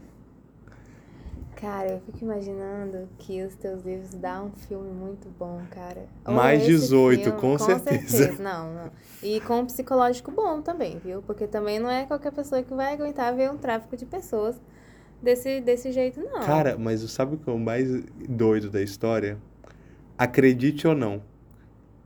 Cara, 1.56 1.90
eu 1.94 2.00
fico 2.02 2.24
imaginando 2.24 3.10
que 3.18 3.42
os 3.44 3.56
teus 3.56 3.84
livros 3.84 4.14
dão 4.14 4.48
um 4.48 4.52
filme 4.68 4.92
muito 4.92 5.28
bom, 5.40 5.60
cara. 5.72 6.06
Ou 6.24 6.34
Mais 6.36 6.62
esse 6.62 6.68
18, 6.72 7.24
filme- 7.24 7.42
com 7.42 7.58
certeza. 7.58 8.34
Não, 8.40 8.74
não. 8.76 8.92
E 9.24 9.42
com 9.42 9.62
um 9.62 9.66
psicológico 9.66 10.30
bom 10.30 10.62
também, 10.62 11.00
viu? 11.04 11.24
Porque 11.24 11.48
também 11.48 11.80
não 11.80 11.90
é 11.90 12.06
qualquer 12.06 12.32
pessoa 12.32 12.62
que 12.62 12.72
vai 12.76 12.94
aguentar 12.94 13.34
ver 13.36 13.50
um 13.50 13.58
tráfico 13.58 13.98
de 13.98 14.06
pessoas 14.06 14.56
desse, 15.22 15.62
desse 15.62 15.92
jeito, 15.92 16.20
não. 16.22 16.42
Cara, 16.42 16.78
mas 16.78 17.02
sabe 17.12 17.36
o 17.36 17.38
que 17.38 17.50
é 17.50 17.54
o 17.54 17.60
mais 17.60 17.88
doido 18.30 18.70
da 18.70 18.82
história? 18.82 19.38
Acredite 20.18 20.88
ou 20.88 20.96
não, 20.96 21.22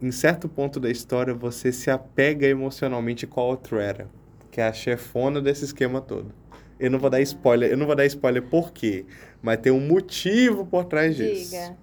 em 0.02 0.12
certo 0.12 0.50
ponto 0.50 0.80
da 0.80 0.90
história 0.90 1.34
você 1.34 1.72
se 1.72 1.90
apega 1.90 2.46
emocionalmente 2.48 3.26
com 3.26 3.40
a 3.40 3.44
Outrera, 3.46 4.10
que 4.50 4.60
é 4.60 4.68
a 4.68 4.74
chefona 4.74 5.42
desse 5.42 5.64
esquema 5.66 6.02
todo. 6.02 6.34
Eu 6.80 6.90
não 6.90 6.98
vou 7.00 7.10
dar 7.10 7.22
spoiler, 7.22 7.70
eu 7.72 7.78
não 7.78 7.86
vou 7.86 7.96
dar 7.96 8.06
spoiler 8.08 8.42
por 8.42 8.72
quê, 8.72 9.06
mas 9.42 9.60
tem 9.60 9.72
um 9.72 9.80
motivo 9.80 10.66
por 10.66 10.86
trás 10.86 11.16
disso. 11.16 11.52
Diga. 11.52 11.78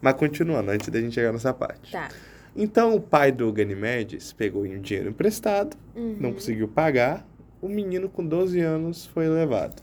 Mas 0.00 0.14
continuando, 0.14 0.70
antes 0.72 0.88
da 0.88 1.00
gente 1.00 1.14
chegar 1.14 1.32
nessa 1.32 1.54
parte. 1.54 1.92
Tá. 1.92 2.08
Então 2.54 2.94
o 2.94 3.00
pai 3.00 3.30
do 3.30 3.50
Ganymedes 3.52 4.32
pegou 4.32 4.64
um 4.64 4.80
dinheiro 4.80 5.10
emprestado, 5.10 5.76
não 5.94 6.28
Uhum. 6.30 6.34
conseguiu 6.34 6.66
pagar, 6.68 7.26
o 7.62 7.68
menino 7.68 8.08
com 8.08 8.26
12 8.26 8.60
anos 8.60 9.06
foi 9.06 9.28
levado. 9.28 9.80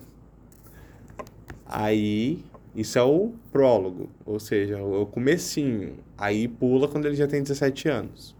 Aí, 1.75 2.45
isso 2.75 2.99
é 2.99 3.01
o 3.01 3.33
prólogo, 3.51 4.07
ou 4.23 4.39
seja, 4.39 4.77
é 4.77 4.81
o 4.81 5.07
comecinho. 5.07 5.95
Aí 6.15 6.47
pula 6.47 6.87
quando 6.87 7.07
ele 7.07 7.15
já 7.15 7.25
tem 7.25 7.41
17 7.41 7.89
anos. 7.89 8.35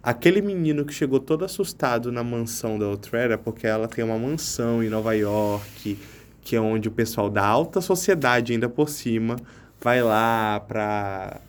Aquele 0.00 0.40
menino 0.40 0.84
que 0.84 0.94
chegou 0.94 1.18
todo 1.18 1.44
assustado 1.44 2.12
na 2.12 2.22
mansão 2.22 2.78
da 2.78 2.86
Outrera, 2.86 3.36
porque 3.36 3.66
ela 3.66 3.88
tem 3.88 4.04
uma 4.04 4.16
mansão 4.16 4.84
em 4.84 4.88
Nova 4.88 5.14
York, 5.14 5.98
que 6.42 6.54
é 6.54 6.60
onde 6.60 6.86
o 6.86 6.92
pessoal 6.92 7.28
da 7.28 7.44
alta 7.44 7.80
sociedade, 7.80 8.52
ainda 8.52 8.68
por 8.68 8.88
cima, 8.88 9.34
vai 9.80 10.00
lá 10.00 10.60
pra 10.60 11.40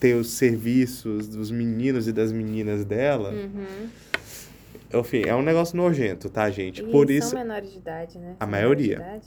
ter 0.00 0.16
os 0.16 0.30
serviços 0.30 1.28
dos 1.28 1.52
meninos 1.52 2.08
e 2.08 2.12
das 2.12 2.32
meninas 2.32 2.84
dela. 2.84 3.30
Uhum. 3.30 3.88
Enfim, 5.00 5.22
é 5.24 5.34
um 5.34 5.42
negócio 5.42 5.76
nojento, 5.76 6.28
tá, 6.28 6.50
gente? 6.50 6.82
E 6.82 6.86
Por 6.86 7.08
isso, 7.08 7.30
são 7.30 7.38
menores 7.38 7.70
de 7.70 7.78
idade, 7.78 8.18
né? 8.18 8.34
A 8.40 8.44
São 8.44 8.50
maioria. 8.50 9.20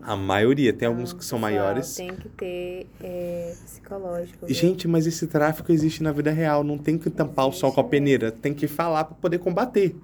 A 0.00 0.14
maioria, 0.16 0.72
tem 0.72 0.86
alguns 0.86 1.12
que 1.12 1.24
são 1.24 1.38
maiores. 1.38 1.94
Tem 1.94 2.14
que 2.14 2.28
ter 2.28 2.86
é, 3.02 3.54
psicológico. 3.64 4.46
viu? 4.46 4.54
Gente, 4.54 4.86
mas 4.86 5.06
esse 5.06 5.26
tráfico 5.26 5.72
existe 5.72 6.02
na 6.02 6.12
vida 6.12 6.30
real, 6.30 6.62
não 6.62 6.78
tem 6.78 6.96
que 6.96 7.10
tampar 7.10 7.48
o 7.48 7.52
sol 7.52 7.72
com 7.72 7.80
a 7.80 7.84
Existe 7.84 7.90
peneira, 7.90 8.30
tem 8.30 8.54
que 8.54 8.68
falar 8.68 9.04
para 9.04 9.16
poder 9.16 9.38
combater. 9.38 9.96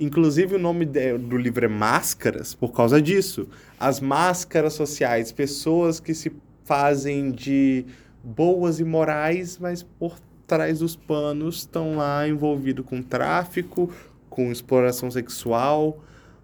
Inclusive 0.00 0.56
o 0.56 0.58
nome 0.58 0.86
do 0.86 1.36
livro 1.36 1.64
é 1.64 1.68
Máscaras 1.68 2.54
por 2.54 2.72
causa 2.72 3.00
disso. 3.00 3.46
As 3.78 4.00
máscaras 4.00 4.72
sociais, 4.72 5.30
pessoas 5.30 6.00
que 6.00 6.14
se 6.14 6.32
fazem 6.64 7.30
de 7.30 7.84
boas 8.24 8.80
e 8.80 8.84
morais, 8.84 9.58
mas 9.58 9.82
por 9.82 10.18
trás 10.46 10.78
dos 10.78 10.96
panos 10.96 11.56
estão 11.56 11.96
lá 11.96 12.26
envolvidos 12.26 12.86
com 12.86 13.02
tráfico, 13.02 13.90
com 14.30 14.50
exploração 14.50 15.10
sexual, 15.10 16.02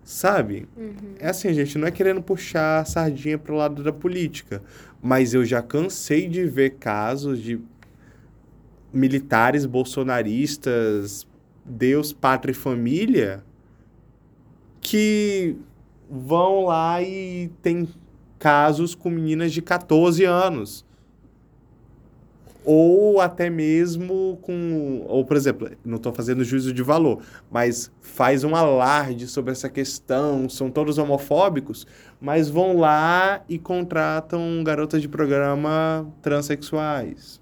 sabe? 0.09 0.67
Uhum. 0.75 1.17
É 1.19 1.29
assim, 1.29 1.53
gente, 1.53 1.77
não 1.77 1.87
é 1.87 1.91
querendo 1.91 2.23
puxar 2.23 2.81
a 2.81 2.85
sardinha 2.87 3.37
pro 3.37 3.55
lado 3.55 3.83
da 3.83 3.93
política, 3.93 4.63
mas 5.03 5.35
eu 5.35 5.45
já 5.45 5.61
cansei 5.61 6.27
de 6.27 6.47
ver 6.47 6.77
casos 6.77 7.39
de 7.43 7.61
militares 8.91 9.67
bolsonaristas, 9.67 11.27
Deus, 11.63 12.11
pátria 12.11 12.53
e 12.53 12.55
família, 12.55 13.45
que 14.81 15.55
vão 16.09 16.65
lá 16.65 17.03
e 17.03 17.51
tem 17.61 17.87
casos 18.39 18.95
com 18.95 19.11
meninas 19.11 19.53
de 19.53 19.61
14 19.61 20.25
anos. 20.25 20.87
Ou 22.71 23.19
até 23.19 23.49
mesmo 23.49 24.39
com. 24.43 25.03
Ou, 25.09 25.25
por 25.25 25.39
exemplo, 25.39 25.71
não 25.83 25.97
estou 25.97 26.13
fazendo 26.13 26.45
juízo 26.45 26.71
de 26.71 26.83
valor, 26.83 27.23
mas 27.51 27.91
faz 28.03 28.45
um 28.45 28.55
alarde 28.55 29.27
sobre 29.27 29.53
essa 29.53 29.71
questão, 29.71 30.51
são 30.51 30.71
todos 30.71 30.99
homofóbicos, 30.99 31.87
mas 32.21 32.51
vão 32.51 32.77
lá 32.77 33.43
e 33.49 33.59
contratam 33.59 34.63
garotas 34.63 35.01
de 35.01 35.09
programa 35.09 36.07
transexuais. 36.21 37.41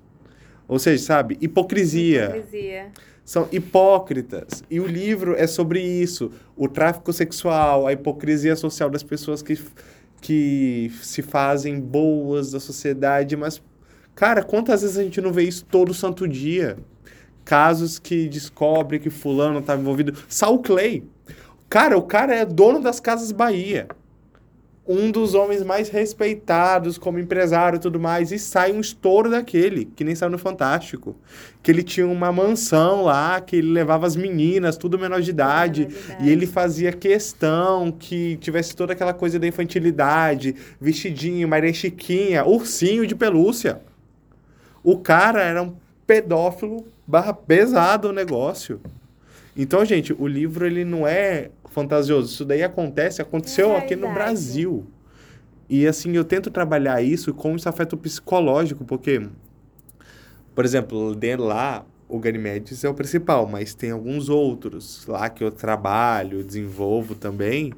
Ou 0.68 0.78
seja, 0.78 1.02
sabe? 1.02 1.36
Hipocrisia. 1.40 2.26
Hipocrisia. 2.26 2.92
São 3.24 3.48
hipócritas. 3.50 4.62
E 4.70 4.78
o 4.78 4.86
livro 4.86 5.34
é 5.34 5.48
sobre 5.48 5.82
isso: 5.82 6.30
o 6.56 6.68
tráfico 6.68 7.12
sexual, 7.12 7.88
a 7.88 7.92
hipocrisia 7.92 8.54
social 8.54 8.88
das 8.88 9.02
pessoas 9.02 9.42
que, 9.42 9.58
que 10.20 10.88
se 11.02 11.20
fazem 11.20 11.80
boas 11.80 12.52
da 12.52 12.60
sociedade, 12.60 13.36
mas 13.36 13.60
Cara, 14.16 14.42
quantas 14.42 14.80
vezes 14.80 14.96
a 14.96 15.02
gente 15.02 15.20
não 15.20 15.30
vê 15.30 15.42
isso 15.42 15.62
todo 15.70 15.92
santo 15.92 16.26
dia? 16.26 16.78
Casos 17.44 17.98
que 17.98 18.26
descobre 18.28 18.98
que 18.98 19.10
fulano 19.10 19.58
estava 19.58 19.78
envolvido. 19.78 20.14
Saul 20.26 20.60
Clay. 20.60 21.04
Cara, 21.68 21.98
o 21.98 22.02
cara 22.02 22.34
é 22.34 22.46
dono 22.46 22.80
das 22.80 22.98
Casas 22.98 23.30
Bahia. 23.30 23.86
Um 24.88 25.10
dos 25.10 25.34
homens 25.34 25.62
mais 25.62 25.90
respeitados 25.90 26.96
como 26.96 27.18
empresário 27.18 27.76
e 27.76 27.80
tudo 27.80 28.00
mais. 28.00 28.32
E 28.32 28.38
sai 28.38 28.72
um 28.72 28.80
estouro 28.80 29.28
daquele, 29.28 29.84
que 29.84 30.02
nem 30.02 30.14
saiu 30.14 30.30
no 30.30 30.38
Fantástico. 30.38 31.14
Que 31.62 31.70
ele 31.70 31.82
tinha 31.82 32.06
uma 32.06 32.32
mansão 32.32 33.02
lá, 33.02 33.38
que 33.42 33.56
ele 33.56 33.70
levava 33.70 34.06
as 34.06 34.16
meninas, 34.16 34.78
tudo 34.78 34.98
menor 34.98 35.20
de 35.20 35.28
idade. 35.28 35.82
Idade. 35.82 36.24
E 36.24 36.30
ele 36.30 36.46
fazia 36.46 36.90
questão 36.90 37.92
que 37.92 38.38
tivesse 38.38 38.74
toda 38.74 38.94
aquela 38.94 39.12
coisa 39.12 39.38
da 39.38 39.46
infantilidade, 39.46 40.54
vestidinho, 40.80 41.46
Maria 41.46 41.74
Chiquinha, 41.74 42.46
ursinho 42.46 43.06
de 43.06 43.14
pelúcia. 43.14 43.82
O 44.86 44.96
cara 44.96 45.42
era 45.42 45.60
um 45.60 45.74
pedófilo 46.06 46.86
barra 47.04 47.34
pesado 47.34 48.10
o 48.10 48.12
negócio. 48.12 48.80
Então, 49.56 49.84
gente, 49.84 50.12
o 50.12 50.28
livro 50.28 50.64
ele 50.64 50.84
não 50.84 51.04
é 51.04 51.50
fantasioso. 51.72 52.32
Isso 52.32 52.44
daí 52.44 52.62
acontece, 52.62 53.20
aconteceu 53.20 53.72
é 53.72 53.78
aqui 53.78 53.96
no 53.96 54.14
Brasil. 54.14 54.86
E 55.68 55.88
assim, 55.88 56.12
eu 56.12 56.24
tento 56.24 56.52
trabalhar 56.52 57.02
isso 57.02 57.34
com 57.34 57.56
isso 57.56 57.68
afeta 57.68 57.96
o 57.96 57.98
psicológico, 57.98 58.84
porque, 58.84 59.26
por 60.54 60.64
exemplo, 60.64 61.16
de 61.16 61.34
lá, 61.34 61.84
o 62.08 62.20
Ganymedes 62.20 62.84
é 62.84 62.88
o 62.88 62.94
principal, 62.94 63.44
mas 63.48 63.74
tem 63.74 63.90
alguns 63.90 64.28
outros 64.28 65.04
lá 65.08 65.28
que 65.28 65.42
eu 65.42 65.50
trabalho, 65.50 66.44
desenvolvo 66.44 67.16
também, 67.16 67.72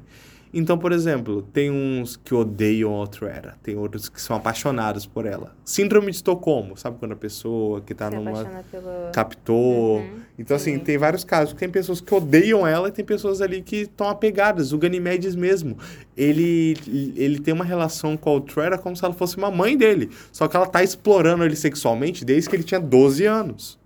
então, 0.51 0.79
por 0.79 0.91
exemplo, 0.91 1.43
tem 1.43 1.69
uns 1.69 2.17
que 2.17 2.33
odeiam 2.33 2.91
a 2.95 2.99
Outrera, 2.99 3.55
tem 3.61 3.75
outros 3.75 4.09
que 4.09 4.19
são 4.19 4.35
apaixonados 4.35 5.05
por 5.05 5.27
ela. 5.27 5.55
Síndrome 5.63 6.09
de 6.09 6.17
Estocolmo, 6.17 6.75
sabe 6.75 6.97
quando 6.97 7.11
a 7.11 7.15
pessoa 7.15 7.81
que 7.81 7.93
tá 7.93 8.09
Se 8.09 8.15
numa 8.15 8.63
pelo... 8.71 9.11
captou. 9.13 9.99
Uhum, 9.99 10.19
então, 10.39 10.57
sim. 10.57 10.73
assim, 10.73 10.83
tem 10.83 10.97
vários 10.97 11.23
casos. 11.23 11.53
Tem 11.53 11.69
pessoas 11.69 12.01
que 12.01 12.11
odeiam 12.13 12.65
ela 12.65 12.89
e 12.89 12.91
tem 12.91 13.05
pessoas 13.05 13.41
ali 13.41 13.61
que 13.61 13.81
estão 13.81 14.09
apegadas. 14.09 14.73
O 14.73 14.79
Ganymedes 14.79 15.35
mesmo, 15.35 15.77
ele, 16.17 16.75
ele 17.15 17.39
tem 17.39 17.53
uma 17.53 17.65
relação 17.65 18.17
com 18.17 18.31
a 18.31 18.33
Outrera 18.33 18.77
como 18.77 18.95
se 18.95 19.05
ela 19.05 19.13
fosse 19.13 19.37
uma 19.37 19.51
mãe 19.51 19.77
dele. 19.77 20.09
Só 20.31 20.47
que 20.47 20.55
ela 20.55 20.65
tá 20.65 20.83
explorando 20.83 21.43
ele 21.43 21.55
sexualmente 21.55 22.25
desde 22.25 22.49
que 22.49 22.55
ele 22.55 22.63
tinha 22.63 22.79
12 22.79 23.23
anos. 23.25 23.79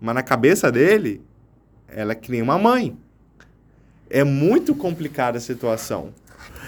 Mas 0.00 0.14
na 0.16 0.24
cabeça 0.24 0.72
dele, 0.72 1.22
ela 1.86 2.12
é 2.12 2.14
que 2.16 2.32
nem 2.32 2.42
uma 2.42 2.58
mãe. 2.58 2.98
É 4.10 4.24
muito 4.24 4.74
complicada 4.74 5.38
a 5.38 5.40
situação. 5.40 6.12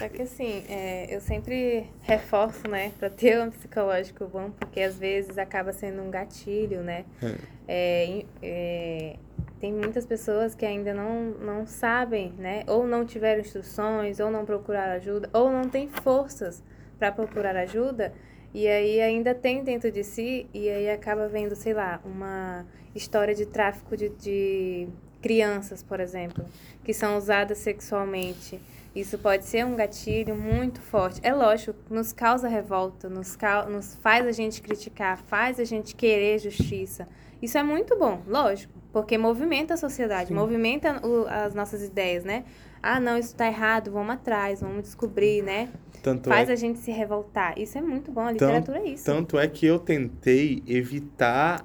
É 0.00 0.08
que 0.08 0.22
assim, 0.22 0.64
é, 0.68 1.14
eu 1.14 1.20
sempre 1.20 1.86
reforço, 2.02 2.68
né, 2.68 2.92
para 2.98 3.10
ter 3.10 3.40
um 3.40 3.50
psicológico 3.50 4.26
bom, 4.26 4.50
porque 4.50 4.80
às 4.80 4.96
vezes 4.96 5.36
acaba 5.38 5.72
sendo 5.72 6.02
um 6.02 6.10
gatilho, 6.10 6.82
né? 6.82 7.04
É. 7.22 7.34
É, 7.68 8.24
é, 8.42 9.16
tem 9.60 9.72
muitas 9.72 10.04
pessoas 10.04 10.54
que 10.54 10.66
ainda 10.66 10.92
não, 10.92 11.30
não 11.40 11.66
sabem, 11.66 12.32
né? 12.38 12.64
Ou 12.66 12.86
não 12.86 13.04
tiveram 13.04 13.40
instruções, 13.40 14.18
ou 14.18 14.30
não 14.30 14.44
procuraram 14.44 14.94
ajuda, 14.94 15.30
ou 15.32 15.50
não 15.50 15.68
têm 15.68 15.88
forças 15.88 16.62
para 16.98 17.12
procurar 17.12 17.56
ajuda, 17.56 18.12
e 18.54 18.68
aí 18.68 19.00
ainda 19.00 19.34
tem 19.34 19.64
dentro 19.64 19.90
de 19.90 20.04
si, 20.04 20.46
e 20.52 20.68
aí 20.68 20.90
acaba 20.90 21.28
vendo, 21.28 21.54
sei 21.54 21.74
lá, 21.74 22.00
uma 22.04 22.66
história 22.94 23.34
de 23.34 23.46
tráfico 23.46 23.96
de, 23.96 24.10
de 24.10 24.88
crianças, 25.22 25.82
por 25.82 26.00
exemplo, 26.00 26.44
que 26.84 26.92
são 26.92 27.16
usadas 27.16 27.58
sexualmente. 27.58 28.60
Isso 28.94 29.16
pode 29.16 29.46
ser 29.46 29.64
um 29.64 29.74
gatilho 29.74 30.34
muito 30.34 30.80
forte. 30.80 31.18
É 31.22 31.32
lógico, 31.32 31.78
nos 31.88 32.12
causa 32.12 32.46
revolta, 32.46 33.08
nos, 33.08 33.38
nos 33.70 33.94
faz 33.96 34.26
a 34.26 34.32
gente 34.32 34.60
criticar, 34.60 35.16
faz 35.26 35.58
a 35.58 35.64
gente 35.64 35.94
querer 35.94 36.38
justiça. 36.38 37.08
Isso 37.40 37.56
é 37.56 37.62
muito 37.62 37.98
bom, 37.98 38.20
lógico, 38.26 38.72
porque 38.92 39.16
movimenta 39.16 39.74
a 39.74 39.76
sociedade, 39.76 40.28
Sim. 40.28 40.34
movimenta 40.34 41.04
o, 41.04 41.26
as 41.26 41.54
nossas 41.54 41.82
ideias, 41.82 42.22
né? 42.22 42.44
Ah, 42.82 43.00
não, 43.00 43.16
isso 43.16 43.28
está 43.28 43.46
errado, 43.46 43.90
vamos 43.90 44.14
atrás, 44.14 44.60
vamos 44.60 44.82
descobrir, 44.82 45.42
né? 45.42 45.70
Tanto 46.02 46.28
faz 46.28 46.48
é... 46.48 46.52
a 46.52 46.56
gente 46.56 46.80
se 46.80 46.90
revoltar. 46.90 47.58
Isso 47.58 47.78
é 47.78 47.80
muito 47.80 48.10
bom, 48.10 48.26
a 48.26 48.32
literatura 48.32 48.78
tanto, 48.78 48.88
é 48.88 48.92
isso. 48.92 49.04
Tanto 49.04 49.38
é 49.38 49.48
que 49.48 49.64
eu 49.64 49.78
tentei 49.78 50.62
evitar 50.66 51.64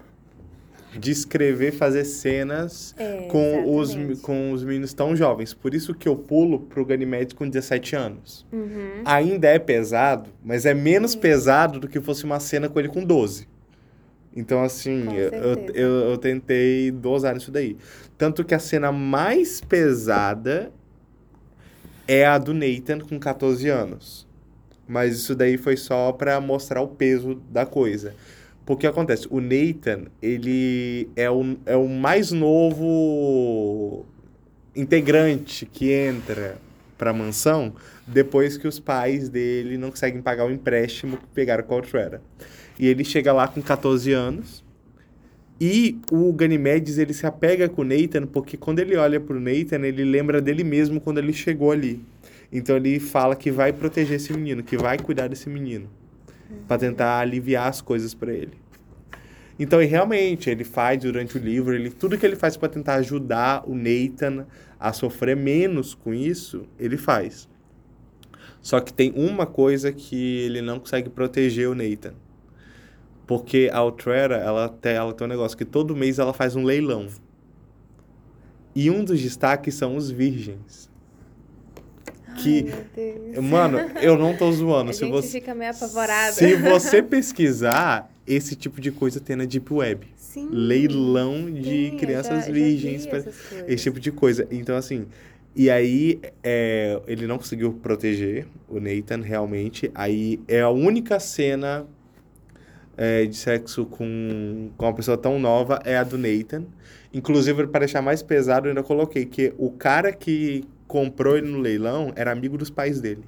de 0.93 1.11
escrever, 1.11 1.73
fazer 1.73 2.05
cenas 2.05 2.95
é, 2.97 3.27
com, 3.29 3.75
os, 3.75 3.95
com 4.21 4.51
os 4.51 4.63
meninos 4.63 4.93
tão 4.93 5.15
jovens. 5.15 5.53
Por 5.53 5.73
isso 5.73 5.93
que 5.93 6.07
eu 6.07 6.15
pulo 6.15 6.59
pro 6.59 6.85
Ganymede 6.85 7.35
com 7.35 7.47
17 7.47 7.95
anos. 7.95 8.45
Uhum. 8.51 9.01
Ainda 9.05 9.47
é 9.47 9.59
pesado, 9.59 10.29
mas 10.43 10.65
é 10.65 10.73
menos 10.73 11.11
Sim. 11.11 11.19
pesado 11.19 11.79
do 11.79 11.87
que 11.87 11.99
fosse 11.99 12.23
uma 12.23 12.39
cena 12.39 12.69
com 12.69 12.79
ele 12.79 12.89
com 12.89 13.03
12. 13.03 13.47
Então, 14.35 14.63
assim, 14.63 15.07
eu, 15.15 15.73
eu, 15.73 15.91
eu, 16.11 16.17
tentei 16.17 16.91
dosar 16.91 17.35
isso 17.35 17.49
daí. 17.49 17.75
Tanto 18.17 18.43
que 18.43 18.53
a 18.53 18.59
cena 18.59 18.91
mais 18.91 19.59
pesada 19.59 20.71
é 22.07 22.23
a 22.23 22.37
do 22.37 22.53
Nathan 22.53 22.99
com 22.99 23.19
14 23.19 23.67
anos. 23.67 24.27
Mas 24.87 25.15
isso 25.15 25.35
daí 25.35 25.57
foi 25.57 25.75
só 25.75 26.11
para 26.11 26.39
mostrar 26.39 26.81
o 26.81 26.87
peso 26.87 27.41
da 27.49 27.65
coisa. 27.65 28.13
Porque 28.67 28.85
acontece, 28.85 29.25
o 29.31 29.39
Nathan, 29.39 30.07
ele 30.21 31.09
é 31.15 31.31
o, 31.31 31.57
é 31.65 31.77
o 31.77 31.87
mais 31.87 32.33
novo 32.33 34.05
integrante 34.75 35.65
que 35.65 35.89
entra 35.89 36.57
para 36.97 37.11
a 37.11 37.13
mansão 37.13 37.73
depois 38.05 38.57
que 38.57 38.67
os 38.67 38.77
pais 38.77 39.29
dele 39.29 39.77
não 39.77 39.89
conseguem 39.89 40.21
pagar 40.21 40.45
o 40.45 40.51
empréstimo 40.51 41.15
que 41.15 41.25
pegaram 41.33 41.63
com 41.63 41.75
a 41.75 41.77
Outrera. 41.77 42.21
E 42.77 42.87
ele 42.87 43.05
chega 43.05 43.31
lá 43.31 43.47
com 43.47 43.61
14 43.61 44.11
anos. 44.11 44.61
E 45.61 45.97
o 46.11 46.33
Ganymedes, 46.33 46.97
ele 46.97 47.13
se 47.13 47.25
apega 47.25 47.69
com 47.69 47.83
o 47.83 47.85
Nathan, 47.85 48.25
porque 48.25 48.57
quando 48.57 48.79
ele 48.79 48.97
olha 48.97 49.17
pro 49.17 49.39
Nathan, 49.39 49.79
ele 49.85 50.03
lembra 50.03 50.41
dele 50.41 50.65
mesmo 50.65 50.99
quando 50.99 51.19
ele 51.19 51.31
chegou 51.31 51.71
ali. 51.71 52.03
Então 52.51 52.75
ele 52.75 52.99
fala 52.99 53.33
que 53.33 53.49
vai 53.49 53.71
proteger 53.71 54.17
esse 54.17 54.33
menino, 54.33 54.61
que 54.61 54.75
vai 54.75 54.99
cuidar 54.99 55.29
desse 55.29 55.47
menino 55.47 55.89
para 56.67 56.77
tentar 56.77 57.19
aliviar 57.19 57.67
as 57.67 57.81
coisas 57.81 58.13
para 58.13 58.33
ele. 58.33 58.53
Então, 59.59 59.81
e 59.81 59.85
realmente, 59.85 60.49
ele 60.49 60.63
faz 60.63 61.01
durante 61.01 61.37
o 61.37 61.41
livro, 61.41 61.73
ele 61.73 61.89
tudo 61.89 62.17
que 62.17 62.25
ele 62.25 62.35
faz 62.35 62.55
para 62.55 62.69
tentar 62.69 62.95
ajudar 62.95 63.63
o 63.67 63.73
Nathan 63.73 64.45
a 64.79 64.93
sofrer 64.93 65.35
menos 65.35 65.95
com 65.95 66.13
isso, 66.13 66.67
ele 66.77 66.97
faz. 66.97 67.49
Só 68.61 68.79
que 68.79 68.93
tem 68.93 69.11
uma 69.15 69.45
coisa 69.45 69.91
que 69.91 70.41
ele 70.41 70.61
não 70.61 70.79
consegue 70.79 71.09
proteger 71.09 71.69
o 71.69 71.75
Nathan. 71.75 72.13
Porque 73.25 73.69
a 73.73 73.81
Outrera, 73.81 74.37
ela 74.37 74.69
tem, 74.69 74.93
ela 74.93 75.13
tem 75.13 75.25
um 75.25 75.29
negócio 75.29 75.57
que 75.57 75.65
todo 75.65 75.95
mês 75.95 76.19
ela 76.19 76.33
faz 76.33 76.55
um 76.55 76.63
leilão. 76.63 77.07
E 78.75 78.91
um 78.91 79.03
dos 79.03 79.21
destaques 79.21 79.73
são 79.73 79.95
os 79.95 80.11
virgens 80.11 80.86
que. 82.37 82.65
Ai, 83.35 83.41
mano, 83.41 83.79
eu 84.01 84.17
não 84.17 84.35
tô 84.35 84.51
zoando. 84.51 84.91
A 84.91 84.93
se 84.93 85.01
gente 85.01 85.11
você, 85.11 85.39
fica 85.39 85.53
meio 85.53 85.71
apavorada. 85.71 86.33
Se 86.33 86.55
você 86.55 87.01
pesquisar, 87.01 88.09
esse 88.25 88.55
tipo 88.55 88.79
de 88.79 88.91
coisa 88.91 89.19
tem 89.19 89.35
na 89.35 89.45
Deep 89.45 89.73
Web. 89.73 90.07
Sim. 90.15 90.49
Leilão 90.51 91.51
de 91.51 91.89
Sim, 91.91 91.97
crianças 91.97 92.45
já, 92.45 92.51
virgens. 92.51 93.03
Já 93.03 93.23
esse 93.67 93.83
tipo 93.83 93.99
de 93.99 94.11
coisa. 94.11 94.47
Então, 94.51 94.75
assim. 94.75 95.07
E 95.55 95.71
aí, 95.71 96.21
é, 96.43 97.01
ele 97.07 97.25
não 97.25 97.39
conseguiu 97.39 97.73
proteger 97.73 98.45
o 98.69 98.79
Nathan, 98.79 99.21
realmente. 99.21 99.89
Aí 99.95 100.39
é 100.47 100.61
a 100.61 100.69
única 100.69 101.19
cena 101.19 101.87
é, 102.95 103.25
de 103.25 103.35
sexo 103.35 103.85
com, 103.85 104.69
com 104.77 104.85
uma 104.85 104.93
pessoa 104.93 105.17
tão 105.17 105.39
nova 105.39 105.79
é 105.83 105.97
a 105.97 106.03
do 106.03 106.17
Nathan. 106.17 106.65
Inclusive, 107.13 107.67
para 107.67 107.79
deixar 107.81 108.01
mais 108.01 108.21
pesado, 108.21 108.67
eu 108.67 108.71
ainda 108.71 108.83
coloquei 108.83 109.25
que 109.25 109.53
o 109.57 109.71
cara 109.71 110.11
que 110.11 110.63
comprou 110.87 111.37
ele 111.37 111.47
no 111.47 111.59
leilão 111.59 112.11
era 112.15 112.31
amigo 112.31 112.57
dos 112.57 112.69
pais 112.69 113.01
dele. 113.01 113.23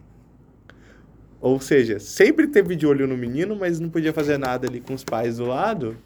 Ou 1.41 1.59
seja, 1.59 1.99
sempre 1.99 2.47
teve 2.47 2.75
de 2.75 2.85
olho 2.85 3.07
no 3.07 3.17
menino, 3.17 3.55
mas 3.55 3.79
não 3.79 3.89
podia 3.89 4.11
fazer 4.11 4.37
nada 4.37 4.67
ali 4.67 4.81
com 4.81 4.93
os 4.93 5.03
pais 5.03 5.37
do 5.37 5.45
lado. 5.45 5.97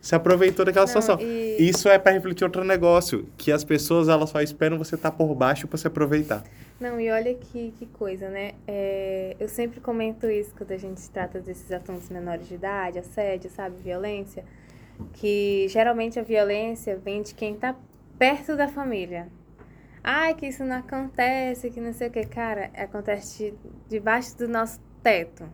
Se 0.00 0.14
aproveitou 0.14 0.64
daquela 0.64 0.86
não, 0.86 0.88
situação. 0.88 1.18
E... 1.20 1.56
Isso 1.58 1.88
é 1.88 1.98
para 1.98 2.12
refletir 2.12 2.44
outro 2.44 2.64
negócio, 2.64 3.28
que 3.36 3.52
as 3.52 3.64
pessoas 3.64 4.08
elas 4.08 4.30
só 4.30 4.40
esperam 4.40 4.78
você 4.78 4.94
estar 4.94 5.10
tá 5.10 5.16
por 5.16 5.34
baixo 5.34 5.66
para 5.66 5.76
se 5.76 5.86
aproveitar. 5.86 6.44
Não, 6.80 6.98
e 6.98 7.10
olha 7.10 7.34
que, 7.34 7.74
que 7.78 7.84
coisa, 7.86 8.30
né? 8.30 8.52
É, 8.66 9.36
eu 9.38 9.48
sempre 9.48 9.80
comento 9.80 10.26
isso 10.30 10.54
quando 10.56 10.72
a 10.72 10.78
gente 10.78 11.10
trata 11.10 11.38
desses 11.38 11.70
assuntos 11.70 12.08
menores 12.08 12.48
de 12.48 12.54
idade, 12.54 12.98
assédio, 12.98 13.50
sabe, 13.50 13.76
violência, 13.82 14.44
que 15.12 15.66
geralmente 15.68 16.18
a 16.18 16.22
violência 16.22 16.96
vem 16.96 17.22
de 17.22 17.34
quem 17.34 17.54
tá 17.54 17.76
perto 18.18 18.56
da 18.56 18.68
família. 18.68 19.28
Ai, 20.02 20.34
que 20.34 20.46
isso 20.46 20.64
não 20.64 20.76
acontece, 20.76 21.70
que 21.70 21.80
não 21.80 21.92
sei 21.92 22.08
o 22.08 22.10
que. 22.10 22.24
Cara, 22.26 22.70
acontece 22.74 23.54
debaixo 23.88 24.36
do 24.36 24.48
nosso 24.48 24.80
teto, 25.02 25.48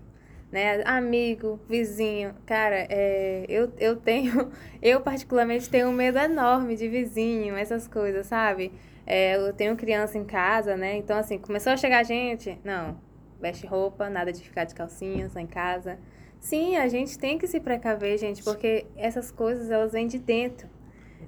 né? 0.53 0.83
Amigo, 0.85 1.59
vizinho. 1.69 2.35
Cara, 2.47 2.87
é, 2.89 3.45
eu, 3.49 3.73
eu 3.79 3.97
tenho, 3.97 4.53
eu 4.81 5.01
particularmente 5.01 5.69
tenho 5.69 5.89
um 5.89 5.93
medo 5.93 6.19
enorme 6.19 6.77
de 6.77 6.89
vizinho, 6.89 7.57
essas 7.57 7.89
coisas, 7.89 8.27
sabe? 8.27 8.73
É, 9.05 9.37
eu 9.37 9.53
tenho 9.53 9.77
criança 9.77 10.17
em 10.19 10.25
casa, 10.25 10.77
né? 10.77 10.97
Então, 10.97 11.19
assim, 11.19 11.39
começou 11.39 11.73
a 11.73 11.77
chegar 11.77 12.05
gente, 12.05 12.59
não, 12.65 12.99
veste 13.41 13.67
roupa, 13.67 14.09
nada 14.09 14.33
de 14.33 14.43
ficar 14.43 14.65
de 14.65 14.75
calcinha 14.75 15.29
só 15.29 15.41
em 15.41 15.47
casa. 15.47 15.99
Sim, 16.41 16.77
a 16.77 16.87
gente 16.89 17.19
tem 17.19 17.39
que 17.39 17.47
se 17.47 17.59
precaver, 17.59 18.19
gente, 18.19 18.43
porque 18.43 18.87
essas 18.97 19.33
coisas, 19.33 19.71
elas 19.71 19.93
vêm 19.93 20.07
de 20.07 20.19
dentro. 20.19 20.69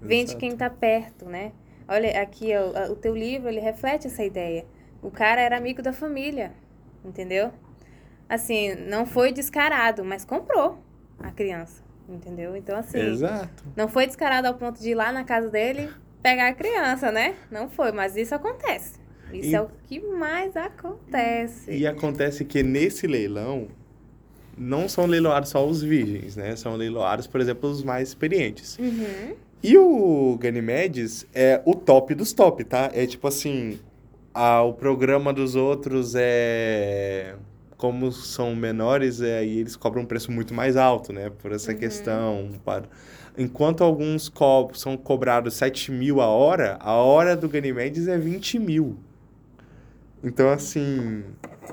Vem 0.00 0.24
de 0.24 0.36
quem 0.36 0.56
tá 0.56 0.70
perto, 0.70 1.24
né? 1.24 1.52
Olha, 1.88 2.20
aqui, 2.20 2.50
ó, 2.54 2.92
o 2.92 2.96
teu 2.96 3.14
livro, 3.16 3.48
ele 3.48 3.60
reflete 3.60 4.06
essa 4.06 4.22
ideia. 4.22 4.64
O 5.02 5.10
cara 5.10 5.40
era 5.40 5.56
amigo 5.56 5.80
da 5.82 5.92
família, 5.92 6.52
entendeu? 7.04 7.50
Assim, 8.28 8.74
não 8.74 9.06
foi 9.06 9.32
descarado, 9.32 10.04
mas 10.04 10.24
comprou 10.24 10.78
a 11.18 11.30
criança, 11.30 11.82
entendeu? 12.08 12.54
Então, 12.56 12.76
assim... 12.76 12.98
Exato. 12.98 13.64
Não 13.74 13.88
foi 13.88 14.06
descarado 14.06 14.46
ao 14.46 14.54
ponto 14.54 14.80
de 14.80 14.90
ir 14.90 14.94
lá 14.94 15.10
na 15.12 15.24
casa 15.24 15.48
dele 15.48 15.88
pegar 16.22 16.48
a 16.48 16.52
criança, 16.52 17.10
né? 17.10 17.36
Não 17.50 17.70
foi, 17.70 17.90
mas 17.92 18.16
isso 18.16 18.34
acontece. 18.34 18.98
Isso 19.32 19.48
E- 19.50 19.54
é 19.54 19.60
o 19.62 19.70
que 19.86 20.00
mais 20.00 20.56
acontece. 20.56 21.70
E 21.72 21.86
acontece 21.86 22.44
que 22.44 22.62
nesse 22.62 23.06
leilão 23.06 23.68
não 24.56 24.88
são 24.88 25.06
leiloados 25.06 25.50
só 25.50 25.64
os 25.66 25.82
virgens, 25.82 26.36
né? 26.36 26.54
São 26.56 26.74
leiloados, 26.74 27.26
por 27.26 27.40
exemplo, 27.40 27.70
os 27.70 27.82
mais 27.82 28.08
experientes. 28.08 28.76
Uhum. 28.78 29.36
E 29.62 29.76
o 29.76 30.36
Ganymedes 30.40 31.26
é 31.34 31.60
o 31.64 31.74
top 31.74 32.14
dos 32.14 32.32
top, 32.32 32.62
tá? 32.64 32.90
É 32.94 33.06
tipo 33.06 33.26
assim, 33.26 33.78
a, 34.32 34.62
o 34.62 34.72
programa 34.72 35.32
dos 35.32 35.54
outros 35.56 36.14
é 36.16 37.34
como 37.76 38.10
são 38.10 38.56
menores, 38.56 39.20
é, 39.20 39.38
aí 39.38 39.58
eles 39.60 39.76
cobram 39.76 40.02
um 40.02 40.06
preço 40.06 40.32
muito 40.32 40.52
mais 40.52 40.76
alto, 40.76 41.12
né? 41.12 41.30
Por 41.40 41.52
essa 41.52 41.72
questão. 41.74 42.50
para- 42.64 42.84
Enquanto 43.36 43.84
alguns 43.84 44.28
co 44.28 44.68
são 44.74 44.96
cobrados 44.96 45.54
7 45.54 45.92
mil 45.92 46.20
a 46.20 46.26
hora, 46.26 46.76
a 46.80 46.94
hora 46.94 47.36
do 47.36 47.48
Ganymedes 47.48 48.08
é 48.08 48.18
20 48.18 48.58
mil. 48.58 48.96
Então, 50.24 50.48
assim, 50.50 51.22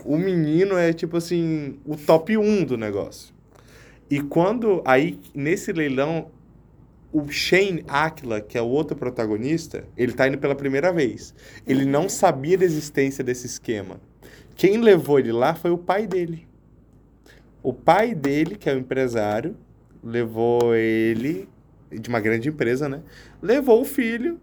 o 0.05 0.15
menino 0.17 0.77
é 0.77 0.93
tipo 0.93 1.17
assim, 1.17 1.79
o 1.83 1.95
top 1.97 2.37
1 2.37 2.63
do 2.65 2.77
negócio. 2.77 3.33
E 4.09 4.21
quando, 4.21 4.83
aí, 4.85 5.19
nesse 5.33 5.73
leilão, 5.73 6.27
o 7.15 7.31
Shane 7.31 7.81
Aquila, 7.87 8.41
que 8.41 8.57
é 8.57 8.61
o 8.61 8.67
outro 8.67 8.93
protagonista, 8.93 9.85
ele 9.95 10.11
tá 10.11 10.27
indo 10.27 10.37
pela 10.37 10.53
primeira 10.53 10.91
vez. 10.91 11.33
Ele 11.65 11.85
não 11.85 12.09
sabia 12.09 12.57
da 12.57 12.65
existência 12.65 13.23
desse 13.23 13.45
esquema. 13.45 14.01
Quem 14.53 14.81
levou 14.81 15.17
ele 15.17 15.31
lá 15.31 15.55
foi 15.55 15.71
o 15.71 15.77
pai 15.77 16.05
dele. 16.07 16.45
O 17.63 17.71
pai 17.71 18.13
dele, 18.13 18.57
que 18.57 18.69
é 18.69 18.73
o 18.73 18.77
empresário, 18.77 19.55
levou 20.03 20.75
ele 20.75 21.47
de 21.89 22.09
uma 22.09 22.19
grande 22.19 22.49
empresa, 22.49 22.89
né? 22.89 23.01
Levou 23.41 23.79
o 23.79 23.85
filho 23.85 24.37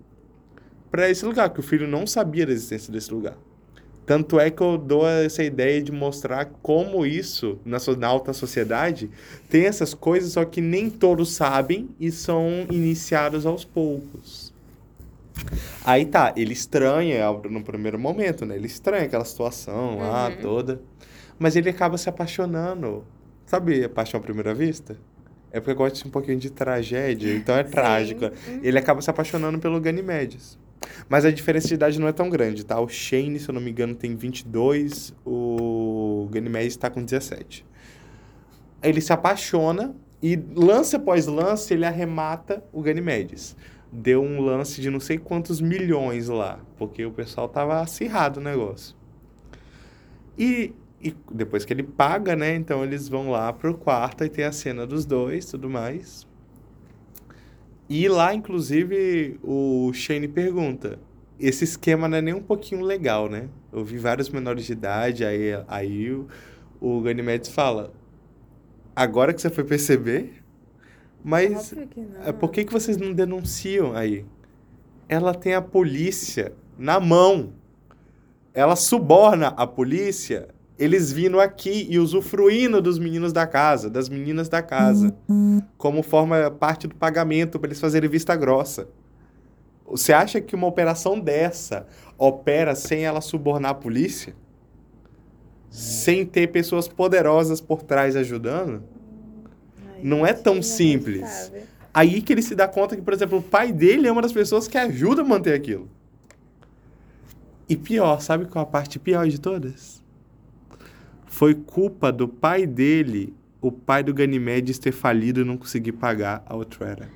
para 0.91 1.11
esse 1.11 1.27
lugar, 1.27 1.51
que 1.51 1.61
o 1.61 1.63
filho 1.63 1.87
não 1.87 2.07
sabia 2.07 2.47
da 2.47 2.53
existência 2.53 2.91
desse 2.91 3.13
lugar. 3.13 3.37
Tanto 4.05 4.39
é 4.41 4.51
que 4.51 4.61
eu 4.61 4.77
dou 4.77 5.07
essa 5.09 5.45
ideia 5.45 5.81
de 5.81 5.93
mostrar 5.93 6.47
como 6.61 7.07
isso, 7.07 7.59
na, 7.65 7.79
na 7.97 8.07
alta 8.09 8.33
sociedade, 8.33 9.09
tem 9.49 9.65
essas 9.67 9.95
coisas, 9.95 10.33
só 10.33 10.45
que 10.45 10.61
nem 10.61 10.91
todos 10.91 11.33
sabem 11.33 11.89
e 12.01 12.11
são 12.11 12.67
iniciados 12.71 13.47
aos 13.47 13.65
poucos. 13.65 14.53
Aí 15.85 16.05
tá, 16.05 16.33
ele 16.37 16.53
estranha 16.53 17.31
no 17.49 17.63
primeiro 17.63 17.99
momento, 17.99 18.45
né? 18.45 18.57
Ele 18.57 18.67
estranha 18.67 19.05
aquela 19.05 19.25
situação 19.25 19.99
lá 19.99 20.29
Uhum. 20.29 20.37
toda. 20.43 20.81
Mas 21.39 21.57
ele 21.57 21.71
acaba 21.71 21.97
se 21.97 22.09
apaixonando. 22.09 23.05
Sabe 23.47 23.85
a 23.85 23.89
paixão 23.89 24.21
à 24.21 24.23
primeira 24.23 24.55
vista? 24.55 24.97
É 25.51 25.61
porque 25.61 25.73
eu 25.73 25.77
gosto 25.77 26.07
um 26.07 26.11
pouquinho 26.11 26.39
de 26.39 26.51
tragédia, 26.51 27.35
então 27.35 27.55
é 27.57 27.63
trágico. 27.63 28.31
Ele 28.63 28.79
acaba 28.79 29.01
se 29.03 29.11
apaixonando 29.11 29.59
pelo 29.59 29.81
Ganymedes. 29.81 30.59
Mas 31.09 31.25
a 31.25 31.31
diferença 31.31 31.69
de 31.69 31.75
idade 31.75 32.01
não 32.01 32.09
é 32.09 32.13
tão 32.13 32.29
grande, 32.31 32.65
tá? 32.65 32.81
O 32.81 32.89
Shane, 32.89 33.39
se 33.39 33.49
eu 33.49 33.55
não 33.55 33.61
me 33.61 33.71
engano, 33.71 33.95
tem 33.95 34.15
22, 34.15 35.15
o 35.25 36.29
Ganymedes 36.31 36.77
tá 36.77 36.91
com 36.91 37.05
17. 37.05 37.65
Ele 38.83 39.01
se 39.01 39.13
apaixona 39.13 39.95
e 40.23 40.37
lance 40.55 40.97
após 40.97 41.27
lance 41.27 41.75
ele 41.75 41.85
arremata 41.85 42.65
o 42.73 42.81
Ganymedes. 42.81 43.57
Deu 43.91 44.23
um 44.23 44.41
lance 44.41 44.81
de 44.81 44.89
não 44.89 45.01
sei 45.01 45.19
quantos 45.19 45.61
milhões 45.61 46.29
lá, 46.29 46.61
porque 46.79 47.05
o 47.05 47.13
pessoal 47.13 47.49
tava 47.49 47.81
acirrado 47.81 48.41
o 48.41 48.43
negócio. 48.43 48.97
E, 50.39 50.73
e 51.03 51.15
depois 51.31 51.65
que 51.65 51.73
ele 51.73 51.83
paga, 51.83 52.35
né? 52.35 52.55
Então 52.55 52.83
eles 52.83 53.09
vão 53.09 53.31
lá 53.31 53.53
pro 53.53 53.77
quarto 53.77 54.25
e 54.25 54.29
tem 54.29 54.45
a 54.45 54.53
cena 54.53 54.87
dos 54.87 55.05
dois, 55.05 55.47
tudo 55.47 55.69
mais. 55.69 56.27
E 57.95 58.09
lá, 58.09 58.35
inclusive, 58.35 59.39
o 59.43 59.93
Shane 59.93 60.27
pergunta: 60.27 60.99
esse 61.39 61.65
esquema 61.65 62.09
não 62.09 62.17
é 62.17 62.23
nem 62.23 62.33
um 62.33 62.43
pouquinho 62.43 62.81
legal, 62.81 63.29
né? 63.29 63.51
Eu 63.71 63.85
vi 63.85 63.99
vários 63.99 64.31
menores 64.31 64.65
de 64.65 64.73
idade, 64.73 65.27
aí, 65.27 65.51
aí 65.69 66.11
o, 66.11 66.27
o 66.81 67.03
Ganymedes 67.03 67.51
fala: 67.51 67.93
agora 68.97 69.35
que 69.35 69.43
você 69.43 69.51
foi 69.51 69.65
perceber, 69.65 70.43
mas 71.23 71.75
é, 72.25 72.33
por 72.33 72.51
que, 72.51 72.65
que 72.65 72.73
vocês 72.73 72.97
não 72.97 73.13
denunciam 73.13 73.95
aí? 73.95 74.25
Ela 75.07 75.35
tem 75.35 75.53
a 75.53 75.61
polícia 75.61 76.55
na 76.79 76.99
mão. 76.99 77.53
Ela 78.55 78.75
suborna 78.75 79.49
a 79.49 79.67
polícia, 79.67 80.49
eles 80.83 81.13
vindo 81.13 81.39
aqui 81.39 81.87
e 81.89 81.97
usufruindo 81.97 82.83
dos 82.83 82.99
meninos 82.99 83.33
da 83.33 83.47
casa, 83.47 83.89
das 83.89 84.09
meninas 84.09 84.49
da 84.49 84.61
casa, 84.61 85.15
como 85.79 86.03
forma 86.03 86.51
parte 86.51 86.89
do 86.89 86.95
pagamento 86.97 87.61
para 87.61 87.69
eles 87.69 87.79
fazerem 87.79 88.11
vista 88.11 88.35
grossa. 88.35 88.89
Você 89.87 90.13
acha 90.13 90.41
que 90.41 90.57
uma 90.57 90.67
operação 90.67 91.21
dessa 91.21 91.87
opera 92.19 92.75
sem 92.75 93.05
ela 93.05 93.21
subornar 93.21 93.71
a 93.71 93.75
polícia? 93.75 94.35
Sem 95.71 96.27
ter 96.27 96.49
pessoas 96.49 96.89
poderosas 96.89 97.61
por 97.61 97.85
trás 97.85 98.17
ajudando? 98.17 98.83
Ai, 99.87 100.01
não 100.03 100.27
é 100.27 100.33
tão 100.33 100.55
gente, 100.55 100.67
simples. 100.67 101.53
Aí 101.95 102.21
que 102.21 102.33
ele 102.33 102.43
se 102.43 102.57
dá 102.57 102.67
conta 102.67 102.97
que, 102.97 103.03
por 103.03 103.15
exemplo, 103.15 103.39
o 103.39 103.43
pai 103.43 103.71
dele 103.71 104.09
é 104.09 104.13
uma 104.13 104.23
das 104.23 104.33
pessoas 104.33 104.67
que 104.67 104.77
ajuda 104.77 105.23
a 105.23 105.25
manter 105.25 105.55
aquilo. 105.55 105.89
E 107.69 107.77
pior, 107.77 108.21
sabe 108.21 108.47
qual 108.47 108.65
a 108.65 108.67
parte 108.67 108.99
pior 108.99 109.29
de 109.29 109.41
todas? 109.41 110.02
Foi 111.33 111.55
culpa 111.55 112.13
do 112.13 112.29
pai 112.29 112.67
dele, 112.67 113.35
o 113.59 113.73
pai 113.73 114.03
do 114.03 114.13
Ganymedes 114.13 114.79
ter 114.79 114.93
falido 114.93 115.41
e 115.41 115.45
não 115.45 115.57
conseguir 115.57 115.93
pagar 115.93 116.45
a 116.47 116.55
Outrera. 116.55 117.09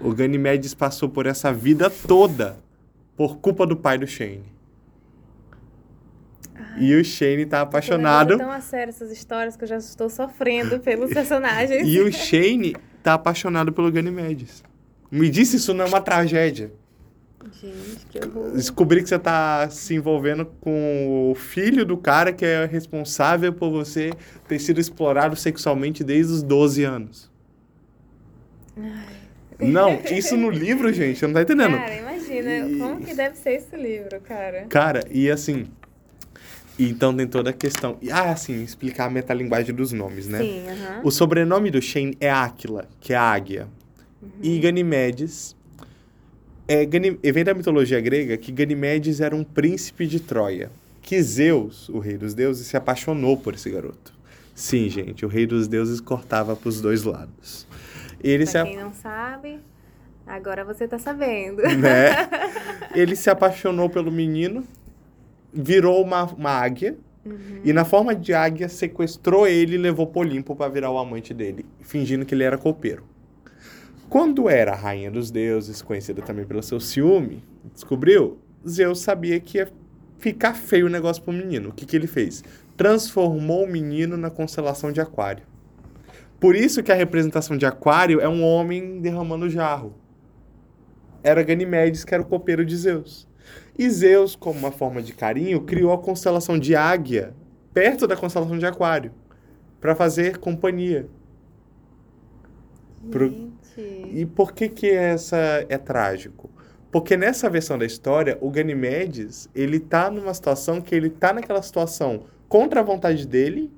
O 0.00 0.14
Ganymedes 0.14 0.74
passou 0.74 1.08
por 1.08 1.26
essa 1.26 1.52
vida 1.52 1.90
toda 1.90 2.56
por 3.16 3.38
culpa 3.38 3.66
do 3.66 3.76
pai 3.76 3.98
do 3.98 4.06
Shane. 4.06 4.44
E 6.78 6.94
o 6.94 7.04
Shane 7.04 7.44
tá 7.46 7.62
apaixonado. 7.62 8.38
tão 8.38 8.52
a 8.52 8.60
sério 8.60 8.90
essas 8.90 9.10
histórias 9.10 9.56
que 9.56 9.64
eu 9.64 9.68
já 9.68 9.78
estou 9.78 10.08
sofrendo 10.08 10.78
pelos 10.78 11.10
personagens. 11.12 11.88
E 11.88 11.98
o 11.98 12.12
Shane 12.12 12.76
tá 13.02 13.14
apaixonado 13.14 13.72
pelo 13.72 13.90
Ganymedes. 13.90 14.62
Me 15.10 15.28
disse 15.28 15.56
isso 15.56 15.74
não 15.74 15.84
é 15.84 15.88
uma 15.88 16.00
tragédia. 16.00 16.72
Gente, 17.52 18.06
que 18.06 18.18
horror. 18.18 18.52
Descobrir 18.52 19.02
que 19.02 19.08
você 19.08 19.18
tá 19.18 19.68
se 19.70 19.94
envolvendo 19.94 20.46
com 20.60 21.30
o 21.30 21.34
filho 21.34 21.84
do 21.84 21.96
cara 21.96 22.32
que 22.32 22.44
é 22.44 22.64
responsável 22.64 23.52
por 23.52 23.70
você 23.70 24.10
ter 24.48 24.58
sido 24.58 24.80
explorado 24.80 25.36
sexualmente 25.36 26.02
desde 26.02 26.32
os 26.32 26.42
12 26.42 26.84
anos. 26.84 27.30
Não, 29.58 30.00
isso 30.10 30.36
no 30.36 30.50
livro, 30.50 30.92
gente, 30.92 31.18
você 31.18 31.26
não 31.26 31.34
tá 31.34 31.42
entendendo. 31.42 31.76
Cara, 31.76 31.94
imagina, 31.94 32.78
como 32.78 33.04
que 33.04 33.14
deve 33.14 33.36
ser 33.36 33.52
esse 33.52 33.76
livro, 33.76 34.20
cara? 34.20 34.66
Cara, 34.68 35.04
e 35.10 35.30
assim. 35.30 35.66
Então 36.76 37.16
tem 37.16 37.26
toda 37.26 37.50
a 37.50 37.52
questão. 37.52 37.96
E, 38.02 38.10
ah, 38.10 38.32
assim, 38.32 38.64
explicar 38.64 39.06
a 39.06 39.10
metalinguagem 39.10 39.72
dos 39.72 39.92
nomes, 39.92 40.26
né? 40.26 40.40
Sim, 40.40 40.64
aham. 40.68 41.00
O 41.04 41.10
sobrenome 41.10 41.70
do 41.70 41.80
Shane 41.80 42.16
é 42.18 42.28
Áquila, 42.28 42.88
que 43.00 43.12
é 43.12 43.16
águia. 43.16 43.68
E 44.42 44.58
Ganimedes 44.58 45.54
é, 46.66 46.84
Gani- 46.84 47.18
vem 47.22 47.44
da 47.44 47.54
mitologia 47.54 48.00
grega 48.00 48.36
que 48.36 48.50
Ganimedes 48.52 49.20
era 49.20 49.34
um 49.34 49.44
príncipe 49.44 50.06
de 50.06 50.20
Troia. 50.20 50.70
Que 51.02 51.22
Zeus, 51.22 51.88
o 51.90 51.98
rei 51.98 52.16
dos 52.16 52.32
deuses, 52.34 52.66
se 52.66 52.76
apaixonou 52.76 53.36
por 53.36 53.54
esse 53.54 53.68
garoto. 53.70 54.12
Sim, 54.54 54.88
gente, 54.88 55.24
o 55.26 55.28
rei 55.28 55.46
dos 55.46 55.68
deuses 55.68 56.00
cortava 56.00 56.56
pros 56.56 56.80
dois 56.80 57.02
lados. 57.02 57.66
Ele 58.22 58.46
se, 58.46 58.52
Pra 58.52 58.62
a- 58.62 58.64
quem 58.66 58.76
não 58.76 58.92
sabe, 58.94 59.58
agora 60.26 60.64
você 60.64 60.88
tá 60.88 60.98
sabendo. 60.98 61.60
né? 61.62 62.28
Ele 62.94 63.14
se 63.16 63.28
apaixonou 63.28 63.90
pelo 63.90 64.10
menino 64.10 64.64
virou 65.52 66.02
uma, 66.02 66.24
uma 66.24 66.50
águia. 66.50 66.96
E 67.64 67.72
na 67.72 67.84
forma 67.86 68.14
de 68.14 68.34
águia, 68.34 68.68
sequestrou 68.68 69.46
ele 69.46 69.76
e 69.76 69.78
levou 69.78 70.06
pro 70.06 70.20
Olimpo 70.20 70.54
para 70.54 70.70
virar 70.70 70.90
o 70.90 70.98
amante 70.98 71.32
dele, 71.32 71.64
fingindo 71.80 72.26
que 72.26 72.34
ele 72.34 72.44
era 72.44 72.58
copeiro. 72.58 73.02
Quando 74.08 74.48
era 74.48 74.72
a 74.72 74.76
rainha 74.76 75.10
dos 75.10 75.30
deuses, 75.30 75.82
conhecida 75.82 76.22
também 76.22 76.44
pelo 76.44 76.62
seu 76.62 76.78
ciúme, 76.78 77.42
descobriu, 77.72 78.38
Zeus 78.66 79.00
sabia 79.00 79.40
que 79.40 79.58
ia 79.58 79.68
ficar 80.18 80.54
feio 80.54 80.86
o 80.86 80.90
negócio 80.90 81.22
pro 81.22 81.32
menino. 81.32 81.70
O 81.70 81.72
que, 81.72 81.84
que 81.84 81.96
ele 81.96 82.06
fez? 82.06 82.44
Transformou 82.76 83.64
o 83.64 83.70
menino 83.70 84.16
na 84.16 84.30
constelação 84.30 84.92
de 84.92 85.00
Aquário. 85.00 85.44
Por 86.38 86.54
isso 86.54 86.82
que 86.82 86.92
a 86.92 86.94
representação 86.94 87.56
de 87.56 87.66
Aquário 87.66 88.20
é 88.20 88.28
um 88.28 88.42
homem 88.44 89.00
derramando 89.00 89.48
jarro. 89.48 89.94
Era 91.22 91.42
Ganimedes, 91.42 92.04
que 92.04 92.14
era 92.14 92.22
o 92.22 92.26
copeiro 92.26 92.64
de 92.64 92.76
Zeus. 92.76 93.26
E 93.78 93.88
Zeus, 93.88 94.36
como 94.36 94.58
uma 94.58 94.70
forma 94.70 95.02
de 95.02 95.12
carinho, 95.12 95.62
criou 95.62 95.92
a 95.92 95.98
constelação 95.98 96.58
de 96.58 96.76
Águia, 96.76 97.34
perto 97.72 98.06
da 98.06 98.16
constelação 98.16 98.58
de 98.58 98.66
Aquário, 98.66 99.10
para 99.80 99.94
fazer 99.94 100.38
companhia. 100.38 101.08
Pro-. 103.10 103.53
E 103.80 104.26
por 104.26 104.52
que 104.52 104.68
que 104.68 104.90
essa 104.90 105.36
é 105.68 105.78
trágico? 105.78 106.50
Porque 106.90 107.16
nessa 107.16 107.50
versão 107.50 107.76
da 107.76 107.84
história, 107.84 108.38
o 108.40 108.50
Ganimedes, 108.50 109.48
ele 109.54 109.80
tá 109.80 110.10
numa 110.10 110.32
situação 110.32 110.80
que 110.80 110.94
ele 110.94 111.10
tá 111.10 111.32
naquela 111.32 111.60
situação 111.60 112.26
contra 112.48 112.80
a 112.80 112.84
vontade 112.84 113.26
dele 113.26 113.72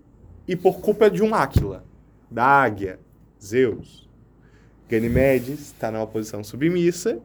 e 0.46 0.54
por 0.54 0.80
culpa 0.80 1.10
de 1.10 1.22
um 1.22 1.34
Áquila, 1.34 1.84
da 2.30 2.44
águia, 2.44 3.00
Zeus. 3.42 4.06
Ganimedes 4.88 5.60
está 5.60 5.90
numa 5.90 6.06
posição 6.06 6.44
submissa, 6.44 7.18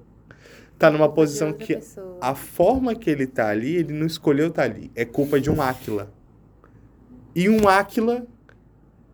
tá 0.80 0.90
numa 0.90 1.10
posição 1.10 1.54
que 1.54 1.76
pessoa. 1.76 2.18
a 2.22 2.34
forma 2.34 2.96
que 2.96 3.10
ele 3.10 3.28
tá 3.28 3.50
ali, 3.50 3.76
ele 3.76 3.94
não 3.94 4.08
escolheu 4.08 4.48
estar 4.48 4.64
ali. 4.64 4.90
É 4.96 5.06
culpa 5.06 5.40
de 5.40 5.52
um 5.52 5.62
Áquila. 5.62 6.12
E 7.36 7.50
um 7.50 7.68
Áquila 7.68 8.26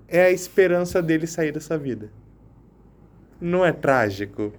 é 0.08 0.24
a 0.26 0.32
esperança 0.32 1.02
dele 1.02 1.28
sair 1.28 1.52
dessa 1.52 1.78
vida. 1.78 2.10
Não 3.40 3.66
é 3.66 3.72
trágico? 3.74 4.54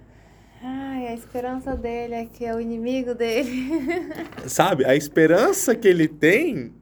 Ai, 0.61 1.07
a 1.07 1.13
esperança 1.13 1.75
dele 1.75 2.13
é 2.15 2.25
que 2.25 2.45
é 2.45 2.55
o 2.55 2.59
inimigo 2.61 3.13
dele. 3.15 3.71
Sabe? 4.45 4.85
A 4.85 4.95
esperança 4.95 5.75
que 5.75 5.87
ele 5.87 6.07
tem, 6.07 6.73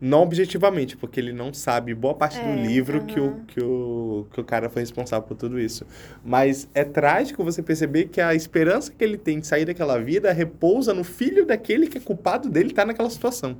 não 0.00 0.22
objetivamente, 0.22 0.96
porque 0.96 1.20
ele 1.20 1.32
não 1.32 1.52
sabe 1.54 1.94
boa 1.94 2.14
parte 2.14 2.42
do 2.42 2.50
É, 2.50 2.54
livro 2.54 3.04
que, 3.04 3.20
o, 3.20 3.40
que, 3.46 3.60
o, 3.62 4.26
que 4.32 4.40
o 4.40 4.44
cara 4.44 4.68
foi 4.70 4.82
responsável 4.82 5.26
por 5.26 5.36
tudo 5.36 5.58
isso. 5.60 5.86
Mas 6.24 6.68
é 6.74 6.84
trágico 6.84 7.44
você 7.44 7.62
perceber 7.62 8.06
que 8.06 8.20
a 8.20 8.34
esperança 8.34 8.92
que 8.92 9.04
ele 9.04 9.18
tem 9.18 9.40
de 9.40 9.46
sair 9.46 9.64
daquela 9.64 9.98
vida 10.00 10.32
repousa 10.32 10.94
no 10.94 11.04
filho 11.04 11.46
daquele 11.46 11.88
que 11.88 11.98
é 11.98 12.00
culpado 12.00 12.48
dele 12.50 12.70
estar 12.70 12.86
naquela 12.86 13.10
situação. 13.10 13.58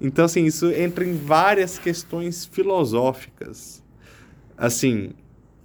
Então, 0.00 0.24
assim, 0.26 0.44
isso 0.44 0.70
entra 0.72 1.04
em 1.04 1.16
várias 1.16 1.78
questões 1.78 2.44
filosóficas. 2.46 3.82
Assim, 4.56 5.12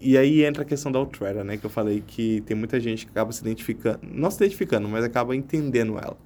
e 0.01 0.17
aí 0.17 0.43
entra 0.43 0.63
a 0.63 0.65
questão 0.65 0.91
da 0.91 0.97
Outrera, 0.97 1.43
né? 1.43 1.57
Que 1.57 1.65
eu 1.65 1.69
falei 1.69 2.03
que 2.05 2.41
tem 2.41 2.57
muita 2.57 2.79
gente 2.79 3.05
que 3.05 3.11
acaba 3.11 3.31
se 3.31 3.41
identificando, 3.41 3.99
não 4.01 4.31
se 4.31 4.37
identificando, 4.37 4.89
mas 4.89 5.03
acaba 5.03 5.35
entendendo 5.35 5.97
ela. 5.97 6.17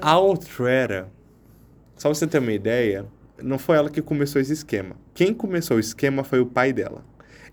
A 0.00 0.16
Outrera, 0.16 1.10
só 1.96 2.08
você 2.08 2.26
ter 2.26 2.38
uma 2.38 2.52
ideia, 2.52 3.04
não 3.42 3.58
foi 3.58 3.76
ela 3.76 3.90
que 3.90 4.00
começou 4.00 4.40
esse 4.40 4.52
esquema. 4.52 4.96
Quem 5.12 5.34
começou 5.34 5.76
o 5.76 5.80
esquema 5.80 6.22
foi 6.22 6.40
o 6.40 6.46
pai 6.46 6.72
dela. 6.72 7.04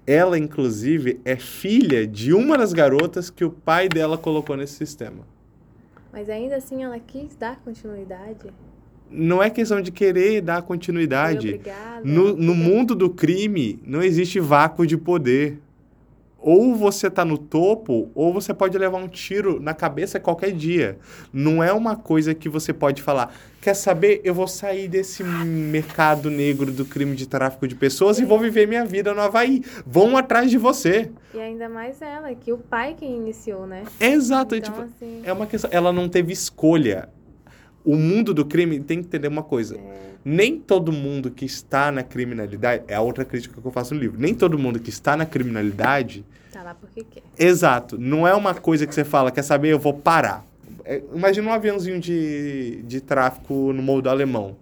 Ela, 0.06 0.38
inclusive, 0.38 1.20
é 1.26 1.36
filha 1.36 2.08
de 2.08 2.32
uma 2.34 2.58
das 2.58 2.72
garotas 2.72 3.30
que 3.30 3.44
o 3.44 3.52
pai 3.52 3.90
dela 3.90 4.18
colocou 4.18 4.56
nesse 4.56 4.74
sistema. 4.74 5.28
Mas 6.14 6.30
ainda 6.30 6.56
assim 6.56 6.84
ela 6.84 7.00
quis 7.00 7.36
dar 7.36 7.60
continuidade. 7.60 8.48
Não 9.10 9.42
é 9.42 9.50
questão 9.50 9.82
de 9.82 9.92
querer 9.92 10.42
dar 10.42 10.62
continuidade. 10.62 11.50
obrigada. 11.50 12.02
No, 12.04 12.36
no 12.36 12.56
mundo 12.56 12.96
do 12.96 13.10
crime, 13.10 13.80
não 13.86 14.02
existe 14.02 14.40
vácuo 14.40 14.86
de 14.86 14.98
poder. 14.98 15.60
Ou 16.40 16.76
você 16.76 17.10
tá 17.10 17.26
no 17.26 17.38
topo, 17.38 18.10
ou 18.14 18.32
você 18.32 18.54
pode 18.54 18.78
levar 18.78 19.00
um 19.00 19.08
tiro 19.08 19.60
na 19.60 19.74
cabeça 19.74 20.20
qualquer 20.20 20.52
dia. 20.52 20.98
Não 21.34 21.64
é 21.64 21.74
uma 21.74 21.96
coisa 21.96 22.34
que 22.34 22.48
você 22.48 22.72
pode 22.72 23.02
falar, 23.02 23.34
quer 23.60 23.74
saber, 23.74 24.22
eu 24.24 24.34
vou 24.34 24.48
sair 24.48 24.88
desse 24.88 25.24
mercado 25.24 26.30
negro 26.30 26.72
do 26.72 26.86
crime 26.86 27.16
de 27.16 27.28
tráfico 27.28 27.68
de 27.68 27.76
pessoas 27.76 28.20
e 28.20 28.24
vou 28.24 28.40
viver 28.40 28.68
minha 28.68 28.86
vida 28.86 29.14
no 29.14 29.20
Havaí. 29.20 29.64
Vão 29.86 30.16
atrás 30.16 30.50
de 30.50 30.58
você. 30.58 31.10
E 31.34 31.40
ainda 31.40 31.68
mais 31.68 32.02
ela, 32.02 32.34
que 32.34 32.54
o 32.54 32.58
pai 32.58 32.96
quem 32.98 33.18
iniciou, 33.18 33.66
né? 33.66 33.84
Exato. 34.00 34.56
Então, 34.56 34.72
tipo, 34.74 34.86
assim, 34.86 35.22
é 35.26 35.34
uma 35.34 35.48
questão. 35.48 35.70
Ela 35.74 35.92
não 35.92 36.08
teve 36.08 36.32
escolha. 36.32 37.10
O 37.88 37.96
mundo 37.96 38.34
do 38.34 38.44
crime 38.44 38.82
tem 38.82 39.00
que 39.00 39.08
entender 39.08 39.30
uma 39.30 39.42
coisa. 39.42 39.78
É. 39.78 40.10
Nem 40.26 40.60
todo 40.60 40.92
mundo 40.92 41.32
que 41.32 41.46
está 41.46 41.90
na 41.90 42.04
criminalidade. 42.04 42.84
É 42.86 42.96
a 42.96 43.00
outra 43.00 43.24
crítica 43.24 43.62
que 43.62 43.66
eu 43.66 43.72
faço 43.72 43.96
no 43.96 44.02
livro. 44.02 44.20
Nem 44.20 44.36
todo 44.36 44.60
mundo 44.60 44.78
que 44.78 44.90
está 44.90 45.16
na 45.16 45.26
criminalidade. 45.26 46.26
tá 46.52 46.64
lá 46.64 46.76
porque 46.76 47.06
quer. 47.06 47.24
Exato. 47.40 47.98
Não 47.98 48.28
é 48.28 48.36
uma 48.36 48.54
coisa 48.54 48.86
que 48.86 48.94
você 48.94 49.06
fala, 49.06 49.32
quer 49.32 49.42
saber, 49.42 49.70
eu 49.70 49.80
vou 49.80 49.94
parar. 49.94 50.46
É, 50.84 51.02
imagina 51.16 51.50
um 51.50 51.54
aviãozinho 51.54 51.98
de, 51.98 52.82
de 52.84 53.00
tráfico 53.00 53.72
no 53.72 53.82
molde 53.82 54.10
alemão. 54.10 54.58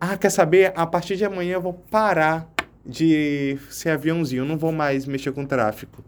Ah, 0.00 0.16
quer 0.16 0.30
saber? 0.30 0.72
A 0.74 0.86
partir 0.86 1.18
de 1.18 1.26
amanhã 1.26 1.52
eu 1.52 1.60
vou 1.60 1.74
parar 1.74 2.50
de 2.84 3.58
ser 3.68 3.90
aviãozinho. 3.90 4.40
Eu 4.40 4.46
não 4.46 4.56
vou 4.56 4.72
mais 4.72 5.04
mexer 5.04 5.32
com 5.32 5.44
tráfico. 5.44 6.02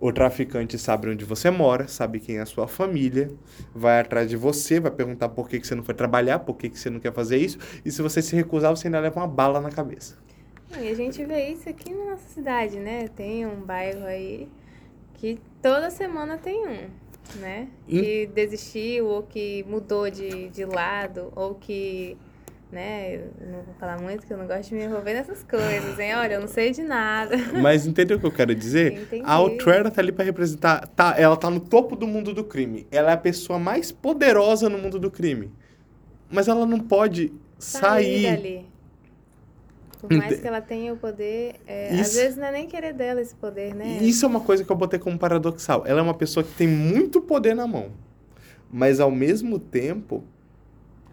O 0.00 0.12
traficante 0.12 0.78
sabe 0.78 1.08
onde 1.08 1.24
você 1.24 1.50
mora, 1.50 1.88
sabe 1.88 2.20
quem 2.20 2.36
é 2.38 2.40
a 2.42 2.46
sua 2.46 2.66
família, 2.68 3.30
vai 3.74 4.00
atrás 4.00 4.28
de 4.28 4.36
você, 4.36 4.80
vai 4.80 4.90
perguntar 4.90 5.28
por 5.30 5.48
que, 5.48 5.58
que 5.60 5.66
você 5.66 5.74
não 5.74 5.84
foi 5.84 5.94
trabalhar, 5.94 6.40
por 6.40 6.56
que, 6.56 6.68
que 6.68 6.78
você 6.78 6.90
não 6.90 7.00
quer 7.00 7.12
fazer 7.12 7.38
isso, 7.38 7.58
e 7.84 7.90
se 7.90 8.02
você 8.02 8.20
se 8.20 8.34
recusar, 8.36 8.70
você 8.76 8.88
ainda 8.88 9.00
leva 9.00 9.20
uma 9.20 9.28
bala 9.28 9.60
na 9.60 9.70
cabeça. 9.70 10.18
Não, 10.70 10.80
E 10.82 10.88
a 10.88 10.94
gente 10.94 11.24
vê 11.24 11.48
isso 11.50 11.68
aqui 11.68 11.94
na 11.94 12.12
nossa 12.12 12.28
cidade, 12.28 12.78
né? 12.78 13.08
Tem 13.08 13.46
um 13.46 13.60
bairro 13.64 14.04
aí 14.04 14.48
que 15.14 15.40
toda 15.62 15.90
semana 15.90 16.38
tem 16.38 16.66
um, 16.68 16.90
né? 17.38 17.70
Que 17.86 18.26
desistiu, 18.26 19.06
ou 19.06 19.22
que 19.22 19.64
mudou 19.64 20.10
de, 20.10 20.48
de 20.50 20.64
lado, 20.64 21.32
ou 21.34 21.54
que, 21.54 22.18
né? 22.74 23.14
Eu 23.16 23.46
não 23.46 23.62
vou 23.62 23.74
falar 23.80 23.98
muito, 24.00 24.26
que 24.26 24.32
eu 24.32 24.36
não 24.36 24.46
gosto 24.46 24.68
de 24.68 24.74
me 24.74 24.84
envolver 24.84 25.14
nessas 25.14 25.42
coisas, 25.44 25.98
hein? 25.98 26.14
Olha, 26.16 26.34
eu 26.34 26.40
não 26.40 26.48
sei 26.48 26.70
de 26.72 26.82
nada. 26.82 27.36
Mas 27.62 27.86
entendeu 27.86 28.16
o 28.16 28.20
que 28.20 28.26
eu 28.26 28.32
quero 28.32 28.54
dizer? 28.54 28.92
Entendi. 29.02 29.22
A 29.24 29.38
Outrera 29.38 29.90
tá 29.90 30.00
ali 30.02 30.12
pra 30.12 30.24
representar. 30.24 30.86
Tá, 30.88 31.14
ela 31.16 31.36
tá 31.36 31.48
no 31.48 31.60
topo 31.60 31.96
do 31.96 32.06
mundo 32.06 32.34
do 32.34 32.44
crime. 32.44 32.86
Ela 32.90 33.10
é 33.12 33.14
a 33.14 33.18
pessoa 33.18 33.58
mais 33.58 33.90
poderosa 33.92 34.68
no 34.68 34.76
mundo 34.76 34.98
do 34.98 35.10
crime. 35.10 35.50
Mas 36.30 36.48
ela 36.48 36.66
não 36.66 36.80
pode 36.80 37.32
Sair 37.58 38.22
sair. 38.24 38.36
dali. 38.36 38.66
Por 40.00 40.12
mais 40.18 40.38
que 40.38 40.46
ela 40.46 40.60
tenha 40.60 40.92
o 40.92 40.98
poder, 40.98 41.54
é, 41.66 41.88
às 41.98 42.08
Isso- 42.08 42.18
vezes 42.20 42.36
não 42.36 42.46
é 42.46 42.52
nem 42.52 42.66
querer 42.66 42.92
dela 42.92 43.22
esse 43.22 43.34
poder, 43.34 43.74
né? 43.74 43.98
Isso 44.02 44.24
é 44.26 44.28
uma 44.28 44.40
coisa 44.40 44.62
que 44.62 44.70
eu 44.70 44.76
botei 44.76 44.98
como 44.98 45.18
paradoxal. 45.18 45.82
Ela 45.86 46.00
é 46.00 46.02
uma 46.02 46.12
pessoa 46.12 46.44
que 46.44 46.52
tem 46.52 46.68
muito 46.68 47.22
poder 47.22 47.54
na 47.54 47.66
mão. 47.66 47.92
Mas 48.70 49.00
ao 49.00 49.10
mesmo 49.10 49.58
tempo, 49.58 50.22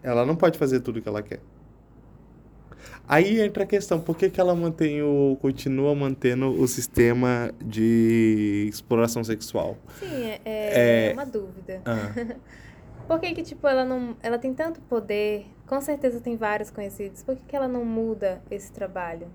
ela 0.02 0.26
não 0.26 0.36
pode 0.36 0.58
fazer 0.58 0.80
tudo 0.80 0.98
o 0.98 1.02
que 1.02 1.08
ela 1.08 1.22
quer. 1.22 1.40
Aí 3.12 3.40
entra 3.40 3.64
a 3.64 3.66
questão, 3.66 4.00
por 4.00 4.16
que, 4.16 4.30
que 4.30 4.40
ela 4.40 4.54
mantém 4.54 5.02
o. 5.02 5.36
continua 5.40 5.94
mantendo 5.94 6.48
o 6.48 6.66
sistema 6.66 7.52
de 7.62 8.66
exploração 8.70 9.22
sexual? 9.22 9.76
Sim, 10.00 10.24
é, 10.24 10.40
é 10.44 11.10
É- 11.10 11.12
uma 11.12 11.26
dúvida. 11.26 11.82
Ah. 11.84 12.12
Por 13.06 13.18
que 13.20 13.34
que, 13.34 13.42
tipo, 13.42 13.66
ela 13.66 13.84
não... 13.84 14.16
Ela 14.22 14.38
tem 14.38 14.54
tanto 14.54 14.80
poder, 14.82 15.44
com 15.66 15.80
certeza 15.80 16.20
tem 16.20 16.36
vários 16.36 16.70
conhecidos. 16.70 17.22
Por 17.22 17.34
que 17.36 17.42
que 17.48 17.56
ela 17.56 17.66
não 17.66 17.84
muda 17.84 18.40
esse 18.50 18.70
trabalho? 18.72 19.26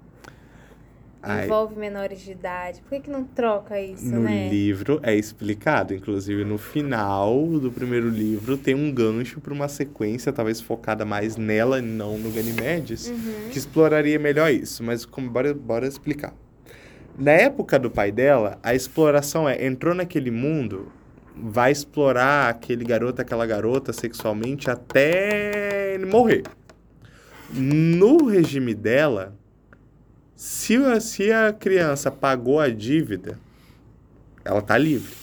Ai. 1.29 1.45
Envolve 1.45 1.75
menores 1.77 2.21
de 2.21 2.31
idade. 2.31 2.81
Por 2.81 2.89
que 2.89 3.01
que 3.01 3.09
não 3.09 3.23
troca 3.23 3.79
isso, 3.81 4.05
No 4.05 4.21
né? 4.21 4.47
livro 4.49 4.99
é 5.03 5.13
explicado, 5.15 5.93
inclusive 5.93 6.43
no 6.45 6.57
final 6.57 7.43
do 7.59 7.71
primeiro 7.71 8.09
livro 8.09 8.57
tem 8.57 8.73
um 8.75 8.91
gancho 8.91 9.41
para 9.41 9.53
uma 9.53 9.67
sequência, 9.67 10.31
talvez 10.31 10.61
focada 10.61 11.03
mais 11.05 11.35
nela 11.37 11.79
e 11.79 11.81
não 11.81 12.17
no 12.17 12.31
Ganimedes, 12.31 13.07
Uhum. 13.09 13.49
que 13.51 13.57
exploraria 13.57 14.17
melhor 14.17 14.51
isso, 14.51 14.83
mas 14.83 15.05
como, 15.05 15.29
bora, 15.29 15.53
bora 15.53 15.85
explicar. 15.87 16.33
Na 17.17 17.31
época 17.31 17.77
do 17.79 17.89
pai 17.91 18.11
dela, 18.11 18.57
a 18.63 18.73
exploração 18.75 19.49
é 19.49 19.65
entrou 19.65 19.93
naquele 19.95 20.31
mundo, 20.31 20.91
vai 21.35 21.71
explorar 21.71 22.49
aquele 22.49 22.85
garoto, 22.85 23.21
aquela 23.21 23.45
garota 23.45 23.91
sexualmente 23.91 24.69
até 24.69 25.93
ele 25.95 26.05
morrer. 26.05 26.43
No 27.53 28.25
regime 28.27 28.73
dela, 28.73 29.36
se, 30.37 30.77
se 31.01 31.31
a 31.31 31.51
criança 31.51 32.11
pagou 32.11 32.59
a 32.59 32.69
dívida, 32.69 33.39
ela 34.45 34.61
tá 34.61 34.77
livre. 34.77 35.15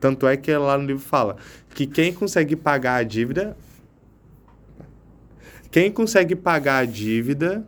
Tanto 0.00 0.26
é 0.26 0.36
que 0.36 0.54
lá 0.56 0.76
no 0.76 0.84
livro 0.84 1.02
fala 1.02 1.36
que 1.72 1.86
quem 1.86 2.12
consegue 2.12 2.56
pagar 2.56 2.96
a 2.96 3.02
dívida. 3.04 3.56
Quem 5.70 5.92
consegue 5.92 6.34
pagar 6.34 6.78
a 6.78 6.84
dívida 6.84 7.64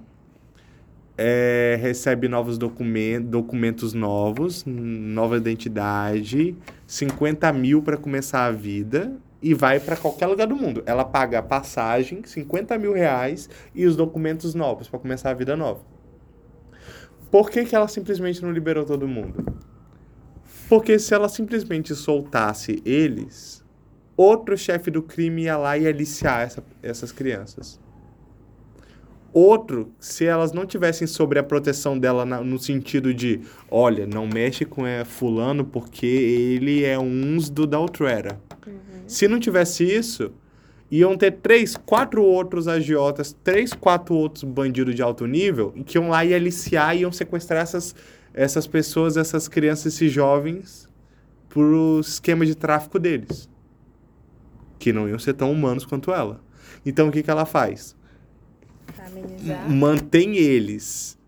é, 1.17 1.79
recebe 1.81 2.27
novos 2.27 2.59
documentos, 2.59 3.31
documentos 3.31 3.95
novos, 3.95 4.65
nova 4.67 5.37
identidade, 5.37 6.57
50 6.89 7.53
mil 7.53 7.83
para 7.83 7.97
começar 7.97 8.47
a 8.47 8.51
vida 8.51 9.17
e 9.41 9.55
vai 9.55 9.79
para 9.79 9.97
qualquer 9.97 10.27
lugar 10.27 10.49
do 10.49 10.57
mundo. 10.57 10.83
Ela 10.87 11.05
paga 11.05 11.39
a 11.39 11.43
passagem, 11.43 12.25
50 12.25 12.77
mil 12.79 12.93
reais 12.93 13.49
e 13.73 13.87
os 13.87 13.95
documentos 13.95 14.57
novos 14.57 14.89
para 14.89 14.99
começar 14.99 15.31
a 15.31 15.35
vida 15.35 15.57
nova. 15.57 15.92
Por 17.33 17.51
que, 17.51 17.65
que 17.65 17.75
ela 17.75 17.89
simplesmente 17.89 18.43
não 18.43 18.53
liberou 18.53 18.85
todo 18.85 19.09
mundo? 19.09 19.43
Porque 20.69 20.99
se 20.99 21.15
ela 21.15 21.31
simplesmente 21.31 21.95
soltasse 21.95 22.83
eles, 22.85 23.65
outro 24.15 24.55
chefe 24.55 24.91
do 24.91 25.03
crime 25.03 25.45
ia 25.45 25.57
lá 25.57 25.79
e 25.79 25.89
aliciar 25.89 26.43
essa, 26.43 26.63
essas 26.83 27.11
crianças. 27.11 27.81
Outro, 29.33 29.91
se 29.99 30.27
elas 30.27 30.53
não 30.53 30.67
tivessem 30.67 31.07
sobre 31.07 31.39
a 31.39 31.43
proteção 31.43 31.99
dela 31.99 32.27
na, 32.27 32.43
no 32.43 32.59
sentido 32.59 33.15
de, 33.15 33.41
olha, 33.71 34.07
não 34.07 34.27
mexe 34.27 34.67
com 34.67 34.87
é, 34.87 35.03
fulano 35.03 35.65
porque 35.65 36.05
ele 36.05 36.85
é 36.85 36.99
uns 36.99 37.49
do 37.49 37.67
Daltrera. 37.67 38.39
Uhum. 38.67 38.75
Se 39.07 39.27
não 39.27 39.41
tivesse 39.41 39.85
isso, 39.85 40.35
iam 40.93 41.17
ter 41.17 41.31
três, 41.31 41.75
quatro 41.75 42.23
outros 42.23 42.69
agiotas, 42.69 43.35
três, 43.43 43.73
quatro 43.73 44.15
outros 44.15 44.45
bandidos 44.45 44.95
de 44.95 45.01
alto 45.01 45.27
nível, 45.27 45.73
que 45.87 45.97
iam 45.97 46.11
lá 46.11 46.23
e 46.23 46.35
aliciar, 46.35 46.95
iam 46.95 47.11
sequestrar 47.11 47.63
essas, 47.63 47.95
essas 48.35 48.67
pessoas, 48.67 49.17
essas 49.17 49.49
crianças, 49.49 49.95
esses 49.95 50.13
jovens, 50.13 50.87
pro 51.49 51.99
esquema 51.99 52.45
de 52.45 52.55
tráfico 52.55 52.99
deles. 52.99 53.49
Que 54.79 54.93
não 54.93 55.09
iam 55.09 55.19
ser 55.19 55.33
tão 55.33 55.51
humanos 55.51 55.87
quanto 55.87 56.13
ela. 56.13 56.43
Então, 56.85 57.09
o 57.09 57.11
que, 57.11 57.23
que 57.23 57.31
ela 57.31 57.47
faz? 57.47 57.97
Amenizar. 58.99 59.71
mantém 59.71 60.37
eles 60.37 61.19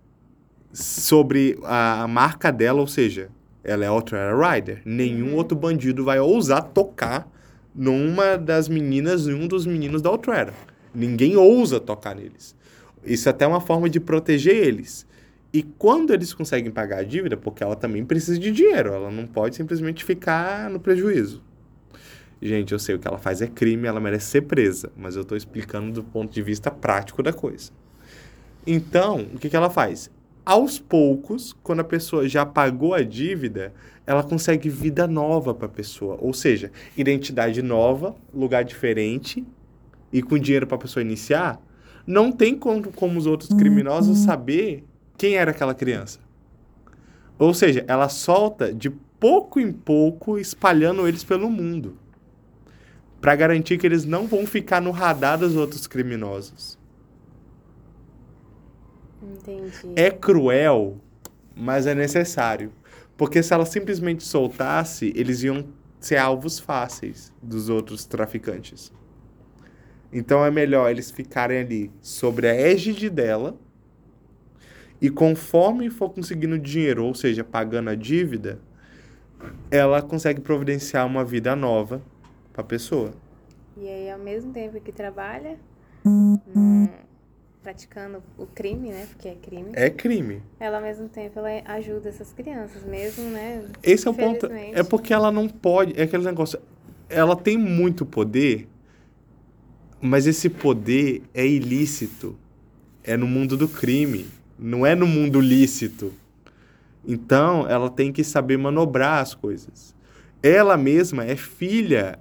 sobre 0.75 1.59
a 1.63 2.07
marca 2.07 2.53
dela, 2.53 2.81
ou 2.81 2.87
seja, 2.87 3.31
ela 3.63 3.83
é 3.83 3.89
Outrider 3.89 4.37
Rider. 4.39 4.83
Nenhum 4.85 5.31
uhum. 5.31 5.37
outro 5.37 5.57
bandido 5.57 6.05
vai 6.05 6.21
ousar 6.21 6.61
tocar 6.61 7.33
numa 7.75 8.37
das 8.37 8.69
meninas, 8.69 9.27
em 9.27 9.35
um 9.35 9.49
dos 9.49 9.67
meninos 9.67 10.01
da 10.01 10.11
Outrider. 10.11 10.55
Ninguém 10.95 11.37
ousa 11.37 11.81
tocar 11.81 12.15
neles. 12.15 12.55
Isso 13.05 13.29
é 13.29 13.31
até 13.31 13.47
uma 13.47 13.61
forma 13.61 13.91
de 13.91 13.99
proteger 13.99 14.55
eles. 14.55 15.07
E 15.53 15.63
quando 15.63 16.13
eles 16.13 16.33
conseguem 16.33 16.71
pagar 16.71 16.99
a 16.99 17.03
dívida, 17.03 17.37
porque 17.37 17.63
ela 17.63 17.77
também 17.77 18.05
precisa 18.05 18.39
de 18.39 18.51
dinheiro, 18.51 18.93
ela 18.93 19.11
não 19.11 19.27
pode 19.27 19.57
simplesmente 19.57 20.05
ficar 20.05 20.69
no 20.71 20.81
prejuízo. 20.81 21.43
Gente, 22.43 22.73
eu 22.73 22.79
sei 22.79 22.95
o 22.95 22.99
que 22.99 23.07
ela 23.07 23.19
faz 23.19 23.41
é 23.41 23.47
crime, 23.47 23.87
ela 23.87 24.01
merece 24.01 24.27
ser 24.27 24.43
presa, 24.43 24.91
mas 24.97 25.17
eu 25.17 25.23
estou 25.23 25.37
explicando 25.37 25.93
do 25.93 26.05
ponto 26.05 26.33
de 26.33 26.43
vista 26.43 26.71
prático 26.71 27.23
da 27.23 27.33
coisa. 27.33 27.71
Então, 28.67 29.29
o 29.35 29.39
que, 29.39 29.49
que 29.49 29.57
ela 29.57 29.71
faz? 29.71 30.11
Aos 30.45 30.79
poucos, 30.79 31.55
quando 31.63 31.81
a 31.81 31.85
pessoa 31.85 32.29
já 32.29 32.45
pagou 32.45 32.93
a 32.93 33.03
dívida, 33.03 33.73
ela 34.07 34.23
consegue 34.23 34.69
vida 34.69 35.07
nova 35.07 35.55
para 35.55 35.67
a 35.67 35.71
pessoa. 35.71 36.19
Ou 36.21 36.33
seja, 36.33 36.71
identidade 36.97 37.63
nova, 37.63 38.15
lugar 38.33 38.65
diferente 38.65 39.45
e 40.13 40.23
com 40.23 40.39
dinheiro 40.39 40.67
para 40.67 40.77
a 40.77 40.81
pessoa 40.81 41.03
iniciar. 41.03 41.61
Não 42.07 42.31
tem 42.31 42.57
como, 42.57 42.93
como 42.93 43.19
os 43.19 43.27
outros 43.27 43.51
criminosos 43.51 44.19
uhum. 44.19 44.25
saber 44.25 44.85
quem 45.17 45.37
era 45.37 45.51
aquela 45.51 45.75
criança. 45.75 46.19
Ou 47.39 47.55
seja, 47.55 47.85
ela 47.89 48.09
solta 48.09 48.73
de 48.73 48.91
pouco 48.91 49.59
em 49.59 49.73
pouco, 49.73 50.39
espalhando 50.39 51.09
eles 51.09 51.25
pelo 51.25 51.51
mundo 51.51 51.97
para 53.25 53.35
garantir 53.37 53.79
que 53.79 53.87
eles 53.87 54.05
não 54.05 54.27
vão 54.27 54.47
ficar 54.47 54.83
no 54.83 54.91
radar 54.91 55.39
dos 55.39 55.57
outros 55.57 55.87
criminosos. 55.87 56.79
Entendi. 59.23 59.71
É 59.97 60.11
cruel, 60.11 60.99
mas 61.57 61.87
é 61.87 61.95
necessário. 61.95 62.71
Porque 63.17 63.43
se 63.43 63.53
ela 63.53 63.65
simplesmente 63.65 64.25
soltasse, 64.25 65.13
eles 65.15 65.43
iam 65.43 65.65
ser 66.01 66.17
alvos 66.17 66.59
fáceis 66.59 67.33
dos 67.43 67.69
outros 67.69 68.05
traficantes. 68.05 68.93
Então 70.13 70.45
é 70.45 70.51
melhor 70.51 70.91
eles 70.91 71.11
ficarem 71.11 71.59
ali 71.59 71.91
sobre 72.01 72.49
a 72.49 72.55
égide 72.55 73.09
dela 73.11 73.57
e 75.01 75.11
conforme 75.11 75.91
for 75.91 76.11
conseguindo 76.11 76.59
dinheiro, 76.59 77.05
ou 77.05 77.15
seja, 77.15 77.43
pagando 77.43 77.91
a 77.91 77.95
dívida, 77.95 78.61
ela 79.71 80.01
consegue 80.01 80.41
providenciar 80.41 81.07
uma 81.07 81.25
vida 81.25 81.55
nova 81.57 82.01
para 82.53 82.63
a 82.63 82.65
pessoa. 82.65 83.13
E 83.77 83.89
aí, 83.89 84.11
ao 84.11 84.19
mesmo 84.19 84.53
tempo 84.53 84.81
que 84.81 84.93
trabalha, 84.93 85.59
hum, 86.07 86.39
praticando 87.65 88.23
o 88.37 88.45
crime, 88.45 88.91
né? 88.91 89.07
Porque 89.09 89.27
é 89.27 89.35
crime. 89.35 89.71
É 89.73 89.89
crime. 89.89 90.43
Ela, 90.61 90.77
ao 90.77 90.83
mesmo 90.83 91.09
tempo, 91.09 91.39
ela 91.39 91.49
ajuda 91.65 92.11
essas 92.11 92.31
crianças, 92.35 92.85
mesmo, 92.85 93.25
né? 93.31 93.65
Esse 93.83 94.07
é 94.07 94.11
o 94.11 94.15
ponto. 94.15 94.47
É 94.53 94.83
porque 94.83 95.15
ela 95.15 95.33
não 95.33 95.49
pode. 95.49 95.99
É 95.99 96.03
aquele 96.03 96.25
negócio. 96.25 96.61
Ela 97.09 97.35
tem 97.35 97.57
muito 97.57 98.05
poder, 98.05 98.69
mas 99.99 100.27
esse 100.27 100.51
poder 100.51 101.23
é 101.33 101.47
ilícito. 101.47 102.37
É 103.03 103.17
no 103.17 103.27
mundo 103.27 103.57
do 103.57 103.67
crime. 103.67 104.27
Não 104.59 104.85
é 104.85 104.95
no 104.95 105.07
mundo 105.07 105.41
lícito. 105.41 106.13
Então, 107.07 107.69
ela 107.69 107.89
tem 107.89 108.13
que 108.13 108.23
saber 108.23 108.59
manobrar 108.59 109.23
as 109.23 109.35
coisas. 109.35 109.95
Ela 110.43 110.77
mesma 110.77 111.25
é 111.25 111.35
filha 111.35 112.19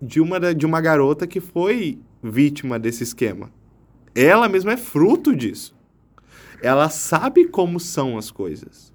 de 0.00 0.20
uma, 0.20 0.54
de 0.54 0.66
uma 0.66 0.80
garota 0.80 1.26
que 1.26 1.40
foi 1.40 1.98
vítima 2.22 2.78
desse 2.78 3.02
esquema. 3.02 3.50
Ela 4.14 4.48
mesma 4.48 4.72
é 4.72 4.76
fruto 4.76 5.34
disso. 5.34 5.74
Ela 6.62 6.88
sabe 6.88 7.46
como 7.46 7.80
são 7.80 8.16
as 8.16 8.30
coisas. 8.30 8.92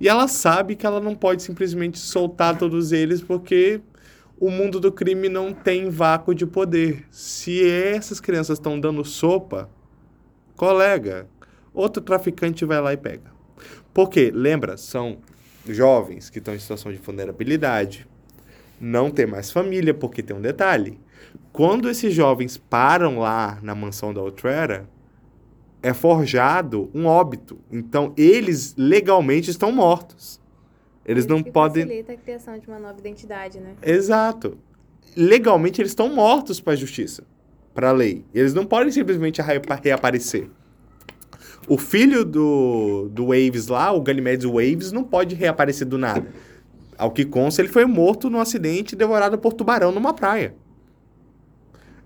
E 0.00 0.08
ela 0.08 0.28
sabe 0.28 0.76
que 0.76 0.86
ela 0.86 1.00
não 1.00 1.14
pode 1.14 1.42
simplesmente 1.42 1.98
soltar 1.98 2.56
todos 2.56 2.92
eles 2.92 3.20
porque 3.20 3.80
o 4.38 4.50
mundo 4.50 4.78
do 4.78 4.92
crime 4.92 5.28
não 5.28 5.52
tem 5.52 5.90
vácuo 5.90 6.34
de 6.34 6.46
poder. 6.46 7.04
Se 7.10 7.68
essas 7.68 8.20
crianças 8.20 8.58
estão 8.58 8.78
dando 8.78 9.04
sopa, 9.04 9.68
colega, 10.56 11.26
outro 11.74 12.02
traficante 12.02 12.64
vai 12.64 12.80
lá 12.80 12.92
e 12.92 12.96
pega. 12.96 13.32
Porque, 13.92 14.30
lembra, 14.32 14.76
são 14.76 15.18
jovens 15.66 16.30
que 16.30 16.38
estão 16.38 16.54
em 16.54 16.58
situação 16.58 16.92
de 16.92 16.98
vulnerabilidade, 16.98 18.06
não 18.80 19.10
ter 19.10 19.26
mais 19.26 19.50
família, 19.50 19.92
porque 19.92 20.22
tem 20.22 20.36
um 20.36 20.40
detalhe. 20.40 21.00
Quando 21.52 21.88
esses 21.88 22.14
jovens 22.14 22.56
param 22.56 23.18
lá 23.18 23.58
na 23.62 23.74
mansão 23.74 24.14
da 24.14 24.20
Outrera, 24.20 24.88
é 25.82 25.92
forjado 25.92 26.90
um 26.94 27.06
óbito. 27.06 27.58
Então, 27.70 28.12
eles 28.16 28.74
legalmente 28.76 29.50
estão 29.50 29.72
mortos. 29.72 30.40
Eles 31.04 31.24
Isso 31.24 31.32
não 31.32 31.42
podem. 31.42 31.84
facilita 31.84 32.12
a 32.12 32.16
criação 32.16 32.58
de 32.58 32.66
uma 32.68 32.78
nova 32.78 32.98
identidade, 32.98 33.58
né? 33.58 33.74
Exato. 33.82 34.58
Legalmente, 35.16 35.80
eles 35.80 35.92
estão 35.92 36.14
mortos 36.14 36.60
para 36.60 36.74
a 36.74 36.76
justiça, 36.76 37.24
para 37.74 37.88
a 37.88 37.92
lei. 37.92 38.24
Eles 38.34 38.52
não 38.52 38.66
podem 38.66 38.92
simplesmente 38.92 39.40
reaparecer. 39.40 40.50
O 41.66 41.76
filho 41.76 42.24
do, 42.24 43.08
do 43.10 43.26
Waves 43.26 43.68
lá, 43.68 43.92
o 43.92 44.00
Ganymedes 44.00 44.44
Waves, 44.44 44.92
não 44.92 45.02
pode 45.02 45.34
reaparecer 45.34 45.86
do 45.86 45.98
nada. 45.98 46.26
Ao 46.96 47.10
que 47.10 47.24
consta, 47.24 47.62
ele 47.62 47.68
foi 47.68 47.84
morto 47.84 48.28
num 48.28 48.40
acidente 48.40 48.96
devorado 48.96 49.38
por 49.38 49.52
tubarão 49.52 49.92
numa 49.92 50.12
praia. 50.12 50.54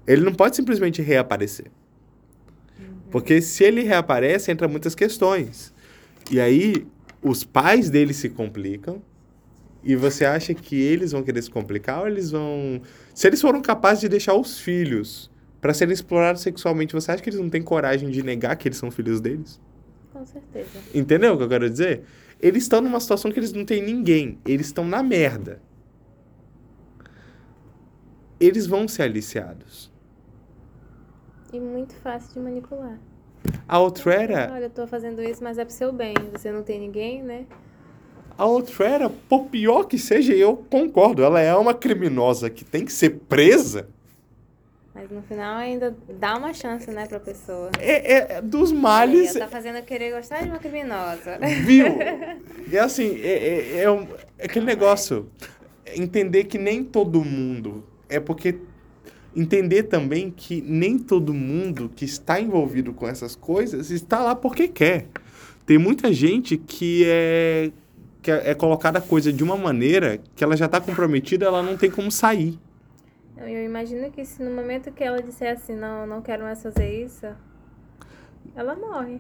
Ele 0.06 0.22
não 0.22 0.34
pode 0.34 0.56
simplesmente 0.56 1.00
reaparecer. 1.00 1.70
Porque 3.10 3.42
se 3.42 3.62
ele 3.62 3.82
reaparece, 3.82 4.50
entra 4.50 4.66
muitas 4.66 4.94
questões. 4.94 5.72
E 6.30 6.40
aí, 6.40 6.86
os 7.22 7.44
pais 7.44 7.90
dele 7.90 8.14
se 8.14 8.30
complicam. 8.30 9.02
E 9.84 9.94
você 9.94 10.24
acha 10.24 10.54
que 10.54 10.80
eles 10.80 11.12
vão 11.12 11.22
querer 11.22 11.42
se 11.42 11.50
complicar 11.50 12.00
ou 12.00 12.06
eles 12.08 12.30
vão. 12.30 12.80
Se 13.14 13.26
eles 13.26 13.40
foram 13.40 13.60
capazes 13.60 14.00
de 14.00 14.08
deixar 14.08 14.34
os 14.34 14.58
filhos 14.58 15.30
para 15.60 15.74
serem 15.74 15.92
explorados 15.92 16.40
sexualmente, 16.40 16.94
você 16.94 17.12
acha 17.12 17.22
que 17.22 17.28
eles 17.28 17.40
não 17.40 17.50
têm 17.50 17.62
coragem 17.62 18.10
de 18.10 18.22
negar 18.22 18.56
que 18.56 18.68
eles 18.68 18.78
são 18.78 18.90
filhos 18.90 19.20
deles? 19.20 19.60
Com 20.12 20.24
certeza. 20.24 20.68
Entendeu 20.94 21.34
o 21.34 21.36
que 21.36 21.42
eu 21.42 21.48
quero 21.48 21.68
dizer? 21.68 22.04
Eles 22.40 22.62
estão 22.62 22.80
numa 22.80 22.98
situação 22.98 23.30
que 23.30 23.38
eles 23.38 23.52
não 23.52 23.64
têm 23.64 23.82
ninguém. 23.82 24.38
Eles 24.46 24.66
estão 24.66 24.86
na 24.86 25.02
merda. 25.02 25.60
Eles 28.40 28.66
vão 28.66 28.88
ser 28.88 29.02
aliciados. 29.02 29.91
E 31.52 31.60
muito 31.60 31.94
fácil 31.96 32.32
de 32.34 32.40
manipular. 32.40 32.98
A 33.68 33.78
Outrera... 33.78 34.50
Olha, 34.52 34.64
eu 34.64 34.70
tô 34.70 34.86
fazendo 34.86 35.22
isso, 35.22 35.42
mas 35.42 35.58
é 35.58 35.64
pro 35.64 35.74
seu 35.74 35.92
bem. 35.92 36.14
Você 36.32 36.50
não 36.50 36.62
tem 36.62 36.80
ninguém, 36.80 37.22
né? 37.22 37.46
A 38.38 38.44
Outrera, 38.46 39.10
por 39.28 39.46
pior 39.46 39.84
que 39.84 39.98
seja, 39.98 40.34
eu 40.34 40.56
concordo. 40.56 41.22
Ela 41.22 41.40
é 41.40 41.54
uma 41.54 41.74
criminosa 41.74 42.48
que 42.48 42.64
tem 42.64 42.84
que 42.84 42.92
ser 42.92 43.10
presa 43.28 43.88
mas 44.94 45.10
no 45.10 45.22
final 45.22 45.56
ainda 45.56 45.96
dá 46.20 46.36
uma 46.36 46.52
chance, 46.52 46.90
né, 46.90 47.06
pra 47.06 47.18
pessoa. 47.18 47.70
É, 47.78 48.36
é 48.36 48.42
dos 48.42 48.70
males. 48.70 49.34
Aí, 49.34 49.40
tá 49.40 49.48
fazendo 49.48 49.78
eu 49.78 49.82
querer 49.82 50.12
gostar 50.12 50.42
de 50.42 50.50
uma 50.50 50.58
criminosa. 50.58 51.38
Viu? 51.64 51.86
é 52.70 52.78
assim, 52.78 53.18
é, 53.22 53.32
é, 53.32 53.82
é, 53.82 53.90
um, 53.90 54.06
é 54.38 54.44
aquele 54.44 54.66
negócio. 54.66 55.30
Entender 55.94 56.44
que 56.44 56.58
nem 56.58 56.84
todo 56.84 57.24
mundo. 57.24 57.84
É 58.08 58.20
porque. 58.20 58.58
Entender 59.34 59.84
também 59.84 60.30
que 60.30 60.60
nem 60.60 60.98
todo 60.98 61.32
mundo 61.32 61.90
que 61.94 62.04
está 62.04 62.40
envolvido 62.40 62.92
com 62.92 63.08
essas 63.08 63.34
coisas 63.34 63.90
está 63.90 64.20
lá 64.20 64.34
porque 64.34 64.68
quer. 64.68 65.06
Tem 65.64 65.78
muita 65.78 66.12
gente 66.12 66.56
que 66.58 67.04
é, 67.06 67.70
que 68.20 68.30
é, 68.30 68.50
é 68.50 68.54
colocada 68.54 68.98
a 68.98 69.02
coisa 69.02 69.32
de 69.32 69.42
uma 69.42 69.56
maneira 69.56 70.20
que 70.34 70.44
ela 70.44 70.56
já 70.56 70.66
está 70.66 70.80
comprometida, 70.80 71.46
ela 71.46 71.62
não 71.62 71.76
tem 71.76 71.90
como 71.90 72.10
sair. 72.10 72.58
Eu, 73.36 73.48
eu 73.48 73.64
imagino 73.64 74.10
que 74.10 74.24
se 74.24 74.42
no 74.42 74.50
momento 74.50 74.92
que 74.92 75.02
ela 75.02 75.22
disser 75.22 75.54
assim, 75.54 75.74
não, 75.74 76.06
não 76.06 76.20
quero 76.20 76.42
mais 76.42 76.62
fazer 76.62 77.04
isso, 77.04 77.26
ela 78.54 78.74
morre. 78.74 79.18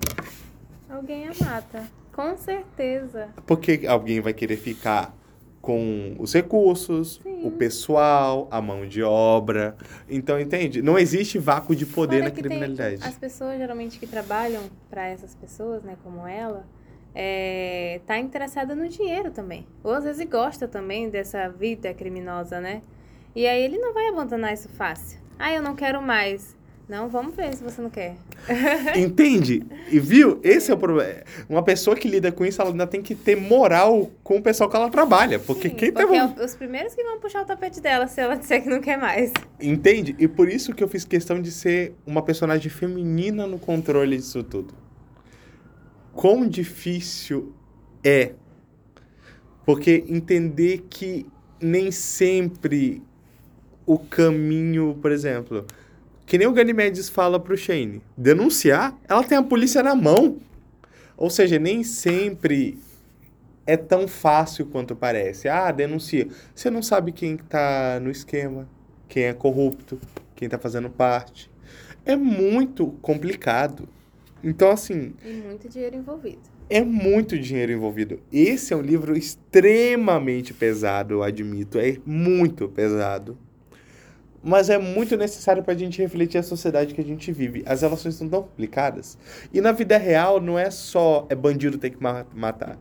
Alguém 0.88 1.26
a 1.26 1.32
mata. 1.44 1.86
Com 2.12 2.36
certeza. 2.36 3.30
Porque 3.46 3.86
alguém 3.88 4.20
vai 4.20 4.34
querer 4.34 4.58
ficar 4.58 5.14
com 5.62 6.16
os 6.18 6.34
recursos, 6.34 7.20
Sim. 7.22 7.46
o 7.46 7.50
pessoal, 7.52 8.48
a 8.50 8.60
mão 8.60 8.84
de 8.86 9.00
obra. 9.02 9.76
Então, 10.10 10.38
entende? 10.40 10.82
Não 10.82 10.98
existe 10.98 11.38
vácuo 11.38 11.74
de 11.76 11.86
poder 11.86 12.16
Fora 12.18 12.24
na 12.24 12.30
que 12.32 12.42
tem- 12.42 12.50
criminalidade. 12.58 12.96
as 13.02 13.16
pessoas 13.16 13.56
geralmente 13.56 13.98
que 14.00 14.06
trabalham 14.06 14.62
para 14.90 15.06
essas 15.06 15.34
pessoas, 15.36 15.82
né, 15.84 15.96
como 16.02 16.26
ela, 16.26 16.66
é, 17.14 18.00
tá 18.06 18.18
interessada 18.18 18.74
no 18.74 18.88
dinheiro 18.88 19.30
também. 19.30 19.64
Ou 19.84 19.92
às 19.92 20.02
vezes 20.04 20.28
gosta 20.28 20.66
também 20.66 21.08
dessa 21.08 21.48
vida 21.48 21.94
criminosa, 21.94 22.60
né? 22.60 22.82
E 23.34 23.46
aí 23.46 23.62
ele 23.62 23.78
não 23.78 23.94
vai 23.94 24.08
abandonar 24.08 24.52
isso 24.52 24.68
fácil. 24.70 25.20
Ah, 25.38 25.52
eu 25.52 25.62
não 25.62 25.74
quero 25.76 26.02
mais. 26.02 26.56
Não, 26.88 27.08
vamos 27.08 27.34
ver 27.34 27.54
se 27.54 27.62
você 27.62 27.80
não 27.80 27.88
quer. 27.88 28.16
Entende? 28.96 29.64
E 29.90 30.00
viu? 30.00 30.40
Esse 30.42 30.70
é 30.70 30.74
o 30.74 30.76
problema. 30.76 31.22
Uma 31.48 31.62
pessoa 31.62 31.96
que 31.96 32.08
lida 32.08 32.30
com 32.32 32.44
isso, 32.44 32.60
ela 32.60 32.70
ainda 32.70 32.86
tem 32.86 33.00
que 33.00 33.14
ter 33.14 33.36
moral 33.36 34.10
com 34.22 34.38
o 34.38 34.42
pessoal 34.42 34.68
que 34.68 34.76
ela 34.76 34.90
trabalha. 34.90 35.38
Porque 35.38 35.68
Sim, 35.68 35.74
quem 35.74 35.92
tá. 35.92 36.00
porque 36.00 36.16
é 36.16 36.44
os 36.44 36.54
primeiros 36.54 36.94
que 36.94 37.02
vão 37.02 37.20
puxar 37.20 37.42
o 37.42 37.46
tapete 37.46 37.80
dela 37.80 38.06
se 38.06 38.20
ela 38.20 38.36
disser 38.36 38.62
que 38.62 38.68
não 38.68 38.80
quer 38.80 38.98
mais. 38.98 39.32
Entende? 39.60 40.14
E 40.18 40.26
por 40.26 40.48
isso 40.48 40.74
que 40.74 40.82
eu 40.82 40.88
fiz 40.88 41.04
questão 41.04 41.40
de 41.40 41.50
ser 41.50 41.94
uma 42.06 42.22
personagem 42.22 42.70
feminina 42.70 43.46
no 43.46 43.58
controle 43.58 44.16
disso 44.16 44.42
tudo. 44.42 44.74
Quão 46.12 46.46
difícil 46.46 47.54
é. 48.04 48.32
Porque 49.64 50.04
entender 50.08 50.84
que 50.90 51.26
nem 51.60 51.92
sempre 51.92 53.00
o 53.86 53.98
caminho, 53.98 54.98
por 55.00 55.12
exemplo, 55.12 55.64
que 56.26 56.38
nem 56.38 56.46
o 56.46 56.52
Ganymedes 56.52 57.08
fala 57.08 57.38
pro 57.38 57.56
Shane, 57.56 58.00
denunciar, 58.16 58.96
ela 59.08 59.22
tem 59.24 59.36
a 59.38 59.42
polícia 59.42 59.82
na 59.82 59.94
mão. 59.94 60.38
Ou 61.16 61.28
seja, 61.30 61.58
nem 61.58 61.82
sempre 61.84 62.78
é 63.66 63.76
tão 63.76 64.08
fácil 64.08 64.66
quanto 64.66 64.96
parece. 64.96 65.48
Ah, 65.48 65.70
denuncia. 65.70 66.26
Você 66.54 66.70
não 66.70 66.82
sabe 66.82 67.12
quem 67.12 67.36
tá 67.36 68.00
no 68.02 68.10
esquema, 68.10 68.68
quem 69.08 69.24
é 69.24 69.32
corrupto, 69.32 70.00
quem 70.34 70.48
tá 70.48 70.58
fazendo 70.58 70.88
parte. 70.90 71.50
É 72.04 72.16
muito 72.16 72.88
complicado. 73.02 73.88
Então, 74.42 74.70
assim, 74.70 75.12
E 75.24 75.32
muito 75.34 75.68
dinheiro 75.68 75.94
envolvido. 75.94 76.40
é 76.68 76.82
muito 76.82 77.38
dinheiro 77.38 77.70
envolvido. 77.70 78.18
Esse 78.32 78.72
é 78.72 78.76
um 78.76 78.80
livro 78.82 79.16
extremamente 79.16 80.52
pesado, 80.52 81.14
eu 81.14 81.22
admito. 81.22 81.78
É 81.78 81.98
muito 82.04 82.68
pesado. 82.68 83.38
Mas 84.42 84.68
é 84.68 84.76
muito 84.76 85.16
necessário 85.16 85.62
pra 85.62 85.74
gente 85.74 86.02
refletir 86.02 86.38
a 86.38 86.42
sociedade 86.42 86.94
que 86.94 87.00
a 87.00 87.04
gente 87.04 87.30
vive. 87.30 87.62
As 87.64 87.82
relações 87.82 88.16
são 88.16 88.28
tão 88.28 88.42
complicadas. 88.42 89.16
E 89.52 89.60
na 89.60 89.70
vida 89.70 89.96
real, 89.96 90.40
não 90.40 90.58
é 90.58 90.68
só 90.70 91.26
é 91.30 91.34
bandido 91.34 91.78
ter 91.78 91.90
que 91.90 92.02
ma- 92.02 92.26
matar. 92.34 92.76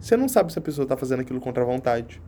Você 0.00 0.16
não 0.16 0.28
sabe 0.28 0.52
se 0.52 0.58
a 0.58 0.62
pessoa 0.62 0.86
tá 0.86 0.96
fazendo 0.96 1.20
aquilo 1.20 1.40
contra 1.40 1.62
a 1.62 1.66
vontade. 1.66 2.20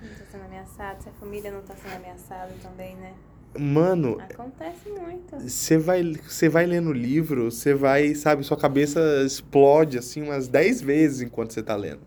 Não 0.00 0.08
tá 0.08 0.24
sendo 0.30 0.44
ameaçado, 0.44 1.02
se 1.02 1.08
a 1.08 1.12
família 1.12 1.50
não 1.50 1.62
tá 1.62 1.74
sendo 1.74 1.96
ameaçada 1.96 2.52
também, 2.62 2.94
né? 2.96 3.12
Mano, 3.58 4.18
Acontece 4.20 4.88
muito. 4.88 5.38
Você 5.38 5.76
vai, 5.76 6.02
você 6.26 6.48
vai 6.48 6.64
lendo 6.64 6.88
o 6.88 6.92
livro, 6.92 7.50
você 7.50 7.74
vai, 7.74 8.14
sabe, 8.14 8.44
sua 8.44 8.56
cabeça 8.56 9.00
explode 9.26 9.98
assim 9.98 10.22
umas 10.22 10.48
10 10.48 10.80
vezes 10.80 11.20
enquanto 11.20 11.52
você 11.52 11.62
tá 11.62 11.76
lendo. 11.76 12.00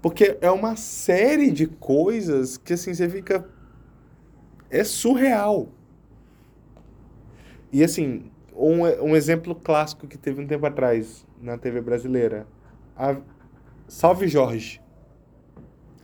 Porque 0.00 0.38
é 0.40 0.50
uma 0.50 0.76
série 0.76 1.50
de 1.50 1.66
coisas 1.66 2.56
que 2.56 2.72
assim 2.74 2.94
você 2.94 3.08
fica 3.08 3.44
é 4.70 4.84
surreal. 4.84 5.68
E 7.72 7.84
assim, 7.84 8.30
um, 8.54 8.82
um 9.02 9.14
exemplo 9.16 9.54
clássico 9.54 10.06
que 10.06 10.16
teve 10.16 10.42
um 10.42 10.46
tempo 10.46 10.64
atrás 10.66 11.26
na 11.40 11.56
TV 11.58 11.80
brasileira, 11.80 12.46
a 12.96 13.16
Salve 13.86 14.26
Jorge. 14.26 14.80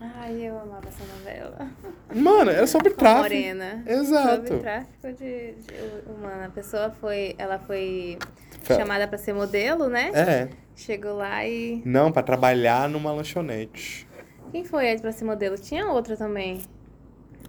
Ai, 0.01 0.43
eu 0.43 0.59
amava 0.61 0.86
essa 0.89 1.03
novela. 1.16 1.66
Mano, 2.15 2.51
era 2.51 2.66
sobre 2.66 2.91
Com 2.93 2.97
tráfico. 2.99 3.23
Morena. 3.35 3.82
Exato. 3.86 4.49
Sobre 4.49 4.59
tráfico 4.61 5.12
de, 5.12 5.53
de 5.53 6.11
humana. 6.11 6.47
A 6.47 6.51
pessoa 6.51 6.91
foi, 6.91 7.35
ela 7.39 7.59
foi 7.59 8.19
chamada 8.66 9.09
pra 9.09 9.16
ser 9.16 9.32
modelo, 9.32 9.89
né? 9.89 10.11
É. 10.15 10.49
Chegou 10.77 11.15
lá 11.15 11.47
e 11.47 11.81
Não, 11.86 12.12
pra 12.12 12.23
trabalhar 12.23 12.89
numa 12.89 13.12
lanchonete. 13.12 14.07
quem 14.51 14.62
foi 14.65 14.89
aí 14.91 15.01
pra 15.01 15.12
ser 15.12 15.24
modelo? 15.24 15.57
Tinha 15.57 15.86
outra 15.89 16.16
também. 16.16 16.61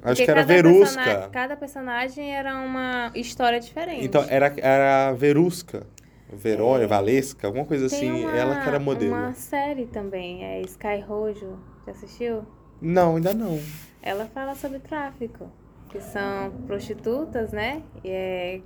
Acho 0.05 0.21
Porque 0.21 0.25
que 0.25 0.31
era 0.31 0.41
cada 0.41 0.53
Verusca. 0.53 1.03
persona- 1.03 1.29
Cada 1.29 1.57
personagem 1.57 2.35
era 2.35 2.55
uma 2.55 3.11
história 3.15 3.59
diferente. 3.59 4.05
Então, 4.05 4.23
era, 4.29 4.53
era 4.57 5.11
Verusca. 5.13 5.85
Verônica, 6.31 6.83
É. 6.85 6.87
Valesca, 6.87 7.47
alguma 7.47 7.65
coisa 7.65 7.87
Tem 7.89 7.97
assim. 8.09 8.23
uma- 8.25 8.35
ela 8.37 8.61
que 8.61 8.67
era 8.67 8.79
modelo. 8.79 9.13
uma 9.15 9.33
série 9.33 9.85
também, 9.85 10.43
é 10.43 10.61
Sky 10.61 10.99
Rojo. 11.07 11.57
Já 11.85 11.91
assistiu? 11.91 12.43
Não, 12.81 13.15
ainda 13.15 13.33
não. 13.33 13.59
Ela 14.01 14.25
fala 14.25 14.53
sobre 14.55 14.79
tráfico, 14.79 15.49
que 15.89 15.99
são 16.01 16.51
prostitutas, 16.67 17.51
né? 17.51 17.81
E 18.03 18.09
é, 18.09 18.61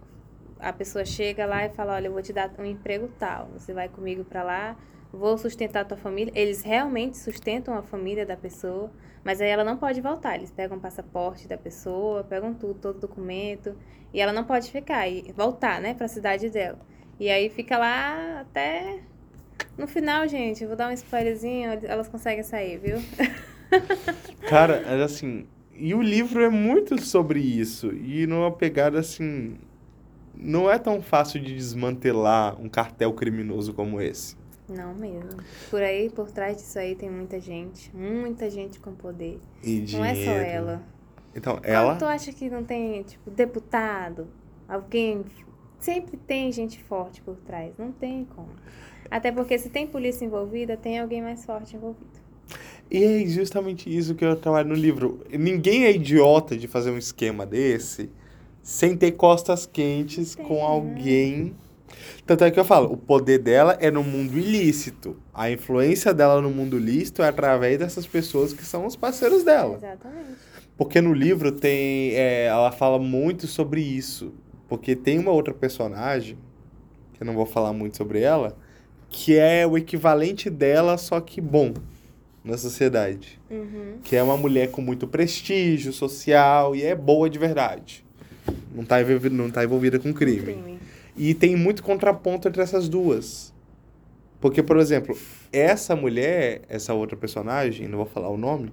a 0.59 0.71
pessoa 0.73 1.05
chega 1.05 1.45
lá 1.45 1.65
e 1.65 1.69
fala, 1.69 1.93
olha, 1.95 2.07
eu 2.07 2.13
vou 2.13 2.21
te 2.21 2.33
dar 2.33 2.49
um 2.57 2.65
emprego 2.65 3.09
tal, 3.19 3.49
você 3.53 3.73
vai 3.73 3.87
comigo 3.89 4.23
pra 4.23 4.41
lá, 4.41 4.75
vou 5.11 5.37
sustentar 5.37 5.81
a 5.81 5.85
tua 5.85 5.97
família. 5.97 6.31
Eles 6.35 6.61
realmente 6.61 7.17
sustentam 7.17 7.73
a 7.73 7.81
família 7.81 8.25
da 8.25 8.37
pessoa, 8.37 8.91
mas 9.23 9.41
aí 9.41 9.49
ela 9.49 9.63
não 9.63 9.77
pode 9.77 10.01
voltar. 10.01 10.35
Eles 10.35 10.51
pegam 10.51 10.77
o 10.77 10.81
passaporte 10.81 11.47
da 11.47 11.57
pessoa, 11.57 12.23
pegam 12.23 12.53
tudo, 12.53 12.79
todo 12.79 12.99
documento, 12.99 13.75
e 14.13 14.19
ela 14.19 14.33
não 14.33 14.43
pode 14.43 14.71
ficar 14.71 15.07
e 15.07 15.31
voltar, 15.35 15.81
né, 15.81 15.93
pra 15.93 16.07
cidade 16.07 16.49
dela. 16.49 16.79
E 17.19 17.29
aí 17.29 17.49
fica 17.49 17.77
lá 17.77 18.41
até 18.41 18.99
no 19.77 19.87
final, 19.87 20.27
gente, 20.27 20.65
vou 20.65 20.75
dar 20.75 20.89
um 20.89 20.91
spoilerzinho, 20.91 21.71
elas 21.83 22.07
conseguem 22.07 22.43
sair, 22.43 22.77
viu? 22.77 22.97
Cara, 24.49 24.83
era 24.85 25.05
assim. 25.05 25.47
E 25.73 25.93
o 25.93 26.01
livro 26.01 26.43
é 26.43 26.49
muito 26.49 26.99
sobre 27.01 27.39
isso. 27.39 27.93
E 27.93 28.27
numa 28.27 28.51
pegada 28.51 28.99
assim. 28.99 29.57
Não 30.35 30.69
é 30.69 30.77
tão 30.77 31.01
fácil 31.01 31.41
de 31.41 31.53
desmantelar 31.53 32.59
um 32.61 32.69
cartel 32.69 33.11
criminoso 33.13 33.73
como 33.73 33.99
esse. 34.01 34.37
Não 34.69 34.93
mesmo. 34.93 35.29
Por 35.69 35.81
aí, 35.81 36.09
por 36.09 36.29
trás 36.31 36.57
disso 36.57 36.77
aí, 36.79 36.95
tem 36.95 37.09
muita 37.09 37.39
gente. 37.39 37.95
Muita 37.95 38.49
gente 38.49 38.79
com 38.79 38.93
poder. 38.93 39.39
E 39.63 39.85
Não 39.91 40.05
é 40.05 40.13
dinheiro. 40.13 40.31
só 40.31 40.37
ela. 40.37 40.83
Então, 41.35 41.59
Ela... 41.63 41.91
ela. 41.91 41.95
Tu 41.95 42.05
acha 42.05 42.33
que 42.33 42.49
não 42.49 42.63
tem, 42.63 43.03
tipo, 43.03 43.29
deputado? 43.29 44.27
Alguém. 44.67 45.23
Sempre 45.79 46.17
tem 46.17 46.51
gente 46.51 46.81
forte 46.83 47.21
por 47.21 47.35
trás. 47.37 47.71
Não 47.77 47.91
tem 47.91 48.25
como. 48.35 48.49
Até 49.09 49.31
porque 49.31 49.57
se 49.57 49.69
tem 49.69 49.87
polícia 49.87 50.25
envolvida, 50.25 50.75
tem 50.77 50.99
alguém 50.99 51.21
mais 51.21 51.45
forte 51.45 51.75
envolvido. 51.75 52.19
E 52.91 53.03
é 53.03 53.25
justamente 53.27 53.95
isso 53.95 54.15
que 54.15 54.25
eu 54.25 54.35
trabalho 54.35 54.69
no 54.69 54.75
livro. 54.75 55.23
Ninguém 55.31 55.85
é 55.85 55.91
idiota 55.91 56.57
de 56.57 56.67
fazer 56.67 56.89
um 56.91 56.97
esquema 56.97 57.45
desse 57.45 58.09
sem 58.61 58.97
ter 58.97 59.11
costas 59.13 59.65
quentes 59.65 60.35
Tem, 60.35 60.45
com 60.45 60.55
né? 60.55 60.61
alguém. 60.61 61.55
Tanto 62.25 62.43
é 62.43 62.51
que 62.51 62.59
eu 62.59 62.65
falo, 62.65 62.91
o 62.91 62.97
poder 62.97 63.39
dela 63.39 63.77
é 63.79 63.89
no 63.89 64.03
mundo 64.03 64.37
ilícito. 64.37 65.17
A 65.33 65.49
influência 65.49 66.13
dela 66.13 66.41
no 66.41 66.49
mundo 66.49 66.77
lícito 66.77 67.21
é 67.21 67.27
através 67.27 67.79
dessas 67.79 68.05
pessoas 68.05 68.53
que 68.53 68.63
são 68.63 68.85
os 68.85 68.95
parceiros 68.95 69.43
dela. 69.43 69.77
Exatamente. 69.77 70.49
Porque 70.77 71.01
no 71.01 71.13
livro 71.13 71.51
tem. 71.51 72.13
é, 72.13 72.45
ela 72.45 72.71
fala 72.71 72.97
muito 72.97 73.47
sobre 73.47 73.81
isso. 73.81 74.33
Porque 74.67 74.95
tem 74.95 75.19
uma 75.19 75.31
outra 75.31 75.53
personagem, 75.53 76.37
que 77.13 77.23
eu 77.23 77.25
não 77.25 77.33
vou 77.33 77.45
falar 77.45 77.73
muito 77.73 77.97
sobre 77.97 78.21
ela, 78.21 78.55
que 79.09 79.35
é 79.35 79.65
o 79.65 79.77
equivalente 79.77 80.49
dela, 80.49 80.97
só 80.97 81.19
que 81.19 81.41
bom 81.41 81.73
na 82.43 82.57
sociedade. 82.57 83.39
Uhum. 83.49 83.97
Que 84.03 84.15
é 84.15 84.23
uma 84.23 84.37
mulher 84.37 84.71
com 84.71 84.81
muito 84.81 85.07
prestígio 85.07 85.91
social 85.91 86.75
e 86.75 86.83
é 86.83 86.95
boa 86.95 87.29
de 87.29 87.37
verdade. 87.37 88.05
Não 88.73 88.83
tá 88.83 89.01
envolvida, 89.01 89.35
não 89.35 89.49
tá 89.49 89.63
envolvida 89.63 89.99
com 89.99 90.13
crime. 90.13 90.41
Crime. 90.41 90.79
E 91.19 91.33
tem 91.33 91.53
muito 91.53 91.83
contraponto 91.83 92.47
entre 92.47 92.61
essas 92.61 92.87
duas. 92.87 93.53
Porque, 94.39 94.63
por 94.63 94.77
exemplo, 94.77 95.17
essa 95.51 95.93
mulher, 95.93 96.61
essa 96.69 96.93
outra 96.93 97.17
personagem, 97.17 97.89
não 97.89 97.97
vou 97.97 98.07
falar 98.07 98.29
o 98.29 98.37
nome, 98.37 98.71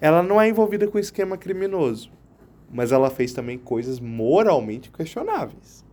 ela 0.00 0.22
não 0.22 0.40
é 0.40 0.48
envolvida 0.48 0.88
com 0.88 0.98
esquema 0.98 1.36
criminoso. 1.36 2.10
Mas 2.72 2.90
ela 2.90 3.10
fez 3.10 3.34
também 3.34 3.58
coisas 3.58 4.00
moralmente 4.00 4.90
questionáveis. 4.90 5.84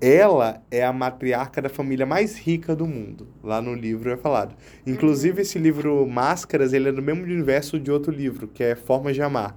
Ela 0.00 0.60
é 0.72 0.84
a 0.84 0.92
matriarca 0.92 1.62
da 1.62 1.68
família 1.68 2.04
mais 2.04 2.36
rica 2.36 2.74
do 2.74 2.84
mundo. 2.84 3.28
Lá 3.44 3.62
no 3.62 3.74
livro 3.74 4.10
é 4.10 4.16
falado. 4.16 4.56
Inclusive, 4.84 5.42
esse 5.42 5.56
livro 5.56 6.04
Máscaras, 6.04 6.72
ele 6.72 6.88
é 6.88 6.92
do 6.92 7.00
mesmo 7.00 7.22
universo 7.22 7.78
de 7.78 7.92
outro 7.92 8.10
livro, 8.10 8.48
que 8.48 8.64
é 8.64 8.74
Formas 8.74 9.14
de 9.14 9.22
Amar. 9.22 9.56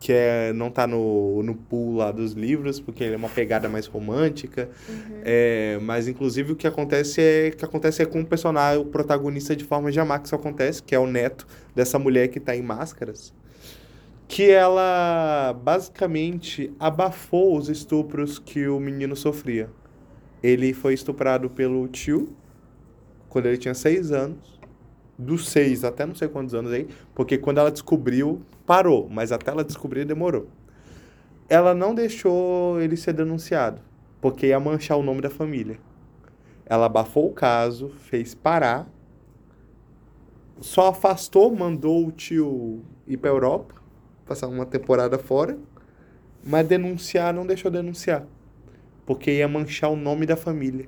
Que 0.00 0.12
é, 0.12 0.52
não 0.52 0.70
tá 0.70 0.86
no, 0.86 1.42
no 1.42 1.54
pool 1.54 1.96
lá 1.96 2.12
dos 2.12 2.32
livros, 2.32 2.78
porque 2.80 3.02
ele 3.02 3.14
é 3.14 3.16
uma 3.16 3.28
pegada 3.28 3.68
mais 3.68 3.86
romântica. 3.86 4.70
Uhum. 4.88 5.20
É, 5.24 5.78
mas, 5.82 6.06
inclusive, 6.06 6.52
o 6.52 6.56
que 6.56 6.66
acontece 6.66 7.20
é 7.20 7.50
que 7.50 7.64
acontece 7.64 8.02
é 8.02 8.06
com 8.06 8.20
o 8.20 8.26
personagem, 8.26 8.80
o 8.80 8.84
protagonista 8.84 9.56
de 9.56 9.64
Formas 9.64 9.92
de 9.92 10.00
Amar, 10.00 10.20
que 10.20 10.26
isso 10.26 10.36
acontece, 10.36 10.82
que 10.82 10.94
é 10.94 10.98
o 10.98 11.06
neto 11.06 11.46
dessa 11.74 11.98
mulher 11.98 12.28
que 12.28 12.38
tá 12.38 12.54
em 12.54 12.62
Máscaras. 12.62 13.32
que 14.28 14.50
ela 14.50 15.54
basicamente 15.64 16.70
abafou 16.78 17.56
os 17.56 17.70
estupros 17.70 18.38
que 18.38 18.68
o 18.68 18.78
menino 18.78 19.16
sofria. 19.16 19.70
Ele 20.42 20.74
foi 20.74 20.92
estuprado 20.92 21.48
pelo 21.48 21.88
tio 21.88 22.36
quando 23.28 23.46
ele 23.46 23.56
tinha 23.56 23.74
seis 23.74 24.12
anos, 24.12 24.60
dos 25.18 25.48
seis 25.48 25.82
até 25.82 26.06
não 26.06 26.14
sei 26.14 26.28
quantos 26.28 26.54
anos 26.54 26.72
aí, 26.72 26.86
porque 27.14 27.38
quando 27.38 27.58
ela 27.58 27.70
descobriu, 27.70 28.42
parou, 28.68 29.08
mas 29.10 29.32
até 29.32 29.50
ela 29.50 29.64
descobrir 29.64 30.04
demorou. 30.04 30.46
Ela 31.48 31.72
não 31.72 31.94
deixou 31.94 32.78
ele 32.78 32.98
ser 32.98 33.14
denunciado, 33.14 33.80
porque 34.20 34.48
ia 34.48 34.60
manchar 34.60 34.98
o 34.98 35.02
nome 35.02 35.22
da 35.22 35.30
família. 35.30 35.78
Ela 36.66 36.84
abafou 36.84 37.30
o 37.30 37.32
caso, 37.32 37.88
fez 37.88 38.34
parar, 38.34 38.86
só 40.60 40.88
afastou, 40.88 41.50
mandou 41.56 42.06
o 42.06 42.12
tio 42.12 42.84
ir 43.06 43.16
para 43.16 43.30
Europa, 43.30 43.74
passar 44.26 44.48
uma 44.48 44.66
temporada 44.66 45.18
fora, 45.18 45.58
mas 46.44 46.68
denunciar 46.68 47.32
não 47.32 47.46
deixou 47.46 47.70
denunciar, 47.70 48.26
porque 49.06 49.30
ia 49.30 49.48
manchar 49.48 49.90
o 49.90 49.96
nome 49.96 50.26
da 50.26 50.36
família. 50.36 50.86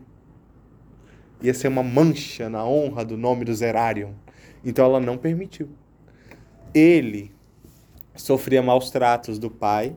Ia 1.41 1.55
ser 1.55 1.69
uma 1.69 1.83
mancha 1.83 2.51
na 2.51 2.63
honra 2.63 3.07
do 3.07 3.17
nome 3.17 3.47
do 3.47 3.55
Zerarion. 3.55 4.13
Então 4.63 4.85
ela 4.85 5.01
não 5.01 5.17
permitiu. 5.17 5.71
Ele 6.75 7.33
sofria 8.15 8.63
maus 8.63 8.91
tratos 8.91 9.39
do 9.39 9.51
pai. 9.51 9.97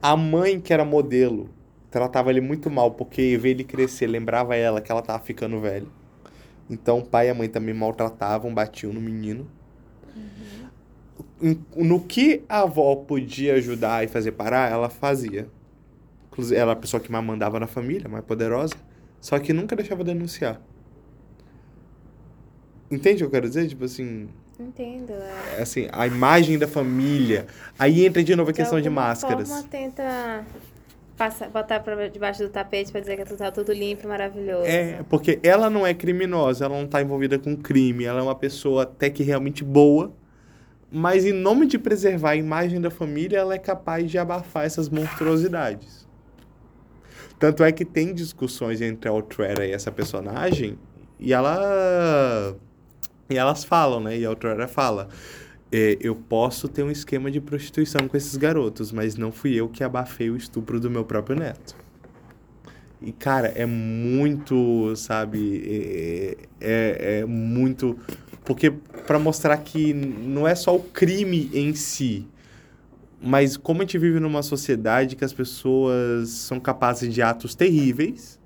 A 0.00 0.16
mãe, 0.16 0.60
que 0.60 0.72
era 0.72 0.84
modelo, 0.84 1.50
tratava 1.90 2.30
ele 2.30 2.40
muito 2.40 2.70
mal, 2.70 2.90
porque 2.92 3.36
ver 3.36 3.50
ele 3.50 3.64
crescer 3.64 4.06
lembrava 4.06 4.56
ela 4.56 4.80
que 4.80 4.90
ela 4.90 5.00
estava 5.00 5.22
ficando 5.22 5.60
velha. 5.60 5.86
Então 6.68 6.98
o 6.98 7.04
pai 7.04 7.28
e 7.28 7.30
a 7.30 7.34
mãe 7.34 7.48
também 7.48 7.74
maltratavam, 7.74 8.52
batiam 8.52 8.92
no 8.92 9.00
menino. 9.00 9.48
Uhum. 11.40 11.58
No 11.76 12.00
que 12.00 12.42
a 12.48 12.62
avó 12.62 12.96
podia 12.96 13.54
ajudar 13.54 14.04
e 14.04 14.08
fazer 14.08 14.32
parar, 14.32 14.70
ela 14.70 14.88
fazia. 14.88 15.48
Inclusive, 16.28 16.60
ela 16.60 16.72
era 16.72 16.78
a 16.78 16.80
pessoa 16.80 17.00
que 17.00 17.10
mais 17.10 17.24
mandava 17.24 17.58
na 17.58 17.66
família, 17.66 18.08
mais 18.08 18.24
poderosa. 18.24 18.74
Só 19.20 19.38
que 19.38 19.52
nunca 19.52 19.74
deixava 19.74 20.04
denunciar. 20.04 20.60
Entende 22.90 23.16
o 23.16 23.18
que 23.18 23.24
eu 23.24 23.30
quero 23.30 23.48
dizer? 23.48 23.66
Tipo 23.68 23.84
assim. 23.84 24.28
Entendo. 24.58 25.12
É. 25.12 25.62
Assim, 25.62 25.88
a 25.92 26.06
imagem 26.06 26.58
da 26.58 26.66
família. 26.66 27.46
Aí 27.78 28.06
entra 28.06 28.24
de 28.24 28.34
novo 28.34 28.50
a 28.50 28.52
de 28.52 28.58
questão 28.58 28.80
de 28.80 28.88
máscaras. 28.88 29.48
Forma, 29.48 29.64
tenta 29.64 30.44
passa, 31.16 31.48
botar 31.48 31.80
pra 31.80 32.08
debaixo 32.08 32.42
do 32.42 32.50
tapete 32.50 32.92
pra 32.92 33.00
dizer 33.00 33.16
que 33.16 33.36
tá 33.36 33.50
tudo 33.50 33.72
limpo 33.72 34.04
e 34.04 34.06
maravilhoso. 34.06 34.66
É, 34.66 35.02
porque 35.08 35.40
ela 35.42 35.70
não 35.70 35.86
é 35.86 35.94
criminosa, 35.94 36.66
ela 36.66 36.78
não 36.78 36.86
tá 36.86 37.00
envolvida 37.00 37.38
com 37.38 37.56
crime, 37.56 38.04
ela 38.04 38.20
é 38.20 38.22
uma 38.22 38.34
pessoa 38.34 38.82
até 38.82 39.08
que 39.08 39.22
realmente 39.22 39.64
boa, 39.64 40.12
mas 40.90 41.24
em 41.24 41.32
nome 41.32 41.66
de 41.66 41.78
preservar 41.78 42.30
a 42.30 42.36
imagem 42.36 42.80
da 42.80 42.90
família, 42.90 43.38
ela 43.38 43.54
é 43.54 43.58
capaz 43.58 44.10
de 44.10 44.18
abafar 44.18 44.66
essas 44.66 44.88
monstruosidades. 44.88 46.06
Tanto 47.38 47.64
é 47.64 47.72
que 47.72 47.84
tem 47.84 48.14
discussões 48.14 48.80
entre 48.80 49.08
a 49.08 49.12
Outrera 49.12 49.66
e 49.66 49.72
essa 49.72 49.90
personagem, 49.90 50.78
e 51.18 51.32
ela. 51.32 52.56
E 53.28 53.36
elas 53.36 53.64
falam, 53.64 54.00
né? 54.00 54.18
E 54.18 54.24
a 54.24 54.30
Outrera 54.30 54.68
fala 54.68 55.08
é, 55.70 55.96
eu 56.00 56.14
posso 56.14 56.68
ter 56.68 56.82
um 56.82 56.90
esquema 56.90 57.30
de 57.30 57.40
prostituição 57.40 58.06
com 58.08 58.16
esses 58.16 58.36
garotos, 58.36 58.92
mas 58.92 59.16
não 59.16 59.32
fui 59.32 59.54
eu 59.54 59.68
que 59.68 59.82
abafei 59.82 60.30
o 60.30 60.36
estupro 60.36 60.78
do 60.78 60.90
meu 60.90 61.04
próprio 61.04 61.36
neto. 61.36 61.76
E, 63.02 63.12
cara, 63.12 63.48
é 63.48 63.66
muito, 63.66 64.94
sabe, 64.96 65.62
é, 65.68 66.36
é, 66.60 67.18
é 67.20 67.24
muito. 67.26 67.98
Porque 68.44 68.70
para 69.06 69.18
mostrar 69.18 69.56
que 69.58 69.92
não 69.92 70.46
é 70.46 70.54
só 70.54 70.74
o 70.74 70.80
crime 70.80 71.50
em 71.52 71.74
si, 71.74 72.26
mas 73.20 73.56
como 73.56 73.82
a 73.82 73.84
gente 73.84 73.98
vive 73.98 74.20
numa 74.20 74.42
sociedade 74.42 75.16
que 75.16 75.24
as 75.24 75.32
pessoas 75.32 76.30
são 76.30 76.58
capazes 76.60 77.12
de 77.12 77.20
atos 77.20 77.54
terríveis, 77.54 78.38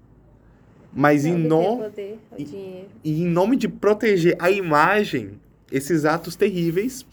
mas 0.92 1.24
em 1.24 1.36
nome. 1.36 1.90
E, 2.38 2.86
e 3.04 3.22
em 3.22 3.26
nome 3.26 3.56
de 3.56 3.68
proteger 3.68 4.36
a 4.38 4.50
imagem 4.50 5.38
esses 5.70 6.04
atos 6.04 6.34
terríveis 6.34 7.06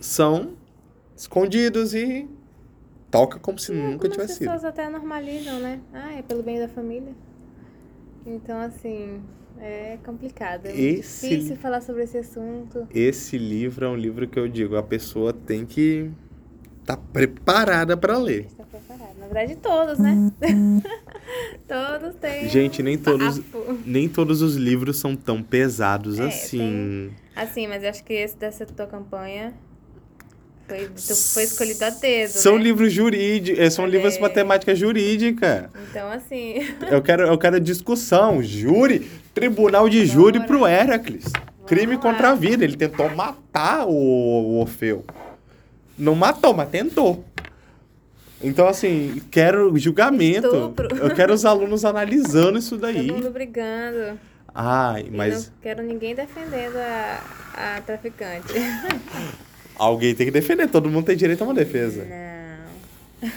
são 0.00 0.56
escondidos 1.16 1.94
e 1.94 2.28
toca 3.10 3.38
como 3.38 3.58
se 3.58 3.72
nunca 3.72 4.08
tivesse 4.08 4.34
sido. 4.34 4.48
As 4.48 4.54
pessoas 4.56 4.64
até 4.64 4.88
normalizam, 4.88 5.58
né? 5.58 5.80
Ah, 5.92 6.12
é 6.12 6.22
pelo 6.22 6.42
bem 6.42 6.58
da 6.58 6.68
família. 6.68 7.12
Então, 8.24 8.58
assim, 8.58 9.20
é 9.58 9.98
complicado. 10.04 10.66
É 10.66 10.76
esse, 10.76 11.28
difícil 11.28 11.56
falar 11.56 11.80
sobre 11.80 12.04
esse 12.04 12.18
assunto. 12.18 12.86
Esse 12.94 13.36
livro 13.36 13.84
é 13.84 13.88
um 13.88 13.96
livro 13.96 14.28
que 14.28 14.38
eu 14.38 14.48
digo, 14.48 14.76
a 14.76 14.82
pessoa 14.82 15.32
tem 15.32 15.66
que 15.66 16.10
estar 16.82 16.96
tá 16.96 17.02
preparada 17.12 17.96
para 17.96 18.18
ler. 18.18 18.46
Está 18.46 18.64
preparada. 18.64 19.14
Na 19.18 19.26
verdade, 19.26 19.56
todos, 19.56 19.98
né? 19.98 20.32
todos 21.66 22.14
têm. 22.16 22.48
Gente, 22.48 22.82
nem 22.82 22.98
todos, 22.98 23.40
nem 23.86 24.08
todos 24.08 24.42
os 24.42 24.56
livros 24.56 24.98
são 24.98 25.16
tão 25.16 25.42
pesados 25.42 26.18
é, 26.18 26.26
assim. 26.26 26.58
Tem... 26.58 27.44
Assim, 27.44 27.66
mas 27.66 27.82
eu 27.82 27.90
acho 27.90 28.04
que 28.04 28.12
esse 28.12 28.36
dessa 28.36 28.66
tua 28.66 28.86
campanha 28.86 29.54
foi, 30.66 30.90
foi 31.34 31.42
escolhido 31.44 31.84
a 31.84 31.90
dedo. 31.90 32.30
São 32.30 32.56
né? 32.56 32.64
livros 32.64 32.92
jurídicos, 32.92 33.60
eh, 33.60 33.70
são 33.70 33.86
livros 33.86 34.14
de 34.14 34.20
matemática 34.20 34.74
jurídica. 34.74 35.70
Então, 35.90 36.10
assim. 36.10 36.54
eu 36.90 37.02
quero, 37.02 37.24
eu 37.24 37.38
quero 37.38 37.60
discussão. 37.60 38.42
Júri, 38.42 39.10
tribunal 39.34 39.88
de 39.88 40.06
júri 40.06 40.40
pro 40.46 40.66
Heracles. 40.66 41.24
Crime 41.66 41.98
contra 41.98 42.30
a 42.30 42.34
vida. 42.34 42.64
Ele 42.64 42.76
tentou 42.76 43.08
matar 43.14 43.86
o, 43.86 43.92
o 43.92 44.60
Orfeu. 44.60 45.04
Não 45.98 46.14
matou, 46.14 46.54
mas 46.54 46.68
tentou. 46.68 47.24
Então, 48.42 48.66
assim, 48.66 49.22
quero 49.30 49.76
julgamento. 49.78 50.46
Estupro. 50.48 50.96
Eu 50.96 51.14
quero 51.14 51.32
os 51.32 51.44
alunos 51.44 51.84
analisando 51.84 52.58
isso 52.58 52.76
daí. 52.76 53.06
Todo 53.06 53.16
mundo 53.16 53.30
brigando. 53.30 54.18
Ai, 54.54 55.06
mas. 55.10 55.46
não 55.46 55.54
quero 55.62 55.82
ninguém 55.82 56.14
defendendo 56.14 56.76
a, 56.76 57.76
a 57.76 57.80
traficante. 57.80 58.52
Alguém 59.76 60.14
tem 60.14 60.26
que 60.26 60.32
defender, 60.32 60.68
todo 60.68 60.90
mundo 60.90 61.06
tem 61.06 61.16
direito 61.16 61.42
a 61.42 61.44
uma 61.44 61.54
defesa. 61.54 62.04
Não. 62.04 63.30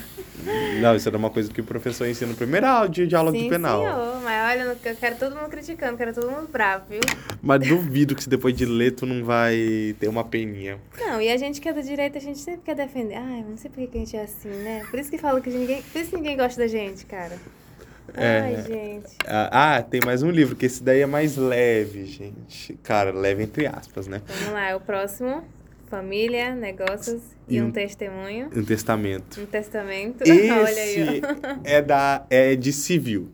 Não, 0.81 0.95
isso 0.95 1.07
era 1.07 1.17
uma 1.17 1.29
coisa 1.29 1.51
que 1.51 1.61
o 1.61 1.63
professor 1.63 2.07
ensina 2.07 2.31
no 2.31 2.37
primeiro 2.37 2.65
áudio 2.65 3.07
de 3.07 3.15
aula 3.15 3.31
Sim, 3.31 3.49
penal. 3.49 3.81
Senhor, 3.81 4.21
mas 4.21 4.51
olha, 4.51 4.77
eu 4.83 4.95
quero 4.95 5.15
todo 5.17 5.35
mundo 5.35 5.49
criticando, 5.49 5.97
quero 5.97 6.13
todo 6.13 6.29
mundo 6.29 6.47
bravo, 6.51 6.85
viu? 6.89 7.01
Mas 7.41 7.67
duvido 7.67 8.15
que 8.15 8.23
se 8.23 8.29
depois 8.29 8.55
de 8.55 8.65
ler 8.65 8.91
tu 8.91 9.05
não 9.05 9.23
vai 9.23 9.95
ter 9.99 10.07
uma 10.07 10.23
peninha. 10.23 10.77
Não, 10.99 11.21
e 11.21 11.29
a 11.29 11.37
gente 11.37 11.59
que 11.61 11.69
é 11.69 11.73
do 11.73 11.81
direito, 11.81 12.17
a 12.17 12.21
gente 12.21 12.39
sempre 12.39 12.61
quer 12.65 12.75
defender. 12.75 13.15
Ai, 13.15 13.45
não 13.47 13.57
sei 13.57 13.69
por 13.69 13.85
que 13.87 13.97
a 13.97 13.99
gente 13.99 14.15
é 14.15 14.23
assim, 14.23 14.49
né? 14.49 14.85
Por 14.89 14.99
isso 14.99 15.09
que 15.09 15.17
fala 15.17 15.41
que 15.41 15.49
ninguém. 15.49 15.81
Por 15.81 16.01
isso 16.01 16.09
que 16.11 16.17
ninguém 16.17 16.37
gosta 16.37 16.61
da 16.61 16.67
gente, 16.67 17.05
cara. 17.05 17.37
É, 18.13 18.39
Ai, 18.39 18.63
gente. 18.63 19.15
Ah, 19.25 19.81
tem 19.81 19.99
mais 20.05 20.21
um 20.23 20.29
livro, 20.29 20.55
que 20.55 20.65
esse 20.65 20.83
daí 20.83 21.01
é 21.01 21.05
mais 21.05 21.35
leve, 21.35 22.05
gente. 22.05 22.73
Cara, 22.83 23.11
leve 23.11 23.43
entre 23.43 23.65
aspas, 23.65 24.07
né? 24.07 24.21
Vamos 24.27 24.53
lá, 24.53 24.69
é 24.69 24.75
o 24.75 24.79
próximo. 24.79 25.43
Família, 25.87 26.55
negócios 26.55 27.21
e, 27.47 27.61
um, 27.61 27.67
um, 27.67 27.71
testemunho. 27.71 28.49
Um 28.55 28.63
testamento. 28.63 29.39
Um 29.39 29.45
testamento. 29.45 30.23
Esse 30.23 30.49
Olha 30.51 30.81
aí, 30.81 31.21
é, 31.63 31.81
da, 31.81 32.25
é 32.29 32.55
de 32.55 32.73
civil. 32.73 33.29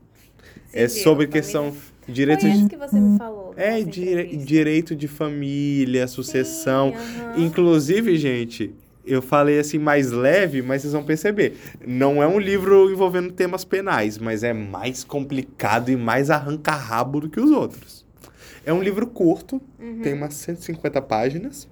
É 0.74 0.88
civil 0.88 1.02
é 1.02 1.04
sobre 1.04 1.28
questão. 1.28 1.74
Direito 2.08 2.42
Foi 2.42 2.52
de... 2.52 2.68
que 2.68 2.78
você 2.78 3.00
me 3.00 3.18
falou. 3.18 3.54
É, 3.56 3.82
dire... 3.82 4.36
direito 4.36 4.96
de 4.96 5.08
família, 5.08 6.08
sucessão. 6.08 6.94
Sim, 6.94 7.46
Inclusive, 7.46 8.18
gente, 8.18 8.74
eu 9.06 9.22
falei 9.22 9.60
assim 9.60 9.80
mais 9.80 10.12
leve, 10.12 10.62
mas 10.62 10.82
vocês 10.82 10.94
vão 10.94 11.04
perceber. 11.04 11.58
Não 11.86 12.22
é 12.22 12.28
um 12.28 12.40
livro 12.40 12.92
envolvendo 12.92 13.32
temas 13.32 13.64
penais, 13.64 14.18
mas 14.18 14.44
é 14.44 14.54
mais 14.54 15.04
complicado 15.04 15.90
e 15.90 15.96
mais 15.96 16.30
arranca-rabo 16.30 17.22
do 17.22 17.30
que 17.30 17.40
os 17.40 17.52
outros. 17.52 18.06
É 18.66 18.72
um 18.72 18.82
livro 18.82 19.08
curto, 19.08 19.62
uhum. 19.80 20.02
tem 20.02 20.14
umas 20.14 20.36
150 20.36 21.02
páginas. 21.02 21.68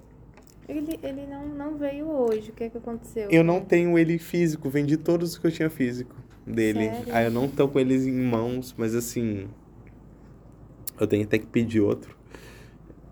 Ele, 0.70 1.00
ele 1.02 1.26
não, 1.26 1.48
não 1.48 1.76
veio 1.76 2.08
hoje. 2.08 2.50
O 2.50 2.52
que 2.52 2.64
é 2.64 2.70
que 2.70 2.78
aconteceu? 2.78 3.28
Eu 3.28 3.42
não 3.42 3.60
tenho 3.60 3.98
ele 3.98 4.18
físico. 4.18 4.70
Vendi 4.70 4.96
todos 4.96 5.32
os 5.32 5.38
que 5.38 5.46
eu 5.48 5.50
tinha 5.50 5.68
físico 5.68 6.14
dele. 6.46 6.90
Sério? 6.90 7.12
Aí 7.12 7.24
eu 7.24 7.30
não 7.30 7.48
tô 7.48 7.66
com 7.66 7.80
eles 7.80 8.06
em 8.06 8.12
mãos, 8.12 8.72
mas 8.78 8.94
assim. 8.94 9.48
Eu 10.98 11.08
tenho 11.08 11.24
até 11.24 11.38
que 11.38 11.46
pedir 11.46 11.80
outro. 11.80 12.16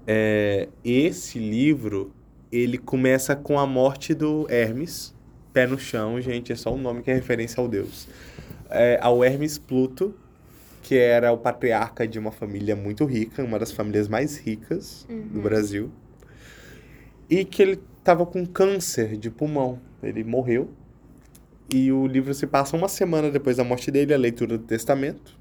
É, 0.07 0.69
esse 0.85 1.39
livro, 1.39 2.13
ele 2.53 2.79
começa 2.79 3.35
com 3.35 3.59
a 3.59 3.67
morte 3.67 4.15
do 4.15 4.47
Hermes. 4.49 5.13
Pé 5.53 5.67
no 5.67 5.79
chão, 5.79 6.21
gente. 6.21 6.53
É 6.53 6.57
só 6.57 6.73
um 6.73 6.79
nome 6.79 7.03
que 7.03 7.11
é 7.11 7.15
referência 7.15 7.61
ao 7.61 7.67
deus. 7.67 8.07
É, 8.71 9.01
ao 9.03 9.25
Hermes 9.25 9.59
Pluto, 9.59 10.15
que 10.81 10.97
era 10.97 11.33
o 11.33 11.39
patriarca 11.39 12.07
de 12.07 12.21
uma 12.21 12.31
família 12.31 12.77
muito 12.77 13.05
rica, 13.05 13.43
uma 13.43 13.59
das 13.59 13.73
famílias 13.73 14.07
mais 14.07 14.37
ricas 14.37 15.05
uhum. 15.11 15.27
do 15.29 15.41
Brasil 15.41 15.91
e 17.29 17.45
que 17.45 17.63
ele 17.63 17.81
estava 17.99 18.25
com 18.25 18.47
câncer 18.47 19.17
de 19.17 19.31
pulmão. 19.31 19.79
Ele 20.03 20.25
morreu. 20.25 20.71
E 21.73 21.93
o 21.93 22.07
livro 22.07 22.33
se 22.33 22.47
passa 22.47 22.77
uma 22.77 22.89
semana 22.89 23.31
depois 23.31 23.59
da 23.59 23.65
morte 23.65 23.91
dele, 23.91 24.15
a 24.15 24.19
leitura 24.19 24.57
do 24.57 24.65
testamento. 24.65 25.37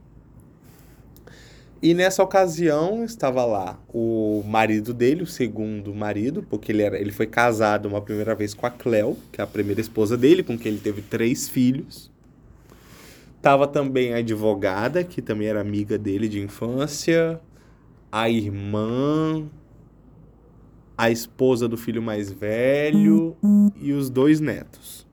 E 1.82 1.94
nessa 1.94 2.24
ocasião 2.24 3.06
estava 3.06 3.46
lá 3.46 3.80
o 3.94 4.44
marido 4.46 4.94
dele, 4.94 5.22
o 5.22 5.28
segundo 5.28 5.94
marido, 5.94 6.44
porque 6.50 6.72
ele, 6.72 6.82
era, 6.82 7.00
ele 7.00 7.12
foi 7.12 7.28
casado 7.28 7.86
uma 7.88 8.02
primeira 8.02 8.34
vez 8.34 8.54
com 8.54 8.66
a 8.66 8.72
Cleo, 8.72 9.16
que 9.32 9.40
é 9.40 9.44
a 9.44 9.48
primeira 9.48 9.80
esposa 9.80 10.18
dele, 10.18 10.42
com 10.42 10.58
quem 10.58 10.72
ele 10.72 10.82
teve 10.82 11.04
três 11.04 11.48
filhos. 11.48 12.12
Tava 13.42 13.68
também 13.68 14.14
a 14.14 14.18
advogada, 14.18 15.04
que 15.04 15.22
também 15.22 15.48
era 15.48 15.62
amiga 15.62 16.00
dele 16.00 16.28
de 16.28 16.42
infância, 16.42 17.40
a 18.12 18.28
irmã, 18.28 19.48
a 20.98 21.12
esposa 21.12 21.68
do 21.68 21.78
filho 21.78 22.02
mais 22.02 22.32
velho 22.32 23.38
e 23.80 23.94
os 23.94 24.10
dois 24.10 24.40
netos. 24.40 25.06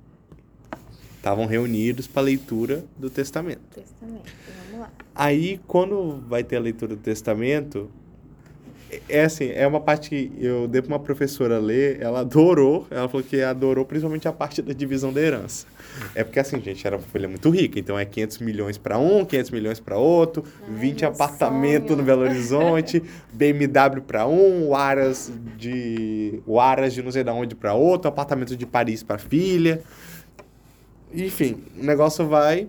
Estavam 1.17 1.47
reunidos 1.47 2.07
para 2.07 2.23
a 2.23 2.25
leitura 2.25 2.85
do 2.99 3.11
testamento. 3.11 3.61
Testamento, 3.75 4.33
vamos 4.71 4.81
lá. 4.81 4.91
Aí, 5.15 5.61
quando 5.67 6.23
vai 6.29 6.43
ter 6.43 6.57
a 6.57 6.61
leitura 6.61 6.97
do 6.97 7.01
testamento, 7.01 7.91
é 9.09 9.25
assim, 9.25 9.51
é 9.51 9.67
uma 9.67 9.81
parte 9.81 10.11
que 10.11 10.33
eu 10.39 10.69
dei 10.69 10.83
para 10.83 10.89
uma 10.89 11.01
professora 11.01 11.59
ler, 11.59 12.01
ela 12.01 12.21
adorou, 12.21 12.87
ela 12.91 13.09
falou 13.09 13.25
que 13.25 13.41
adorou 13.41 13.85
principalmente 13.85 14.29
a 14.29 14.33
parte 14.33 14.61
da 14.63 14.73
divisão 14.73 15.13
da 15.13 15.21
herança. 15.21 15.67
É 16.15 16.25
porque 16.25 16.39
assim, 16.39 16.61
gente, 16.61 16.87
era 16.87 16.97
uma 16.97 17.03
família 17.03 17.29
muito 17.29 17.49
rica, 17.51 17.79
então 17.79 17.99
é 17.99 18.05
500 18.05 18.39
milhões 18.39 18.79
para 18.79 18.99
um, 18.99 19.25
500 19.25 19.51
milhões 19.51 19.81
para 19.81 19.97
outro, 19.97 20.45
Ai, 20.69 20.75
20 20.75 21.01
meu 21.01 21.11
apartamentos 21.11 21.97
no 21.97 22.03
Belo 22.03 22.23
Horizonte, 22.23 23.03
BMW 23.33 24.03
para 24.03 24.27
um, 24.27 24.69
o 24.69 24.75
Aras 24.75 25.33
de 25.57 26.41
o 26.47 26.61
Aras 26.61 26.93
de 26.95 27.03
não 27.03 27.11
sei 27.11 27.25
de 27.25 27.31
onde 27.31 27.55
para 27.55 27.75
outro, 27.75 28.09
apartamento 28.09 28.57
de 28.57 28.67
Paris 28.67 29.03
para 29.03 29.19
filha. 29.19 29.83
Enfim, 31.13 31.63
o 31.79 31.85
negócio 31.85 32.27
vai 32.27 32.69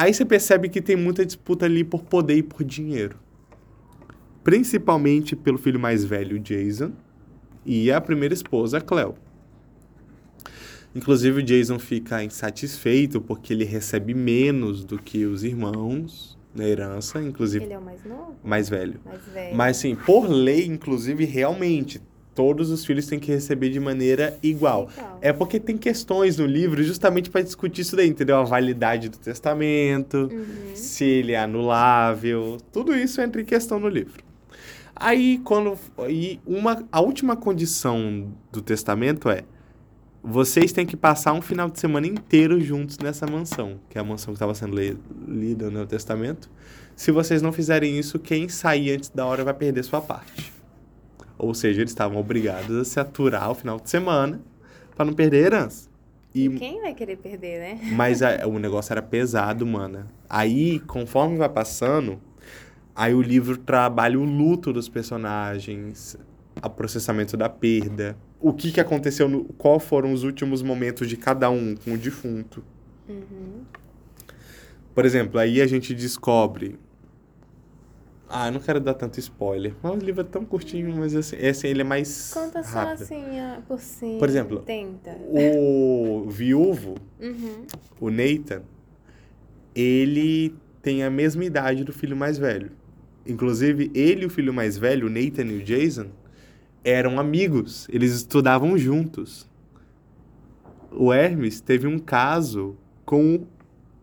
Aí 0.00 0.14
você 0.14 0.24
percebe 0.24 0.70
que 0.70 0.80
tem 0.80 0.96
muita 0.96 1.26
disputa 1.26 1.66
ali 1.66 1.84
por 1.84 2.02
poder 2.02 2.34
e 2.34 2.42
por 2.42 2.64
dinheiro. 2.64 3.18
Principalmente 4.42 5.36
pelo 5.36 5.58
filho 5.58 5.78
mais 5.78 6.02
velho, 6.02 6.38
Jason, 6.38 6.92
e 7.66 7.92
a 7.92 8.00
primeira 8.00 8.32
esposa, 8.32 8.78
a 8.78 8.80
Cleo. 8.80 9.14
Inclusive, 10.94 11.40
o 11.40 11.42
Jason 11.42 11.78
fica 11.78 12.22
insatisfeito 12.24 13.20
porque 13.20 13.52
ele 13.52 13.64
recebe 13.64 14.12
menos 14.14 14.84
do 14.84 14.98
que 14.98 15.24
os 15.24 15.44
irmãos 15.44 16.38
na 16.54 16.64
herança, 16.66 17.22
inclusive 17.22 17.64
Ele 17.64 17.74
é 17.74 17.78
o 17.78 17.82
mais 17.82 18.04
novo? 18.04 18.34
mais 18.42 18.68
velho. 18.68 19.00
Mais 19.04 19.20
velho. 19.32 19.56
Mas, 19.56 19.76
assim, 19.78 19.94
por 19.94 20.28
lei, 20.28 20.66
inclusive, 20.66 21.24
realmente, 21.24 22.00
todos 22.34 22.70
os 22.70 22.84
filhos 22.84 23.06
têm 23.06 23.20
que 23.20 23.30
receber 23.30 23.70
de 23.70 23.78
maneira 23.78 24.36
igual. 24.42 24.90
Igual. 24.96 25.18
É 25.22 25.32
porque 25.32 25.60
tem 25.60 25.76
questões 25.78 26.38
no 26.38 26.46
livro 26.46 26.82
justamente 26.82 27.30
para 27.30 27.42
discutir 27.42 27.82
isso 27.82 27.94
daí, 27.94 28.08
entendeu? 28.08 28.36
A 28.38 28.42
validade 28.42 29.08
do 29.08 29.16
testamento, 29.18 30.28
Uhum. 30.32 30.74
se 30.74 31.04
ele 31.04 31.32
é 31.32 31.38
anulável, 31.38 32.56
tudo 32.72 32.96
isso 32.96 33.20
entra 33.20 33.40
em 33.40 33.44
questão 33.44 33.78
no 33.78 33.88
livro. 33.88 34.24
Aí, 34.96 35.38
quando. 35.44 35.78
E 36.08 36.40
uma, 36.44 36.84
a 36.90 37.00
última 37.00 37.36
condição 37.36 38.32
do 38.52 38.60
testamento 38.60 39.30
é: 39.30 39.44
vocês 40.22 40.72
têm 40.72 40.84
que 40.86 40.96
passar 40.96 41.32
um 41.32 41.40
final 41.40 41.70
de 41.70 41.78
semana 41.80 42.06
inteiro 42.06 42.60
juntos 42.60 42.98
nessa 42.98 43.26
mansão, 43.26 43.80
que 43.88 43.96
é 43.96 44.00
a 44.00 44.04
mansão 44.04 44.32
que 44.32 44.36
estava 44.36 44.54
sendo 44.54 44.76
lida 45.26 45.70
no 45.70 45.86
testamento. 45.86 46.50
Se 46.94 47.10
vocês 47.10 47.40
não 47.40 47.52
fizerem 47.52 47.98
isso, 47.98 48.18
quem 48.18 48.48
sair 48.48 48.92
antes 48.92 49.08
da 49.08 49.24
hora 49.24 49.42
vai 49.44 49.54
perder 49.54 49.82
sua 49.82 50.00
parte. 50.02 50.52
Ou 51.38 51.54
seja, 51.54 51.80
eles 51.80 51.90
estavam 51.90 52.18
obrigados 52.20 52.76
a 52.76 52.84
se 52.84 53.00
aturar 53.00 53.50
o 53.50 53.54
final 53.54 53.80
de 53.80 53.88
semana 53.88 54.40
para 54.94 55.06
não 55.06 55.14
perder 55.14 55.38
a 55.44 55.46
herança. 55.46 55.88
E 56.34 56.48
Quem 56.50 56.80
vai 56.82 56.92
querer 56.94 57.16
perder, 57.16 57.58
né? 57.58 57.80
mas 57.96 58.22
a- 58.22 58.46
o 58.46 58.58
negócio 58.58 58.92
era 58.92 59.00
pesado, 59.00 59.66
mano. 59.66 60.06
Aí, 60.28 60.78
conforme 60.80 61.38
vai 61.38 61.48
passando, 61.48 62.20
aí 62.94 63.14
o 63.14 63.22
livro 63.22 63.56
trabalha 63.56 64.18
o 64.20 64.24
luto 64.24 64.70
dos 64.72 64.86
personagens, 64.88 66.16
o 66.62 66.68
processamento 66.70 67.36
da 67.38 67.48
perda, 67.48 68.16
o 68.40 68.52
que, 68.52 68.72
que 68.72 68.80
aconteceu, 68.80 69.28
no, 69.28 69.44
qual 69.54 69.78
foram 69.78 70.12
os 70.12 70.22
últimos 70.24 70.62
momentos 70.62 71.08
de 71.08 71.16
cada 71.16 71.50
um 71.50 71.74
com 71.76 71.92
o 71.92 71.98
defunto. 71.98 72.64
Uhum. 73.08 73.62
Por 74.94 75.04
exemplo, 75.04 75.38
aí 75.38 75.60
a 75.60 75.66
gente 75.66 75.94
descobre. 75.94 76.78
Ah, 78.28 78.46
eu 78.48 78.52
não 78.52 78.60
quero 78.60 78.78
dar 78.80 78.94
tanto 78.94 79.18
spoiler. 79.18 79.74
Mas 79.82 79.92
o 79.92 79.96
livro 79.96 80.20
é 80.20 80.24
tão 80.24 80.44
curtinho, 80.44 80.94
mas 80.96 81.16
assim, 81.16 81.36
esse 81.40 81.66
ele 81.66 81.80
é 81.80 81.84
mais 81.84 82.30
Conta 82.32 82.62
só 82.62 82.78
rápido. 82.78 83.02
assim, 83.02 83.24
por 83.66 83.80
cima. 83.80 84.18
Por 84.20 84.28
exemplo, 84.28 84.60
Tenta. 84.60 85.16
O 85.28 86.26
viúvo, 86.28 86.94
Uhum. 87.20 87.66
o 88.00 88.08
Nathan, 88.10 88.62
ele 89.74 90.54
tem 90.82 91.02
a 91.02 91.10
mesma 91.10 91.44
idade 91.44 91.84
do 91.84 91.92
filho 91.92 92.16
mais 92.16 92.38
velho. 92.38 92.70
Inclusive, 93.26 93.90
ele 93.94 94.22
e 94.22 94.26
o 94.26 94.30
filho 94.30 94.52
mais 94.54 94.78
velho, 94.78 95.06
o 95.08 95.10
Nathan 95.10 95.44
e 95.44 95.56
o 95.56 95.62
Jason, 95.62 96.06
eram 96.84 97.18
amigos. 97.18 97.88
Eles 97.90 98.12
estudavam 98.12 98.76
juntos. 98.76 99.48
O 100.90 101.12
Hermes 101.12 101.60
teve 101.60 101.86
um 101.86 101.98
caso 101.98 102.76
com 103.04 103.46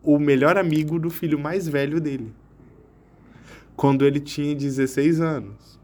o 0.02 0.18
melhor 0.18 0.56
amigo 0.56 0.98
do 0.98 1.10
filho 1.10 1.38
mais 1.38 1.68
velho 1.68 2.00
dele. 2.00 2.32
Quando 3.76 4.04
ele 4.04 4.20
tinha 4.20 4.54
16 4.54 5.20
anos. 5.20 5.78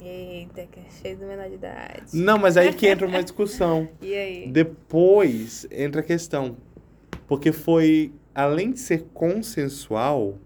Eita, 0.00 0.66
que 0.70 0.80
é 0.80 0.84
cheio 1.02 1.18
do 1.18 1.26
menor 1.26 1.48
de 1.48 1.56
idade. 1.56 2.02
Não, 2.14 2.38
mas 2.38 2.56
aí 2.56 2.72
que 2.72 2.86
entra 2.86 3.06
uma 3.06 3.20
discussão. 3.22 3.88
E 4.00 4.14
aí? 4.14 4.48
Depois 4.50 5.66
entra 5.70 6.00
a 6.00 6.04
questão. 6.04 6.56
Porque 7.26 7.52
foi, 7.52 8.12
além 8.34 8.72
de 8.72 8.80
ser 8.80 9.04
consensual, 9.12 10.38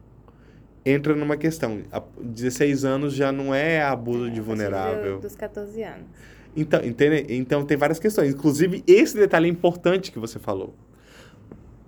entra 0.85 1.15
numa 1.15 1.37
questão. 1.37 1.83
A- 1.91 2.03
16 2.21 2.85
anos 2.85 3.15
já 3.15 3.33
não 3.33 3.55
é 3.55 3.83
abuso 3.83 4.27
É, 4.27 4.31
de 4.31 4.41
vulnerável. 4.41 5.17
do- 5.17 5.23
Dos 5.23 5.37
14 5.37 5.83
anos. 5.83 6.07
Então, 6.57 6.85
entende? 6.85 7.27
então 7.35 7.65
tem 7.65 7.77
várias 7.77 7.99
questões. 7.99 8.33
Inclusive, 8.35 8.83
esse 8.87 9.17
detalhe 9.17 9.47
é 9.49 9.51
importante 9.51 10.13
que 10.13 10.19
você 10.19 10.39
falou. 10.39 10.75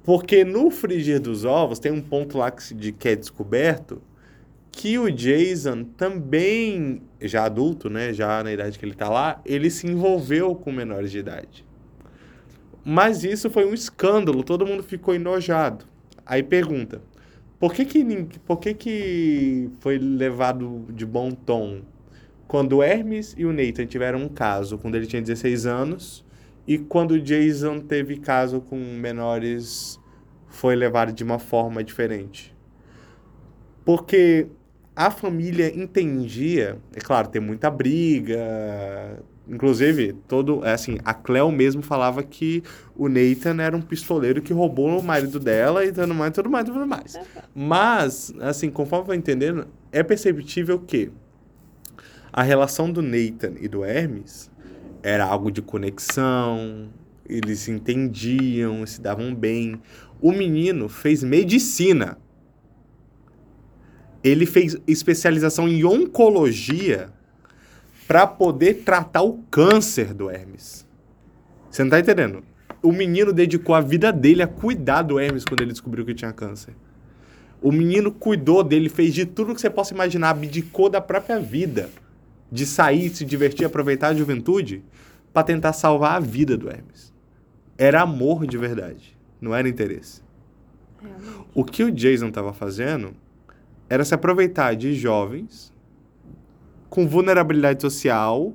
Porque 0.02 0.44
no 0.44 0.70
frigir 0.70 1.20
dos 1.20 1.44
ovos 1.44 1.78
tem 1.78 1.92
um 1.92 2.00
ponto 2.00 2.38
lá 2.38 2.50
que, 2.50 2.74
de, 2.74 2.92
que 2.92 3.08
é 3.08 3.16
descoberto 3.16 4.00
que 4.70 4.98
o 4.98 5.10
Jason 5.10 5.84
também, 5.96 7.00
já 7.20 7.44
adulto, 7.44 7.88
né, 7.88 8.12
já 8.12 8.42
na 8.44 8.52
idade 8.52 8.78
que 8.78 8.84
ele 8.84 8.94
tá 8.94 9.08
lá, 9.08 9.40
ele 9.44 9.70
se 9.70 9.86
envolveu 9.86 10.54
com 10.54 10.70
menores 10.70 11.10
de 11.10 11.18
idade. 11.18 11.64
Mas 12.84 13.24
isso 13.24 13.48
foi 13.50 13.64
um 13.64 13.72
escândalo, 13.74 14.44
todo 14.44 14.66
mundo 14.66 14.82
ficou 14.82 15.14
enojado. 15.14 15.84
Aí 16.24 16.42
pergunta, 16.42 17.00
por 17.58 17.72
que 17.72 17.84
que, 17.84 18.04
por 18.46 18.58
que 18.58 18.74
que 18.74 19.70
foi 19.80 19.98
levado 19.98 20.86
de 20.90 21.06
bom 21.06 21.30
tom 21.30 21.82
quando 22.46 22.82
Hermes 22.82 23.34
e 23.36 23.44
o 23.44 23.52
Nathan 23.52 23.86
tiveram 23.86 24.20
um 24.20 24.28
caso 24.28 24.78
quando 24.78 24.94
ele 24.94 25.06
tinha 25.06 25.20
16 25.20 25.66
anos 25.66 26.24
e 26.66 26.78
quando 26.78 27.12
o 27.12 27.20
Jason 27.20 27.80
teve 27.80 28.18
caso 28.18 28.60
com 28.60 28.76
menores 28.76 30.00
foi 30.48 30.76
levado 30.76 31.12
de 31.12 31.24
uma 31.24 31.38
forma 31.38 31.82
diferente? 31.82 32.54
Porque 33.84 34.48
a 34.94 35.10
família 35.10 35.68
entendia, 35.78 36.78
é 36.94 37.00
claro, 37.00 37.28
tem 37.28 37.40
muita 37.40 37.70
briga, 37.70 39.22
inclusive 39.48 40.14
todo, 40.26 40.64
é 40.64 40.72
assim, 40.72 40.98
a 41.04 41.14
Cleo 41.14 41.50
mesmo 41.50 41.82
falava 41.82 42.22
que 42.22 42.62
o 42.96 43.08
Nathan 43.08 43.62
era 43.62 43.76
um 43.76 43.82
pistoleiro 43.82 44.42
que 44.42 44.52
roubou 44.52 44.98
o 44.98 45.02
marido 45.02 45.38
dela 45.38 45.84
e 45.84 45.92
tudo 45.92 46.14
mais, 46.14 46.32
tudo 46.32 46.50
mais, 46.50 46.64
tudo 46.66 46.86
mais. 46.86 47.18
Mas, 47.54 48.34
assim, 48.40 48.70
conforme 48.70 49.08
vai 49.08 49.16
entendendo, 49.16 49.66
é 49.92 50.02
perceptível 50.02 50.78
que 50.78 51.10
a 52.32 52.42
relação 52.42 52.90
do 52.90 53.00
Nathan 53.00 53.54
e 53.60 53.68
do 53.68 53.84
Hermes 53.84 54.50
era 55.02 55.24
algo 55.24 55.50
de 55.50 55.62
conexão, 55.62 56.88
eles 57.28 57.60
se 57.60 57.70
entendiam, 57.70 58.84
se 58.86 59.00
davam 59.00 59.34
bem. 59.34 59.80
O 60.20 60.32
menino 60.32 60.88
fez 60.88 61.22
medicina. 61.22 62.18
Ele 64.22 64.44
fez 64.44 64.76
especialização 64.86 65.68
em 65.68 65.84
oncologia 65.84 67.08
para 68.06 68.26
poder 68.26 68.82
tratar 68.84 69.22
o 69.22 69.38
câncer 69.50 70.14
do 70.14 70.30
Hermes. 70.30 70.86
Você 71.70 71.82
não 71.82 71.90
tá 71.90 71.98
entendendo? 71.98 72.42
O 72.82 72.92
menino 72.92 73.32
dedicou 73.32 73.74
a 73.74 73.80
vida 73.80 74.12
dele 74.12 74.42
a 74.42 74.46
cuidar 74.46 75.02
do 75.02 75.18
Hermes 75.18 75.44
quando 75.44 75.60
ele 75.62 75.72
descobriu 75.72 76.04
que 76.04 76.14
tinha 76.14 76.32
câncer. 76.32 76.74
O 77.60 77.72
menino 77.72 78.12
cuidou 78.12 78.62
dele, 78.62 78.88
fez 78.88 79.12
de 79.12 79.26
tudo 79.26 79.54
que 79.54 79.60
você 79.60 79.70
possa 79.70 79.92
imaginar, 79.92 80.30
abdicou 80.30 80.88
da 80.88 81.00
própria 81.00 81.40
vida, 81.40 81.90
de 82.50 82.64
sair, 82.64 83.08
se 83.10 83.24
divertir, 83.24 83.66
aproveitar 83.66 84.08
a 84.08 84.14
juventude, 84.14 84.84
para 85.32 85.42
tentar 85.42 85.72
salvar 85.72 86.16
a 86.16 86.20
vida 86.20 86.56
do 86.56 86.68
Hermes. 86.68 87.12
Era 87.76 88.02
amor 88.02 88.46
de 88.46 88.56
verdade, 88.56 89.16
não 89.40 89.54
era 89.54 89.68
interesse. 89.68 90.22
Realmente. 91.00 91.46
O 91.54 91.64
que 91.64 91.82
o 91.82 91.90
Jason 91.90 92.28
estava 92.28 92.52
fazendo 92.52 93.14
era 93.88 94.04
se 94.04 94.14
aproveitar 94.14 94.74
de 94.76 94.94
jovens 94.94 95.72
com 96.88 97.06
vulnerabilidade 97.06 97.80
social, 97.82 98.54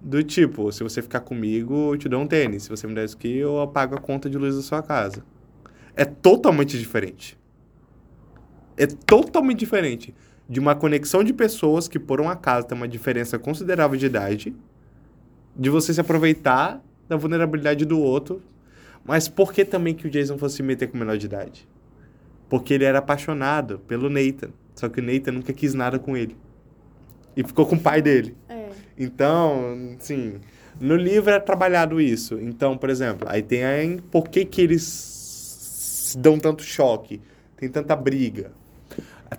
do 0.00 0.22
tipo, 0.22 0.70
se 0.72 0.82
você 0.82 1.00
ficar 1.00 1.20
comigo, 1.20 1.92
eu 1.94 1.98
te 1.98 2.08
dou 2.08 2.20
um 2.20 2.26
tênis, 2.26 2.64
se 2.64 2.68
você 2.70 2.86
me 2.86 2.94
der 2.94 3.04
isso 3.04 3.16
aqui, 3.16 3.36
eu 3.36 3.60
apago 3.60 3.94
a 3.94 3.98
conta 3.98 4.28
de 4.28 4.36
luz 4.36 4.56
da 4.56 4.62
sua 4.62 4.82
casa. 4.82 5.24
É 5.94 6.04
totalmente 6.04 6.78
diferente. 6.78 7.38
É 8.76 8.86
totalmente 8.86 9.58
diferente. 9.60 10.14
de 10.48 10.60
uma 10.60 10.74
conexão 10.74 11.24
de 11.24 11.32
pessoas 11.32 11.88
que, 11.88 11.98
por 11.98 12.20
um 12.20 12.28
acaso, 12.28 12.66
tem 12.66 12.76
uma 12.76 12.88
diferença 12.88 13.38
considerável 13.38 13.98
de 13.98 14.04
idade, 14.04 14.54
de 15.56 15.70
você 15.70 15.94
se 15.94 16.00
aproveitar 16.00 16.82
da 17.08 17.16
vulnerabilidade 17.16 17.84
do 17.84 17.98
outro. 17.98 18.42
Mas 19.04 19.28
por 19.28 19.52
que 19.52 19.64
também 19.64 19.94
que 19.94 20.06
o 20.06 20.10
Jason 20.10 20.36
fosse 20.36 20.56
se 20.56 20.62
meter 20.62 20.90
com 20.90 20.98
menor 20.98 21.16
de 21.16 21.26
idade? 21.26 21.66
Porque 22.48 22.74
ele 22.74 22.84
era 22.84 22.98
apaixonado 22.98 23.78
pelo 23.80 24.10
Nathan. 24.10 24.50
Só 24.74 24.88
que 24.90 25.00
o 25.00 25.02
Nathan 25.02 25.32
nunca 25.32 25.52
quis 25.52 25.72
nada 25.74 25.98
com 25.98 26.16
ele. 26.16 26.36
E 27.36 27.42
ficou 27.42 27.66
com 27.66 27.76
o 27.76 27.80
pai 27.80 28.02
dele. 28.02 28.36
É. 28.48 28.68
Então, 28.98 29.96
sim, 29.98 30.34
no 30.80 30.96
livro 30.96 31.30
é 31.32 31.40
trabalhado 31.40 32.00
isso. 32.00 32.38
Então, 32.40 32.76
por 32.76 32.90
exemplo, 32.90 33.26
aí 33.28 33.42
tem 33.42 33.64
aí 33.64 34.00
por 34.10 34.28
que, 34.28 34.44
que 34.44 34.60
eles 34.60 34.82
se 34.82 36.18
dão 36.18 36.38
tanto 36.38 36.62
choque, 36.62 37.20
tem 37.56 37.68
tanta 37.68 37.96
briga. 37.96 38.52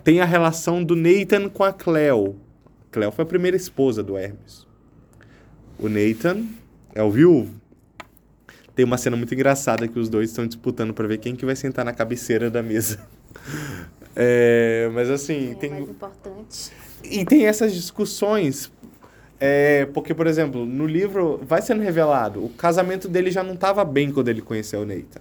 Tem 0.02 0.20
a 0.20 0.24
relação 0.24 0.82
do 0.82 0.96
Nathan 0.96 1.48
com 1.48 1.62
a 1.62 1.72
Cleo. 1.72 2.36
Cleo 2.90 3.12
foi 3.12 3.22
a 3.24 3.26
primeira 3.26 3.56
esposa 3.56 4.02
do 4.02 4.16
Hermes. 4.16 4.66
O 5.78 5.88
Nathan 5.88 6.44
é 6.94 7.02
o 7.02 7.10
viúvo. 7.10 7.60
Tem 8.74 8.84
uma 8.84 8.98
cena 8.98 9.16
muito 9.16 9.32
engraçada 9.32 9.86
que 9.86 9.98
os 9.98 10.08
dois 10.08 10.30
estão 10.30 10.46
disputando 10.46 10.92
para 10.92 11.06
ver 11.06 11.18
quem 11.18 11.36
que 11.36 11.46
vai 11.46 11.54
sentar 11.54 11.84
na 11.84 11.92
cabeceira 11.92 12.50
da 12.50 12.62
mesa. 12.62 12.98
É, 14.16 14.88
mas 14.94 15.10
assim, 15.10 15.50
É 15.50 15.54
tem 15.56 15.70
mais 15.70 15.88
importante. 15.88 16.70
E 17.10 17.24
tem 17.24 17.46
essas 17.46 17.74
discussões. 17.74 18.70
é, 19.40 19.86
porque, 19.92 20.14
por 20.14 20.26
exemplo, 20.26 20.64
no 20.64 20.86
livro 20.86 21.40
vai 21.44 21.60
sendo 21.60 21.82
revelado, 21.82 22.44
o 22.44 22.48
casamento 22.48 23.08
dele 23.08 23.30
já 23.30 23.42
não 23.42 23.54
estava 23.54 23.84
bem 23.84 24.10
quando 24.10 24.28
ele 24.28 24.40
conheceu 24.40 24.80
o 24.80 24.86
Nathan. 24.86 25.20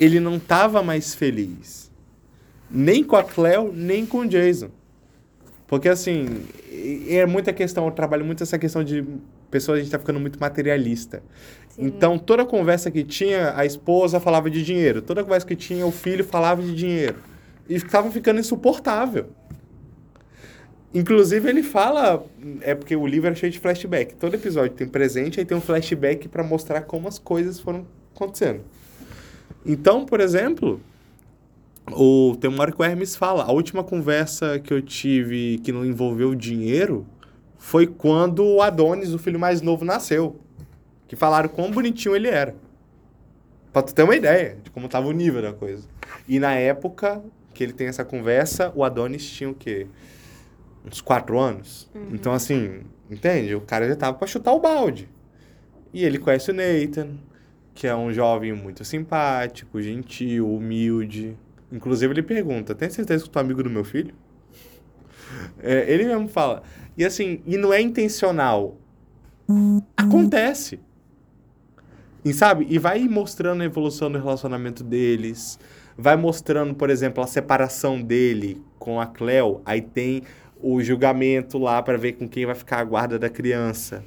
Ele 0.00 0.20
não 0.20 0.36
estava 0.36 0.82
mais 0.82 1.14
feliz. 1.14 1.90
Nem 2.70 3.02
com 3.02 3.16
a 3.16 3.24
Cleo, 3.24 3.72
nem 3.74 4.06
com 4.06 4.18
o 4.18 4.28
Jason. 4.28 4.70
Porque, 5.66 5.88
assim, 5.88 6.46
é 7.08 7.26
muita 7.26 7.52
questão, 7.52 7.84
eu 7.86 7.90
trabalho 7.90 8.24
muito 8.24 8.42
essa 8.42 8.58
questão 8.58 8.82
de 8.82 9.04
pessoas, 9.50 9.78
a 9.78 9.82
gente 9.82 9.90
tá 9.90 9.98
ficando 9.98 10.20
muito 10.20 10.38
materialista. 10.38 11.22
Então, 11.76 12.18
toda 12.18 12.44
conversa 12.44 12.90
que 12.90 13.04
tinha, 13.04 13.52
a 13.56 13.66
esposa 13.66 14.18
falava 14.18 14.50
de 14.50 14.64
dinheiro. 14.64 15.02
Toda 15.02 15.22
conversa 15.22 15.46
que 15.46 15.56
tinha, 15.56 15.86
o 15.86 15.92
filho 15.92 16.24
falava 16.24 16.62
de 16.62 16.74
dinheiro. 16.74 17.16
E 17.68 17.78
ficava 17.78 18.10
ficando 18.10 18.40
insuportável. 18.40 19.26
Inclusive, 20.92 21.48
ele 21.48 21.62
fala. 21.62 22.24
É 22.62 22.74
porque 22.74 22.96
o 22.96 23.06
livro 23.06 23.30
é 23.30 23.34
cheio 23.34 23.52
de 23.52 23.58
flashback. 23.58 24.14
Todo 24.14 24.34
episódio 24.34 24.76
tem 24.76 24.88
presente, 24.88 25.38
aí 25.38 25.46
tem 25.46 25.56
um 25.56 25.60
flashback 25.60 26.28
para 26.28 26.42
mostrar 26.42 26.82
como 26.82 27.06
as 27.08 27.18
coisas 27.18 27.60
foram 27.60 27.86
acontecendo. 28.14 28.62
Então, 29.66 30.06
por 30.06 30.20
exemplo, 30.20 30.80
o, 31.92 32.36
tem 32.40 32.50
uma 32.50 32.62
hora 32.62 32.72
que 32.72 32.80
o 32.80 32.84
Hermes 32.84 33.16
fala: 33.16 33.44
a 33.44 33.52
última 33.52 33.84
conversa 33.84 34.58
que 34.58 34.72
eu 34.72 34.80
tive 34.80 35.60
que 35.62 35.72
não 35.72 35.84
envolveu 35.84 36.34
dinheiro 36.34 37.06
foi 37.58 37.86
quando 37.86 38.44
o 38.44 38.62
Adonis, 38.62 39.12
o 39.12 39.18
filho 39.18 39.38
mais 39.38 39.60
novo, 39.60 39.84
nasceu. 39.84 40.36
Que 41.06 41.16
falaram 41.16 41.48
quão 41.48 41.70
bonitinho 41.70 42.14
ele 42.14 42.28
era. 42.28 42.54
Pra 43.72 43.82
tu 43.82 43.94
ter 43.94 44.02
uma 44.02 44.16
ideia 44.16 44.56
de 44.62 44.70
como 44.70 44.88
tava 44.88 45.08
o 45.08 45.12
nível 45.12 45.42
da 45.42 45.52
coisa. 45.52 45.84
E 46.26 46.38
na 46.38 46.54
época 46.54 47.22
que 47.52 47.64
ele 47.64 47.72
tem 47.72 47.88
essa 47.88 48.04
conversa, 48.04 48.72
o 48.74 48.84
Adonis 48.84 49.28
tinha 49.28 49.50
o 49.50 49.54
quê? 49.54 49.86
Uns 50.90 51.00
quatro 51.00 51.38
anos. 51.38 51.90
Então, 52.12 52.32
assim, 52.32 52.80
entende? 53.10 53.54
O 53.54 53.60
cara 53.60 53.88
já 53.88 53.96
tava 53.96 54.16
pra 54.16 54.26
chutar 54.26 54.52
o 54.52 54.60
balde. 54.60 55.08
E 55.92 56.04
ele 56.04 56.18
conhece 56.18 56.50
o 56.50 56.54
Nathan, 56.54 57.18
que 57.74 57.86
é 57.86 57.94
um 57.94 58.12
jovem 58.12 58.52
muito 58.52 58.84
simpático, 58.84 59.80
gentil, 59.80 60.52
humilde. 60.52 61.36
Inclusive, 61.70 62.12
ele 62.12 62.22
pergunta: 62.22 62.74
Tem 62.74 62.90
certeza 62.90 63.24
que 63.24 63.30
tu 63.30 63.38
é 63.38 63.42
amigo 63.42 63.62
do 63.62 63.70
meu 63.70 63.84
filho? 63.84 64.14
É, 65.60 65.92
ele 65.92 66.04
mesmo 66.04 66.28
fala. 66.28 66.62
E 66.96 67.04
assim, 67.04 67.40
e 67.46 67.56
não 67.56 67.72
é 67.72 67.80
intencional. 67.80 68.76
Acontece. 69.96 70.80
E 72.24 72.32
sabe? 72.32 72.66
E 72.68 72.78
vai 72.78 73.06
mostrando 73.08 73.62
a 73.62 73.64
evolução 73.64 74.10
do 74.10 74.18
relacionamento 74.18 74.82
deles. 74.82 75.58
Vai 75.96 76.16
mostrando, 76.16 76.74
por 76.74 76.90
exemplo, 76.90 77.22
a 77.22 77.26
separação 77.26 78.00
dele 78.00 78.62
com 78.78 79.00
a 79.00 79.06
Cleo. 79.06 79.60
Aí 79.64 79.80
tem 79.80 80.22
o 80.60 80.82
julgamento 80.82 81.58
lá 81.58 81.82
para 81.82 81.96
ver 81.98 82.12
com 82.14 82.28
quem 82.28 82.46
vai 82.46 82.54
ficar 82.54 82.78
a 82.80 82.84
guarda 82.84 83.18
da 83.18 83.28
criança. 83.28 84.02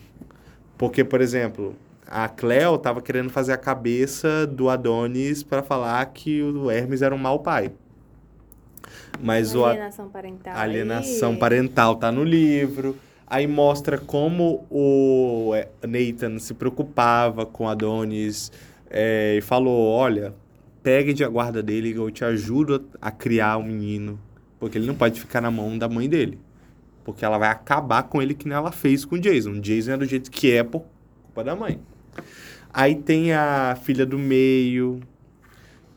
Porque, 0.78 1.04
por 1.04 1.22
exemplo, 1.22 1.76
a 2.08 2.28
Cleo 2.28 2.78
tava 2.78 3.02
querendo 3.02 3.30
fazer 3.30 3.54
a 3.54 3.58
cabeça 3.58 4.46
do 4.48 4.70
Adonis 4.70 5.44
para 5.44 5.62
falar 5.64 6.06
que 6.08 6.42
o 6.42 6.70
Hermes 6.70 7.02
era 7.02 7.14
um 7.16 7.18
mau 7.18 7.40
pai. 7.40 7.72
Mas 9.22 9.54
o, 9.56 9.64
a- 9.66 9.70
Alienação 9.72 10.10
parental. 10.10 10.54
a 10.56 10.62
alienação 10.62 11.32
aí. 11.32 11.38
parental 11.38 11.96
tá 11.96 12.12
no 12.12 12.24
livro. 12.24 12.98
Aí 13.28 13.48
mostra 13.48 13.98
como 13.98 14.66
o 14.70 15.54
é, 15.56 15.70
Nathan 15.88 16.38
se 16.40 16.54
preocupava 16.54 17.46
com 17.46 17.68
Adonis 17.70 18.52
é, 18.90 19.36
e 19.38 19.42
falou: 19.42 19.88
Olha, 19.90 20.34
pegue 20.84 21.14
de 21.14 21.24
a 21.24 21.30
guarda 21.30 21.64
dele, 21.64 21.94
eu 21.96 22.12
te 22.12 22.26
ajudo 22.26 22.86
a 23.02 23.10
criar 23.12 23.58
o 23.58 23.64
menino. 23.64 24.20
Porque 24.62 24.78
ele 24.78 24.86
não 24.86 24.94
pode 24.94 25.20
ficar 25.20 25.42
na 25.42 25.50
mão 25.50 25.76
da 25.76 25.90
mãe 25.90 26.08
dele. 26.08 26.40
Porque 27.04 27.26
ela 27.26 27.40
vai 27.40 27.50
acabar 27.50 28.04
com 28.04 28.22
ele 28.22 28.36
que 28.36 28.48
nem 28.48 28.56
ela 28.56 28.72
fez 28.72 29.04
com 29.04 29.16
o 29.16 29.20
Jason. 29.20 29.54
O 29.54 29.60
Jason 29.60 29.94
é 29.94 29.98
do 29.98 30.06
jeito 30.06 30.30
que 30.30 30.52
é 30.52 30.64
por 30.64 30.86
culpa 31.24 31.44
da 31.44 31.56
mãe. 31.56 31.80
Aí 32.72 32.96
tem 32.96 33.34
a 33.34 33.76
filha 33.82 34.06
do 34.06 34.20
meio, 34.20 35.02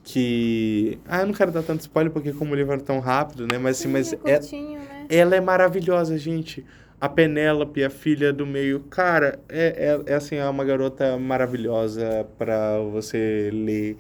que. 0.03 0.99
Ah, 1.07 1.21
eu 1.21 1.27
não 1.27 1.35
quero 1.35 1.53
dar 1.53 1.63
tanto 1.63 1.81
spoiler 1.81 2.11
porque 2.11 2.33
como 2.33 2.53
o 2.53 2.55
livro 2.57 2.75
é 2.75 2.79
tão 2.79 3.01
rápido, 3.01 3.47
né? 3.47 3.59
Mas 3.59 3.79
assim, 3.79 3.89
Sim, 3.89 3.93
mas 3.93 4.13
é 4.13 4.17
é, 4.25 4.39
curtinho, 4.39 4.79
né? 4.79 5.07
ela 5.09 5.37
é 5.37 5.41
maravilhosa, 5.41 6.17
gente. 6.17 6.65
A 7.01 7.09
Penélope, 7.09 7.85
a 7.85 7.91
filha 7.91 8.33
do 8.33 8.47
meio, 8.47 8.81
cara, 8.81 9.39
é, 9.47 10.01
é, 10.07 10.13
é 10.13 10.15
assim, 10.15 10.37
é 10.37 10.49
uma 10.49 10.65
garota 10.65 11.19
maravilhosa 11.19 12.27
pra 12.39 12.79
você 12.79 13.51
ler. 13.53 13.99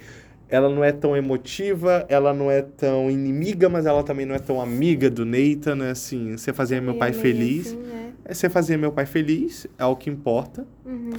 Ela 0.54 0.68
não 0.68 0.84
é 0.84 0.92
tão 0.92 1.16
emotiva, 1.16 2.06
ela 2.08 2.32
não 2.32 2.48
é 2.48 2.62
tão 2.62 3.10
inimiga, 3.10 3.68
mas 3.68 3.86
ela 3.86 4.04
também 4.04 4.24
não 4.24 4.36
é 4.36 4.38
tão 4.38 4.60
amiga 4.60 5.10
do 5.10 5.24
Nathan, 5.24 5.74
né? 5.74 5.90
Assim, 5.90 6.36
você 6.36 6.52
fazia 6.52 6.80
meu 6.80 6.94
pai 6.94 7.10
meio 7.10 7.20
feliz. 7.20 7.66
assim, 7.66 7.76
né? 7.78 8.12
É 8.24 8.32
você 8.32 8.48
fazia 8.48 8.78
meu 8.78 8.92
pai 8.92 9.04
feliz, 9.04 9.66
é 9.76 9.84
o 9.84 9.96
que 9.96 10.08
importa. 10.08 10.64
Uhum. 10.86 11.10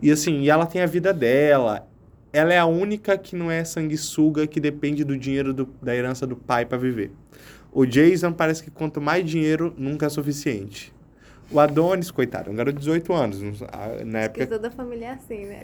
E 0.00 0.10
assim, 0.10 0.40
e 0.40 0.48
ela 0.48 0.64
tem 0.64 0.80
a 0.80 0.86
vida 0.86 1.12
dela. 1.12 1.86
Ela 2.32 2.54
é 2.54 2.58
a 2.58 2.64
única 2.64 3.18
que 3.18 3.36
não 3.36 3.50
é 3.50 3.62
sanguessuga, 3.62 4.46
que 4.46 4.58
depende 4.58 5.04
do 5.04 5.18
dinheiro 5.18 5.52
do- 5.52 5.68
da 5.82 5.94
herança 5.94 6.26
do 6.26 6.34
pai 6.36 6.64
pra 6.64 6.78
viver. 6.78 7.10
O 7.70 7.84
Jason 7.84 8.32
parece 8.32 8.62
que 8.62 8.70
quanto 8.70 9.02
mais 9.02 9.22
dinheiro, 9.28 9.74
nunca 9.76 10.06
é 10.06 10.08
suficiente. 10.08 10.94
O 11.50 11.58
Adonis, 11.58 12.10
coitado, 12.10 12.50
um 12.50 12.54
garoto 12.54 12.74
de 12.76 12.80
18 12.80 13.12
anos. 13.14 13.62
a- 13.72 14.04
Na 14.04 14.20
época. 14.20 14.46
toda 14.46 14.70
família 14.70 15.06
é 15.06 15.10
assim, 15.12 15.46
né? 15.46 15.60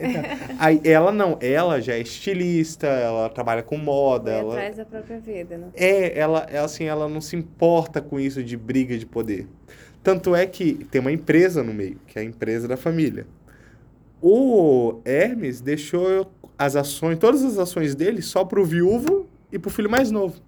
Aí, 0.57 0.81
ela 0.83 1.11
não, 1.11 1.37
ela 1.39 1.79
já 1.79 1.93
é 1.93 1.99
estilista, 2.01 2.87
ela 2.87 3.29
trabalha 3.29 3.61
com 3.61 3.77
moda. 3.77 4.31
Foi 4.31 4.39
Ela, 4.39 4.53
atrás 4.53 4.77
da 4.77 4.85
própria 4.85 5.19
vida, 5.19 5.57
né? 5.57 5.67
é, 5.75 6.17
ela, 6.17 6.45
assim, 6.63 6.85
ela 6.85 7.07
não 7.07 7.21
se 7.21 7.35
importa 7.35 8.01
com 8.01 8.19
isso 8.19 8.43
de 8.43 8.57
briga 8.57 8.97
de 8.97 9.05
poder. 9.05 9.47
Tanto 10.01 10.35
é 10.35 10.45
que 10.47 10.73
tem 10.89 10.99
uma 11.01 11.11
empresa 11.11 11.63
no 11.63 11.73
meio, 11.73 11.99
que 12.07 12.17
é 12.17 12.21
a 12.21 12.25
empresa 12.25 12.67
da 12.67 12.77
família. 12.77 13.27
O 14.21 15.01
Hermes 15.05 15.61
deixou 15.61 16.31
as 16.57 16.75
ações, 16.75 17.19
todas 17.19 17.43
as 17.43 17.57
ações 17.59 17.93
dele 17.93 18.21
só 18.21 18.43
pro 18.43 18.65
viúvo 18.65 19.27
e 19.51 19.59
pro 19.59 19.69
filho 19.69 19.89
mais 19.89 20.09
novo. 20.09 20.41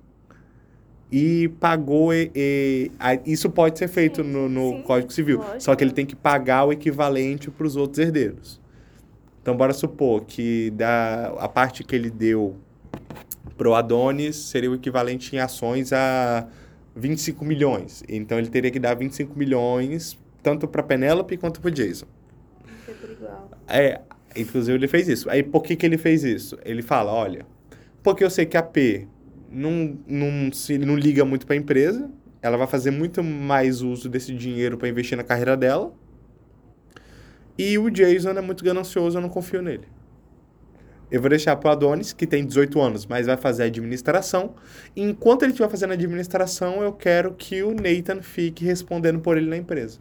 E 1.12 1.48
pagou. 1.60 2.14
E, 2.14 2.32
e- 2.36 2.92
a- 3.00 3.16
isso 3.26 3.50
pode 3.50 3.78
ser 3.80 3.88
feito 3.88 4.24
Sim, 4.24 4.30
no, 4.30 4.50
no 4.50 4.78
sim, 4.78 4.82
Código 4.84 5.12
Civil. 5.14 5.38
lógico. 5.40 5.62
Só 5.64 5.76
que 5.76 5.84
ele 5.84 5.92
tem 5.92 6.06
que 6.06 6.16
pagar 6.16 6.66
o 6.66 6.72
equivalente 6.74 7.50
pros 7.50 7.76
outros 7.76 8.00
herdeiros. 8.00 8.60
Então, 9.42 9.56
bora 9.56 9.74
supor 9.74 10.26
que 10.26 10.72
da, 10.72 11.28
a 11.40 11.48
parte 11.48 11.84
que 11.84 11.96
ele 11.96 12.10
deu 12.10 12.56
pro 13.58 13.74
Adonis 13.74 14.36
seria 14.36 14.70
o 14.70 14.76
equivalente 14.76 15.36
em 15.36 15.40
ações 15.40 15.94
a 15.94 16.46
25 16.96 17.46
milhões. 17.46 18.04
Então, 18.10 18.38
ele 18.38 18.50
teria 18.50 18.70
que 18.70 18.80
dar 18.80 18.94
25 18.96 19.38
milhões 19.40 20.18
tanto 20.44 20.68
para 20.68 20.84
Penélope 20.84 21.38
quanto 21.38 21.62
para 21.62 21.72
Jason. 21.72 22.06
Igual. 23.10 23.50
É, 23.68 24.02
inclusive 24.36 24.78
ele 24.78 24.88
fez 24.88 25.08
isso. 25.08 25.30
Aí 25.30 25.42
por 25.44 25.64
que, 25.64 25.76
que 25.76 25.86
ele 25.86 25.98
fez 25.98 26.24
isso? 26.24 26.58
Ele 26.66 26.82
fala, 26.82 27.12
olha, 27.14 27.46
porque 28.04 28.24
eu 28.24 28.30
sei 28.30 28.46
que 28.46 28.58
a 28.58 28.64
P 28.64 29.08
não, 29.52 29.98
não, 30.08 30.52
se, 30.52 30.78
não 30.78 30.96
liga 30.96 31.24
muito 31.26 31.46
para 31.46 31.56
a 31.56 31.58
empresa, 31.58 32.10
ela 32.42 32.58
vai 32.58 32.68
fazer 32.68 32.92
muito 32.92 33.24
mais 33.24 33.82
uso 33.82 34.10
desse 34.10 34.34
dinheiro 34.34 34.78
para 34.78 34.88
investir 34.88 35.18
na 35.18 35.24
carreira 35.24 35.56
dela. 35.56 35.94
E 37.58 37.78
o 37.78 37.90
Jason 37.90 38.32
é 38.32 38.42
muito 38.42 38.64
ganancioso, 38.64 39.18
eu 39.18 39.22
não 39.22 39.30
confio 39.30 39.62
nele. 39.62 39.88
Eu 41.10 41.22
vou 41.22 41.30
deixar 41.30 41.56
pro 41.56 41.70
Adonis, 41.70 42.12
que 42.12 42.28
tem 42.28 42.46
18 42.46 42.80
anos, 42.82 43.06
mas 43.06 43.26
vai 43.26 43.38
fazer 43.38 43.64
administração. 43.64 44.56
Enquanto 44.96 45.44
ele 45.44 45.52
estiver 45.52 45.70
fazendo 45.70 45.92
a 45.92 45.94
administração, 45.94 46.84
eu 46.84 46.92
quero 46.92 47.34
que 47.34 47.64
o 47.64 47.74
Nathan 47.74 48.22
fique 48.22 48.66
respondendo 48.66 49.20
por 49.20 49.38
ele 49.38 49.50
na 49.50 49.56
empresa. 49.56 50.00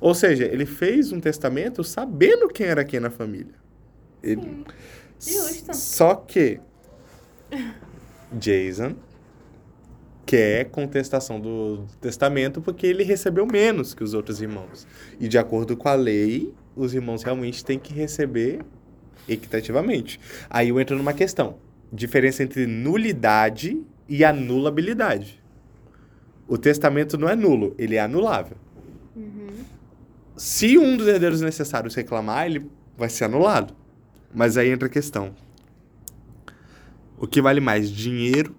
Ou 0.00 0.14
seja, 0.14 0.44
ele 0.44 0.66
fez 0.66 1.12
um 1.12 1.20
testamento 1.20 1.82
sabendo 1.84 2.48
quem 2.48 2.66
era 2.66 2.84
quem 2.84 3.00
na 3.00 3.10
família. 3.10 3.54
Ele... 4.22 4.64
Justo. 5.18 5.74
Só 5.74 6.14
que 6.16 6.60
Jason 8.32 8.94
quer 10.26 10.64
contestação 10.66 11.40
do 11.40 11.86
testamento 12.00 12.60
porque 12.60 12.86
ele 12.86 13.04
recebeu 13.04 13.46
menos 13.46 13.94
que 13.94 14.02
os 14.02 14.12
outros 14.12 14.42
irmãos. 14.42 14.86
E 15.20 15.28
de 15.28 15.38
acordo 15.38 15.76
com 15.76 15.88
a 15.88 15.94
lei, 15.94 16.52
os 16.74 16.92
irmãos 16.92 17.22
realmente 17.22 17.64
têm 17.64 17.78
que 17.78 17.94
receber 17.94 18.60
equitativamente. 19.28 20.20
Aí 20.50 20.68
eu 20.70 20.80
entro 20.80 20.96
numa 20.96 21.12
questão: 21.12 21.56
diferença 21.92 22.42
entre 22.42 22.66
nulidade 22.66 23.80
e 24.08 24.24
anulabilidade. 24.24 25.42
O 26.48 26.58
testamento 26.58 27.16
não 27.16 27.28
é 27.28 27.34
nulo, 27.34 27.74
ele 27.78 27.96
é 27.96 28.00
anulável. 28.00 28.56
Uhum. 29.14 29.48
Se 30.36 30.76
um 30.76 30.96
dos 30.96 31.06
herdeiros 31.06 31.40
necessários 31.40 31.94
reclamar, 31.94 32.46
ele 32.46 32.66
vai 32.96 33.08
ser 33.08 33.24
anulado. 33.24 33.74
Mas 34.34 34.56
aí 34.56 34.70
entra 34.70 34.86
a 34.86 34.90
questão: 34.90 35.34
o 37.18 37.26
que 37.26 37.40
vale 37.40 37.60
mais, 37.60 37.90
dinheiro 37.90 38.54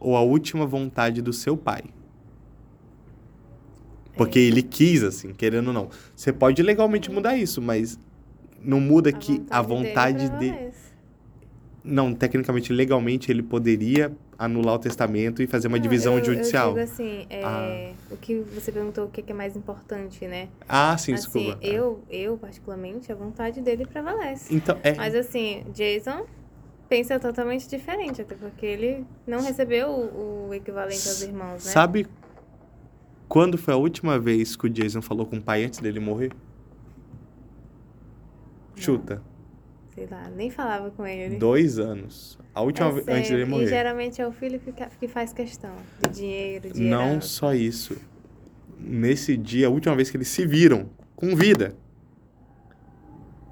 ou 0.00 0.16
a 0.16 0.20
última 0.20 0.66
vontade 0.66 1.20
do 1.22 1.32
seu 1.32 1.56
pai? 1.56 1.82
Porque 4.16 4.38
é. 4.38 4.42
ele 4.42 4.62
quis, 4.62 5.02
assim, 5.02 5.32
querendo 5.32 5.68
ou 5.68 5.72
não. 5.72 5.88
Você 6.14 6.32
pode 6.32 6.62
legalmente 6.62 7.10
mudar 7.10 7.36
isso, 7.36 7.60
mas 7.60 7.98
não 8.60 8.80
muda 8.80 9.10
a 9.10 9.12
que 9.12 9.32
vontade 9.32 9.50
a 9.50 9.62
vontade 9.62 10.30
dele. 10.30 10.56
É 10.56 10.68
de... 10.70 10.74
Não, 11.82 12.14
tecnicamente, 12.14 12.72
legalmente, 12.72 13.30
ele 13.30 13.42
poderia 13.42 14.10
anular 14.38 14.76
o 14.76 14.78
testamento 14.78 15.42
e 15.42 15.46
fazer 15.46 15.68
uma 15.68 15.76
não, 15.76 15.82
divisão 15.82 16.18
eu, 16.18 16.24
judicial. 16.24 16.68
Eu 16.68 16.74
digo 16.74 16.92
assim, 16.92 17.26
é, 17.28 17.44
ah. 17.44 17.92
o 18.10 18.16
que 18.16 18.36
você 18.54 18.72
perguntou 18.72 19.04
o 19.04 19.10
que 19.10 19.30
é 19.30 19.34
mais 19.34 19.54
importante, 19.54 20.26
né? 20.26 20.48
Ah, 20.66 20.96
sim, 20.96 21.12
assim, 21.12 21.22
desculpa. 21.22 21.58
Eu, 21.60 22.02
eu, 22.08 22.38
particularmente, 22.38 23.12
a 23.12 23.14
vontade 23.14 23.60
dele 23.60 23.84
prevalece. 23.84 24.54
Então, 24.54 24.78
é... 24.82 24.94
Mas 24.94 25.14
assim, 25.14 25.64
Jason 25.74 26.24
pensa 26.94 27.18
totalmente 27.18 27.68
diferente, 27.68 28.22
até 28.22 28.36
porque 28.36 28.64
ele 28.64 29.04
não 29.26 29.42
recebeu 29.42 29.88
o, 29.88 30.48
o 30.48 30.54
equivalente 30.54 31.08
aos 31.08 31.22
irmãos, 31.22 31.64
né? 31.64 31.72
Sabe 31.72 32.06
quando 33.28 33.58
foi 33.58 33.74
a 33.74 33.76
última 33.76 34.16
vez 34.16 34.54
que 34.54 34.66
o 34.66 34.70
Jason 34.70 35.02
falou 35.02 35.26
com 35.26 35.36
o 35.38 35.42
pai 35.42 35.64
antes 35.64 35.80
dele 35.80 35.98
morrer? 35.98 36.30
Não. 38.76 38.82
Chuta. 38.82 39.20
Sei 39.92 40.06
lá, 40.08 40.28
nem 40.36 40.50
falava 40.50 40.90
com 40.92 41.04
ele. 41.04 41.36
Dois 41.36 41.80
anos. 41.80 42.38
A 42.54 42.60
última 42.60 42.88
é 42.88 42.92
vez 42.92 43.08
antes 43.08 43.30
dele 43.30 43.44
morrer. 43.44 43.64
E 43.64 43.68
geralmente 43.68 44.22
é 44.22 44.26
o 44.26 44.32
filho 44.32 44.60
que 45.00 45.08
faz 45.08 45.32
questão 45.32 45.74
de 46.00 46.10
dinheiro, 46.10 46.72
de 46.72 46.80
Não 46.80 47.10
herança. 47.10 47.26
só 47.26 47.54
isso. 47.54 47.96
Nesse 48.78 49.36
dia, 49.36 49.66
a 49.66 49.70
última 49.70 49.96
vez 49.96 50.10
que 50.10 50.16
eles 50.16 50.28
se 50.28 50.46
viram 50.46 50.88
com 51.16 51.34
vida, 51.34 51.74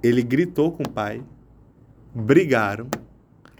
ele 0.01 0.23
gritou 0.23 0.70
com 0.70 0.85
o 0.85 0.89
pai, 0.89 1.23
brigaram. 2.14 2.86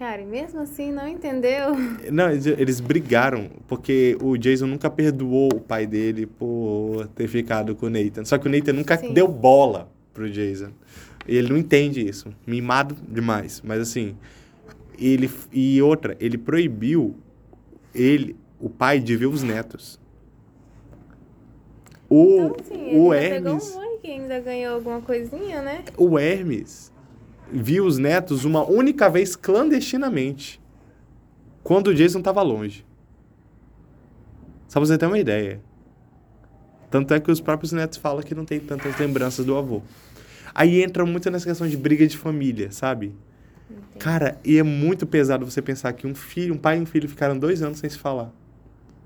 Cara, 0.03 0.21
e 0.21 0.25
mesmo 0.25 0.59
assim 0.59 0.91
não 0.91 1.07
entendeu. 1.07 1.77
Não, 2.11 2.29
eles 2.29 2.81
brigaram, 2.81 3.49
porque 3.69 4.17
o 4.21 4.35
Jason 4.37 4.67
nunca 4.67 4.89
perdoou 4.89 5.49
o 5.55 5.61
pai 5.61 5.87
dele 5.87 6.25
por 6.25 7.07
ter 7.15 7.25
ficado 7.29 7.73
com 7.73 7.85
o 7.85 7.89
Nathan. 7.89 8.25
Só 8.25 8.37
que 8.37 8.45
o 8.45 8.51
Nathan 8.51 8.73
nunca 8.73 8.97
Sim. 8.97 9.13
deu 9.13 9.29
bola 9.29 9.89
pro 10.13 10.29
Jason. 10.29 10.71
Ele 11.25 11.47
não 11.47 11.57
entende 11.57 12.05
isso. 12.05 12.35
Mimado 12.45 12.97
demais. 13.07 13.61
Mas 13.63 13.79
assim, 13.79 14.17
ele 14.99 15.31
e 15.53 15.81
outra, 15.81 16.17
ele 16.19 16.37
proibiu 16.37 17.15
ele, 17.95 18.35
o 18.59 18.69
pai 18.69 18.99
de 18.99 19.15
ver 19.15 19.27
os 19.27 19.41
netos. 19.41 19.97
O, 22.09 22.25
então, 22.25 22.57
assim, 22.59 22.97
o 22.97 23.13
Hermes 23.13 23.69
pegou 23.69 23.81
um 23.81 24.11
ainda 24.11 24.39
ganhou 24.41 24.75
alguma 24.75 24.99
coisinha, 24.99 25.61
né? 25.61 25.85
O 25.95 26.19
Hermes 26.19 26.92
viu 27.51 27.85
os 27.85 27.97
netos 27.97 28.45
uma 28.45 28.63
única 28.63 29.09
vez 29.09 29.35
clandestinamente, 29.35 30.61
quando 31.63 31.87
o 31.87 31.93
Jason 31.93 32.19
estava 32.19 32.41
longe. 32.41 32.85
Só 34.67 34.79
pra 34.79 34.87
você 34.87 34.97
ter 34.97 35.05
uma 35.05 35.19
ideia. 35.19 35.61
Tanto 36.89 37.13
é 37.13 37.19
que 37.19 37.31
os 37.31 37.41
próprios 37.41 37.71
netos 37.71 37.97
falam 37.97 38.23
que 38.23 38.35
não 38.35 38.45
tem 38.45 38.59
tantas 38.59 38.97
lembranças 38.99 39.45
do 39.45 39.57
avô. 39.57 39.81
Aí 40.53 40.83
entra 40.83 41.05
muito 41.05 41.29
nessa 41.31 41.45
questão 41.45 41.67
de 41.67 41.75
briga 41.75 42.05
de 42.05 42.17
família, 42.17 42.71
sabe? 42.71 43.15
Entendi. 43.69 43.97
Cara, 43.99 44.37
e 44.43 44.57
é 44.57 44.63
muito 44.63 45.07
pesado 45.07 45.49
você 45.49 45.61
pensar 45.61 45.93
que 45.93 46.05
um 46.05 46.13
filho, 46.13 46.53
um 46.53 46.57
pai 46.57 46.77
e 46.77 46.81
um 46.81 46.85
filho 46.85 47.09
ficaram 47.09 47.37
dois 47.37 47.61
anos 47.63 47.79
sem 47.79 47.89
se 47.89 47.97
falar. 47.97 48.31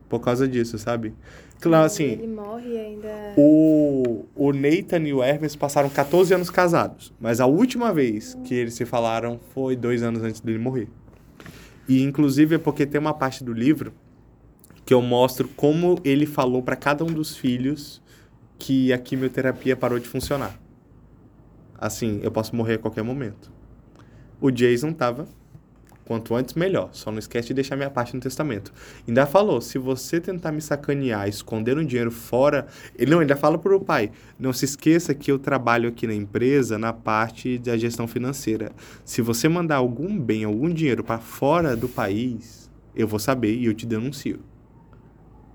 Por 0.10 0.20
causa 0.20 0.48
disso, 0.48 0.78
sabe? 0.78 1.14
Claro, 1.60 1.86
assim. 1.86 2.06
Ele 2.06 2.28
morre 2.28 2.78
ainda. 2.78 3.34
O, 3.36 4.26
o 4.36 4.54
Nathan 4.54 5.00
e 5.08 5.14
o 5.14 5.24
Hermes 5.24 5.56
passaram 5.56 5.90
14 5.90 6.34
anos 6.34 6.50
casados. 6.50 7.14
Mas 7.20 7.40
a 7.40 7.46
última 7.46 7.94
vez 7.94 8.38
que 8.44 8.54
eles 8.54 8.74
se 8.76 8.86
falaram 8.86 9.40
foi 9.54 9.76
dois 9.76 10.04
anos 10.04 10.24
antes 10.24 10.40
dele 10.40 10.60
morrer. 10.60 10.88
E, 11.88 12.04
inclusive, 12.04 12.56
é 12.56 12.58
porque 12.58 12.86
tem 12.86 13.00
uma 13.00 13.14
parte 13.14 13.44
do 13.44 13.54
livro 13.54 13.94
que 14.86 14.94
eu 14.94 15.02
mostro 15.02 15.50
como 15.50 16.00
ele 16.04 16.26
falou 16.26 16.62
para 16.62 16.76
cada 16.76 17.04
um 17.04 17.08
dos 17.08 17.36
filhos 17.36 18.02
que 18.58 18.94
a 18.94 18.98
quimioterapia 18.98 19.76
parou 19.76 20.00
de 20.00 20.08
funcionar. 20.08 20.58
Assim, 21.78 22.20
eu 22.24 22.32
posso 22.32 22.56
morrer 22.56 22.76
a 22.76 22.80
qualquer 22.80 23.04
momento. 23.04 23.52
O 24.40 24.50
Jason 24.52 24.94
tava 24.94 25.28
quanto 26.08 26.34
antes 26.34 26.56
melhor. 26.56 26.90
Só 26.94 27.12
não 27.12 27.20
esquece 27.20 27.50
de 27.50 27.56
deixar 27.56 27.76
minha 27.76 27.90
parte 27.90 28.16
no 28.16 28.22
testamento. 28.22 28.72
Ainda 29.06 29.26
falou, 29.26 29.60
se 29.60 29.78
você 29.78 30.22
tentar 30.22 30.54
me 30.54 30.62
sacanear, 30.62 31.28
esconder 31.28 31.78
um 31.78 31.86
dinheiro 31.86 32.10
fora, 32.10 32.66
ele 32.98 33.12
não 33.12 33.20
ainda 33.20 33.36
fala 33.36 33.58
pro 33.58 33.80
pai, 33.82 34.12
não 34.40 34.54
se 34.54 34.64
esqueça 34.64 35.14
que 35.14 35.30
eu 35.30 35.38
trabalho 35.38 35.90
aqui 35.90 36.08
na 36.08 36.14
empresa 36.14 36.78
na 36.78 36.94
parte 36.94 37.58
da 37.58 37.78
gestão 37.78 38.08
financeira. 38.08 38.72
Se 39.04 39.22
você 39.22 39.50
mandar 39.50 39.76
algum 39.76 40.18
bem, 40.18 40.46
algum 40.46 40.70
dinheiro 40.70 41.04
para 41.04 41.20
fora 41.20 41.76
do 41.76 41.90
país, 41.90 42.72
eu 42.96 43.08
vou 43.08 43.20
saber 43.20 43.54
e 43.54 43.66
eu 43.66 43.74
te 43.74 43.86
denuncio. 43.86 44.40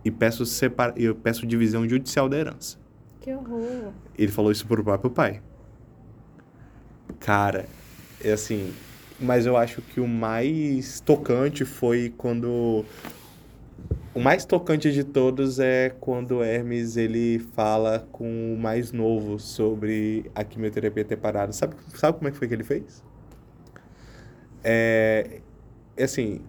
E 0.04 0.10
peço 0.10 0.44
separa... 0.44 0.92
eu 0.96 1.14
peço 1.14 1.46
divisão 1.46 1.88
judicial 1.88 2.28
da 2.28 2.36
herança. 2.36 2.78
Que 3.20 3.32
horror. 3.32 3.92
Ele 4.18 4.30
falou 4.30 4.52
isso 4.52 4.66
pro 4.66 4.84
próprio 4.84 5.10
pai. 5.10 5.40
Cara, 7.20 7.66
é 8.22 8.32
assim, 8.32 8.72
mas 9.22 9.46
eu 9.46 9.56
acho 9.56 9.80
que 9.80 10.00
o 10.00 10.08
mais 10.08 11.00
tocante 11.00 11.64
foi 11.64 12.12
quando 12.16 12.84
o 14.14 14.20
mais 14.20 14.44
tocante 14.44 14.92
de 14.92 15.04
todos 15.04 15.58
é 15.58 15.90
quando 16.00 16.42
Hermes 16.42 16.98
ele 16.98 17.38
fala 17.54 18.06
com 18.12 18.54
o 18.54 18.58
mais 18.58 18.92
novo 18.92 19.38
sobre 19.38 20.30
a 20.34 20.44
quimioterapia 20.44 21.04
ter 21.04 21.16
parado. 21.16 21.54
Sabe, 21.54 21.74
sabe 21.94 22.18
como 22.18 22.28
é 22.28 22.30
que 22.30 22.36
foi 22.36 22.46
que 22.46 22.52
ele 22.52 22.64
fez? 22.64 23.02
É, 24.62 25.40
é 25.96 26.04
assim, 26.04 26.42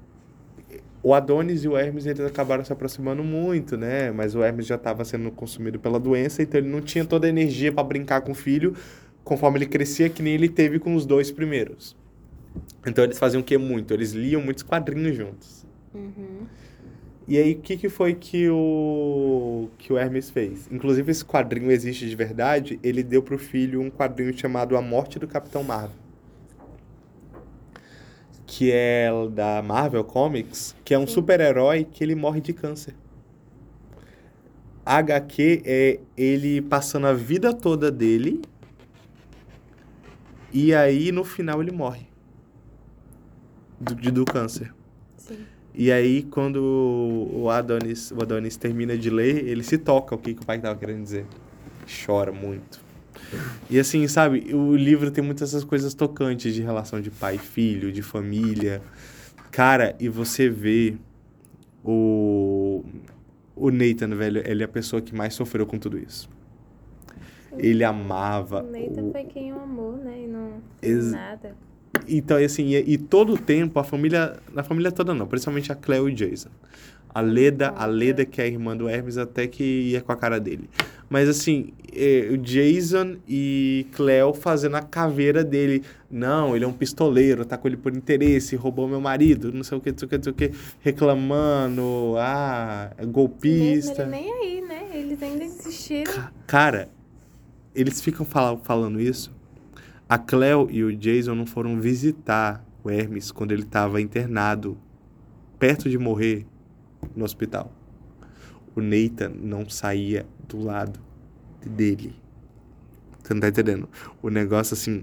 o 1.02 1.14
Adonis 1.14 1.64
e 1.64 1.70
o 1.70 1.78
Hermes 1.78 2.06
eles 2.06 2.26
acabaram 2.26 2.66
se 2.66 2.74
aproximando 2.74 3.24
muito, 3.24 3.78
né? 3.78 4.12
Mas 4.12 4.36
o 4.36 4.44
Hermes 4.44 4.66
já 4.66 4.76
estava 4.76 5.06
sendo 5.06 5.32
consumido 5.32 5.80
pela 5.80 6.00
doença, 6.00 6.44
então 6.44 6.60
ele 6.60 6.70
não 6.70 6.82
tinha 6.82 7.06
toda 7.06 7.28
a 7.28 7.30
energia 7.30 7.72
para 7.72 7.84
brincar 7.84 8.22
com 8.22 8.34
o 8.34 8.36
filho 8.36 8.76
conforme 9.24 9.60
ele 9.60 9.68
crescia, 9.68 10.10
que 10.10 10.22
nem 10.22 10.34
ele 10.34 10.50
teve 10.50 10.80
com 10.80 10.96
os 10.96 11.06
dois 11.06 11.32
primeiros. 11.32 11.96
Então 12.86 13.04
eles 13.04 13.18
faziam 13.18 13.42
o 13.42 13.44
que 13.44 13.58
muito? 13.58 13.94
Eles 13.94 14.12
liam 14.12 14.42
muitos 14.42 14.64
quadrinhos 14.64 15.16
juntos. 15.16 15.66
Uhum. 15.94 16.46
E 17.26 17.38
aí, 17.38 17.54
o 17.54 17.62
que, 17.62 17.78
que 17.78 17.88
foi 17.88 18.16
que 18.16 18.50
o, 18.50 19.70
que 19.78 19.94
o 19.94 19.98
Hermes 19.98 20.30
fez? 20.30 20.68
Inclusive, 20.70 21.10
esse 21.10 21.24
quadrinho 21.24 21.72
existe 21.72 22.08
de 22.08 22.16
verdade. 22.16 22.78
Ele 22.84 23.02
deu 23.02 23.24
pro 23.24 23.38
filho 23.38 23.82
um 23.82 23.90
quadrinho 23.90 24.38
chamado 24.38 24.76
A 24.76 24.82
Morte 24.82 25.18
do 25.20 25.28
Capitão 25.28 25.64
Marvel. 25.64 25.96
Que 28.46 28.72
é 28.74 29.10
da 29.32 29.62
Marvel 29.62 30.04
Comics, 30.04 30.76
que 30.84 30.94
é 30.94 31.00
um 31.00 31.08
super-herói 31.08 31.86
que 31.86 32.04
ele 32.04 32.14
morre 32.14 32.42
de 32.42 32.52
câncer. 32.52 32.94
HQ 34.86 35.62
é 35.66 36.00
ele 36.18 36.62
passando 36.62 37.08
a 37.08 37.14
vida 37.14 37.54
toda 37.54 37.90
dele. 37.90 38.42
E 40.52 40.76
aí, 40.76 41.10
no 41.14 41.24
final, 41.24 41.62
ele 41.62 41.72
morre 41.72 42.13
do, 43.84 44.12
do 44.12 44.26
câncer. 44.26 44.74
Sim. 45.18 45.40
E 45.74 45.92
aí, 45.92 46.24
quando 46.24 46.58
o 47.34 47.50
Adonis, 47.50 48.12
o 48.12 48.22
Adonis 48.22 48.58
termina 48.58 48.98
de 48.98 49.10
ler, 49.10 49.48
ele 49.48 49.64
se 49.64 49.78
toca 49.78 50.14
o 50.14 50.18
que, 50.18 50.34
que 50.34 50.42
o 50.42 50.46
pai 50.46 50.58
estava 50.58 50.78
querendo 50.78 51.04
dizer. 51.04 51.26
Chora 52.06 52.32
muito. 52.32 52.82
E 53.70 53.80
assim, 53.80 54.08
sabe, 54.08 54.54
o 54.54 54.76
livro 54.76 55.10
tem 55.10 55.24
muitas 55.24 55.50
essas 55.50 55.64
coisas 55.64 55.94
tocantes 55.94 56.54
de 56.54 56.62
relação 56.62 57.02
de 57.02 57.10
pai 57.10 57.36
e 57.36 57.40
filho, 57.40 57.92
de 57.92 58.02
família. 58.02 58.82
Cara, 59.52 59.96
e 60.00 60.08
você 60.08 60.50
vê 60.50 60.96
o, 61.84 62.84
o 63.56 63.72
Nathan, 63.72 64.16
velho, 64.16 64.44
ele 64.46 64.62
é 64.62 64.66
a 64.66 64.70
pessoa 64.70 65.02
que 65.02 65.16
mais 65.16 65.34
sofreu 65.34 65.66
com 65.66 65.78
tudo 65.78 65.98
isso. 65.98 66.30
Ele 67.58 67.84
amava. 67.84 68.64
O 68.64 68.72
Nathan 68.72 69.04
o... 69.04 69.12
foi 69.12 69.24
quem 69.26 69.54
o 69.54 69.60
amou, 69.60 69.98
né? 69.98 70.24
E 70.24 70.28
não 70.28 70.62
fez 70.80 71.06
Ex 71.06 71.12
nada. 71.12 71.56
Então, 72.08 72.38
assim, 72.38 72.68
e, 72.70 72.94
e, 72.94 72.98
todo 72.98 73.34
o 73.34 73.38
tempo, 73.38 73.80
a 73.80 73.84
família, 73.84 74.38
na 74.54 74.64
família 74.64 74.92
toda 74.92 75.14
não, 75.14 75.28
principalmente 75.28 75.72
a 75.72 75.76
Cleo 75.76 76.10
e 76.10 76.14
Jason. 76.14 76.50
A 77.16 77.22
Leda, 77.22 77.70
a 77.70 77.86
Leda, 77.86 78.26
que 78.26 78.42
é 78.42 78.46
a 78.46 78.48
irmã 78.48 78.76
do 78.76 78.90
Hermes, 78.90 79.20
até 79.20 79.46
que 79.46 79.64
ia 79.64 80.02
com 80.02 80.12
a 80.12 80.16
cara 80.16 80.40
dele. 80.40 80.68
Mas 81.08 81.30
assim, 81.30 81.72
é, 81.96 82.28
o 82.32 82.38
Jason 82.40 83.18
e 83.30 83.86
Cleo 83.92 84.34
fazendo 84.34 84.76
a 84.78 84.82
caveira 84.82 85.44
dele. 85.44 85.84
Não, 86.10 86.56
ele 86.56 86.66
é 86.66 86.68
um 86.68 86.74
pistoleiro, 86.74 87.46
tá 87.46 87.56
com 87.56 87.68
ele 87.68 87.78
por 87.78 87.96
interesse, 87.96 88.56
roubou 88.56 88.88
meu 88.88 89.00
marido, 89.00 89.52
não 89.54 89.64
sei 89.64 89.78
o 89.78 89.82
que, 89.82 89.92
não 89.92 89.98
sei 90.00 90.06
o 90.08 90.10
que, 90.10 90.18
não 90.18 90.24
sei 90.24 90.32
o 90.32 90.36
que, 90.36 90.52
reclamando, 90.80 92.16
ah, 92.18 92.92
é 92.98 93.06
golpista. 93.06 94.06
Mesmo 94.08 94.16
ele 94.16 94.24
nem 94.24 94.34
aí, 94.34 94.62
né? 94.62 94.88
Eles 94.98 95.22
ainda 95.22 95.44
insistiram. 95.44 96.12
Ca- 96.12 96.32
Cara, 96.48 96.90
eles 97.76 98.02
ficam 98.02 98.26
fala- 98.26 98.58
falando 98.64 99.00
isso. 99.00 99.32
A 100.08 100.18
Cleo 100.18 100.68
e 100.70 100.84
o 100.84 100.96
Jason 100.96 101.36
não 101.36 101.46
foram 101.46 101.80
visitar 101.80 102.64
o 102.84 102.90
Hermes 102.90 103.32
quando 103.32 103.52
ele 103.52 103.64
estava 103.64 104.02
internado, 104.02 104.78
perto 105.58 105.90
de 105.90 105.98
morrer, 105.98 106.46
no 107.16 107.26
hospital. 107.26 107.72
O 108.76 108.82
Nathan 108.82 109.32
não 109.36 109.70
saía 109.70 110.26
do 110.48 110.60
lado 110.60 111.00
dele. 111.66 112.16
Você 113.22 113.34
não 113.34 113.42
tá 113.42 113.48
entendendo? 113.48 113.88
O 114.22 114.30
negócio 114.30 114.74
assim. 114.74 115.02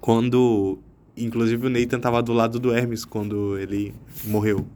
Quando. 0.00 0.78
Inclusive 1.16 1.66
o 1.66 1.70
Nathan 1.70 2.00
tava 2.00 2.22
do 2.22 2.32
lado 2.32 2.58
do 2.58 2.74
Hermes 2.74 3.04
quando 3.04 3.58
ele 3.58 3.94
morreu. 4.24 4.66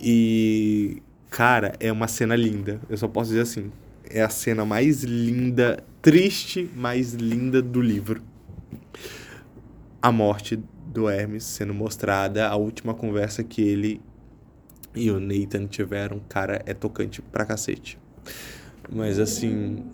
E. 0.00 1.02
Cara, 1.30 1.74
é 1.78 1.92
uma 1.92 2.08
cena 2.08 2.34
linda. 2.34 2.80
Eu 2.88 2.96
só 2.96 3.06
posso 3.06 3.30
dizer 3.30 3.42
assim. 3.42 3.70
É 4.10 4.22
a 4.22 4.28
cena 4.28 4.64
mais 4.64 5.02
linda, 5.04 5.82
triste, 6.00 6.70
mais 6.74 7.12
linda 7.14 7.60
do 7.60 7.80
livro. 7.80 8.22
A 10.00 10.10
morte 10.10 10.58
do 10.86 11.08
Hermes 11.08 11.44
sendo 11.44 11.74
mostrada, 11.74 12.48
a 12.48 12.56
última 12.56 12.94
conversa 12.94 13.44
que 13.44 13.60
ele 13.62 14.00
e 14.94 15.10
o 15.10 15.20
Nathan 15.20 15.66
tiveram, 15.66 16.20
cara, 16.28 16.62
é 16.66 16.74
tocante 16.74 17.22
pra 17.22 17.44
cacete. 17.44 17.98
Mas 18.90 19.18
assim. 19.18 19.84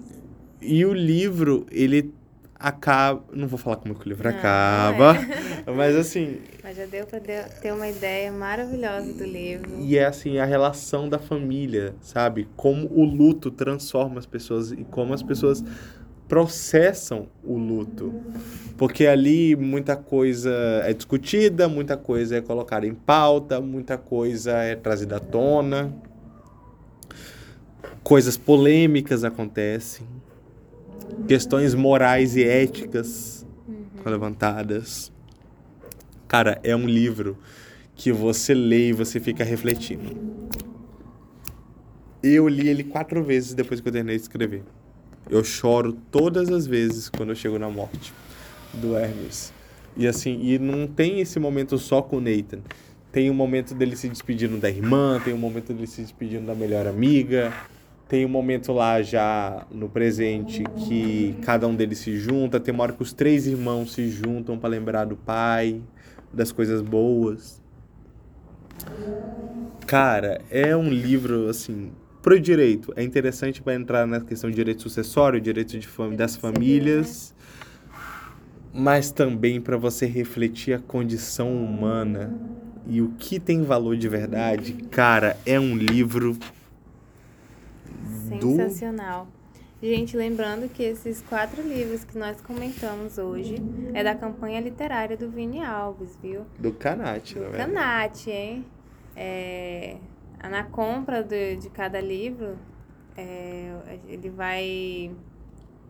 E 0.61 0.85
o 0.85 0.95
livro, 0.95 1.67
ele 1.71 2.15
acaba. 2.55 3.23
Não 3.33 3.47
vou 3.47 3.59
falar 3.59 3.77
como 3.77 3.95
que 3.95 4.07
o 4.07 4.09
livro 4.09 4.29
acaba. 4.29 5.15
Mas 5.77 5.97
assim. 5.97 6.39
Mas 6.65 6.79
já 6.79 6.87
deu 6.87 7.05
de- 7.05 7.61
ter 7.61 7.75
uma 7.75 7.87
ideia 7.87 8.33
maravilhosa 8.33 9.13
do 9.13 9.23
livro. 9.23 9.71
E 9.81 9.99
é 9.99 10.07
assim, 10.07 10.39
a 10.39 10.47
relação 10.47 11.11
da 11.11 11.19
família, 11.19 11.95
sabe? 12.01 12.49
Como 12.57 12.89
o 12.91 13.05
luto 13.05 13.51
transforma 13.51 14.19
as 14.19 14.25
pessoas 14.25 14.73
e 14.73 14.83
como 14.83 15.13
as 15.13 15.23
pessoas 15.23 15.63
processam 16.27 17.29
o 17.45 17.59
luto. 17.59 18.15
Porque 18.79 19.07
ali 19.07 19.55
muita 19.55 19.95
coisa 19.95 20.51
é 20.85 20.95
discutida, 20.95 21.69
muita 21.69 21.99
coisa 21.99 22.39
é 22.39 22.41
colocada 22.41 22.87
em 22.87 22.95
pauta, 22.95 23.61
muita 23.61 23.99
coisa 23.99 24.53
é 24.53 24.75
trazida 24.75 25.19
à 25.19 25.21
tona. 25.21 25.93
Coisas 28.03 28.39
polêmicas 28.39 29.23
acontecem. 29.23 30.07
Questões 31.29 31.75
morais 31.75 32.37
e 32.37 32.43
éticas 32.43 33.47
são 34.03 34.11
levantadas. 34.11 35.13
Cara, 36.27 36.61
é 36.63 36.75
um 36.75 36.87
livro 36.87 37.39
que 37.95 38.13
você 38.13 38.55
lê 38.55 38.89
e 38.89 38.93
você 38.93 39.21
fica 39.21 39.45
refletindo. 39.45 40.17
Eu 42.23 42.49
li 42.49 42.69
ele 42.69 42.85
quatro 42.85 43.23
vezes 43.23 43.55
depois 43.55 43.81
que 43.81 43.89
eu 43.89 43.93
terminei 43.93 44.17
de 44.17 44.23
escrever. 44.23 44.63
Eu 45.29 45.45
choro 45.45 45.93
todas 46.11 46.51
as 46.51 46.67
vezes 46.67 47.09
quando 47.09 47.31
eu 47.31 47.35
chego 47.35 47.59
na 47.59 47.69
morte 47.69 48.13
do 48.73 48.97
Hermes. 48.97 49.53
E 49.97 50.07
assim, 50.07 50.41
e 50.43 50.59
não 50.59 50.87
tem 50.87 51.21
esse 51.21 51.39
momento 51.39 51.79
só 51.79 52.03
com 52.03 52.17
o 52.17 52.21
Nathan. 52.21 52.61
Tem 53.13 53.31
um 53.31 53.35
momento 53.35 53.75
dele 53.75 53.95
se 53.95 54.09
despedindo 54.09 54.57
da 54.57 54.69
irmã, 54.69 55.21
tem 55.25 55.33
um 55.33 55.39
momento 55.39 55.73
dele 55.73 55.87
se 55.87 56.03
despedindo 56.03 56.47
da 56.47 56.55
melhor 56.55 56.87
amiga, 56.87 57.53
tem 58.09 58.27
um 58.27 58.29
momento 58.29 58.73
lá 58.73 59.01
já 59.03 59.67
no 59.71 59.89
presente 59.89 60.65
que 60.89 61.37
cada 61.43 61.69
um 61.69 61.77
deles 61.77 61.99
se 61.99 62.17
junta, 62.17 62.59
tem 62.59 62.75
uma 62.75 62.83
hora 62.83 62.93
que 62.93 63.03
os 63.03 63.13
três 63.13 63.47
irmãos 63.47 63.93
se 63.93 64.09
juntam 64.11 64.59
para 64.59 64.69
lembrar 64.69 65.05
do 65.05 65.17
pai, 65.17 65.81
das 66.35 66.53
coisas 66.53 66.83
boas. 66.83 67.63
Cara, 69.87 70.41
é 70.51 70.77
um 70.77 70.89
livro 70.89 71.49
assim, 71.49 71.93
pro 72.23 72.41
direito, 72.41 72.93
é 72.97 73.03
interessante 73.03 73.63
para 73.63 73.75
entrar 73.75 74.07
na 74.07 74.21
questão 74.21 74.51
de 74.51 74.57
direito 74.57 74.83
sucessório, 74.83 75.41
direito 75.41 75.79
de 75.79 75.87
fam 75.87 76.15
das 76.15 76.37
famílias, 76.37 77.35
mas 78.73 79.11
também 79.11 79.61
para 79.61 79.77
você 79.77 80.07
refletir 80.07 80.75
a 80.75 80.79
condição 80.79 81.55
humana 81.55 82.35
e 82.87 83.01
o 83.01 83.11
que 83.19 83.39
tem 83.39 83.63
valor 83.63 83.97
de 83.97 84.09
verdade. 84.09 84.73
Cara, 84.91 85.37
é 85.47 85.61
um 85.61 85.77
livro 85.77 86.37
do 88.41 88.57
Sensacional. 88.57 89.29
Gente, 89.85 90.17
lembrando 90.17 90.67
que 90.67 90.83
esses 90.83 91.21
quatro 91.29 91.61
livros 91.61 92.05
que 92.05 92.17
nós 92.17 92.41
comentamos 92.41 93.19
hoje 93.19 93.57
é 93.93 94.03
da 94.03 94.15
campanha 94.15 94.59
literária 94.59 95.15
do 95.15 95.29
Vini 95.29 95.63
Alves, 95.63 96.19
viu? 96.23 96.47
do 96.59 96.73
Canate, 96.73 97.39
na 97.39 97.49
verdade. 97.51 97.71
Canate, 97.71 98.31
hein? 98.31 98.65
É, 99.15 99.97
na 100.51 100.65
compra 100.65 101.23
de, 101.23 101.57
de 101.57 101.69
cada 101.69 102.01
livro, 102.01 102.57
é, 103.15 103.75
ele 104.09 104.31
vai 104.31 105.11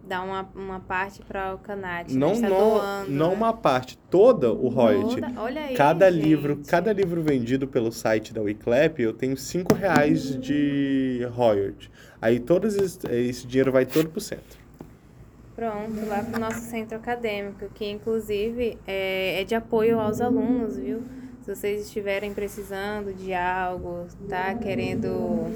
dar 0.02 0.22
uma, 0.22 0.50
uma 0.56 0.80
parte 0.80 1.22
para 1.22 1.54
o 1.54 1.58
Canate. 1.58 2.16
Não, 2.16 2.32
tá 2.32 2.48
não, 2.48 2.58
doando, 2.70 3.10
não 3.12 3.30
né? 3.30 3.36
uma 3.36 3.52
parte, 3.52 3.96
toda 4.10 4.52
o 4.52 4.68
royalty. 4.70 5.20
Toda- 5.20 5.40
Olha 5.40 5.62
aí, 5.66 5.74
Cada 5.76 6.10
gente. 6.10 6.20
livro, 6.24 6.60
cada 6.66 6.92
livro 6.92 7.22
vendido 7.22 7.68
pelo 7.68 7.92
site 7.92 8.34
da 8.34 8.42
Wiclap, 8.42 8.98
eu 8.98 9.12
tenho 9.12 9.36
5 9.36 9.72
reais 9.72 10.36
de 10.40 11.26
royalty. 11.32 11.88
Aí 12.24 12.40
todos 12.40 12.74
esse, 12.74 13.46
dinheiro 13.46 13.70
vai 13.70 13.84
todo 13.84 14.08
pro 14.08 14.18
centro. 14.18 14.58
Pronto, 15.54 16.06
lá 16.06 16.24
para 16.24 16.38
o 16.38 16.40
nosso 16.40 16.60
centro 16.70 16.96
acadêmico, 16.96 17.68
que 17.74 17.84
inclusive 17.84 18.78
é, 18.86 19.42
é 19.42 19.44
de 19.44 19.54
apoio 19.54 20.00
aos 20.00 20.22
alunos, 20.22 20.78
viu? 20.78 21.02
Se 21.42 21.54
vocês 21.54 21.82
estiverem 21.82 22.32
precisando 22.32 23.12
de 23.12 23.34
algo, 23.34 24.06
tá 24.26 24.54
querendo 24.54 25.54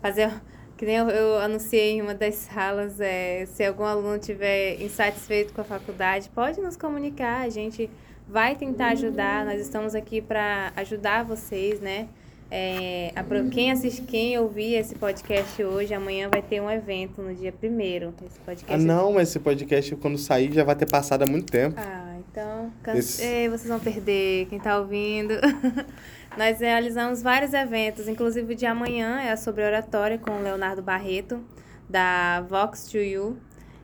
fazer. 0.00 0.32
Que 0.78 0.86
nem 0.86 0.96
eu, 0.96 1.10
eu 1.10 1.38
anunciei 1.38 1.98
em 1.98 2.00
uma 2.00 2.14
das 2.14 2.36
salas, 2.36 2.98
é, 2.98 3.44
se 3.44 3.62
algum 3.62 3.84
aluno 3.84 4.16
estiver 4.16 4.80
insatisfeito 4.80 5.52
com 5.52 5.60
a 5.60 5.64
faculdade, 5.64 6.30
pode 6.30 6.62
nos 6.62 6.78
comunicar, 6.78 7.42
a 7.42 7.50
gente 7.50 7.90
vai 8.26 8.56
tentar 8.56 8.92
ajudar, 8.92 9.44
nós 9.44 9.60
estamos 9.60 9.94
aqui 9.94 10.22
para 10.22 10.72
ajudar 10.76 11.24
vocês, 11.24 11.78
né? 11.78 12.08
É, 12.50 13.10
apro- 13.16 13.48
quem 13.48 13.72
assiste, 13.72 14.02
quem 14.02 14.38
ouvir 14.38 14.74
esse 14.74 14.94
podcast 14.94 15.60
hoje, 15.64 15.92
amanhã 15.92 16.28
vai 16.30 16.40
ter 16.42 16.60
um 16.60 16.70
evento 16.70 17.20
no 17.20 17.34
dia 17.34 17.50
primeiro. 17.50 18.14
Esse 18.24 18.38
podcast 18.40 18.72
Ah, 18.72 18.78
não, 18.78 19.12
mas 19.14 19.28
esse 19.30 19.40
podcast, 19.40 19.96
quando 19.96 20.16
sair, 20.16 20.52
já 20.52 20.62
vai 20.62 20.76
ter 20.76 20.88
passado 20.88 21.22
há 21.22 21.26
muito 21.26 21.50
tempo. 21.50 21.74
ah, 21.78 22.16
então 22.30 22.70
Esse- 22.94 23.18
cansei, 23.18 23.48
vocês 23.48 23.68
vão 23.68 23.80
perder, 23.80 24.46
quem 24.46 24.60
tá 24.60 24.78
ouvindo. 24.78 25.34
Nós 26.38 26.60
realizamos 26.60 27.20
vários 27.22 27.52
eventos, 27.52 28.06
inclusive 28.08 28.52
o 28.52 28.56
de 28.56 28.66
amanhã 28.66 29.20
é 29.22 29.34
sobre 29.36 29.64
oratória 29.64 30.18
com 30.18 30.30
o 30.30 30.42
Leonardo 30.42 30.82
Barreto, 30.82 31.40
da 31.88 32.42
Vox 32.42 32.84
to 32.90 32.98
You. 32.98 33.38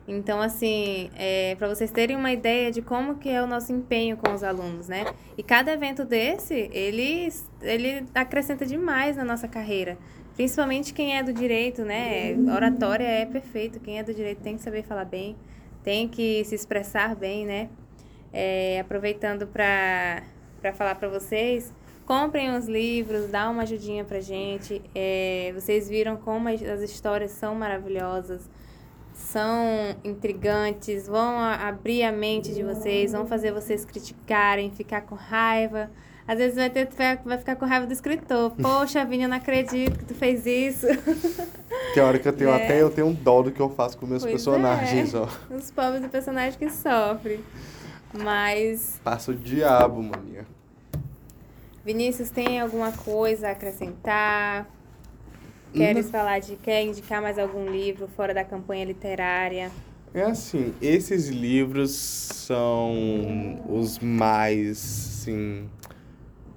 Então, 0.07 0.41
assim, 0.41 1.09
é, 1.15 1.55
para 1.55 1.67
vocês 1.69 1.89
terem 1.89 2.15
uma 2.15 2.31
ideia 2.31 2.71
de 2.71 2.81
como 2.81 3.15
que 3.15 3.29
é 3.29 3.41
o 3.41 3.47
nosso 3.47 3.71
empenho 3.71 4.17
com 4.17 4.33
os 4.33 4.43
alunos, 4.43 4.87
né? 4.89 5.05
E 5.37 5.43
cada 5.43 5.71
evento 5.71 6.03
desse, 6.03 6.69
ele, 6.73 7.29
ele 7.61 8.05
acrescenta 8.13 8.65
demais 8.65 9.15
na 9.15 9.23
nossa 9.23 9.47
carreira. 9.47 9.97
Principalmente 10.35 10.93
quem 10.93 11.17
é 11.17 11.23
do 11.23 11.31
direito, 11.31 11.83
né? 11.83 12.35
Oratória 12.53 13.05
é 13.05 13.25
perfeito. 13.25 13.79
Quem 13.79 13.99
é 13.99 14.03
do 14.03 14.13
direito 14.13 14.41
tem 14.41 14.57
que 14.57 14.63
saber 14.63 14.83
falar 14.83 15.05
bem, 15.05 15.37
tem 15.83 16.07
que 16.07 16.43
se 16.43 16.55
expressar 16.55 17.15
bem, 17.15 17.45
né? 17.45 17.69
É, 18.31 18.79
aproveitando 18.79 19.45
para 19.47 20.23
falar 20.73 20.95
para 20.95 21.07
vocês, 21.07 21.71
comprem 22.05 22.55
os 22.55 22.65
livros, 22.65 23.29
dá 23.29 23.49
uma 23.49 23.61
ajudinha 23.61 24.03
pra 24.03 24.19
gente. 24.19 24.81
É, 24.93 25.51
vocês 25.53 25.87
viram 25.87 26.17
como 26.17 26.49
as 26.49 26.81
histórias 26.81 27.31
são 27.31 27.53
maravilhosas, 27.53 28.49
são 29.13 29.95
intrigantes, 30.03 31.07
vão 31.07 31.37
abrir 31.39 32.03
a 32.03 32.11
mente 32.11 32.53
de 32.53 32.63
vocês, 32.63 33.11
vão 33.11 33.25
fazer 33.25 33.51
vocês 33.51 33.85
criticarem, 33.85 34.71
ficar 34.71 35.01
com 35.01 35.15
raiva. 35.15 35.89
Às 36.27 36.37
vezes 36.37 36.55
vai, 36.55 36.69
ter, 36.69 36.87
vai 37.25 37.37
ficar 37.37 37.55
com 37.57 37.65
raiva 37.65 37.85
do 37.85 37.91
escritor. 37.91 38.51
Poxa, 38.61 39.03
Vini, 39.03 39.23
eu 39.23 39.29
não 39.29 39.37
acredito 39.37 39.99
que 39.99 40.05
tu 40.05 40.13
fez 40.13 40.45
isso. 40.45 40.87
Tem 41.93 42.01
hora 42.01 42.17
que 42.17 42.27
eu 42.27 42.33
tenho 42.33 42.49
É. 42.53 42.63
até 42.63 42.81
eu 42.81 42.89
tenho 42.89 43.07
um 43.07 43.13
dó 43.13 43.41
do 43.41 43.51
que 43.51 43.59
eu 43.59 43.69
faço 43.69 43.97
com 43.97 44.05
meus 44.05 44.23
Pois 44.23 44.31
personagens, 44.33 45.13
é. 45.13 45.17
ó. 45.17 45.27
Os 45.53 45.69
pobres 45.69 46.01
do 46.01 46.09
personagem 46.09 46.57
que 46.57 46.69
sofrem. 46.69 47.39
Mas 48.13 48.99
Passa 49.03 49.31
o 49.31 49.35
diabo, 49.35 50.01
maninha. 50.01 50.45
Vinícius, 51.83 52.29
tem 52.29 52.59
alguma 52.61 52.91
coisa 52.93 53.49
a 53.49 53.51
acrescentar? 53.51 54.65
Queres 55.73 56.09
falar 56.09 56.39
de. 56.39 56.55
Quer 56.57 56.83
indicar 56.83 57.21
mais 57.21 57.39
algum 57.39 57.69
livro 57.69 58.07
fora 58.15 58.33
da 58.33 58.43
campanha 58.43 58.85
literária? 58.85 59.71
É 60.13 60.21
assim, 60.21 60.73
esses 60.79 61.27
livros 61.27 61.91
são 61.91 62.93
os 63.67 63.97
mais, 63.97 64.77
assim, 64.77 65.67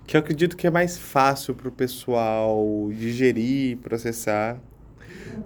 que 0.06 0.14
eu 0.14 0.20
acredito 0.20 0.56
que 0.56 0.66
é 0.66 0.70
mais 0.70 0.98
fácil 0.98 1.54
pro 1.54 1.72
pessoal 1.72 2.90
digerir, 2.92 3.78
processar. 3.78 4.60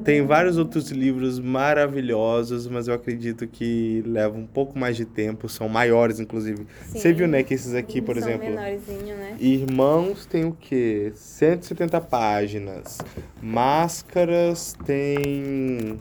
Tem 0.05 0.24
vários 0.24 0.57
outros 0.57 0.90
livros 0.90 1.39
maravilhosos, 1.39 2.66
mas 2.66 2.89
eu 2.89 2.94
acredito 2.94 3.47
que 3.47 4.02
levam 4.07 4.40
um 4.40 4.47
pouco 4.47 4.78
mais 4.78 4.97
de 4.97 5.05
tempo, 5.05 5.48
são 5.48 5.69
maiores, 5.69 6.19
inclusive. 6.20 6.66
Sim. 6.86 6.98
Você 6.98 7.12
viu, 7.12 7.28
né, 7.28 7.43
que 7.43 7.52
esses 7.55 7.74
aqui, 7.74 8.01
por 8.01 8.19
São 8.19 8.28
exemplo. 8.28 8.51
né? 8.51 9.36
Irmãos 9.39 10.24
tem 10.27 10.44
o 10.44 10.52
quê? 10.59 11.12
170 11.15 12.01
páginas. 12.01 12.98
Máscaras 13.43 14.74
tem 14.86 15.98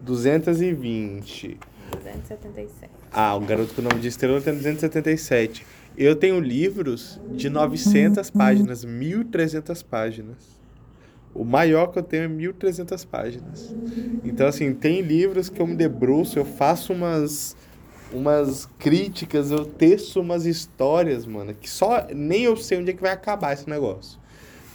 220. 0.00 1.58
277. 1.92 2.90
Ah, 3.12 3.34
o 3.36 3.40
Garoto 3.40 3.74
com 3.74 3.80
o 3.80 3.84
Nome 3.84 4.00
de 4.00 4.08
Estrela 4.08 4.40
tem 4.40 4.54
277. 4.54 5.64
Eu 5.96 6.16
tenho 6.16 6.40
livros 6.40 7.20
de 7.32 7.50
900 7.50 8.30
páginas, 8.30 8.84
1.300 8.84 9.84
páginas. 9.84 10.61
O 11.34 11.44
maior 11.44 11.86
que 11.86 11.98
eu 11.98 12.02
tenho 12.02 12.24
é 12.24 12.28
1.300 12.28 13.06
páginas. 13.06 13.74
Então, 14.22 14.46
assim, 14.46 14.72
tem 14.74 15.00
livros 15.00 15.48
que 15.48 15.60
eu 15.60 15.66
me 15.66 15.74
debruço, 15.74 16.38
eu 16.38 16.44
faço 16.44 16.92
umas, 16.92 17.56
umas 18.12 18.68
críticas, 18.78 19.50
eu 19.50 19.64
teço 19.64 20.20
umas 20.20 20.44
histórias, 20.44 21.24
mano, 21.24 21.54
que 21.54 21.70
só 21.70 22.06
nem 22.14 22.42
eu 22.42 22.56
sei 22.56 22.78
onde 22.78 22.90
é 22.90 22.94
que 22.94 23.00
vai 23.00 23.12
acabar 23.12 23.54
esse 23.54 23.68
negócio. 23.68 24.20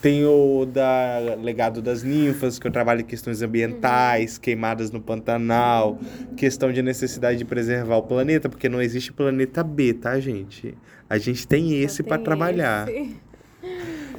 Tem 0.01 0.23
o 0.25 0.65
da 0.65 1.35
Legado 1.41 1.81
das 1.81 2.03
Ninfas, 2.03 2.59
que 2.59 2.67
eu 2.67 2.71
trabalho 2.71 3.01
em 3.01 3.05
questões 3.05 3.41
ambientais, 3.41 4.37
queimadas 4.37 4.91
no 4.91 5.01
Pantanal, 5.01 5.99
questão 6.35 6.71
de 6.71 6.81
necessidade 6.83 7.39
de 7.39 7.45
preservar 7.45 7.97
o 7.97 8.03
planeta, 8.03 8.47
porque 8.47 8.69
não 8.69 8.81
existe 8.81 9.11
planeta 9.11 9.63
B, 9.63 9.93
tá, 9.93 10.19
gente? 10.19 10.77
A 11.09 11.17
gente 11.17 11.47
tem 11.47 11.81
esse 11.81 12.03
para 12.03 12.17
trabalhar. 12.19 12.87
esse. 12.89 13.26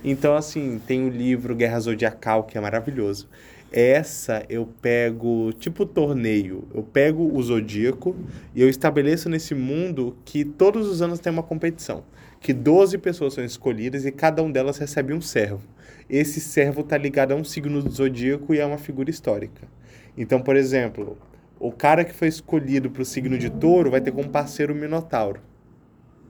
Então, 0.04 0.36
assim, 0.36 0.80
tem 0.86 1.04
o 1.04 1.08
livro 1.08 1.54
Guerra 1.54 1.80
Zodiacal, 1.80 2.44
que 2.44 2.56
é 2.56 2.60
maravilhoso. 2.60 3.28
Essa 3.70 4.46
eu 4.48 4.66
pego, 4.80 5.52
tipo 5.58 5.84
torneio, 5.84 6.66
eu 6.74 6.82
pego 6.82 7.30
o 7.36 7.42
zodíaco 7.42 8.16
e 8.54 8.62
eu 8.62 8.68
estabeleço 8.68 9.28
nesse 9.28 9.54
mundo 9.54 10.16
que 10.24 10.42
todos 10.42 10.88
os 10.88 11.02
anos 11.02 11.20
tem 11.20 11.30
uma 11.30 11.42
competição. 11.42 12.02
Que 12.40 12.54
12 12.54 12.96
pessoas 12.96 13.34
são 13.34 13.44
escolhidas 13.44 14.06
e 14.06 14.12
cada 14.12 14.42
um 14.42 14.50
delas 14.50 14.78
recebe 14.78 15.12
um 15.12 15.20
servo. 15.20 15.60
Esse 16.08 16.40
servo 16.40 16.82
tá 16.82 16.96
ligado 16.96 17.32
a 17.32 17.34
um 17.34 17.44
signo 17.44 17.82
do 17.82 17.90
zodíaco 17.90 18.54
e 18.54 18.58
é 18.58 18.64
uma 18.64 18.78
figura 18.78 19.10
histórica. 19.10 19.68
Então, 20.16 20.40
por 20.40 20.56
exemplo, 20.56 21.18
o 21.60 21.70
cara 21.70 22.04
que 22.04 22.14
foi 22.14 22.28
escolhido 22.28 22.88
para 22.88 23.02
o 23.02 23.04
signo 23.04 23.36
de 23.36 23.50
touro 23.50 23.90
vai 23.90 24.00
ter 24.00 24.12
como 24.12 24.30
parceiro 24.30 24.72
o 24.72 24.76
Minotauro. 24.76 25.40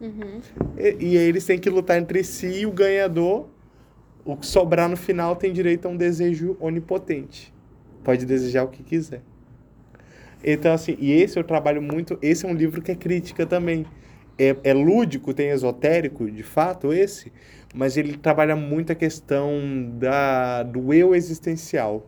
Uhum. 0.00 0.40
E, 0.76 0.96
e 1.00 1.18
aí 1.18 1.24
eles 1.24 1.44
têm 1.44 1.58
que 1.58 1.68
lutar 1.68 1.98
entre 1.98 2.22
si 2.22 2.60
e 2.60 2.66
o 2.66 2.72
ganhador, 2.72 3.48
o 4.24 4.36
que 4.36 4.46
sobrar 4.46 4.88
no 4.88 4.96
final, 4.96 5.34
tem 5.36 5.52
direito 5.52 5.86
a 5.86 5.88
um 5.88 5.96
desejo 5.96 6.56
onipotente. 6.60 7.52
Pode 8.04 8.24
desejar 8.24 8.64
o 8.64 8.68
que 8.68 8.82
quiser. 8.82 9.22
Então, 10.42 10.72
assim, 10.72 10.96
e 11.00 11.12
esse 11.12 11.38
eu 11.38 11.44
trabalho 11.44 11.82
muito. 11.82 12.18
Esse 12.22 12.46
é 12.46 12.48
um 12.48 12.54
livro 12.54 12.80
que 12.80 12.92
é 12.92 12.94
crítica 12.94 13.44
também. 13.44 13.84
É, 14.38 14.54
é 14.62 14.72
lúdico, 14.72 15.34
tem 15.34 15.50
esotérico, 15.50 16.30
de 16.30 16.44
fato, 16.44 16.92
esse, 16.92 17.32
mas 17.74 17.96
ele 17.96 18.16
trabalha 18.16 18.54
muito 18.54 18.92
a 18.92 18.94
questão 18.94 19.50
da, 19.98 20.62
do 20.62 20.94
eu 20.94 21.12
existencial. 21.12 22.06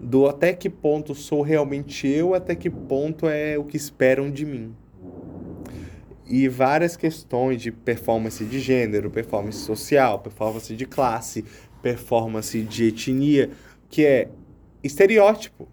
Do 0.00 0.26
até 0.26 0.54
que 0.54 0.70
ponto 0.70 1.14
sou 1.14 1.42
realmente 1.42 2.08
eu, 2.08 2.34
até 2.34 2.54
que 2.54 2.70
ponto 2.70 3.28
é 3.28 3.58
o 3.58 3.64
que 3.64 3.76
esperam 3.76 4.30
de 4.30 4.46
mim 4.46 4.74
e 6.30 6.46
várias 6.46 6.96
questões 6.96 7.60
de 7.60 7.72
performance 7.72 8.44
de 8.44 8.60
gênero, 8.60 9.10
performance 9.10 9.58
social, 9.58 10.20
performance 10.20 10.74
de 10.76 10.86
classe, 10.86 11.44
performance 11.82 12.62
de 12.62 12.86
etnia, 12.86 13.50
que 13.88 14.06
é 14.06 14.28
estereótipo. 14.80 15.66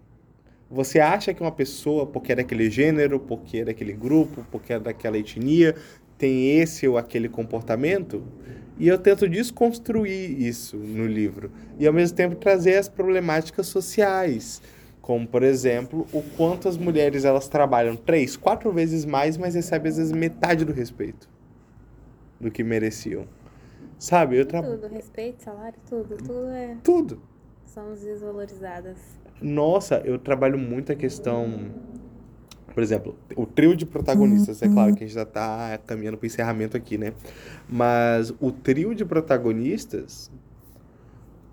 Você 0.68 0.98
acha 0.98 1.32
que 1.32 1.40
uma 1.40 1.52
pessoa, 1.52 2.04
porque 2.04 2.32
é 2.32 2.34
daquele 2.34 2.68
gênero, 2.68 3.20
porque 3.20 3.58
é 3.58 3.64
daquele 3.66 3.92
grupo, 3.92 4.44
porque 4.50 4.72
é 4.72 4.80
daquela 4.80 5.16
etnia, 5.16 5.76
tem 6.18 6.58
esse 6.58 6.88
ou 6.88 6.98
aquele 6.98 7.28
comportamento? 7.28 8.24
E 8.80 8.88
eu 8.88 8.98
tento 8.98 9.28
desconstruir 9.28 10.42
isso 10.42 10.76
no 10.76 11.06
livro. 11.06 11.52
E 11.78 11.86
ao 11.86 11.92
mesmo 11.92 12.16
tempo 12.16 12.34
trazer 12.34 12.74
as 12.74 12.88
problemáticas 12.88 13.68
sociais 13.68 14.60
como 15.08 15.26
por 15.26 15.42
exemplo 15.42 16.06
o 16.12 16.22
quanto 16.36 16.68
as 16.68 16.76
mulheres 16.76 17.24
elas 17.24 17.48
trabalham 17.48 17.96
três, 17.96 18.36
quatro 18.36 18.70
vezes 18.70 19.06
mais, 19.06 19.38
mas 19.38 19.54
recebem 19.54 19.88
às 19.88 19.96
vezes 19.96 20.12
metade 20.12 20.66
do 20.66 20.72
respeito 20.74 21.26
do 22.38 22.50
que 22.50 22.62
mereciam. 22.62 23.24
Sabe? 23.98 24.38
Eu 24.38 24.44
trabalho 24.44 24.76
Tudo, 24.76 24.92
respeito, 24.92 25.42
salário, 25.42 25.78
tudo. 25.88 26.14
Tudo 26.18 26.48
é. 26.50 26.76
tudo. 26.84 27.22
Somos 27.64 28.00
desvalorizadas. 28.00 28.98
Nossa, 29.40 30.02
eu 30.04 30.18
trabalho 30.18 30.58
muito 30.58 30.92
a 30.92 30.94
questão, 30.94 31.70
por 32.74 32.82
exemplo, 32.82 33.16
o 33.34 33.46
trio 33.46 33.74
de 33.74 33.86
protagonistas, 33.86 34.60
é 34.60 34.68
claro 34.68 34.94
que 34.94 35.04
a 35.04 35.06
gente 35.06 35.14
já 35.14 35.24
tá 35.24 35.80
caminhando 35.86 36.18
para 36.18 36.26
encerramento 36.26 36.76
aqui, 36.76 36.98
né? 36.98 37.14
Mas 37.66 38.30
o 38.38 38.52
trio 38.52 38.94
de 38.94 39.06
protagonistas 39.06 40.30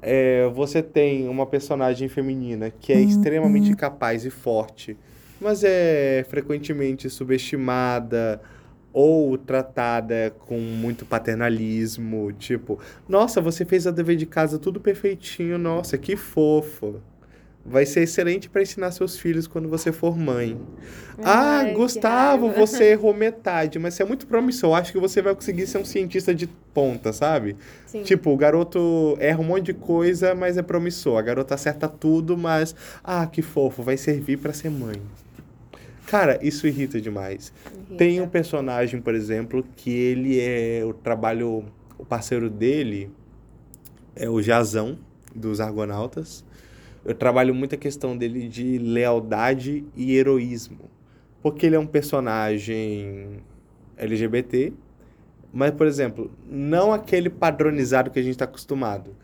é, 0.08 0.48
você 0.54 0.84
tem 0.84 1.28
uma 1.28 1.48
personagem 1.48 2.08
feminina 2.08 2.70
que 2.70 2.94
é 2.94 3.02
extremamente 3.02 3.76
capaz 3.76 4.24
e 4.24 4.30
forte, 4.30 4.96
mas 5.42 5.64
é 5.64 6.24
frequentemente 6.30 7.10
subestimada 7.10 8.40
ou 8.94 9.36
tratada 9.36 10.34
com 10.40 10.60
muito 10.60 11.08
paternalismo, 11.08 12.32
tipo, 12.34 12.80
nossa, 13.10 13.42
você 13.42 13.66
fez 13.66 13.88
a 13.88 13.92
dever 13.92 14.16
de 14.16 14.28
casa 14.28 14.60
tudo 14.60 14.80
perfeitinho, 14.80 15.58
nossa, 15.58 15.98
que 15.98 16.16
fofo. 16.16 17.02
Vai 17.68 17.84
ser 17.84 18.02
excelente 18.04 18.48
para 18.48 18.62
ensinar 18.62 18.92
seus 18.92 19.18
filhos 19.18 19.48
quando 19.48 19.68
você 19.68 19.92
for 19.92 20.16
mãe. 20.16 20.56
ah, 21.24 21.62
Ai, 21.62 21.70
que 21.70 21.74
Gustavo, 21.74 22.52
você 22.52 22.92
errou 22.92 23.12
metade, 23.12 23.80
mas 23.80 23.96
você 23.96 24.04
é 24.04 24.06
muito 24.06 24.28
promissor. 24.28 24.78
Acho 24.78 24.92
que 24.92 25.00
você 25.00 25.20
vai 25.20 25.34
conseguir 25.34 25.66
ser 25.66 25.80
um 25.80 25.86
cientista 25.86 26.34
de 26.36 26.46
ponta, 26.76 27.12
sabe? 27.12 27.56
Sim. 27.88 28.04
Tipo, 28.04 28.30
o 28.30 28.38
garoto 28.38 29.18
erra 29.20 29.40
um 29.40 29.46
monte 29.46 29.66
de 29.66 29.74
coisa, 29.74 30.36
mas 30.36 30.58
é 30.58 30.62
promissor. 30.62 31.18
A 31.18 31.24
garota 31.24 31.56
acerta 31.56 31.88
tudo, 31.90 32.38
mas 32.38 32.76
ah, 33.04 33.26
que 33.26 33.42
fofo, 33.42 33.82
vai 33.82 33.98
servir 33.98 34.38
para 34.38 34.54
ser 34.54 34.70
mãe. 34.70 35.02
Cara, 36.06 36.38
isso 36.44 36.68
irrita 36.68 37.02
demais. 37.02 37.52
Irrita. 37.66 37.96
Tem 37.96 38.22
um 38.22 38.28
personagem, 38.30 39.02
por 39.02 39.16
exemplo, 39.16 39.66
que 39.76 39.90
ele 39.90 40.40
é 40.40 40.84
o 40.86 40.94
trabalho, 40.94 41.66
o 41.98 42.06
parceiro 42.06 42.48
dele 42.48 43.10
é 44.16 44.30
o 44.30 44.40
Jazão 44.40 45.00
dos 45.34 45.60
Argonautas. 45.60 46.46
Eu 47.06 47.14
trabalho 47.14 47.54
muito 47.54 47.76
a 47.76 47.78
questão 47.78 48.18
dele 48.18 48.50
de 48.50 48.80
lealdade 48.80 49.86
e 49.96 50.16
heroísmo. 50.16 50.90
Porque 51.42 51.68
ele 51.68 51.76
é 51.76 51.80
um 51.80 51.86
personagem 51.86 53.44
LGBT, 53.96 54.74
mas, 55.54 55.72
por 55.72 55.86
exemplo, 55.86 56.32
não 56.50 56.92
aquele 56.92 57.30
padronizado 57.30 58.10
que 58.10 58.18
a 58.18 58.24
gente 58.24 58.32
está 58.32 58.46
acostumado. 58.46 59.16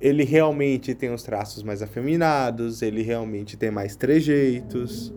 Ele 0.00 0.22
realmente 0.22 0.94
tem 0.94 1.12
os 1.12 1.24
traços 1.24 1.64
mais 1.64 1.82
afeminados, 1.82 2.80
ele 2.80 3.02
realmente 3.02 3.56
tem 3.56 3.70
mais 3.70 3.96
trejeitos. 3.96 5.12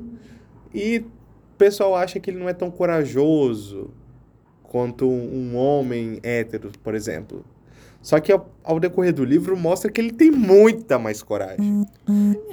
E 0.74 1.00
o 1.54 1.58
pessoal 1.58 1.96
acha 1.96 2.20
que 2.20 2.32
ele 2.32 2.40
não 2.40 2.50
é 2.50 2.54
tão 2.54 2.72
corajoso 2.72 3.92
quanto 4.64 5.08
um 5.08 5.56
homem 5.56 6.20
hétero, 6.24 6.72
por 6.84 6.96
exemplo. 6.96 7.46
Só 8.08 8.22
que 8.22 8.32
ao, 8.32 8.50
ao 8.64 8.80
decorrer 8.80 9.14
do 9.14 9.26
livro 9.26 9.58
mostra 9.58 9.92
que 9.92 10.00
ele 10.00 10.14
tem 10.14 10.32
muita 10.32 10.98
mais 10.98 11.22
coragem. 11.22 11.86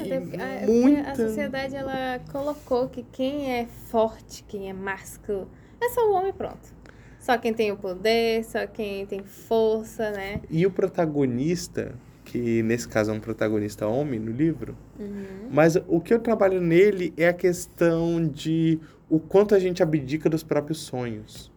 Até 0.00 0.18
porque 0.18 0.36
a, 0.36 0.44
é 0.48 0.58
porque 0.66 0.72
muita- 0.80 1.10
a 1.12 1.14
sociedade 1.14 1.76
ela 1.76 2.18
colocou 2.32 2.88
que 2.88 3.04
quem 3.12 3.52
é 3.52 3.66
forte, 3.86 4.42
quem 4.48 4.68
é 4.68 4.72
másculo, 4.72 5.48
é 5.80 5.88
só 5.90 6.10
o 6.10 6.14
homem 6.14 6.32
pronto. 6.32 6.74
Só 7.20 7.38
quem 7.38 7.54
tem 7.54 7.70
o 7.70 7.76
poder, 7.76 8.42
só 8.44 8.66
quem 8.66 9.06
tem 9.06 9.22
força, 9.22 10.10
né? 10.10 10.40
E 10.50 10.66
o 10.66 10.72
protagonista, 10.72 11.94
que 12.24 12.60
nesse 12.64 12.88
caso 12.88 13.12
é 13.12 13.14
um 13.14 13.20
protagonista 13.20 13.86
homem 13.86 14.18
no 14.18 14.32
livro, 14.32 14.76
Uhum. 14.98 15.24
mas 15.52 15.76
o 15.86 16.00
que 16.00 16.12
eu 16.12 16.18
trabalho 16.18 16.60
nele 16.60 17.14
é 17.16 17.28
a 17.28 17.32
questão 17.32 18.26
de 18.26 18.80
o 19.08 19.20
quanto 19.20 19.54
a 19.54 19.60
gente 19.60 19.84
abdica 19.84 20.28
dos 20.28 20.42
próprios 20.42 20.78
sonhos. 20.80 21.48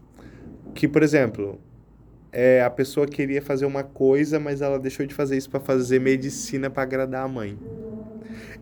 Que, 0.76 0.88
por 0.88 1.02
exemplo, 1.02 1.60
é, 2.32 2.62
a 2.62 2.70
pessoa 2.70 3.08
queria 3.08 3.42
fazer 3.42 3.66
uma 3.66 3.84
coisa, 3.84 4.40
mas 4.40 4.62
ela 4.62 4.80
deixou 4.80 5.06
de 5.06 5.14
fazer 5.14 5.38
isso 5.38 5.50
para 5.50 5.60
fazer 5.60 6.00
medicina 6.00 6.70
para 6.70 6.84
agradar 6.84 7.24
a 7.26 7.28
mãe. 7.28 7.58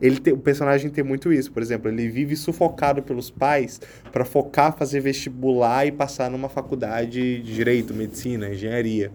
Ele 0.02 0.20
tem- 0.20 0.34
o 0.34 0.38
personagem 0.38 0.90
tem 0.90 1.04
muito 1.04 1.32
isso, 1.32 1.52
por 1.52 1.62
exemplo, 1.62 1.90
ele 1.90 2.08
vive 2.10 2.36
sufocado 2.36 3.02
pelos 3.02 3.30
pais 3.30 3.80
para 4.12 4.26
focar, 4.26 4.76
fazer 4.78 5.00
vestibular 5.00 5.86
e 5.86 5.92
passar 5.92 6.30
numa 6.30 6.50
faculdade 6.50 7.42
de 7.42 7.54
direito, 7.54 7.94
medicina, 7.94 8.50
engenharia. 8.50 9.12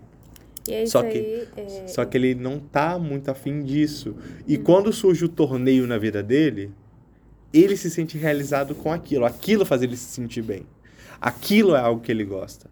E 0.68 0.72
é 0.74 0.82
isso 0.82 0.92
Só 0.92 1.02
que-. 1.02 1.46
É, 1.56 1.86
Só 1.86 2.04
que 2.04 2.16
ele 2.16 2.34
não 2.34 2.58
tá 2.58 2.98
muito 2.98 3.30
afim 3.30 3.62
disso. 3.62 4.16
E 4.46 4.56
quando 4.58 4.92
surge 4.92 5.24
o 5.24 5.28
torneio 5.28 5.86
na 5.86 5.98
vida 5.98 6.22
dele, 6.22 6.70
ele 7.52 7.76
se 7.76 7.90
sente 7.90 8.16
realizado 8.18 8.74
com 8.74 8.92
aquilo. 8.92 9.24
Aquilo 9.24 9.64
faz 9.64 9.82
ele 9.82 9.96
se 9.96 10.04
sentir 10.12 10.42
bem. 10.42 10.62
Aquilo 11.20 11.74
é 11.74 11.80
algo 11.80 12.00
que 12.00 12.10
ele 12.12 12.24
gosta. 12.24 12.68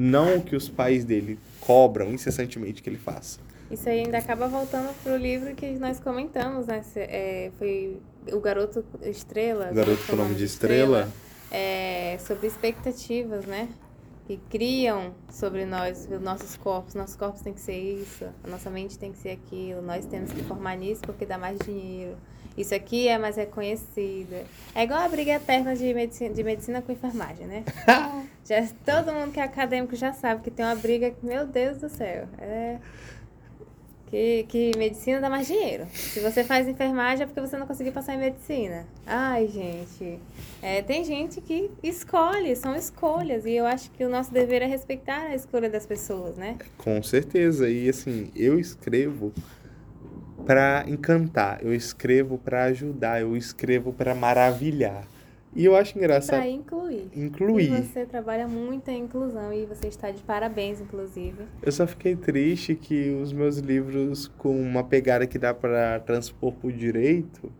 Não 0.00 0.36
o 0.36 0.42
que 0.42 0.54
os 0.54 0.68
pais 0.68 1.04
dele 1.04 1.38
cobram 1.60 2.12
incessantemente 2.12 2.80
que 2.80 2.88
ele 2.88 2.98
faça. 2.98 3.40
Isso 3.68 3.88
aí 3.88 4.00
ainda 4.00 4.16
acaba 4.16 4.46
voltando 4.46 4.94
pro 5.02 5.16
livro 5.16 5.54
que 5.56 5.72
nós 5.72 5.98
comentamos, 5.98 6.68
né? 6.68 6.82
É, 6.94 7.50
foi 7.58 7.98
o 8.32 8.40
Garoto 8.40 8.84
Estrela. 9.02 9.72
Garoto 9.72 10.06
com 10.06 10.14
nome 10.14 10.36
de 10.36 10.44
Estrela. 10.44 11.00
estrela 11.00 11.28
é, 11.50 12.16
sobre 12.20 12.46
expectativas, 12.46 13.44
né? 13.44 13.68
Que 14.26 14.38
criam 14.48 15.14
sobre 15.30 15.64
nós, 15.64 16.08
os 16.10 16.20
nossos 16.20 16.56
corpos. 16.56 16.94
Nossos 16.94 17.16
corpos 17.16 17.40
têm 17.40 17.52
que 17.52 17.60
ser 17.60 17.78
isso, 17.78 18.24
a 18.44 18.48
nossa 18.48 18.70
mente 18.70 18.98
tem 18.98 19.10
que 19.10 19.18
ser 19.18 19.30
aquilo, 19.30 19.82
nós 19.82 20.06
temos 20.06 20.32
que 20.32 20.44
formar 20.44 20.76
nisso 20.76 21.02
porque 21.02 21.26
dá 21.26 21.36
mais 21.36 21.58
dinheiro. 21.58 22.16
Isso 22.60 22.74
aqui 22.74 23.08
é 23.08 23.16
mais 23.16 23.36
reconhecido. 23.36 24.44
É 24.74 24.82
igual 24.82 25.00
a 25.00 25.08
briga 25.08 25.32
eterna 25.32 25.74
de 25.76 25.94
medicina, 25.94 26.34
de 26.34 26.42
medicina 26.42 26.82
com 26.82 26.92
enfermagem, 26.92 27.46
né? 27.46 27.64
já, 28.44 28.66
todo 28.84 29.14
mundo 29.14 29.32
que 29.32 29.40
é 29.40 29.44
acadêmico 29.44 29.94
já 29.94 30.12
sabe 30.12 30.42
que 30.42 30.50
tem 30.50 30.64
uma 30.64 30.74
briga, 30.74 31.14
meu 31.22 31.46
Deus 31.46 31.78
do 31.78 31.88
céu. 31.88 32.26
É 32.38 32.78
que, 34.10 34.44
que 34.48 34.72
medicina 34.76 35.20
dá 35.20 35.28
mais 35.28 35.46
dinheiro. 35.46 35.86
Se 35.92 36.20
você 36.20 36.42
faz 36.42 36.66
enfermagem 36.66 37.24
é 37.24 37.26
porque 37.26 37.40
você 37.40 37.56
não 37.56 37.66
conseguiu 37.66 37.92
passar 37.92 38.14
em 38.14 38.18
medicina. 38.18 38.86
Ai, 39.06 39.46
gente. 39.48 40.18
É, 40.62 40.82
tem 40.82 41.04
gente 41.04 41.40
que 41.40 41.70
escolhe, 41.82 42.54
são 42.56 42.74
escolhas. 42.74 43.44
E 43.44 43.52
eu 43.52 43.66
acho 43.66 43.90
que 43.90 44.04
o 44.04 44.08
nosso 44.08 44.32
dever 44.32 44.62
é 44.62 44.66
respeitar 44.66 45.26
a 45.26 45.34
escolha 45.34 45.68
das 45.68 45.86
pessoas, 45.86 46.36
né? 46.36 46.56
Com 46.78 47.02
certeza. 47.02 47.68
E 47.68 47.88
assim, 47.88 48.30
eu 48.34 48.58
escrevo 48.58 49.32
para 50.48 50.82
encantar, 50.88 51.62
eu 51.62 51.74
escrevo 51.74 52.38
para 52.38 52.64
ajudar, 52.64 53.20
eu 53.20 53.36
escrevo 53.36 53.92
para 53.92 54.14
maravilhar. 54.14 55.06
E 55.54 55.62
eu 55.62 55.76
acho 55.76 55.98
engraçado. 55.98 56.38
Para 56.38 56.48
incluir. 56.48 57.10
Incluir. 57.14 57.70
E 57.70 57.82
você 57.82 58.06
trabalha 58.06 58.48
muito 58.48 58.88
em 58.88 59.02
inclusão 59.04 59.52
e 59.52 59.66
você 59.66 59.88
está 59.88 60.10
de 60.10 60.22
parabéns, 60.22 60.80
inclusive. 60.80 61.44
Eu 61.62 61.70
só 61.70 61.86
fiquei 61.86 62.16
triste 62.16 62.74
que 62.74 63.10
os 63.10 63.30
meus 63.30 63.58
livros, 63.58 64.28
com 64.38 64.58
uma 64.58 64.82
pegada 64.82 65.26
que 65.26 65.38
dá 65.38 65.52
para 65.52 66.00
transpor 66.00 66.54
por 66.54 66.72
direito, 66.72 67.52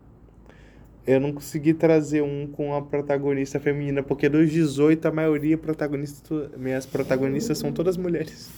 eu 1.05 1.19
não 1.19 1.31
consegui 1.31 1.75
trazer 1.75 2.23
um 2.23 2.47
com 2.47 2.73
a 2.73 2.81
protagonista 2.81 3.59
feminina, 3.59 4.01
porque 4.01 4.27
dos 4.27 4.49
18, 4.49 5.07
a 5.07 5.11
maioria 5.11 5.59
protagonistas, 5.59 6.49
minhas 6.57 6.87
protagonistas 6.87 7.59
são 7.59 7.71
todas 7.71 7.97
mulheres. 7.97 8.49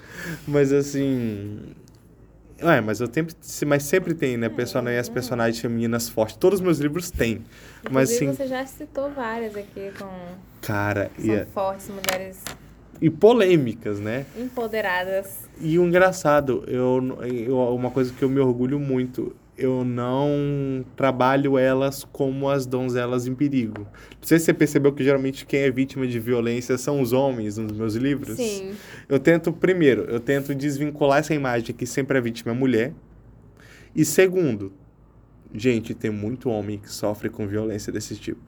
Mas 0.46 0.74
assim, 0.74 1.74
é, 2.58 2.80
mas 2.80 3.00
eu 3.00 3.08
sempre, 3.12 3.34
mas 3.66 3.82
sempre 3.84 4.14
tem, 4.14 4.36
né, 4.36 4.48
personagens, 4.48 5.00
as 5.00 5.08
personagens 5.08 5.60
femininas 5.60 6.08
fortes. 6.08 6.36
Todos 6.36 6.58
os 6.58 6.64
meus 6.64 6.78
livros 6.78 7.10
têm. 7.10 7.44
Mas 7.90 8.10
sim. 8.10 8.32
você 8.32 8.46
já 8.46 8.66
citou 8.66 9.10
várias 9.10 9.56
aqui 9.56 9.92
com 9.98 10.10
Cara, 10.60 11.10
são 11.16 11.34
e 11.34 11.44
fortes 11.46 11.88
mulheres 11.88 12.42
e 13.00 13.08
polêmicas, 13.08 14.00
né? 14.00 14.26
Empoderadas. 14.36 15.48
E 15.60 15.78
o 15.78 15.84
engraçado, 15.84 16.64
eu, 16.66 17.00
eu 17.22 17.58
uma 17.74 17.90
coisa 17.90 18.12
que 18.12 18.22
eu 18.22 18.28
me 18.28 18.40
orgulho 18.40 18.78
muito, 18.78 19.34
eu 19.58 19.84
não 19.84 20.84
trabalho 20.94 21.58
elas 21.58 22.04
como 22.04 22.48
as 22.48 22.64
donzelas 22.64 23.26
em 23.26 23.34
perigo. 23.34 23.80
Não 23.80 24.22
sei 24.22 24.38
se 24.38 24.44
você 24.44 24.54
percebeu 24.54 24.92
que 24.92 25.02
geralmente 25.02 25.44
quem 25.44 25.60
é 25.60 25.70
vítima 25.70 26.06
de 26.06 26.20
violência 26.20 26.78
são 26.78 27.00
os 27.00 27.12
homens 27.12 27.58
nos 27.58 27.72
meus 27.72 27.94
livros. 27.94 28.36
Sim. 28.36 28.72
Eu 29.08 29.18
tento, 29.18 29.52
primeiro, 29.52 30.02
eu 30.02 30.20
tento 30.20 30.54
desvincular 30.54 31.18
essa 31.18 31.34
imagem 31.34 31.74
que 31.74 31.84
sempre 31.84 32.16
a 32.16 32.20
vítima 32.20 32.52
é 32.52 32.54
mulher. 32.54 32.94
E 33.94 34.04
segundo, 34.04 34.72
gente, 35.52 35.92
tem 35.92 36.10
muito 36.10 36.48
homem 36.48 36.78
que 36.78 36.90
sofre 36.90 37.28
com 37.28 37.46
violência 37.46 37.92
desse 37.92 38.14
tipo. 38.14 38.40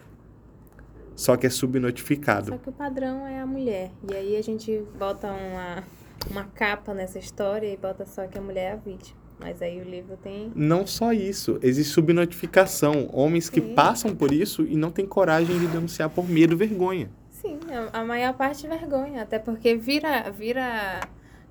Só 1.16 1.36
que 1.36 1.46
é 1.46 1.50
subnotificado. 1.50 2.52
Só 2.52 2.56
que 2.56 2.68
o 2.68 2.72
padrão 2.72 3.26
é 3.26 3.40
a 3.40 3.46
mulher. 3.46 3.90
E 4.08 4.14
aí 4.14 4.36
a 4.36 4.42
gente 4.42 4.82
bota 4.96 5.26
uma, 5.30 5.84
uma 6.30 6.44
capa 6.44 6.94
nessa 6.94 7.18
história 7.18 7.66
e 7.66 7.76
bota 7.76 8.06
só 8.06 8.26
que 8.28 8.38
a 8.38 8.40
mulher 8.40 8.70
é 8.70 8.72
a 8.72 8.76
vítima. 8.76 9.19
Mas 9.40 9.62
aí 9.62 9.80
o 9.80 9.84
livro 9.84 10.18
tem. 10.22 10.52
Não 10.54 10.86
só 10.86 11.12
isso, 11.12 11.58
existe 11.62 11.92
subnotificação. 11.92 13.08
Homens 13.12 13.46
Sim. 13.46 13.52
que 13.52 13.60
passam 13.60 14.14
por 14.14 14.32
isso 14.32 14.66
e 14.68 14.76
não 14.76 14.90
têm 14.90 15.06
coragem 15.06 15.58
de 15.58 15.66
denunciar 15.66 16.10
por 16.10 16.28
medo 16.28 16.52
e 16.52 16.56
vergonha. 16.56 17.10
Sim, 17.30 17.58
a 17.92 18.04
maior 18.04 18.34
parte 18.34 18.66
é 18.66 18.68
vergonha, 18.68 19.22
até 19.22 19.38
porque 19.38 19.74
vira, 19.74 20.30
vira 20.30 21.00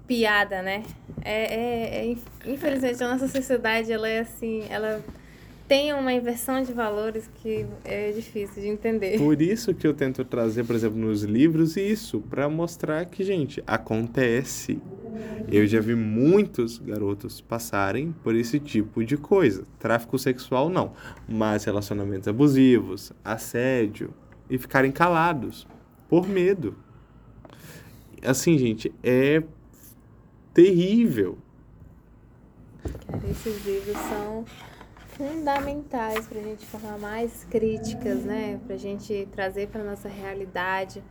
piada, 0.05 0.61
né? 0.61 0.83
É, 1.23 1.55
é, 1.55 2.11
é, 2.11 2.15
infelizmente 2.45 3.03
a 3.03 3.07
nossa 3.09 3.27
sociedade 3.27 3.91
ela 3.91 4.07
é 4.07 4.19
assim, 4.19 4.65
ela 4.69 5.03
tem 5.69 5.93
uma 5.93 6.11
inversão 6.11 6.63
de 6.63 6.73
valores 6.73 7.29
que 7.35 7.63
é 7.85 8.11
difícil 8.11 8.63
de 8.63 8.67
entender. 8.67 9.19
Por 9.19 9.39
isso 9.39 9.71
que 9.71 9.85
eu 9.85 9.93
tento 9.93 10.25
trazer, 10.25 10.63
por 10.65 10.75
exemplo, 10.75 10.97
nos 10.97 11.21
livros 11.21 11.77
isso, 11.77 12.19
para 12.21 12.49
mostrar 12.49 13.05
que, 13.05 13.23
gente, 13.23 13.63
acontece. 13.67 14.81
Eu 15.47 15.67
já 15.67 15.79
vi 15.79 15.93
muitos 15.93 16.79
garotos 16.79 17.39
passarem 17.39 18.15
por 18.23 18.35
esse 18.35 18.59
tipo 18.59 19.05
de 19.05 19.15
coisa. 19.15 19.63
Tráfico 19.77 20.17
sexual 20.17 20.69
não, 20.69 20.93
mas 21.27 21.65
relacionamentos 21.65 22.27
abusivos, 22.27 23.13
assédio 23.23 24.11
e 24.49 24.57
ficarem 24.57 24.91
calados 24.91 25.67
por 26.09 26.27
medo. 26.27 26.75
Assim, 28.23 28.57
gente, 28.57 28.91
é 29.03 29.43
terrível. 30.51 31.37
Cara, 33.05 33.21
esses 33.29 33.65
livros 33.65 33.97
são 33.97 34.45
fundamentais 35.19 36.25
para 36.27 36.39
a 36.39 36.43
gente 36.43 36.65
formar 36.65 36.97
mais 36.97 37.43
críticas, 37.51 38.23
né? 38.23 38.57
Para 38.65 38.75
a 38.75 38.79
gente 38.79 39.27
trazer 39.33 39.67
para 39.67 39.83
nossa 39.83 40.07
realidade, 40.07 41.03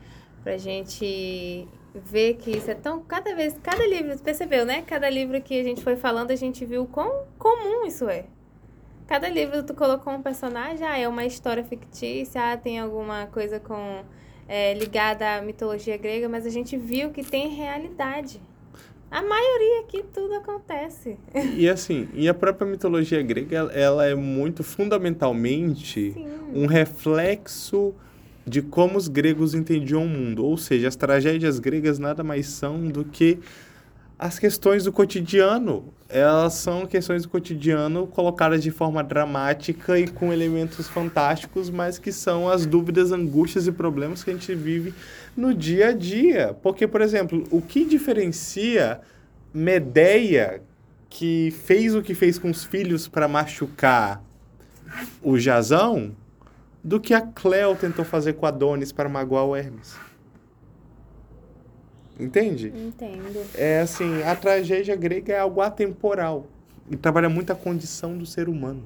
para 0.42 0.54
a 0.54 0.58
gente 0.58 1.68
ver 1.94 2.34
que 2.34 2.52
isso 2.52 2.70
é 2.70 2.74
tão 2.74 3.02
cada 3.02 3.34
vez 3.34 3.54
cada 3.62 3.86
livro 3.86 4.18
percebeu, 4.20 4.64
né? 4.64 4.80
Cada 4.80 5.10
livro 5.10 5.38
que 5.42 5.60
a 5.60 5.62
gente 5.62 5.82
foi 5.82 5.94
falando 5.94 6.30
a 6.30 6.36
gente 6.36 6.64
viu 6.64 6.86
quão 6.86 7.26
comum 7.38 7.84
isso 7.84 8.08
é. 8.08 8.24
Cada 9.06 9.28
livro 9.28 9.62
tu 9.62 9.74
colocou 9.74 10.14
um 10.14 10.22
personagem, 10.22 10.86
ah, 10.86 10.98
é 10.98 11.06
uma 11.06 11.26
história 11.26 11.62
fictícia, 11.62 12.52
ah, 12.52 12.56
tem 12.56 12.78
alguma 12.78 13.26
coisa 13.26 13.60
com 13.60 14.04
é, 14.48 14.72
ligada 14.72 15.36
à 15.36 15.42
mitologia 15.42 15.98
grega, 15.98 16.30
mas 16.30 16.46
a 16.46 16.50
gente 16.50 16.78
viu 16.78 17.10
que 17.10 17.22
tem 17.22 17.48
realidade. 17.48 18.40
A 19.10 19.22
maioria 19.22 19.80
aqui 19.80 20.04
tudo 20.12 20.34
acontece. 20.34 21.16
E 21.56 21.68
assim, 21.68 22.08
e 22.12 22.28
a 22.28 22.34
própria 22.34 22.66
mitologia 22.66 23.22
grega, 23.22 23.70
ela 23.72 24.04
é 24.04 24.14
muito 24.14 24.62
fundamentalmente 24.62 26.12
Sim. 26.12 26.26
um 26.52 26.66
reflexo 26.66 27.94
de 28.46 28.62
como 28.62 28.98
os 28.98 29.08
gregos 29.08 29.54
entendiam 29.54 30.04
o 30.04 30.08
mundo. 30.08 30.44
Ou 30.44 30.56
seja, 30.56 30.88
as 30.88 30.96
tragédias 30.96 31.58
gregas 31.58 31.98
nada 31.98 32.22
mais 32.22 32.48
são 32.48 32.86
do 32.88 33.04
que 33.04 33.38
as 34.18 34.38
questões 34.38 34.84
do 34.84 34.92
cotidiano. 34.92 35.92
Elas 36.08 36.54
são 36.54 36.86
questões 36.86 37.24
do 37.24 37.28
cotidiano 37.28 38.06
colocadas 38.06 38.62
de 38.62 38.70
forma 38.70 39.04
dramática 39.04 39.98
e 39.98 40.08
com 40.08 40.32
elementos 40.32 40.88
fantásticos, 40.88 41.68
mas 41.68 41.98
que 41.98 42.10
são 42.10 42.48
as 42.48 42.64
dúvidas, 42.64 43.12
angústias 43.12 43.66
e 43.66 43.72
problemas 43.72 44.24
que 44.24 44.30
a 44.30 44.32
gente 44.32 44.54
vive 44.54 44.94
no 45.36 45.52
dia 45.52 45.88
a 45.88 45.92
dia. 45.92 46.56
Porque, 46.62 46.86
por 46.86 47.02
exemplo, 47.02 47.46
o 47.50 47.60
que 47.60 47.84
diferencia 47.84 49.02
Medeia, 49.52 50.62
que 51.10 51.50
fez 51.64 51.94
o 51.94 52.00
que 52.00 52.14
fez 52.14 52.38
com 52.38 52.50
os 52.50 52.64
filhos 52.64 53.06
para 53.06 53.28
machucar 53.28 54.22
o 55.22 55.38
Jazão, 55.38 56.16
do 56.82 56.98
que 56.98 57.12
a 57.12 57.20
Cleo 57.20 57.76
tentou 57.76 58.04
fazer 58.04 58.32
com 58.34 58.46
Adonis 58.46 58.92
para 58.92 59.10
magoar 59.10 59.44
o 59.44 59.54
Hermes? 59.54 60.07
Entende? 62.18 62.68
Entendo. 62.68 63.46
É 63.54 63.80
assim, 63.80 64.22
a 64.22 64.34
tragédia 64.34 64.96
grega 64.96 65.32
é 65.32 65.38
algo 65.38 65.60
atemporal 65.60 66.46
e 66.90 66.96
trabalha 66.96 67.28
muito 67.28 67.52
a 67.52 67.54
condição 67.54 68.16
do 68.16 68.26
ser 68.26 68.48
humano. 68.48 68.84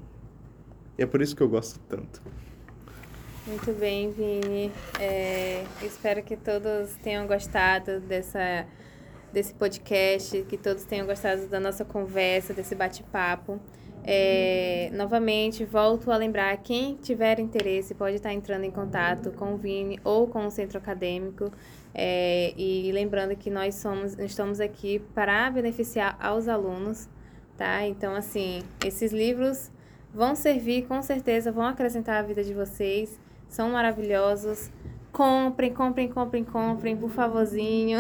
E 0.99 1.03
é 1.03 1.07
por 1.07 1.23
isso 1.23 1.35
que 1.35 1.43
eu 1.43 1.49
gosto 1.49 1.81
tanto. 1.89 2.21
Muito 3.47 3.73
bem, 3.73 4.13
Vini. 4.13 4.71
É, 5.01 5.65
espero 5.83 6.23
que 6.23 6.37
todos 6.37 6.95
tenham 7.03 7.27
gostado 7.27 7.99
dessa, 8.01 8.67
desse 9.33 9.53
podcast, 9.55 10.43
que 10.49 10.57
todos 10.57 10.85
tenham 10.85 11.07
gostado 11.07 11.49
da 11.49 11.59
nossa 11.59 11.85
conversa, 11.85 12.53
desse 12.53 12.75
bate-papo. 12.75 13.59
É, 14.05 14.91
novamente, 14.93 15.65
volto 15.65 16.11
a 16.11 16.17
lembrar, 16.17 16.57
quem 16.59 16.97
tiver 16.97 17.39
interesse 17.39 17.95
pode 17.95 18.17
estar 18.17 18.33
entrando 18.33 18.65
em 18.65 18.71
contato 18.71 19.31
com 19.33 19.55
o 19.55 19.57
Vini 19.57 19.99
ou 20.05 20.27
com 20.27 20.47
o 20.47 20.51
centro 20.51 20.79
acadêmico. 20.79 21.51
É, 21.95 22.55
e 22.57 22.91
lembrando 22.93 23.37
que 23.37 23.51
nós 23.51 23.75
somos, 23.75 24.19
estamos 24.19 24.61
aqui 24.61 24.99
para 25.15 25.51
beneficiar 25.51 26.17
aos 26.21 26.49
alunos, 26.49 27.09
tá? 27.57 27.87
Então, 27.87 28.15
assim, 28.15 28.63
esses 28.85 29.13
livros 29.13 29.71
vão 30.15 30.35
servir, 30.35 30.87
com 30.87 31.03
certeza, 31.03 31.53
vão 31.53 31.67
acrescentar 31.67 32.17
a 32.17 32.23
vida 32.23 32.43
de 32.43 32.55
vocês 32.55 33.21
são 33.53 33.71
maravilhosos. 33.71 34.71
Comprem, 35.13 35.75
comprem, 35.75 36.09
comprem, 36.09 36.43
comprem, 36.43 36.97
por 36.97 37.11
favorzinho. 37.11 37.99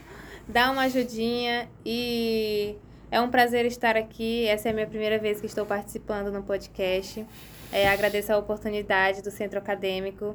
Dá 0.48 0.70
uma 0.70 0.82
ajudinha 0.82 1.68
e 1.84 2.76
é 3.10 3.20
um 3.20 3.30
prazer 3.30 3.66
estar 3.66 3.94
aqui. 3.94 4.46
Essa 4.46 4.68
é 4.68 4.70
a 4.70 4.74
minha 4.74 4.86
primeira 4.86 5.18
vez 5.18 5.38
que 5.38 5.46
estou 5.46 5.66
participando 5.66 6.32
no 6.32 6.42
podcast. 6.42 7.26
É, 7.70 7.88
agradeço 7.88 8.32
a 8.32 8.38
oportunidade 8.38 9.22
do 9.22 9.30
Centro 9.30 9.58
Acadêmico 9.58 10.34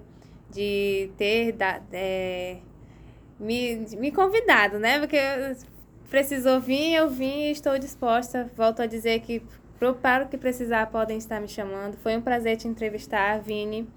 de 0.52 1.10
ter 1.18 1.53
da, 1.53 1.82
é, 1.91 2.57
me, 3.41 3.85
me 3.97 4.11
convidado, 4.11 4.80
né? 4.80 4.99
Porque 4.99 5.18
precisou 6.09 6.59
vir, 6.59 6.93
eu 6.93 7.09
vim 7.09 7.47
e 7.47 7.51
estou 7.51 7.77
disposta. 7.77 8.49
Volto 8.55 8.81
a 8.81 8.85
dizer 8.85 9.22
que 9.22 9.41
para 10.01 10.26
o 10.26 10.27
que 10.30 10.38
precisar 10.38 10.88
podem 10.88 11.18
estar 11.18 11.39
me 11.39 11.47
chamando. 11.47 11.97
Foi 11.97 12.15
um 12.15 12.22
prazer 12.22 12.57
te 12.57 12.68
entrevistar, 12.68 13.39
Vini. 13.41 13.88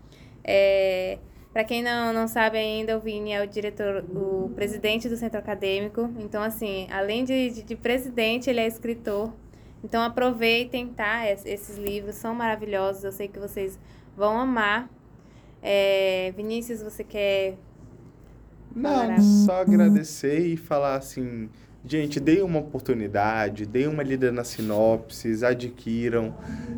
É, 0.43 1.19
para 1.53 1.63
quem 1.63 1.83
não, 1.83 2.13
não 2.13 2.27
sabe 2.27 2.57
ainda, 2.59 2.97
o 2.97 3.01
Vini 3.01 3.33
é 3.33 3.43
o 3.43 3.47
diretor, 3.47 4.05
o 4.11 4.51
presidente 4.55 5.09
do 5.09 5.17
centro 5.17 5.39
acadêmico. 5.39 6.11
Então, 6.19 6.43
assim, 6.43 6.89
além 6.91 7.25
de, 7.25 7.51
de, 7.51 7.63
de 7.63 7.77
presidente, 7.77 8.49
ele 8.49 8.61
é 8.61 8.67
escritor. 8.67 9.33
Então, 9.85 10.03
aproveitem, 10.03 10.89
tá? 10.89 11.31
Esses 11.31 11.77
livros 11.77 12.15
são 12.17 12.35
maravilhosos. 12.35 13.05
Eu 13.05 13.13
sei 13.13 13.29
que 13.29 13.39
vocês 13.39 13.79
vão 14.17 14.39
amar. 14.39 14.89
É, 15.63 16.33
Vinícius, 16.37 16.83
você 16.83 17.05
quer. 17.05 17.57
Não, 18.75 19.21
só 19.21 19.61
agradecer 19.61 20.41
e 20.47 20.57
falar 20.57 20.97
assim. 20.97 21.49
Gente, 21.87 22.19
deem 22.19 22.43
uma 22.43 22.61
oportunidade, 22.61 23.67
deem 23.67 23.89
uma 23.89 24.03
lida 24.03 24.33
nas 24.33 24.49
sinopses, 24.49 25.43
adquiram, 25.43 26.35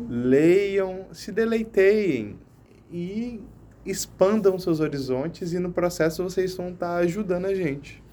leiam, 0.09 1.05
se 1.13 1.31
deleiteiem 1.31 2.37
e 2.91 3.41
expandam 3.85 4.59
seus 4.59 4.81
horizontes 4.81 5.53
e 5.53 5.59
no 5.59 5.71
processo 5.71 6.21
vocês 6.21 6.53
vão 6.55 6.71
estar 6.71 6.97
ajudando 6.97 7.45
a 7.45 7.55
gente. 7.55 8.03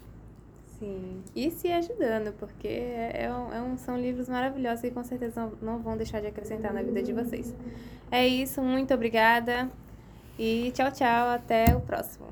Sim, 0.79 1.21
e 1.35 1.51
se 1.51 1.69
ajudando, 1.69 2.33
porque 2.33 2.67
é, 2.67 3.25
é 3.25 3.33
um, 3.33 3.53
é 3.53 3.61
um, 3.61 3.77
são 3.77 3.99
livros 3.99 4.27
maravilhosos 4.27 4.83
e 4.83 4.91
com 4.91 5.03
certeza 5.03 5.49
não 5.61 5.79
vão 5.79 5.95
deixar 5.95 6.21
de 6.21 6.27
acrescentar 6.27 6.73
na 6.73 6.81
vida 6.81 7.01
de 7.01 7.13
vocês. 7.13 7.53
É 8.11 8.25
isso, 8.25 8.61
muito 8.61 8.93
obrigada 8.93 9.69
e 10.37 10.71
tchau, 10.73 10.91
tchau, 10.91 11.29
até 11.29 11.75
o 11.75 11.81
próximo. 11.81 12.27